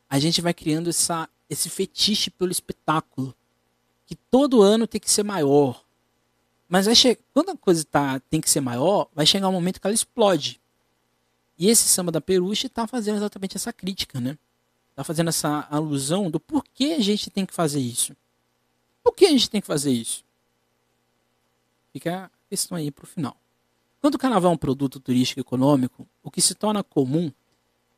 a 0.09 0.17
gente 0.17 0.41
vai 0.41 0.53
criando 0.53 0.89
essa, 0.89 1.29
esse 1.47 1.69
fetiche 1.69 2.31
pelo 2.31 2.51
espetáculo, 2.51 3.33
que 4.07 4.15
todo 4.15 4.63
ano 4.63 4.87
tem 4.87 4.99
que 4.99 5.09
ser 5.09 5.23
maior. 5.23 5.83
Mas 6.67 6.87
vai 6.87 6.95
quando 7.31 7.51
a 7.51 7.57
coisa 7.57 7.85
tá, 7.85 8.19
tem 8.21 8.41
que 8.41 8.49
ser 8.49 8.59
maior, 8.59 9.07
vai 9.13 9.25
chegar 9.27 9.47
um 9.47 9.53
momento 9.53 9.79
que 9.79 9.85
ela 9.85 9.93
explode. 9.93 10.59
E 11.57 11.69
esse 11.69 11.87
samba 11.87 12.11
da 12.11 12.19
Peruche 12.19 12.65
está 12.65 12.87
fazendo 12.87 13.17
exatamente 13.17 13.55
essa 13.55 13.71
crítica, 13.71 14.19
né? 14.19 14.37
Está 14.89 15.03
fazendo 15.03 15.29
essa 15.29 15.67
alusão 15.69 16.31
do 16.31 16.39
porquê 16.39 16.95
a 16.97 17.01
gente 17.01 17.29
tem 17.29 17.45
que 17.45 17.53
fazer 17.53 17.79
isso. 17.79 18.15
Por 19.03 19.13
que 19.13 19.25
a 19.25 19.31
gente 19.31 19.49
tem 19.49 19.61
que 19.61 19.67
fazer 19.67 19.91
isso? 19.91 20.23
Fica 21.93 22.25
a 22.25 22.29
questão 22.49 22.75
aí 22.75 22.89
para 22.89 23.03
o 23.03 23.07
final. 23.07 23.37
Quando 24.01 24.15
o 24.15 24.17
carnaval 24.17 24.51
é 24.51 24.55
um 24.55 24.57
produto 24.57 24.99
turístico 24.99 25.39
econômico, 25.39 26.07
o 26.23 26.31
que 26.31 26.41
se 26.41 26.55
torna 26.55 26.83
comum 26.83 27.31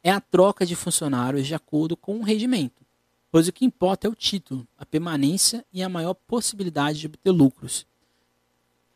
é 0.03 0.11
a 0.11 0.19
troca 0.19 0.65
de 0.65 0.75
funcionários 0.75 1.47
de 1.47 1.55
acordo 1.55 1.95
com 1.95 2.19
o 2.19 2.23
rendimento, 2.23 2.85
pois 3.31 3.47
o 3.47 3.53
que 3.53 3.65
importa 3.65 4.05
é 4.05 4.09
o 4.09 4.13
título, 4.13 4.67
a 4.77 4.85
permanência 4.85 5.65
e 5.73 5.81
a 5.81 5.89
maior 5.89 6.13
possibilidade 6.13 6.99
de 6.99 7.07
obter 7.07 7.31
lucros. 7.31 7.87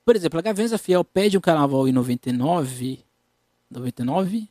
Por 0.05 0.15
exemplo, 0.15 0.37
a 0.37 0.41
Gavenza 0.43 0.77
Fiel 0.77 1.03
pede 1.03 1.37
um 1.37 1.41
carnaval 1.41 1.87
em 1.87 1.91
99, 1.91 3.03
99? 3.71 4.49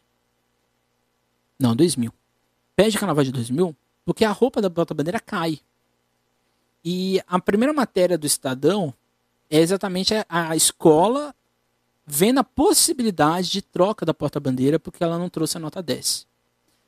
Não, 1.59 1.77
2000. 1.77 2.13
Pede 2.75 2.97
o 2.97 3.01
carnaval 3.01 3.25
de 3.25 3.33
2000 3.33 3.77
porque 4.05 4.25
a 4.25 4.33
roupa 4.33 4.63
da 4.63 4.71
Bota 4.71 4.95
Bandeira 4.95 5.21
cai. 5.21 5.61
E 6.83 7.21
a 7.27 7.39
primeira 7.39 7.75
matéria 7.75 8.17
do 8.17 8.27
Estadão 8.27 8.95
é 9.51 9.59
exatamente 9.59 10.15
a, 10.29 10.55
escola 10.55 11.35
vendo 12.07 12.39
a 12.39 12.45
possibilidade 12.45 13.51
de 13.51 13.63
troca 13.63 14.05
da 14.05 14.15
porta-bandeira 14.15 14.79
porque 14.79 15.03
ela 15.03 15.19
não 15.19 15.29
trouxe 15.29 15.57
a 15.57 15.61
nota 15.61 15.83
10. 15.83 16.27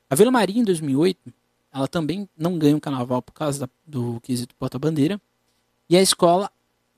A 0.08 0.14
Vila 0.14 0.30
Maria, 0.30 0.60
em 0.60 0.64
2008, 0.64 1.32
ela 1.72 1.86
também 1.86 2.28
não 2.36 2.58
ganha 2.58 2.76
um 2.76 2.80
carnaval 2.80 3.22
por 3.22 3.32
causa 3.32 3.60
da, 3.60 3.68
do 3.86 4.20
quesito 4.20 4.54
porta-bandeira. 4.56 5.20
E 5.88 5.96
a 5.96 6.02
escola, 6.02 6.50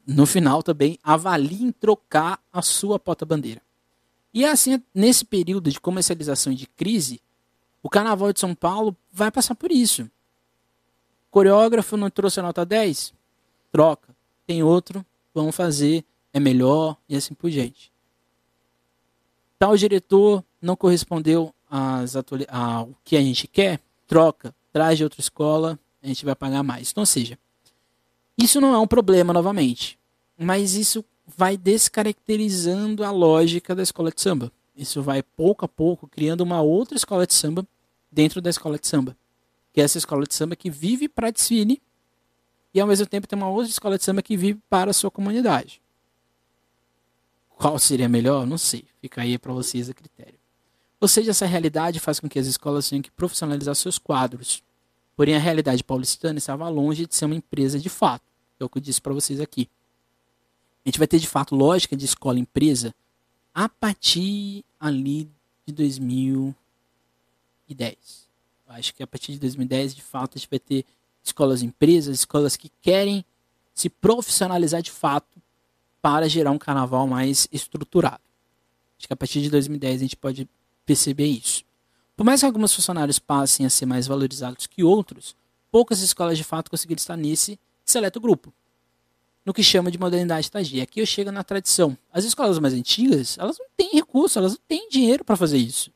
no 0.07 0.27
final, 0.27 0.63
também 0.63 0.99
avalia 1.03 1.67
em 1.67 1.73
trocar 1.73 2.41
a 2.53 2.63
sua 2.63 2.99
porta-bandeira. 2.99 3.61
E 4.33 4.45
é 4.45 4.51
assim, 4.51 4.83
nesse 4.95 5.25
período 5.25 5.71
de 5.71 5.79
comercialização 5.79 6.53
e 6.53 6.57
de 6.57 6.67
crise, 6.67 7.21
o 7.83 7.91
Carnaval 7.91 8.33
de 8.33 8.41
São 8.41 8.55
Paulo 8.55 8.97
vai 9.13 9.31
passar 9.31 9.55
por 9.55 9.71
isso. 9.71 10.09
coreógrafo 11.31 11.97
não 11.97 12.09
trouxe 12.09 12.41
a 12.41 12.43
nota 12.43 12.65
10? 12.65 13.13
Troca. 13.71 14.15
Tem 14.47 14.63
outro, 14.63 15.05
vamos 15.35 15.55
fazer, 15.55 16.05
é 16.33 16.41
melhor 16.41 16.97
e 17.09 17.17
assim 17.17 17.35
por 17.35 17.51
diante. 17.51 17.93
Tal 19.59 19.77
diretor 19.77 20.45
não 20.61 20.77
correspondeu 20.77 21.55
às 21.71 22.15
ao 22.49 22.91
que 23.05 23.17
a 23.17 23.21
gente 23.21 23.47
quer, 23.47 23.81
troca, 24.07 24.55
traz 24.73 24.99
de 24.99 25.05
outra 25.05 25.21
escola, 25.21 25.79
a 26.03 26.07
gente 26.07 26.25
vai 26.25 26.35
pagar 26.35 26.63
mais. 26.63 26.91
Então, 26.91 27.03
ou 27.03 27.07
seja, 27.07 27.39
isso 28.37 28.61
não 28.61 28.75
é 28.75 28.79
um 28.79 28.87
problema 28.87 29.33
novamente, 29.33 29.99
mas 30.37 30.75
isso 30.75 31.05
vai 31.37 31.57
descaracterizando 31.57 33.05
a 33.05 33.11
lógica 33.11 33.75
da 33.75 33.83
escola 33.83 34.11
de 34.11 34.21
samba. 34.21 34.51
Isso 34.77 35.03
vai 35.03 35.23
pouco 35.23 35.65
a 35.65 35.69
pouco 35.69 36.09
criando 36.09 36.41
uma 36.41 36.61
outra 36.61 36.97
escola 36.97 37.27
de 37.27 37.35
samba 37.35 37.67
dentro 38.11 38.41
da 38.41 38.51
escola 38.51 38.79
de 38.79 38.87
samba, 38.87 39.17
que 39.73 39.81
é 39.81 39.85
essa 39.85 39.99
escola 39.99 40.27
de 40.27 40.35
samba 40.35 40.57
que 40.57 40.71
vive 40.71 41.09
para 41.09 41.31
desfile 41.31 41.81
e 42.75 42.81
ao 42.81 42.87
mesmo 42.87 43.07
tempo 43.07 43.27
tem 43.27 43.39
uma 43.39 43.49
outra 43.49 43.71
escola 43.71 43.99
de 43.99 44.05
samba 44.05 44.23
que 44.23 44.37
vive 44.37 44.61
para 44.69 44.91
a 44.91 44.95
sua 44.95 45.11
comunidade. 45.11 45.81
Qual 47.51 47.79
seria 47.79 48.09
melhor? 48.09 48.47
Não 48.47 48.59
sei. 48.59 48.85
Fica 49.01 49.23
aí 49.23 49.39
para 49.39 49.53
vocês 49.53 49.89
a 49.89 49.95
critério. 49.95 50.35
Ou 51.01 51.09
seja, 51.09 51.31
essa 51.33 51.47
realidade 51.47 52.01
faz 52.01 52.19
com 52.19 52.29
que 52.29 52.39
as 52.39 52.47
escolas 52.47 52.89
tenham 52.89 53.03
que 53.03 53.11
profissionalizar 53.11 53.75
seus 53.75 53.99
quadros. 53.99 54.63
Porém, 55.17 55.35
a 55.35 55.39
realidade 55.39 55.85
paulistana 55.85 56.39
estava 56.39 56.69
longe 56.69 57.07
de 57.07 57.15
ser 57.15 57.25
uma 57.27 57.35
empresa 57.35 57.79
de 57.79 57.89
fato. 57.89 58.25
É 58.59 58.65
o 58.65 58.69
que 58.69 58.79
eu 58.79 58.83
disse 58.83 59.01
para 59.01 59.13
vocês 59.13 59.41
aqui. 59.41 59.69
A 60.85 60.89
gente 60.89 60.99
vai 60.99 61.07
ter 61.07 61.19
de 61.19 61.29
fato 61.29 61.55
lógica 61.55 61.97
de 61.97 62.05
escola-empresa 62.05 62.95
a 63.55 63.69
partir 63.69 64.65
ali 64.81 65.31
de 65.67 65.73
2010. 65.73 66.57
Eu 68.67 68.75
acho 68.75 68.95
que 68.95 69.03
a 69.03 69.07
partir 69.07 69.33
de 69.33 69.39
2010, 69.39 69.95
de 69.95 70.03
fato, 70.03 70.37
a 70.37 70.39
gente 70.39 70.49
vai 70.51 70.59
ter 70.59 70.85
escolas-empresas, 71.23 72.21
escolas 72.21 72.57
que 72.57 72.71
querem 72.81 73.25
se 73.75 73.89
profissionalizar 73.89 74.83
de 74.83 74.91
fato 74.91 75.41
para 76.01 76.29
gerar 76.29 76.51
um 76.51 76.59
carnaval 76.59 77.07
mais 77.07 77.49
estruturado. 77.53 78.21
Acho 78.99 79.07
que 79.07 79.13
a 79.13 79.17
partir 79.17 79.41
de 79.41 79.51
2010 79.51 79.97
a 79.97 80.05
gente 80.05 80.17
pode 80.17 80.49
perceber 80.85 81.27
isso. 81.27 81.65
Por 82.17 82.25
mais 82.25 82.41
que 82.41 82.47
alguns 82.47 82.75
funcionários 82.75 83.19
passem 83.19 83.65
a 83.65 83.71
ser 83.71 83.87
mais 83.87 84.07
valorizados 84.07 84.67
que 84.67 84.85
outros, 84.85 85.35
poucas 85.71 86.01
escolas 86.01 86.37
de 86.37 86.45
fato 86.45 86.71
conseguiram 86.71 86.99
estar 86.99 87.17
nesse 87.17 87.59
seleto 87.85 88.21
grupo. 88.21 88.53
No 89.45 89.53
que 89.53 89.63
chama 89.63 89.91
de 89.91 89.99
modernidade 89.99 90.47
estagia. 90.47 90.85
Aqui 90.85 91.01
eu 91.01 91.07
chego 91.07 91.33
na 91.33 91.43
tradição. 91.43 91.99
As 92.13 92.25
escolas 92.25 92.59
mais 92.61 92.75
antigas, 92.75 93.37
elas 93.39 93.59
não 93.59 93.67
têm 93.77 93.91
recurso, 93.95 94.39
elas 94.39 94.53
não 94.53 94.61
têm 94.69 94.89
dinheiro 94.89 95.25
para 95.25 95.37
fazer 95.37 95.59
isso. 95.59 95.91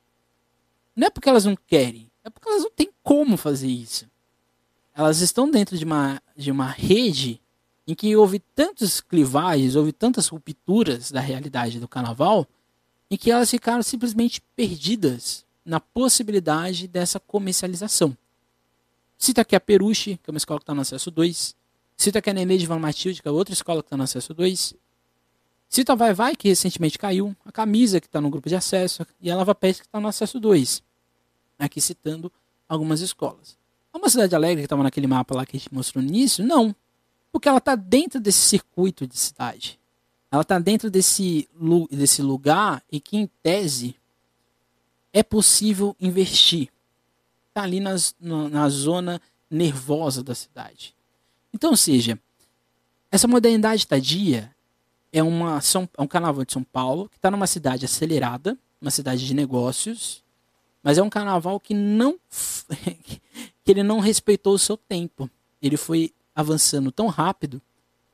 Não 0.96 1.06
é 1.06 1.10
porque 1.10 1.28
elas 1.28 1.44
não 1.44 1.54
querem, 1.54 2.10
é 2.24 2.30
porque 2.30 2.48
elas 2.48 2.62
não 2.62 2.70
têm 2.70 2.90
como 3.02 3.36
fazer 3.36 3.68
isso. 3.68 4.06
Elas 4.96 5.20
estão 5.20 5.50
dentro 5.50 5.76
de 5.76 5.84
uma, 5.84 6.22
de 6.34 6.50
uma 6.50 6.68
rede 6.68 7.38
em 7.86 7.94
que 7.94 8.16
houve 8.16 8.38
tantas 8.38 8.98
clivagens, 8.98 9.76
houve 9.76 9.92
tantas 9.92 10.26
rupturas 10.28 11.10
da 11.10 11.20
realidade 11.20 11.78
do 11.78 11.86
carnaval, 11.86 12.46
em 13.10 13.16
que 13.18 13.30
elas 13.30 13.50
ficaram 13.50 13.82
simplesmente 13.82 14.40
perdidas 14.56 15.44
na 15.62 15.78
possibilidade 15.78 16.88
dessa 16.88 17.20
comercialização. 17.20 18.16
Cita 19.18 19.42
aqui 19.42 19.54
a 19.54 19.60
Peruche, 19.60 20.18
que 20.22 20.30
é 20.30 20.32
uma 20.32 20.38
escola 20.38 20.60
que 20.60 20.64
está 20.64 20.74
no 20.74 20.80
acesso 20.80 21.10
2. 21.10 21.54
Cita 21.94 22.18
aqui 22.18 22.30
a 22.30 22.32
Nenê 22.32 22.56
de 22.56 22.66
Van 22.66 22.78
Matilde, 22.78 23.20
que 23.20 23.28
é 23.28 23.30
outra 23.30 23.52
escola 23.52 23.82
que 23.82 23.88
está 23.88 23.98
no 23.98 24.02
acesso 24.02 24.32
2. 24.32 24.74
Cita 25.68 25.92
a 25.92 25.94
Vai 25.96 26.14
Vai, 26.14 26.34
que 26.34 26.48
recentemente 26.48 26.98
caiu. 26.98 27.36
A 27.44 27.52
Camisa, 27.52 28.00
que 28.00 28.06
está 28.06 28.18
no 28.18 28.30
grupo 28.30 28.48
de 28.48 28.56
acesso. 28.56 29.06
E 29.20 29.30
a 29.30 29.36
Lava 29.36 29.54
Pés, 29.54 29.78
que 29.78 29.86
está 29.86 30.00
no 30.00 30.08
acesso 30.08 30.40
2. 30.40 30.82
Aqui 31.58 31.82
citando 31.82 32.32
algumas 32.66 33.02
escolas. 33.02 33.58
É 33.96 33.98
uma 33.98 34.10
cidade 34.10 34.34
alegre 34.34 34.60
que 34.60 34.66
estava 34.66 34.82
naquele 34.82 35.06
mapa 35.06 35.34
lá 35.34 35.46
que 35.46 35.56
a 35.56 35.58
gente 35.58 35.72
mostrou 35.72 36.02
no 36.02 36.10
início? 36.10 36.44
Não. 36.44 36.76
Porque 37.32 37.48
ela 37.48 37.56
está 37.56 37.74
dentro 37.74 38.20
desse 38.20 38.40
circuito 38.40 39.06
de 39.06 39.18
cidade. 39.18 39.80
Ela 40.30 40.42
está 40.42 40.58
dentro 40.58 40.90
desse, 40.90 41.48
desse 41.90 42.20
lugar 42.20 42.82
e 42.92 43.00
que, 43.00 43.16
em 43.16 43.26
tese, 43.42 43.96
é 45.14 45.22
possível 45.22 45.96
investir. 45.98 46.68
Está 47.48 47.62
ali 47.62 47.80
nas, 47.80 48.14
na, 48.20 48.50
na 48.50 48.68
zona 48.68 49.18
nervosa 49.50 50.22
da 50.22 50.34
cidade. 50.34 50.94
Então, 51.54 51.70
ou 51.70 51.76
seja, 51.76 52.20
essa 53.10 53.26
modernidade 53.26 53.86
tadia 53.86 54.54
é, 55.10 55.22
uma, 55.22 55.58
é 55.96 56.02
um 56.02 56.06
carnaval 56.06 56.44
de 56.44 56.52
São 56.52 56.62
Paulo 56.62 57.08
que 57.08 57.16
está 57.16 57.30
numa 57.30 57.46
cidade 57.46 57.86
acelerada, 57.86 58.58
uma 58.78 58.90
cidade 58.90 59.26
de 59.26 59.32
negócios, 59.32 60.22
mas 60.82 60.98
é 60.98 61.02
um 61.02 61.08
carnaval 61.08 61.58
que 61.58 61.72
não 61.72 62.20
que 63.66 63.72
ele 63.72 63.82
não 63.82 63.98
respeitou 63.98 64.54
o 64.54 64.58
seu 64.60 64.76
tempo. 64.76 65.28
Ele 65.60 65.76
foi 65.76 66.14
avançando 66.32 66.92
tão 66.92 67.08
rápido 67.08 67.60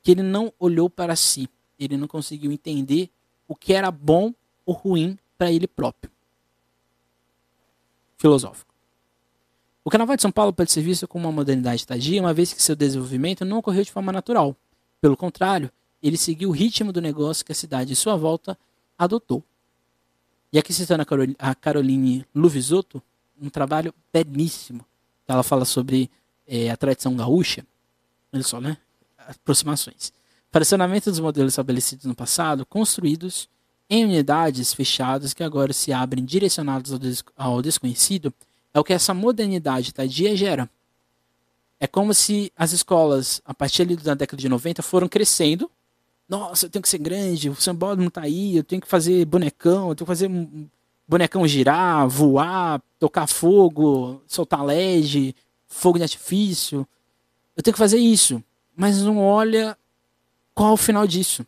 que 0.03 0.11
ele 0.11 0.23
não 0.23 0.51
olhou 0.59 0.89
para 0.89 1.15
si. 1.15 1.47
Ele 1.79 1.95
não 1.95 2.09
conseguiu 2.09 2.51
entender 2.51 3.11
o 3.47 3.55
que 3.55 3.75
era 3.75 3.91
bom 3.91 4.33
ou 4.65 4.75
ruim 4.75 5.19
para 5.37 5.53
ele 5.53 5.67
próprio. 5.67 6.11
Filosófico. 8.17 8.73
O 9.85 9.91
Carnaval 9.91 10.17
de 10.17 10.23
São 10.23 10.33
Paulo 10.33 10.55
pode 10.55 10.73
ser 10.73 10.81
visto 10.81 11.07
como 11.07 11.27
uma 11.27 11.33
modernidade 11.33 11.87
tardia, 11.87 12.23
uma 12.23 12.33
vez 12.33 12.55
que 12.55 12.63
seu 12.63 12.75
desenvolvimento 12.75 13.45
não 13.45 13.59
ocorreu 13.59 13.85
de 13.85 13.93
forma 13.93 14.11
natural. 14.11 14.57
Pelo 15.03 15.19
contrário, 15.19 15.71
ele 16.03 16.17
seguiu 16.17 16.49
o 16.49 16.53
ritmo 16.53 16.93
do 16.93 17.03
negócio 17.03 17.45
que 17.45 17.53
a 17.53 17.55
cidade 17.55 17.93
e 17.93 17.97
sua 17.97 18.17
volta 18.17 18.57
adotou. 18.97 19.45
E 20.51 20.59
aqui 20.59 20.73
citando 20.73 21.05
a 21.39 21.55
Caroline 21.55 22.25
Luvisotto, 22.35 23.03
um 23.39 23.51
trabalho 23.51 23.93
belíssimo. 24.11 24.87
Ela 25.27 25.43
fala 25.43 25.65
sobre 25.65 26.11
é, 26.47 26.71
a 26.71 26.77
tradição 26.77 27.15
gaúcha 27.17 27.65
olha 28.33 28.43
só, 28.43 28.61
né? 28.61 28.79
Aproximações. 29.19 30.13
Fracionamento 30.51 31.11
dos 31.11 31.21
modelos 31.21 31.53
estabelecidos 31.53 32.07
no 32.07 32.15
passado, 32.15 32.67
construídos 32.67 33.49
em 33.89 34.05
unidades 34.05 34.73
fechadas 34.73 35.35
que 35.35 35.45
agora 35.45 35.73
se 35.73 35.93
abrem 35.93 36.25
direcionados 36.25 36.93
ao, 36.93 36.99
des 36.99 37.23
ao 37.37 37.63
desconhecido, 37.63 38.33
é 38.73 38.81
o 38.81 38.85
que 38.85 38.93
essa 38.93 39.13
modernidade 39.13 39.93
tardia 39.93 40.35
gera. 40.35 40.69
É 41.79 41.87
como 41.87 42.15
se 42.15 42.53
as 42.57 42.73
escolas, 42.73 43.43
a 43.45 43.53
partir 43.53 43.85
da 43.97 44.15
década 44.15 44.41
de 44.41 44.49
90, 44.49 44.83
foram 44.83 45.09
crescendo. 45.09 45.71
Nossa, 46.29 46.67
eu 46.67 46.71
tenho 46.71 46.83
que 46.83 46.89
ser 46.89 46.99
grande, 46.99 47.51
o 47.51 47.55
sambódromo 47.55 48.11
tá 48.11 48.23
aí, 48.23 48.57
eu 48.57 48.65
tenho 48.65 48.81
que 48.81 48.89
fazer 48.89 49.25
bonecão, 49.27 49.91
eu 49.91 49.95
tenho 49.95 50.07
que 50.07 50.13
fazer 50.13 50.31
bonecão 51.13 51.47
girar, 51.47 52.09
voar, 52.09 52.83
tocar 52.99 53.27
fogo, 53.27 54.23
soltar 54.27 54.65
LED, 54.65 55.35
fogo 55.69 55.99
de 55.99 56.05
artifício 56.05 56.87
eu 57.57 57.63
tenho 57.63 57.75
que 57.75 57.79
fazer 57.79 57.99
isso. 57.99 58.43
Mas 58.75 59.03
não 59.03 59.19
olha 59.19 59.77
qual 60.55 60.71
é 60.71 60.73
o 60.73 60.77
final 60.77 61.07
disso. 61.07 61.47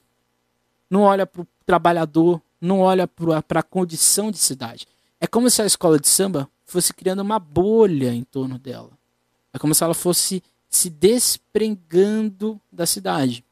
Não 0.88 1.02
olha 1.02 1.26
para 1.26 1.42
o 1.42 1.48
trabalhador, 1.64 2.40
não 2.60 2.80
olha 2.80 3.06
para 3.06 3.60
a 3.60 3.62
condição 3.62 4.30
de 4.30 4.38
cidade. 4.38 4.86
É 5.20 5.26
como 5.26 5.48
se 5.48 5.62
a 5.62 5.66
escola 5.66 5.98
de 5.98 6.06
samba 6.06 6.48
fosse 6.64 6.92
criando 6.92 7.20
uma 7.20 7.38
bolha 7.38 8.12
em 8.12 8.22
torno 8.22 8.58
dela. 8.58 8.90
É 9.52 9.58
como 9.58 9.74
se 9.74 9.82
ela 9.82 9.94
fosse 9.94 10.42
se 10.68 10.90
desprendendo 10.90 12.60
da 12.70 12.84
cidade. 12.84 13.44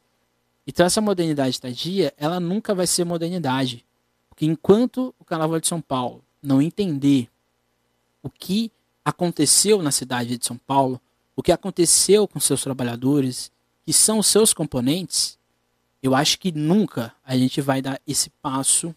Então 0.67 0.85
essa 0.85 1.01
modernidade 1.01 1.59
tardia, 1.59 2.13
ela 2.17 2.39
nunca 2.39 2.75
vai 2.75 2.85
ser 2.85 3.03
modernidade. 3.03 3.85
Porque 4.33 4.47
enquanto 4.47 5.13
o 5.19 5.23
Carnaval 5.23 5.59
de 5.59 5.67
São 5.67 5.79
Paulo 5.79 6.23
não 6.41 6.59
entender 6.59 7.29
o 8.23 8.31
que 8.31 8.71
aconteceu 9.05 9.79
na 9.83 9.91
cidade 9.91 10.39
de 10.39 10.43
São 10.43 10.57
Paulo, 10.57 10.99
o 11.35 11.43
que 11.43 11.51
aconteceu 11.51 12.27
com 12.27 12.39
seus 12.39 12.63
trabalhadores, 12.63 13.51
que 13.85 13.93
são 13.93 14.17
os 14.17 14.25
seus 14.25 14.51
componentes, 14.51 15.37
eu 16.01 16.15
acho 16.15 16.39
que 16.39 16.51
nunca 16.51 17.13
a 17.23 17.37
gente 17.37 17.61
vai 17.61 17.79
dar 17.79 18.01
esse 18.07 18.31
passo 18.41 18.95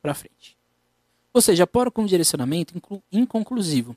para 0.00 0.14
frente. 0.14 0.56
Ou 1.34 1.42
seja, 1.42 1.66
poro 1.66 1.90
como 1.90 2.06
direcionamento 2.06 2.80
inconclusivo. 3.10 3.96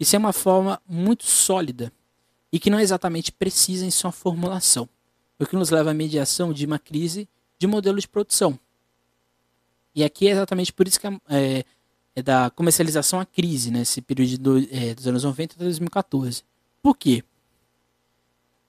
Isso 0.00 0.16
é 0.16 0.18
uma 0.18 0.32
forma 0.32 0.80
muito 0.88 1.24
sólida 1.24 1.92
e 2.50 2.58
que 2.58 2.70
não 2.70 2.78
é 2.78 2.82
exatamente 2.82 3.30
precisa 3.30 3.84
em 3.84 3.90
sua 3.90 4.10
formulação, 4.10 4.88
o 5.38 5.44
que 5.44 5.54
nos 5.54 5.68
leva 5.68 5.90
à 5.90 5.94
mediação 5.94 6.50
de 6.50 6.64
uma 6.64 6.78
crise 6.78 7.28
de 7.58 7.66
modelo 7.66 8.00
de 8.00 8.08
produção. 8.08 8.58
E 9.94 10.02
aqui 10.02 10.28
é 10.28 10.30
exatamente 10.30 10.72
por 10.72 10.88
isso 10.88 10.98
que 10.98 11.06
é, 11.06 11.64
é 12.14 12.22
da 12.22 12.50
comercialização 12.50 13.20
à 13.20 13.26
crise, 13.26 13.70
nesse 13.70 14.00
né, 14.00 14.04
período 14.06 14.38
do, 14.38 14.68
é, 14.70 14.94
dos 14.94 15.06
anos 15.06 15.24
90 15.24 15.54
até 15.54 15.64
2014. 15.64 16.44
Por 16.82 16.96
quê? 16.96 17.22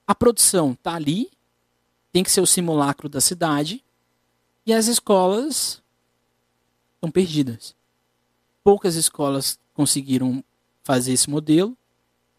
A 0.06 0.14
produção 0.14 0.74
está 0.74 0.96
ali, 0.96 1.30
tem 2.12 2.24
que 2.24 2.32
ser 2.32 2.42
o 2.42 2.48
simulacro 2.48 3.08
da 3.08 3.22
cidade, 3.22 3.84
e 4.66 4.74
as 4.74 4.88
escolas 4.88 5.82
estão 6.96 7.12
perdidas. 7.12 7.76
Poucas 8.64 8.96
escolas 8.96 9.60
conseguiram 9.74 10.44
fazer 10.84 11.14
esse 11.14 11.30
modelo 11.30 11.76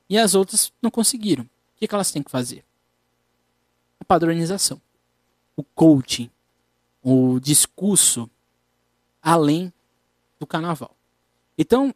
e 0.09 0.19
as 0.19 0.35
outras 0.35 0.73
não 0.81 0.91
conseguiram. 0.91 1.45
O 1.45 1.49
que, 1.77 1.89
que 1.89 1.95
elas 1.95 2.11
têm 2.11 2.23
que 2.23 2.31
fazer? 2.31 2.65
A 4.01 4.05
padronização, 4.05 4.81
o 5.57 5.63
coaching, 5.63 6.31
o 7.03 7.39
discurso 7.41 8.31
além 9.25 9.73
do 10.39 10.47
carnaval. 10.47 10.95
Então, 11.57 11.95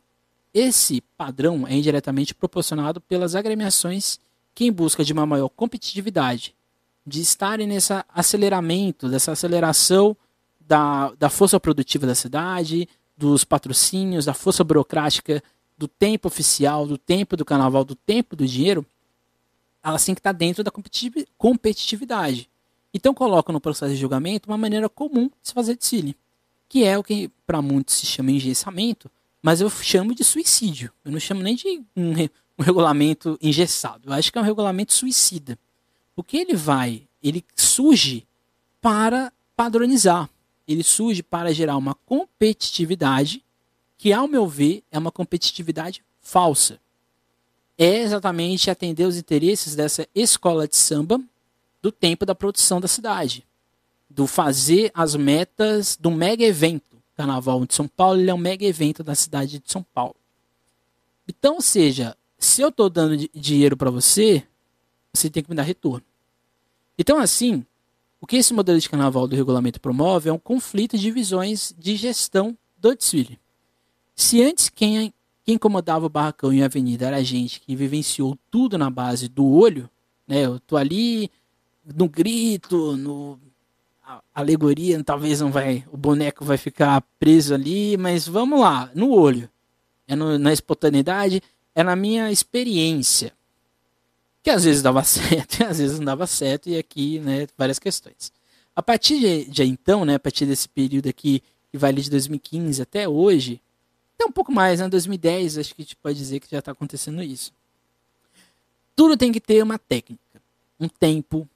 esse 0.54 1.02
padrão 1.16 1.66
é 1.66 1.74
indiretamente 1.74 2.34
proporcionado 2.34 3.00
pelas 3.02 3.34
agremiações 3.34 4.18
que, 4.54 4.64
em 4.64 4.72
busca 4.72 5.04
de 5.04 5.12
uma 5.12 5.26
maior 5.26 5.50
competitividade, 5.50 6.54
de 7.06 7.20
estarem 7.20 7.66
nesse 7.66 7.92
aceleramento, 8.08 9.08
dessa 9.08 9.32
aceleração 9.32 10.16
da, 10.58 11.12
da 11.12 11.28
força 11.28 11.60
produtiva 11.60 12.06
da 12.06 12.14
cidade, 12.14 12.88
dos 13.16 13.44
patrocínios, 13.44 14.24
da 14.24 14.34
força 14.34 14.64
burocrática, 14.64 15.42
do 15.76 15.86
tempo 15.86 16.28
oficial, 16.28 16.86
do 16.86 16.98
tempo 16.98 17.36
do 17.36 17.44
carnaval, 17.44 17.84
do 17.84 17.94
tempo 17.94 18.34
do 18.34 18.46
dinheiro, 18.46 18.84
elas 19.82 20.04
têm 20.04 20.14
que 20.14 20.20
estar 20.20 20.32
dentro 20.32 20.64
da 20.64 20.72
competitividade. 21.36 22.48
Então 22.92 23.14
colocam 23.14 23.52
no 23.52 23.60
processo 23.60 23.94
de 23.94 24.00
julgamento 24.00 24.48
uma 24.50 24.58
maneira 24.58 24.88
comum 24.88 25.26
de 25.26 25.48
se 25.48 25.54
fazer 25.54 25.76
desfile, 25.76 26.16
que 26.68 26.84
é 26.84 26.98
o 26.98 27.02
que 27.02 27.30
para 27.46 27.62
muitos 27.62 27.94
se 27.94 28.06
chama 28.06 28.30
engessamento, 28.30 29.10
mas 29.42 29.60
eu 29.60 29.70
chamo 29.70 30.14
de 30.14 30.22
suicídio. 30.24 30.92
Eu 31.04 31.12
não 31.12 31.20
chamo 31.20 31.42
nem 31.42 31.54
de 31.54 31.82
um, 31.96 32.12
um 32.58 32.62
regulamento 32.62 33.38
engessado. 33.40 34.08
Eu 34.08 34.12
acho 34.12 34.30
que 34.30 34.38
é 34.38 34.40
um 34.40 34.44
regulamento 34.44 34.92
suicida. 34.92 35.58
Porque 36.14 36.36
ele 36.36 36.54
vai, 36.54 37.02
ele 37.22 37.44
surge 37.54 38.26
para 38.80 39.32
padronizar. 39.56 40.28
Ele 40.66 40.82
surge 40.82 41.22
para 41.22 41.54
gerar 41.54 41.76
uma 41.76 41.94
competitividade 41.94 43.42
que, 43.96 44.12
ao 44.12 44.28
meu 44.28 44.46
ver, 44.46 44.82
é 44.90 44.98
uma 44.98 45.10
competitividade 45.10 46.02
falsa. 46.20 46.78
É 47.78 48.02
exatamente 48.02 48.70
atender 48.70 49.04
os 49.04 49.16
interesses 49.16 49.74
dessa 49.74 50.06
escola 50.14 50.68
de 50.68 50.76
samba 50.76 51.20
do 51.80 51.92
tempo 51.92 52.26
da 52.26 52.34
produção 52.34 52.80
da 52.80 52.88
cidade, 52.88 53.46
do 54.08 54.26
fazer 54.26 54.90
as 54.94 55.14
metas 55.14 55.96
do 55.96 56.10
mega 56.10 56.44
evento. 56.44 56.98
Carnaval 57.16 57.66
de 57.66 57.74
São 57.74 57.88
Paulo 57.88 58.28
é 58.28 58.32
um 58.32 58.38
mega 58.38 58.64
evento 58.64 59.02
da 59.02 59.14
cidade 59.14 59.58
de 59.58 59.70
São 59.70 59.82
Paulo. 59.82 60.16
Então, 61.26 61.56
ou 61.56 61.60
seja, 61.60 62.16
se 62.38 62.62
eu 62.62 62.68
estou 62.68 62.88
dando 62.88 63.28
dinheiro 63.34 63.76
para 63.76 63.90
você, 63.90 64.42
você 65.12 65.28
tem 65.28 65.42
que 65.42 65.50
me 65.50 65.56
dar 65.56 65.62
retorno. 65.62 66.04
Então, 66.96 67.18
assim, 67.18 67.64
o 68.20 68.26
que 68.26 68.36
esse 68.36 68.54
modelo 68.54 68.78
de 68.80 68.88
carnaval 68.88 69.28
do 69.28 69.36
regulamento 69.36 69.80
promove 69.80 70.28
é 70.28 70.32
um 70.32 70.38
conflito 70.38 70.96
de 70.96 71.10
visões 71.10 71.74
de 71.78 71.96
gestão 71.96 72.56
do 72.76 72.94
desfile. 72.94 73.38
Se 74.14 74.42
antes 74.42 74.68
quem, 74.68 75.12
quem 75.44 75.58
comandava 75.58 76.06
o 76.06 76.10
barracão 76.10 76.52
e 76.52 76.62
a 76.62 76.66
avenida 76.66 77.06
era 77.06 77.18
a 77.18 77.22
gente 77.22 77.60
que 77.60 77.76
vivenciou 77.76 78.36
tudo 78.50 78.76
na 78.76 78.90
base 78.90 79.28
do 79.28 79.46
olho, 79.46 79.88
né? 80.26 80.46
Eu 80.46 80.58
tô 80.60 80.76
ali 80.76 81.30
no 81.84 82.08
grito, 82.08 82.96
no 82.96 83.38
a 84.08 84.22
alegoria, 84.40 85.02
talvez 85.04 85.40
não 85.40 85.52
vai, 85.52 85.84
o 85.92 85.96
boneco 85.96 86.42
vai 86.42 86.56
ficar 86.56 87.02
preso 87.20 87.52
ali, 87.52 87.94
mas 87.98 88.26
vamos 88.26 88.58
lá, 88.58 88.90
no 88.94 89.10
olho. 89.10 89.50
É 90.06 90.16
no, 90.16 90.38
na 90.38 90.50
espontaneidade, 90.50 91.42
é 91.74 91.82
na 91.82 91.94
minha 91.94 92.32
experiência. 92.32 93.34
Que 94.42 94.48
às 94.48 94.64
vezes 94.64 94.80
dava 94.80 95.04
certo 95.04 95.60
e 95.60 95.64
às 95.64 95.78
vezes 95.78 95.98
não 95.98 96.06
dava 96.06 96.26
certo, 96.26 96.70
e 96.70 96.78
aqui, 96.78 97.18
né, 97.18 97.46
várias 97.56 97.78
questões. 97.78 98.32
A 98.74 98.82
partir 98.82 99.20
de, 99.20 99.44
de 99.44 99.64
então, 99.64 100.06
né, 100.06 100.14
a 100.14 100.18
partir 100.18 100.46
desse 100.46 100.68
período 100.68 101.10
aqui, 101.10 101.42
que 101.70 101.76
vai 101.76 101.90
ali 101.90 102.00
de 102.00 102.08
2015 102.08 102.80
até 102.80 103.06
hoje, 103.06 103.60
até 104.14 104.24
um 104.24 104.32
pouco 104.32 104.50
mais, 104.50 104.80
né, 104.80 104.88
2010, 104.88 105.58
acho 105.58 105.74
que 105.74 105.82
a 105.82 105.84
gente 105.84 105.96
pode 105.96 106.16
dizer 106.16 106.40
que 106.40 106.50
já 106.50 106.60
está 106.60 106.72
acontecendo 106.72 107.22
isso. 107.22 107.52
Tudo 108.96 109.18
tem 109.18 109.30
que 109.30 109.40
ter 109.40 109.62
uma 109.62 109.78
técnica, 109.78 110.40
um 110.80 110.88
tempo, 110.88 111.46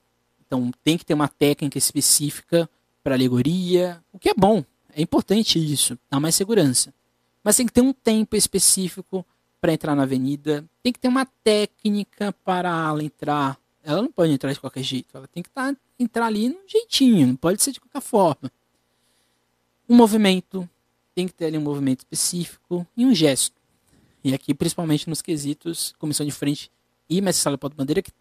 então 0.53 0.71
tem 0.83 0.99
que 0.99 1.05
ter 1.05 1.15
uma 1.15 1.27
técnica 1.27 1.79
específica 1.79 2.69
para 3.03 3.15
alegoria, 3.15 3.99
o 4.11 4.19
que 4.19 4.29
é 4.29 4.33
bom, 4.37 4.63
é 4.95 5.01
importante 5.01 5.57
isso, 5.57 5.97
dá 6.09 6.19
mais 6.19 6.35
segurança. 6.35 6.93
Mas 7.43 7.57
tem 7.57 7.65
que 7.65 7.73
ter 7.73 7.81
um 7.81 7.91
tempo 7.91 8.35
específico 8.35 9.25
para 9.59 9.73
entrar 9.73 9.95
na 9.95 10.03
avenida, 10.03 10.63
tem 10.83 10.93
que 10.93 10.99
ter 10.99 11.07
uma 11.07 11.25
técnica 11.43 12.31
para 12.45 12.69
ela 12.69 13.03
entrar. 13.03 13.57
Ela 13.83 14.01
não 14.03 14.11
pode 14.11 14.31
entrar 14.31 14.53
de 14.53 14.59
qualquer 14.59 14.83
jeito, 14.83 15.17
ela 15.17 15.27
tem 15.27 15.41
que 15.41 15.49
tá, 15.49 15.75
entrar 15.99 16.27
ali 16.27 16.49
num 16.49 16.67
jeitinho, 16.67 17.27
não 17.27 17.35
pode 17.35 17.61
ser 17.63 17.71
de 17.71 17.79
qualquer 17.79 18.01
forma. 18.01 18.51
Um 19.89 19.95
movimento, 19.95 20.69
tem 21.15 21.27
que 21.27 21.33
ter 21.33 21.45
ali 21.45 21.57
um 21.57 21.61
movimento 21.61 22.01
específico 22.01 22.85
e 22.95 23.05
um 23.05 23.13
gesto. 23.13 23.59
E 24.23 24.35
aqui, 24.35 24.53
principalmente 24.53 25.09
nos 25.09 25.21
quesitos, 25.21 25.95
comissão 25.97 26.25
de 26.25 26.31
frente 26.31 26.71
e 27.09 27.19
mestre 27.21 27.41
sala 27.41 27.57
de 27.57 27.75
bandeira, 27.75 28.01
que 28.01 28.11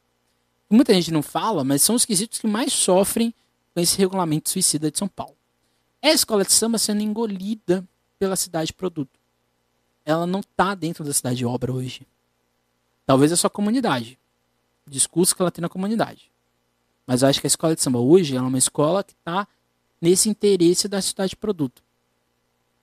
muita 0.75 0.95
gente 0.95 1.11
não 1.11 1.23
fala, 1.23 1.65
mas 1.65 1.83
são 1.83 1.95
os 1.95 2.05
quesitos 2.05 2.39
que 2.39 2.47
mais 2.47 2.73
sofrem 2.73 3.35
com 3.75 3.81
esse 3.81 3.97
regulamento 3.99 4.51
suicida 4.51 4.91
de 4.91 4.99
São 4.99 5.09
Paulo. 5.09 5.37
É 6.01 6.11
a 6.11 6.15
escola 6.15 6.45
de 6.45 6.53
samba 6.53 6.79
sendo 6.79 7.03
engolida 7.03 7.87
pela 8.19 8.37
cidade 8.37 8.73
produto 8.73 9.23
ela 10.05 10.27
não 10.27 10.41
está 10.41 10.75
dentro 10.75 11.05
da 11.05 11.13
cidade 11.13 11.37
de 11.37 11.47
obra 11.47 11.73
hoje. 11.73 12.07
Talvez 13.07 13.33
a 13.33 13.37
sua 13.37 13.51
comunidade. 13.51 14.19
O 14.87 14.91
discurso 14.91 15.35
que 15.35 15.43
ela 15.43 15.51
tem 15.51 15.63
na 15.63 15.69
comunidade. 15.69 16.31
Mas 17.07 17.23
eu 17.23 17.29
acho 17.29 17.41
que 17.41 17.47
a 17.47 17.49
escola 17.49 17.75
de 17.75 17.83
samba 17.83 17.99
hoje 17.99 18.37
é 18.37 18.41
uma 18.41 18.59
escola 18.59 19.05
que 19.05 19.13
está 19.13 19.47
nesse 20.01 20.29
interesse 20.29 20.89
da 20.89 21.01
cidade 21.01 21.31
de 21.31 21.37
produto. 21.37 21.83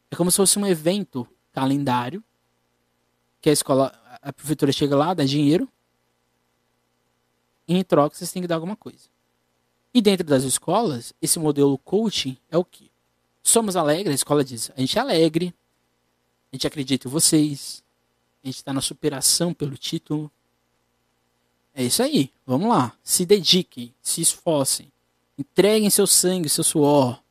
É 0.10 0.16
como 0.16 0.32
se 0.32 0.38
fosse 0.38 0.58
um 0.58 0.66
evento 0.66 1.28
calendário 1.52 2.24
que 3.42 3.50
a 3.50 3.54
escola, 3.54 3.94
a 4.22 4.34
prefeitura 4.34 4.72
chega 4.72 4.96
lá, 4.96 5.14
dá 5.14 5.24
dinheiro 5.26 5.68
e 7.70 7.76
em 7.76 7.84
troca 7.84 8.18
vocês 8.18 8.32
têm 8.32 8.42
que 8.42 8.48
dar 8.48 8.56
alguma 8.56 8.76
coisa. 8.76 9.08
E 9.94 10.02
dentro 10.02 10.26
das 10.26 10.44
escolas, 10.44 11.14
esse 11.22 11.40
modelo 11.40 11.78
coaching 11.78 12.36
é 12.50 12.58
o 12.58 12.66
que? 12.66 12.92
Somos 13.42 13.76
alegres, 13.76 14.12
a 14.12 14.16
escola 14.16 14.44
diz, 14.44 14.72
a 14.76 14.80
gente 14.82 14.98
é 14.98 15.02
alegre, 15.02 15.54
a 16.52 16.56
gente 16.56 16.68
acredita 16.68 17.08
em 17.08 17.12
vocês. 17.12 17.84
A 18.44 18.48
gente 18.48 18.58
está 18.58 18.74
na 18.74 18.82
superação 18.82 19.54
pelo 19.54 19.78
título. 19.78 20.32
É 21.74 21.84
isso 21.84 22.02
aí. 22.02 22.32
Vamos 22.46 22.70
lá. 22.70 22.94
Se 23.04 23.26
dediquem, 23.26 23.94
se 24.02 24.22
esforcem. 24.22 24.92
Entreguem 25.38 25.90
seu 25.90 26.08
sangue, 26.08 26.50
seu 26.50 26.64
suor. 26.64 27.22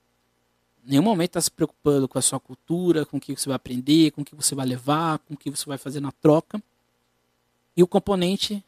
Em 0.87 0.91
nenhum 0.91 1.03
momento 1.03 1.31
está 1.31 1.41
se 1.41 1.51
preocupando 1.51 2.07
com 2.07 2.19
a 2.19 2.23
sua 2.23 2.39
cultura, 2.39 3.05
com 3.05 3.17
o 3.17 3.21
que 3.21 3.35
você 3.35 3.49
vai 3.49 3.57
aprender, 3.57 4.13
com 4.13 4.23
o 4.23 4.25
que 4.25 4.35
você 4.35 4.55
vai 4.55 4.67
levar, 4.67 5.19
com 5.21 5.35
o 5.35 5.37
que 5.37 5.51
você 5.51 5.67
vai 5.67 5.79
fazer 5.79 6.01
na 6.01 6.13
troca. 6.13 6.63
E 7.77 7.83
o 7.83 7.87
componente 7.87 8.65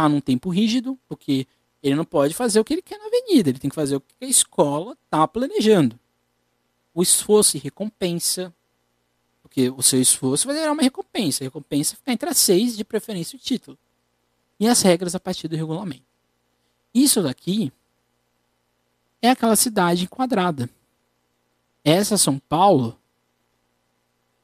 está 0.00 0.08
num 0.08 0.20
tempo 0.20 0.48
rígido, 0.48 0.98
porque 1.06 1.46
ele 1.82 1.94
não 1.94 2.04
pode 2.04 2.34
fazer 2.34 2.58
o 2.58 2.64
que 2.64 2.74
ele 2.74 2.82
quer 2.82 2.98
na 2.98 3.06
avenida, 3.06 3.50
ele 3.50 3.58
tem 3.58 3.68
que 3.68 3.76
fazer 3.76 3.96
o 3.96 4.00
que 4.00 4.24
a 4.24 4.26
escola 4.26 4.96
está 5.04 5.26
planejando. 5.28 5.98
O 6.94 7.02
esforço 7.02 7.56
e 7.56 7.60
recompensa, 7.60 8.52
porque 9.42 9.70
o 9.70 9.82
seu 9.82 10.00
esforço 10.00 10.46
vai 10.46 10.56
gerar 10.56 10.72
uma 10.72 10.82
recompensa. 10.82 11.44
A 11.44 11.46
recompensa 11.46 11.96
fica 11.96 12.12
entre 12.12 12.28
as 12.28 12.38
seis, 12.38 12.76
de 12.76 12.84
preferência 12.84 13.36
o 13.36 13.40
título. 13.40 13.78
E 14.58 14.66
as 14.66 14.82
regras 14.82 15.14
a 15.14 15.20
partir 15.20 15.48
do 15.48 15.56
regulamento. 15.56 16.04
Isso 16.92 17.22
daqui 17.22 17.72
é 19.22 19.30
aquela 19.30 19.56
cidade 19.56 20.04
enquadrada. 20.04 20.68
Essa 21.84 22.18
São 22.18 22.38
Paulo 22.38 22.98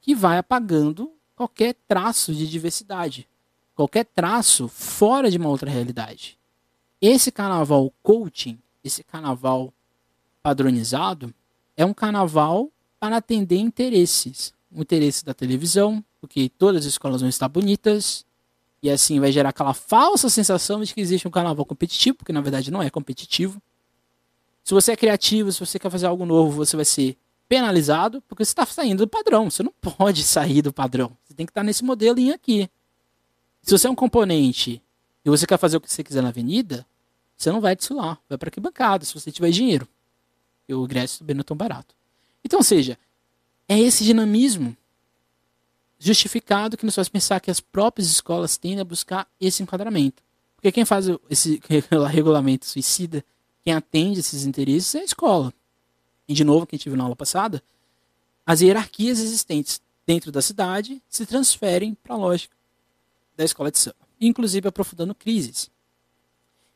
que 0.00 0.14
vai 0.14 0.38
apagando 0.38 1.12
qualquer 1.34 1.74
traço 1.86 2.32
de 2.32 2.48
diversidade, 2.48 3.28
qualquer 3.76 4.06
traço 4.06 4.66
fora 4.66 5.30
de 5.30 5.36
uma 5.36 5.50
outra 5.50 5.70
realidade. 5.70 6.38
Esse 7.00 7.30
carnaval 7.30 7.92
coaching, 8.02 8.58
esse 8.82 9.04
carnaval 9.04 9.72
padronizado, 10.42 11.32
é 11.76 11.84
um 11.84 11.92
carnaval 11.92 12.70
para 12.98 13.18
atender 13.18 13.58
interesses, 13.58 14.54
o 14.72 14.80
interesse 14.80 15.24
da 15.24 15.34
televisão, 15.34 16.02
porque 16.20 16.48
todas 16.48 16.80
as 16.80 16.92
escolas 16.92 17.20
vão 17.20 17.28
estar 17.28 17.48
bonitas, 17.48 18.24
e 18.82 18.90
assim 18.90 19.20
vai 19.20 19.30
gerar 19.30 19.50
aquela 19.50 19.74
falsa 19.74 20.30
sensação 20.30 20.82
de 20.82 20.94
que 20.94 21.00
existe 21.00 21.28
um 21.28 21.30
carnaval 21.30 21.66
competitivo, 21.66 22.16
porque 22.16 22.32
na 22.32 22.40
verdade 22.40 22.70
não 22.70 22.82
é 22.82 22.88
competitivo. 22.88 23.60
Se 24.64 24.72
você 24.72 24.92
é 24.92 24.96
criativo, 24.96 25.52
se 25.52 25.60
você 25.60 25.78
quer 25.78 25.90
fazer 25.90 26.06
algo 26.06 26.24
novo, 26.24 26.64
você 26.64 26.76
vai 26.76 26.84
ser 26.84 27.16
penalizado, 27.48 28.22
porque 28.22 28.44
você 28.44 28.50
está 28.50 28.66
saindo 28.66 29.04
do 29.04 29.08
padrão. 29.08 29.50
Você 29.50 29.62
não 29.62 29.72
pode 29.80 30.24
sair 30.24 30.62
do 30.62 30.72
padrão. 30.72 31.16
Você 31.24 31.34
tem 31.34 31.46
que 31.46 31.50
estar 31.50 31.62
nesse 31.62 31.84
modelinho 31.84 32.34
aqui. 32.34 32.68
Se 33.66 33.72
você 33.72 33.88
é 33.88 33.90
um 33.90 33.96
componente 33.96 34.80
e 35.24 35.28
você 35.28 35.44
quer 35.44 35.58
fazer 35.58 35.76
o 35.76 35.80
que 35.80 35.92
você 35.92 36.04
quiser 36.04 36.22
na 36.22 36.28
avenida, 36.28 36.86
você 37.36 37.50
não 37.50 37.60
vai 37.60 37.74
desfilar. 37.74 38.16
Vai 38.28 38.38
para 38.38 38.48
que 38.48 38.60
bancada, 38.60 39.04
se 39.04 39.12
você 39.12 39.32
tiver 39.32 39.50
dinheiro. 39.50 39.88
E 40.68 40.72
o 40.74 40.84
ingresso 40.84 41.18
também 41.18 41.34
não 41.34 41.40
é 41.40 41.42
tão 41.42 41.56
barato. 41.56 41.92
Então, 42.44 42.60
ou 42.60 42.62
seja, 42.62 42.96
é 43.68 43.76
esse 43.76 44.04
dinamismo 44.04 44.76
justificado 45.98 46.76
que 46.76 46.86
nos 46.86 46.94
faz 46.94 47.08
pensar 47.08 47.40
que 47.40 47.50
as 47.50 47.58
próprias 47.58 48.08
escolas 48.08 48.56
tendem 48.56 48.78
a 48.78 48.84
buscar 48.84 49.28
esse 49.40 49.64
enquadramento. 49.64 50.22
Porque 50.54 50.70
quem 50.70 50.84
faz 50.84 51.06
esse 51.28 51.60
regulamento 52.08 52.66
suicida, 52.66 53.24
quem 53.64 53.74
atende 53.74 54.20
esses 54.20 54.44
interesses 54.44 54.94
é 54.94 55.00
a 55.00 55.04
escola. 55.04 55.52
E 56.28 56.34
de 56.34 56.44
novo, 56.44 56.68
quem 56.68 56.78
tive 56.78 56.94
na 56.94 57.02
aula 57.02 57.16
passada, 57.16 57.60
as 58.46 58.60
hierarquias 58.60 59.18
existentes 59.18 59.80
dentro 60.06 60.30
da 60.30 60.40
cidade 60.40 61.02
se 61.08 61.26
transferem 61.26 61.94
para 61.94 62.14
a 62.14 62.18
lógica 62.18 62.55
da 63.36 63.44
escola 63.44 63.70
de 63.70 63.78
samba, 63.78 63.96
inclusive 64.20 64.68
aprofundando 64.68 65.14
crises. 65.14 65.70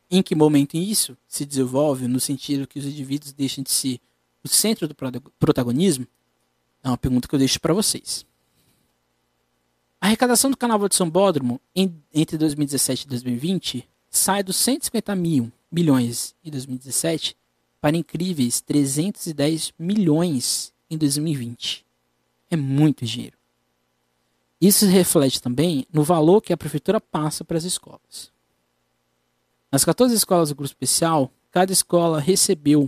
Em 0.09 0.21
que 0.21 0.35
momento 0.35 0.75
isso 0.75 1.17
se 1.27 1.45
desenvolve 1.45 2.07
no 2.07 2.19
sentido 2.19 2.67
que 2.67 2.79
os 2.79 2.85
indivíduos 2.85 3.31
deixam 3.31 3.63
de 3.63 3.71
ser 3.71 3.99
o 4.43 4.47
centro 4.47 4.87
do 4.87 4.95
protagonismo 5.39 6.07
é 6.83 6.87
uma 6.87 6.97
pergunta 6.97 7.27
que 7.27 7.35
eu 7.35 7.39
deixo 7.39 7.59
para 7.59 7.73
vocês. 7.73 8.25
A 9.99 10.07
arrecadação 10.07 10.49
do 10.49 10.57
Carnaval 10.57 10.89
de 10.89 10.95
São 10.95 11.07
Bódromo 11.09 11.61
em, 11.75 11.95
entre 12.11 12.37
2017 12.37 13.05
e 13.05 13.07
2020 13.07 13.87
sai 14.09 14.43
dos 14.43 14.55
150 14.57 15.15
mil 15.15 15.51
milhões 15.71 16.35
em 16.43 16.49
2017 16.49 17.37
para 17.79 17.95
incríveis 17.95 18.61
310 18.61 19.73
milhões 19.77 20.73
em 20.89 20.97
2020. 20.97 21.85
É 22.49 22.55
muito 22.55 23.05
dinheiro. 23.05 23.37
Isso 24.61 24.85
se 24.85 24.91
reflete 24.91 25.41
também 25.41 25.87
no 25.91 26.03
valor 26.03 26.39
que 26.39 26.53
a 26.53 26.57
prefeitura 26.57 27.01
passa 27.01 27.43
para 27.43 27.57
as 27.57 27.63
escolas. 27.63 28.31
Nas 29.71 29.83
14 29.83 30.13
escolas 30.13 30.49
do 30.49 30.55
grupo 30.55 30.67
especial, 30.71 31.31
cada 31.49 31.73
escola 31.73 32.19
recebeu 32.19 32.87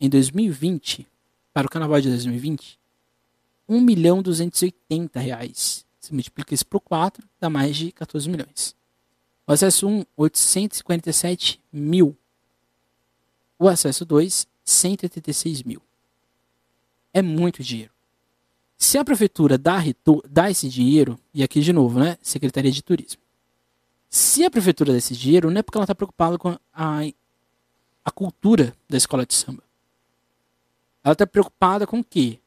em 0.00 0.08
2020, 0.08 1.06
para 1.52 1.66
o 1.66 1.70
carnaval 1.70 2.00
de 2.00 2.08
2020, 2.08 2.76
1 3.68 3.80
milhão 3.80 4.20
280 4.20 5.20
reais. 5.20 5.86
Você 6.00 6.12
multiplica 6.12 6.52
isso 6.52 6.66
por 6.66 6.80
4, 6.80 7.24
dá 7.38 7.48
mais 7.48 7.76
de 7.76 7.92
14 7.92 8.28
milhões. 8.28 8.74
O 9.46 9.52
acesso 9.52 9.86
1, 9.86 10.04
847 10.16 11.60
mil. 11.72 12.16
O 13.56 13.68
acesso 13.68 14.04
2, 14.04 14.48
186 14.64 15.62
mil. 15.62 15.80
É 17.14 17.22
muito 17.22 17.62
dinheiro. 17.62 17.91
Se 18.82 18.98
a 18.98 19.04
prefeitura 19.04 19.56
dá, 19.56 19.78
dá 20.28 20.50
esse 20.50 20.68
dinheiro, 20.68 21.16
e 21.32 21.44
aqui 21.44 21.60
de 21.60 21.72
novo, 21.72 22.00
né? 22.00 22.18
Secretaria 22.20 22.72
de 22.72 22.82
Turismo. 22.82 23.22
Se 24.10 24.44
a 24.44 24.50
prefeitura 24.50 24.90
dá 24.90 24.98
esse 24.98 25.14
dinheiro, 25.14 25.52
não 25.52 25.60
é 25.60 25.62
porque 25.62 25.78
ela 25.78 25.84
está 25.84 25.94
preocupada 25.94 26.36
com 26.36 26.58
a, 26.74 27.00
a 28.04 28.10
cultura 28.10 28.74
da 28.90 28.96
escola 28.96 29.24
de 29.24 29.34
samba. 29.34 29.62
Ela 31.04 31.12
está 31.12 31.24
preocupada 31.24 31.86
com 31.86 32.00
o 32.00 32.04
quê? 32.04 32.40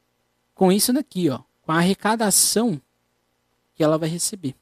Com 0.54 0.74
isso 0.74 0.92
daqui, 0.92 1.30
ó. 1.30 1.40
Com 1.62 1.72
a 1.72 1.78
arrecadação 1.78 2.82
que 3.74 3.82
ela 3.82 3.98
vai 3.98 4.10
receber. 4.10 4.56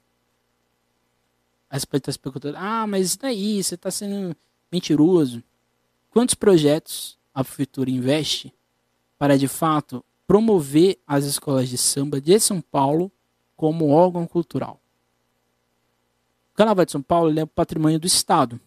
Aí 1.72 1.80
você 1.80 1.88
pode 1.88 2.02
estar 2.02 2.12
se 2.12 2.20
perguntando, 2.20 2.56
ah, 2.56 2.86
mas 2.86 3.08
isso 3.08 3.20
daí, 3.20 3.64
você 3.64 3.74
está 3.74 3.90
sendo 3.90 4.38
mentiroso. 4.72 5.41
Quantos 6.12 6.36
projetos 6.36 7.18
a 7.34 7.44
prefeitura 7.44 7.90
investe 7.90 8.54
para, 9.18 9.40
de 9.40 9.48
fato, 9.48 10.06
promover 10.28 11.00
as 11.08 11.26
escolas 11.26 11.70
de 11.70 11.78
samba 11.78 12.20
de 12.20 12.40
São 12.40 12.62
Paulo 12.62 13.12
como 13.56 13.90
órgão 13.90 14.26
cultural? 14.26 14.80
O 16.54 16.56
Carnaval 16.56 16.86
de 16.86 16.91
São 16.91 17.02
Paulo 17.02 17.38
é 17.40 17.45
patrimônio 17.45 18.00
do 18.00 18.08
Estado. 18.08 18.60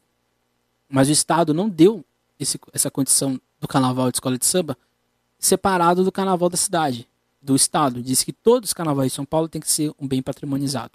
Mas 0.89 1.09
o 1.09 1.12
Estado 1.12 1.55
não 1.55 1.69
deu 1.69 2.05
esse, 2.39 2.59
essa 2.73 2.91
condição 2.91 3.41
do 3.61 3.69
Carnaval 3.69 4.11
de 4.11 4.16
escola 4.16 4.39
de 4.39 4.47
samba 4.47 4.77
separado 5.39 6.05
do 6.05 6.12
Carnaval 6.12 6.49
da 6.49 6.57
cidade 6.57 7.09
do 7.41 7.55
Estado 7.55 8.03
diz 8.03 8.23
que 8.23 8.33
todos 8.33 8.70
os 8.70 8.74
carnavais 8.74 9.12
de 9.12 9.16
São 9.16 9.24
Paulo 9.24 9.49
têm 9.49 9.61
que 9.61 9.70
ser 9.70 9.93
um 9.99 10.07
bem 10.07 10.20
patrimonizado. 10.20 10.93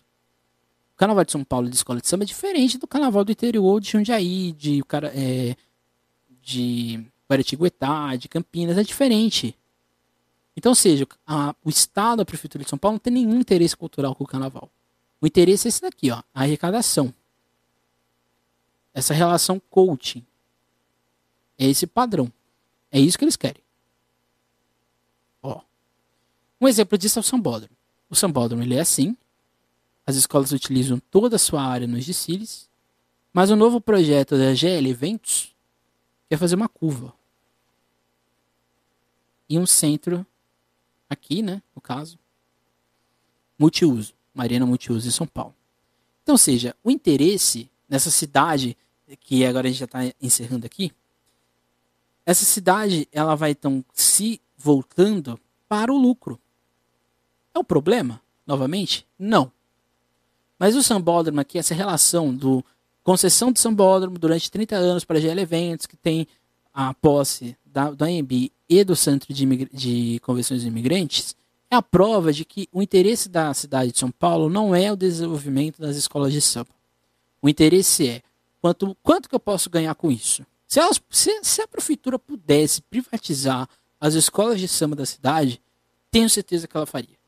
O 0.94 0.98
Carnaval 0.98 1.24
de 1.24 1.32
São 1.32 1.44
Paulo 1.44 1.70
de 1.70 1.76
escola 1.76 2.02
de 2.02 2.08
samba 2.08 2.24
é 2.24 2.28
diferente 2.28 2.78
do 2.78 2.86
Carnaval 2.86 3.24
do 3.24 3.32
interior 3.32 3.80
de 3.80 3.90
Jundiaí, 3.90 4.52
de, 4.52 4.84
é, 5.14 5.56
de 6.42 7.06
Guaratinguetá, 7.30 8.16
de 8.18 8.28
Campinas, 8.28 8.78
é 8.78 8.84
diferente. 8.84 9.56
Então, 10.56 10.76
seja, 10.76 11.07
a, 11.26 11.56
o 11.64 11.69
Estado, 11.69 12.22
a 12.22 12.26
Prefeitura 12.26 12.64
de 12.64 12.69
São 12.69 12.78
Paulo 12.78 12.95
não 12.95 12.99
tem 12.99 13.14
nenhum 13.14 13.40
interesse 13.40 13.76
cultural 13.76 14.14
com 14.15 14.23
o 14.23 14.28
Carnaval. 14.28 14.69
O 15.19 15.28
interesse 15.28 15.68
é 15.68 15.69
esse 15.69 15.82
daqui, 15.82 16.11
ó, 16.11 16.22
a 16.34 16.41
arrecadação. 16.41 17.14
Essa 18.94 19.14
relação 19.14 19.61
coaching. 19.69 20.26
É 21.57 21.65
esse 21.65 21.88
padrão. 21.88 22.32
É 22.91 22.99
isso 22.99 23.18
que 23.18 23.23
eles 23.23 23.38
querem. 23.38 23.61
Um 26.61 26.68
exemplo 26.68 26.95
disso 26.95 27.18
é 27.18 27.22
o 27.22 27.23
sambódromo. 27.23 27.76
O 28.07 28.15
sambódromo 28.15 28.61
ele 28.61 28.76
é 28.76 28.82
assim. 28.82 29.18
As 30.06 30.15
escolas 30.15 30.52
utilizam 30.52 31.02
toda 31.10 31.38
a 31.38 31.40
sua 31.40 31.64
área 31.64 31.88
nos 31.88 32.06
desfiles, 32.06 32.69
mas 33.34 33.49
o 33.49 33.56
novo 33.56 33.82
projeto 33.82 34.38
da 34.38 34.53
GL 34.53 34.88
Eventos 34.88 35.56
quer 36.30 36.38
fazer 36.38 36.56
uma 36.56 36.69
curva. 36.69 37.11
E 39.49 39.57
um 39.57 39.65
centro 39.65 40.26
aqui, 41.12 41.42
né, 41.42 41.62
no 41.76 41.82
caso, 41.82 42.18
multiuso, 43.60 44.14
Marina 44.34 44.66
Multiuso 44.66 45.08
em 45.08 45.12
São 45.12 45.28
Paulo. 45.28 45.54
Então, 46.24 46.38
seja, 46.38 46.74
o 46.82 46.90
interesse 46.90 47.70
nessa 47.90 48.10
cidade, 48.10 48.78
que 49.20 49.46
agora 49.46 49.68
a 49.68 49.70
gente 49.70 49.80
já 49.80 49.86
está 49.86 50.00
encerrando 50.22 50.66
aqui, 50.66 50.94
essa 52.26 52.46
cidade 52.46 53.08
ela 53.12 53.36
vai 53.36 53.52
então 53.52 53.84
se 53.94 54.40
voltando 54.58 55.38
para 55.68 55.92
o 55.92 55.98
lucro. 55.98 56.40
É 57.54 57.60
o 57.60 57.64
problema, 57.64 58.22
novamente? 58.48 59.06
Não. 59.20 59.52
Mas 60.58 60.76
o 60.76 60.84
sambódromo 60.84 61.42
aqui, 61.42 61.58
essa 61.60 61.74
relação 61.74 62.34
do 62.34 62.64
concessão 63.04 63.52
de 63.52 63.60
sambódromo 63.60 64.18
durante 64.18 64.50
30 64.50 64.76
anos 64.78 65.04
para 65.04 65.20
GL 65.20 65.42
Eventos, 65.42 65.86
que 65.86 65.98
tem 65.98 66.26
a 66.74 66.94
posse 66.94 67.58
da, 67.72 67.91
do 67.91 68.03
AMB 68.03 68.52
e 68.69 68.84
do 68.84 68.95
Centro 68.95 69.34
de, 69.34 69.45
de 69.72 70.19
Convenções 70.22 70.61
de 70.61 70.68
Imigrantes, 70.68 71.35
é 71.69 71.76
a 71.76 71.81
prova 71.81 72.34
de 72.34 72.43
que 72.43 72.68
o 72.72 72.81
interesse 72.81 73.30
da 73.30 73.53
cidade 73.53 73.91
de 73.91 73.99
São 73.99 74.11
Paulo 74.11 74.49
não 74.49 74.76
é 74.76 74.91
o 74.91 74.95
desenvolvimento 74.95 75.81
das 75.81 75.95
escolas 75.95 76.34
de 76.34 76.41
samba. 76.41 76.69
O 77.41 77.49
interesse 77.49 78.07
é 78.07 78.22
quanto, 78.61 78.95
quanto 79.02 79.30
que 79.30 79.35
eu 79.35 79.39
posso 79.39 79.69
ganhar 79.69 79.95
com 79.95 80.11
isso. 80.11 80.45
Se, 80.68 80.80
elas, 80.80 81.02
se, 81.10 81.39
se 81.43 81.61
a 81.61 81.68
prefeitura 81.68 82.19
pudesse 82.19 82.81
privatizar 82.81 83.68
as 83.99 84.14
escolas 84.14 84.60
de 84.60 84.68
samba 84.68 84.95
da 84.95 85.06
cidade, 85.06 85.61
tenho 86.10 86.30
certeza 86.30 86.68
que 86.68 86.76
ela 86.76 86.85
faria 86.85 87.22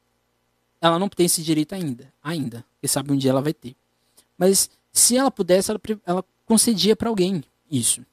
ela 0.84 1.00
não 1.00 1.08
tem 1.08 1.26
esse 1.26 1.42
direito 1.42 1.74
ainda. 1.74 2.14
Ainda. 2.22 2.66
Quem 2.82 2.90
sabe 2.90 3.14
um 3.14 3.16
dia 3.16 3.32
ela 3.32 3.42
vai 3.42 3.54
ter. 3.54 3.74
Mas 4.38 4.70
se 4.92 5.16
ela 5.16 5.32
pudesse, 5.32 5.72
ela, 5.72 5.80
ela 6.06 6.26
concedia 6.46 6.94
para 6.94 7.08
alguém 7.08 7.42
isso. 7.72 8.06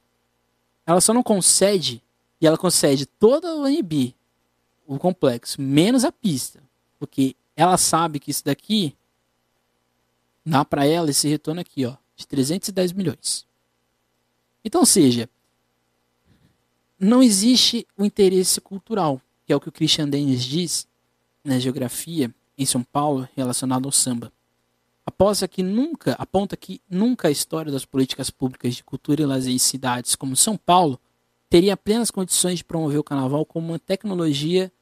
Ela 0.86 1.00
só 1.00 1.12
não 1.12 1.22
concede, 1.22 2.00
e 2.40 2.46
ela 2.46 2.56
concede 2.56 3.04
todo 3.04 3.44
o 3.44 3.68
NB, 3.68 4.14
o 4.86 4.98
complexo, 4.98 5.60
menos 5.60 6.04
a 6.04 6.10
pista. 6.10 6.62
Porque 6.98 7.36
ela 7.54 7.76
sabe 7.76 8.18
que 8.18 8.30
isso 8.30 8.44
daqui 8.44 8.96
dá 10.44 10.64
para 10.64 10.86
ela 10.86 11.10
esse 11.10 11.28
retorno 11.28 11.60
aqui, 11.60 11.84
ó, 11.84 11.94
de 12.16 12.26
310 12.26 12.92
milhões. 12.92 13.46
Então, 14.64 14.84
seja, 14.84 15.28
não 16.98 17.22
existe 17.22 17.86
o 17.96 18.04
interesse 18.04 18.60
cultural, 18.60 19.20
que 19.46 19.52
é 19.52 19.56
o 19.56 19.60
que 19.60 19.68
o 19.68 19.72
Christian 19.72 20.08
Dennis 20.08 20.42
diz 20.42 20.86
na 21.44 21.58
geografia, 21.58 22.34
em 22.56 22.66
São 22.66 22.82
Paulo 22.82 23.28
relacionado 23.34 23.86
ao 23.86 23.92
samba. 23.92 24.30
Aposta 25.04 25.48
que 25.48 25.62
nunca, 25.62 26.12
aponta 26.18 26.56
que 26.56 26.80
nunca 26.88 27.28
a 27.28 27.30
história 27.30 27.72
das 27.72 27.86
políticas 27.86 28.30
públicas 28.30 28.74
de 28.74 28.84
cultura 28.84 29.22
e 29.22 29.26
lazer 29.26 29.52
em 29.52 29.58
cidades 29.58 30.14
como 30.14 30.36
São 30.36 30.56
Paulo 30.56 31.00
teria 31.50 31.76
plenas 31.76 32.12
condições 32.12 32.58
de 32.58 32.64
promover 32.64 32.98
o 32.98 33.04
carnaval 33.04 33.44
como 33.44 33.72
uma 33.72 33.78
tecnologia 33.78 34.72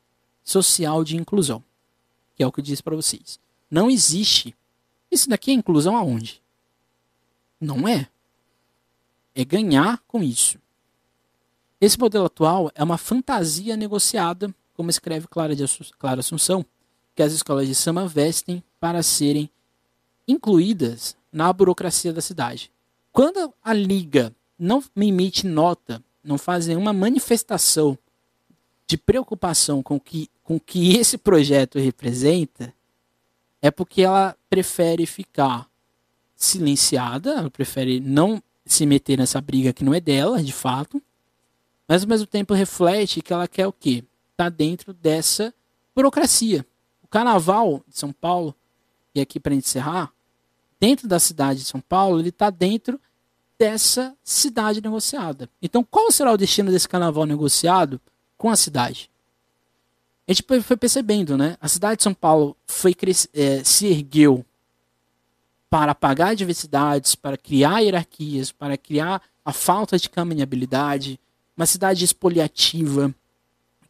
social 0.44 1.02
de 1.02 1.16
inclusão. 1.16 1.64
Que 2.36 2.42
é 2.42 2.46
o 2.46 2.52
que 2.52 2.60
eu 2.60 2.64
disse 2.64 2.82
para 2.82 2.94
vocês. 2.94 3.40
Não 3.70 3.90
existe. 3.90 4.54
Isso 5.10 5.30
daqui 5.30 5.50
é 5.50 5.54
inclusão 5.54 5.96
aonde? 5.96 6.42
Não 7.58 7.88
é. 7.88 8.08
É 9.34 9.44
ganhar 9.44 9.98
com 10.06 10.22
isso. 10.22 10.58
Esse 11.80 11.98
modelo 11.98 12.26
atual 12.26 12.70
é 12.74 12.84
uma 12.84 12.98
fantasia 12.98 13.76
negociada, 13.76 14.54
como 14.74 14.90
escreve 14.90 15.26
Clara, 15.26 15.56
de 15.56 15.64
Clara 15.98 16.20
Assunção, 16.20 16.64
que 17.14 17.22
as 17.22 17.32
escolas 17.32 17.66
de 17.66 17.74
samba 17.74 18.06
vestem 18.06 18.62
para 18.78 19.02
serem 19.02 19.50
incluídas 20.26 21.16
na 21.32 21.52
burocracia 21.52 22.12
da 22.12 22.20
cidade. 22.20 22.70
Quando 23.10 23.52
a 23.62 23.72
liga 23.72 24.34
não 24.58 24.82
emite 24.96 25.46
nota, 25.46 26.02
não 26.28 26.38
faz 26.38 26.66
nenhuma 26.66 26.92
manifestação 26.92 27.98
de 28.86 28.96
preocupação 28.96 29.82
com 29.82 29.98
que, 29.98 30.30
o 30.44 30.60
que 30.60 30.96
esse 30.96 31.18
projeto 31.18 31.78
representa, 31.78 32.72
é 33.60 33.70
porque 33.70 34.02
ela 34.02 34.36
prefere 34.48 35.06
ficar 35.06 35.68
silenciada, 36.36 37.32
ela 37.32 37.50
prefere 37.50 37.98
não 37.98 38.42
se 38.64 38.86
meter 38.86 39.18
nessa 39.18 39.40
briga 39.40 39.72
que 39.72 39.82
não 39.82 39.94
é 39.94 40.00
dela, 40.00 40.42
de 40.42 40.52
fato, 40.52 41.02
mas 41.86 42.02
ao 42.02 42.08
mesmo 42.08 42.26
tempo 42.26 42.54
reflete 42.54 43.22
que 43.22 43.32
ela 43.32 43.48
quer 43.48 43.66
o 43.66 43.72
quê? 43.72 44.04
Tá 44.36 44.48
dentro 44.48 44.92
dessa 44.92 45.52
burocracia. 45.94 46.64
O 47.02 47.08
carnaval 47.08 47.82
de 47.88 47.98
São 47.98 48.12
Paulo, 48.12 48.54
e 49.14 49.20
aqui 49.20 49.40
para 49.40 49.54
encerrar, 49.54 50.12
dentro 50.78 51.08
da 51.08 51.18
cidade 51.18 51.60
de 51.60 51.64
São 51.64 51.80
Paulo, 51.80 52.20
ele 52.20 52.28
está 52.28 52.50
dentro 52.50 53.00
dessa 53.58 54.14
cidade 54.22 54.80
negociada. 54.80 55.48
Então, 55.60 55.82
qual 55.82 56.12
será 56.12 56.32
o 56.32 56.36
destino 56.36 56.70
desse 56.70 56.88
carnaval 56.88 57.26
negociado 57.26 58.00
com 58.36 58.48
a 58.48 58.56
cidade? 58.56 59.10
A 60.26 60.32
gente 60.32 60.44
foi 60.62 60.76
percebendo, 60.76 61.36
né? 61.36 61.56
A 61.60 61.68
cidade 61.68 61.96
de 61.96 62.02
São 62.02 62.14
Paulo 62.14 62.56
foi 62.66 62.94
é, 63.32 63.64
se 63.64 63.86
ergueu 63.86 64.44
para 65.70 65.92
apagar 65.92 66.36
diversidades, 66.36 67.14
para 67.14 67.36
criar 67.36 67.80
hierarquias, 67.80 68.52
para 68.52 68.76
criar 68.76 69.22
a 69.44 69.52
falta 69.52 69.98
de 69.98 70.08
caminhabilidade, 70.08 71.18
uma 71.56 71.66
cidade 71.66 72.04
expoliativa 72.04 73.14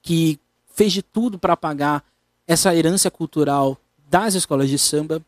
que 0.00 0.38
fez 0.74 0.92
de 0.92 1.02
tudo 1.02 1.38
para 1.38 1.54
apagar 1.54 2.04
essa 2.46 2.74
herança 2.74 3.10
cultural 3.10 3.76
das 4.08 4.34
escolas 4.34 4.70
de 4.70 4.78
samba. 4.78 5.20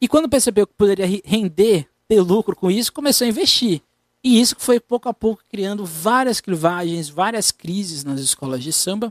E 0.00 0.06
quando 0.06 0.28
percebeu 0.28 0.66
que 0.66 0.74
poderia 0.74 1.06
render, 1.24 1.88
ter 2.12 2.20
lucro 2.20 2.54
com 2.54 2.70
isso, 2.70 2.92
começou 2.92 3.24
a 3.24 3.28
investir. 3.28 3.80
E 4.22 4.38
isso 4.38 4.54
foi 4.58 4.78
pouco 4.78 5.08
a 5.08 5.14
pouco 5.14 5.42
criando 5.48 5.86
várias 5.86 6.42
clivagens, 6.42 7.08
várias 7.08 7.50
crises 7.50 8.04
nas 8.04 8.20
escolas 8.20 8.62
de 8.62 8.70
samba, 8.70 9.10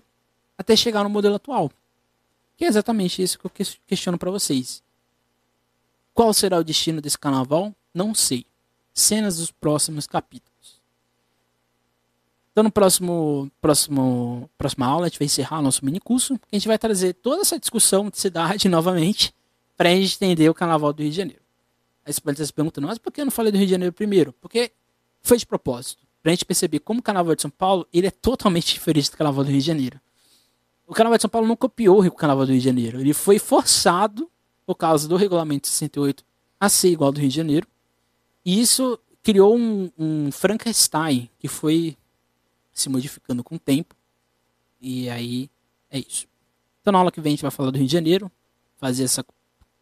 até 0.55 0.75
chegar 0.75 1.03
no 1.03 1.09
modelo 1.09 1.35
atual. 1.35 1.71
Que 2.55 2.65
é 2.65 2.67
exatamente 2.67 3.23
isso 3.23 3.39
que 3.39 3.45
eu 3.47 3.51
questiono 3.87 4.19
para 4.19 4.29
vocês. 4.29 4.83
Qual 6.13 6.31
será 6.31 6.59
o 6.59 6.63
destino 6.63 7.01
desse 7.01 7.17
carnaval? 7.17 7.73
Não 7.91 8.13
sei. 8.13 8.45
Cenas 8.93 9.37
dos 9.37 9.49
próximos 9.49 10.05
capítulos. 10.05 10.79
Então, 12.51 12.63
no 12.63 12.71
próximo, 12.71 13.51
próximo, 13.59 14.47
próxima 14.59 14.85
aula, 14.85 15.07
a 15.07 15.09
gente 15.09 15.17
vai 15.17 15.25
encerrar 15.25 15.59
nosso 15.63 15.83
mini 15.83 15.99
curso, 15.99 16.39
a 16.51 16.55
gente 16.55 16.67
vai 16.67 16.77
trazer 16.77 17.13
toda 17.15 17.41
essa 17.41 17.57
discussão 17.57 18.11
de 18.11 18.19
cidade 18.19 18.69
novamente, 18.69 19.33
para 19.75 19.89
a 19.89 19.95
gente 19.95 20.17
entender 20.17 20.47
o 20.49 20.53
Carnaval 20.53 20.93
do 20.93 21.01
Rio 21.01 21.09
de 21.09 21.17
Janeiro. 21.17 21.40
Aí 22.05 22.11
você 22.11 22.19
pode 22.19 22.35
estar 22.35 22.45
se 22.45 22.53
perguntando, 22.53 22.87
mas 22.87 22.97
por 22.97 23.11
que 23.11 23.21
eu 23.21 23.25
não 23.25 23.31
falei 23.31 23.51
do 23.51 23.57
Rio 23.57 23.67
de 23.67 23.71
Janeiro 23.71 23.93
primeiro? 23.93 24.33
Porque 24.33 24.71
foi 25.21 25.37
de 25.37 25.45
propósito, 25.45 26.03
para 26.21 26.31
a 26.31 26.33
gente 26.33 26.45
perceber 26.45 26.79
como 26.79 26.99
o 26.99 27.03
Carnaval 27.03 27.35
de 27.35 27.41
São 27.41 27.51
Paulo 27.51 27.87
ele 27.93 28.07
é 28.07 28.11
totalmente 28.11 28.73
diferente 28.73 29.11
do 29.11 29.17
Carnaval 29.17 29.43
do 29.43 29.51
Rio 29.51 29.59
de 29.59 29.65
Janeiro. 29.65 29.99
O 30.87 30.93
Carnaval 30.93 31.17
de 31.17 31.21
São 31.21 31.29
Paulo 31.29 31.47
não 31.47 31.55
copiou 31.55 32.03
o 32.03 32.11
Carnaval 32.11 32.45
do 32.45 32.51
Rio 32.51 32.59
de 32.59 32.65
Janeiro, 32.65 32.99
ele 32.99 33.13
foi 33.13 33.37
forçado, 33.37 34.29
por 34.65 34.75
causa 34.75 35.07
do 35.07 35.15
Regulamento 35.15 35.67
68, 35.67 36.23
a 36.59 36.69
ser 36.69 36.89
igual 36.89 37.09
ao 37.09 37.13
do 37.13 37.19
Rio 37.19 37.29
de 37.29 37.35
Janeiro. 37.35 37.67
E 38.43 38.59
isso 38.59 38.99
criou 39.21 39.55
um, 39.55 39.91
um 39.97 40.31
Frankenstein 40.31 41.29
que 41.39 41.47
foi 41.47 41.97
se 42.73 42.89
modificando 42.89 43.43
com 43.43 43.55
o 43.55 43.59
tempo. 43.59 43.95
E 44.79 45.09
aí 45.09 45.49
é 45.89 45.99
isso. 45.99 46.25
Então 46.81 46.91
na 46.91 46.99
aula 46.99 47.11
que 47.11 47.21
vem 47.21 47.31
a 47.31 47.33
gente 47.35 47.41
vai 47.41 47.51
falar 47.51 47.69
do 47.69 47.77
Rio 47.77 47.85
de 47.85 47.93
Janeiro, 47.93 48.31
fazer 48.77 49.03
esse 49.03 49.23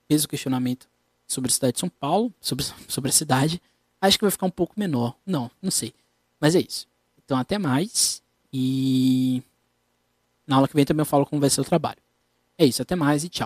mesmo 0.10 0.28
questionamento 0.28 0.89
sobre 1.30 1.50
a 1.50 1.54
cidade 1.54 1.74
de 1.74 1.80
São 1.80 1.90
Paulo, 1.90 2.34
sobre, 2.42 2.66
sobre 2.88 3.10
a 3.10 3.14
cidade. 3.14 3.62
Acho 4.02 4.18
que 4.18 4.26
vai 4.26 4.32
ficar 4.32 4.48
um 4.48 4.52
pouco 4.52 4.74
menor. 4.78 5.16
Não, 5.26 5.50
não 5.62 5.70
sei. 5.70 5.94
Mas 6.42 6.56
é 6.56 6.60
isso. 6.60 6.88
Então 7.24 7.38
até 7.38 7.60
mais. 7.60 8.22
E 8.52 9.44
na 10.48 10.56
aula 10.56 10.68
que 10.68 10.76
vem 10.76 10.84
também 10.84 11.02
eu 11.02 11.06
falo 11.06 11.26
como 11.26 11.40
vai 11.40 11.50
ser 11.50 11.62
o 11.62 11.66
trabalho. 11.66 12.00
É 12.58 12.66
isso, 12.66 12.82
até 12.82 12.96
mais 12.96 13.24
e 13.24 13.30
tchau. 13.30 13.38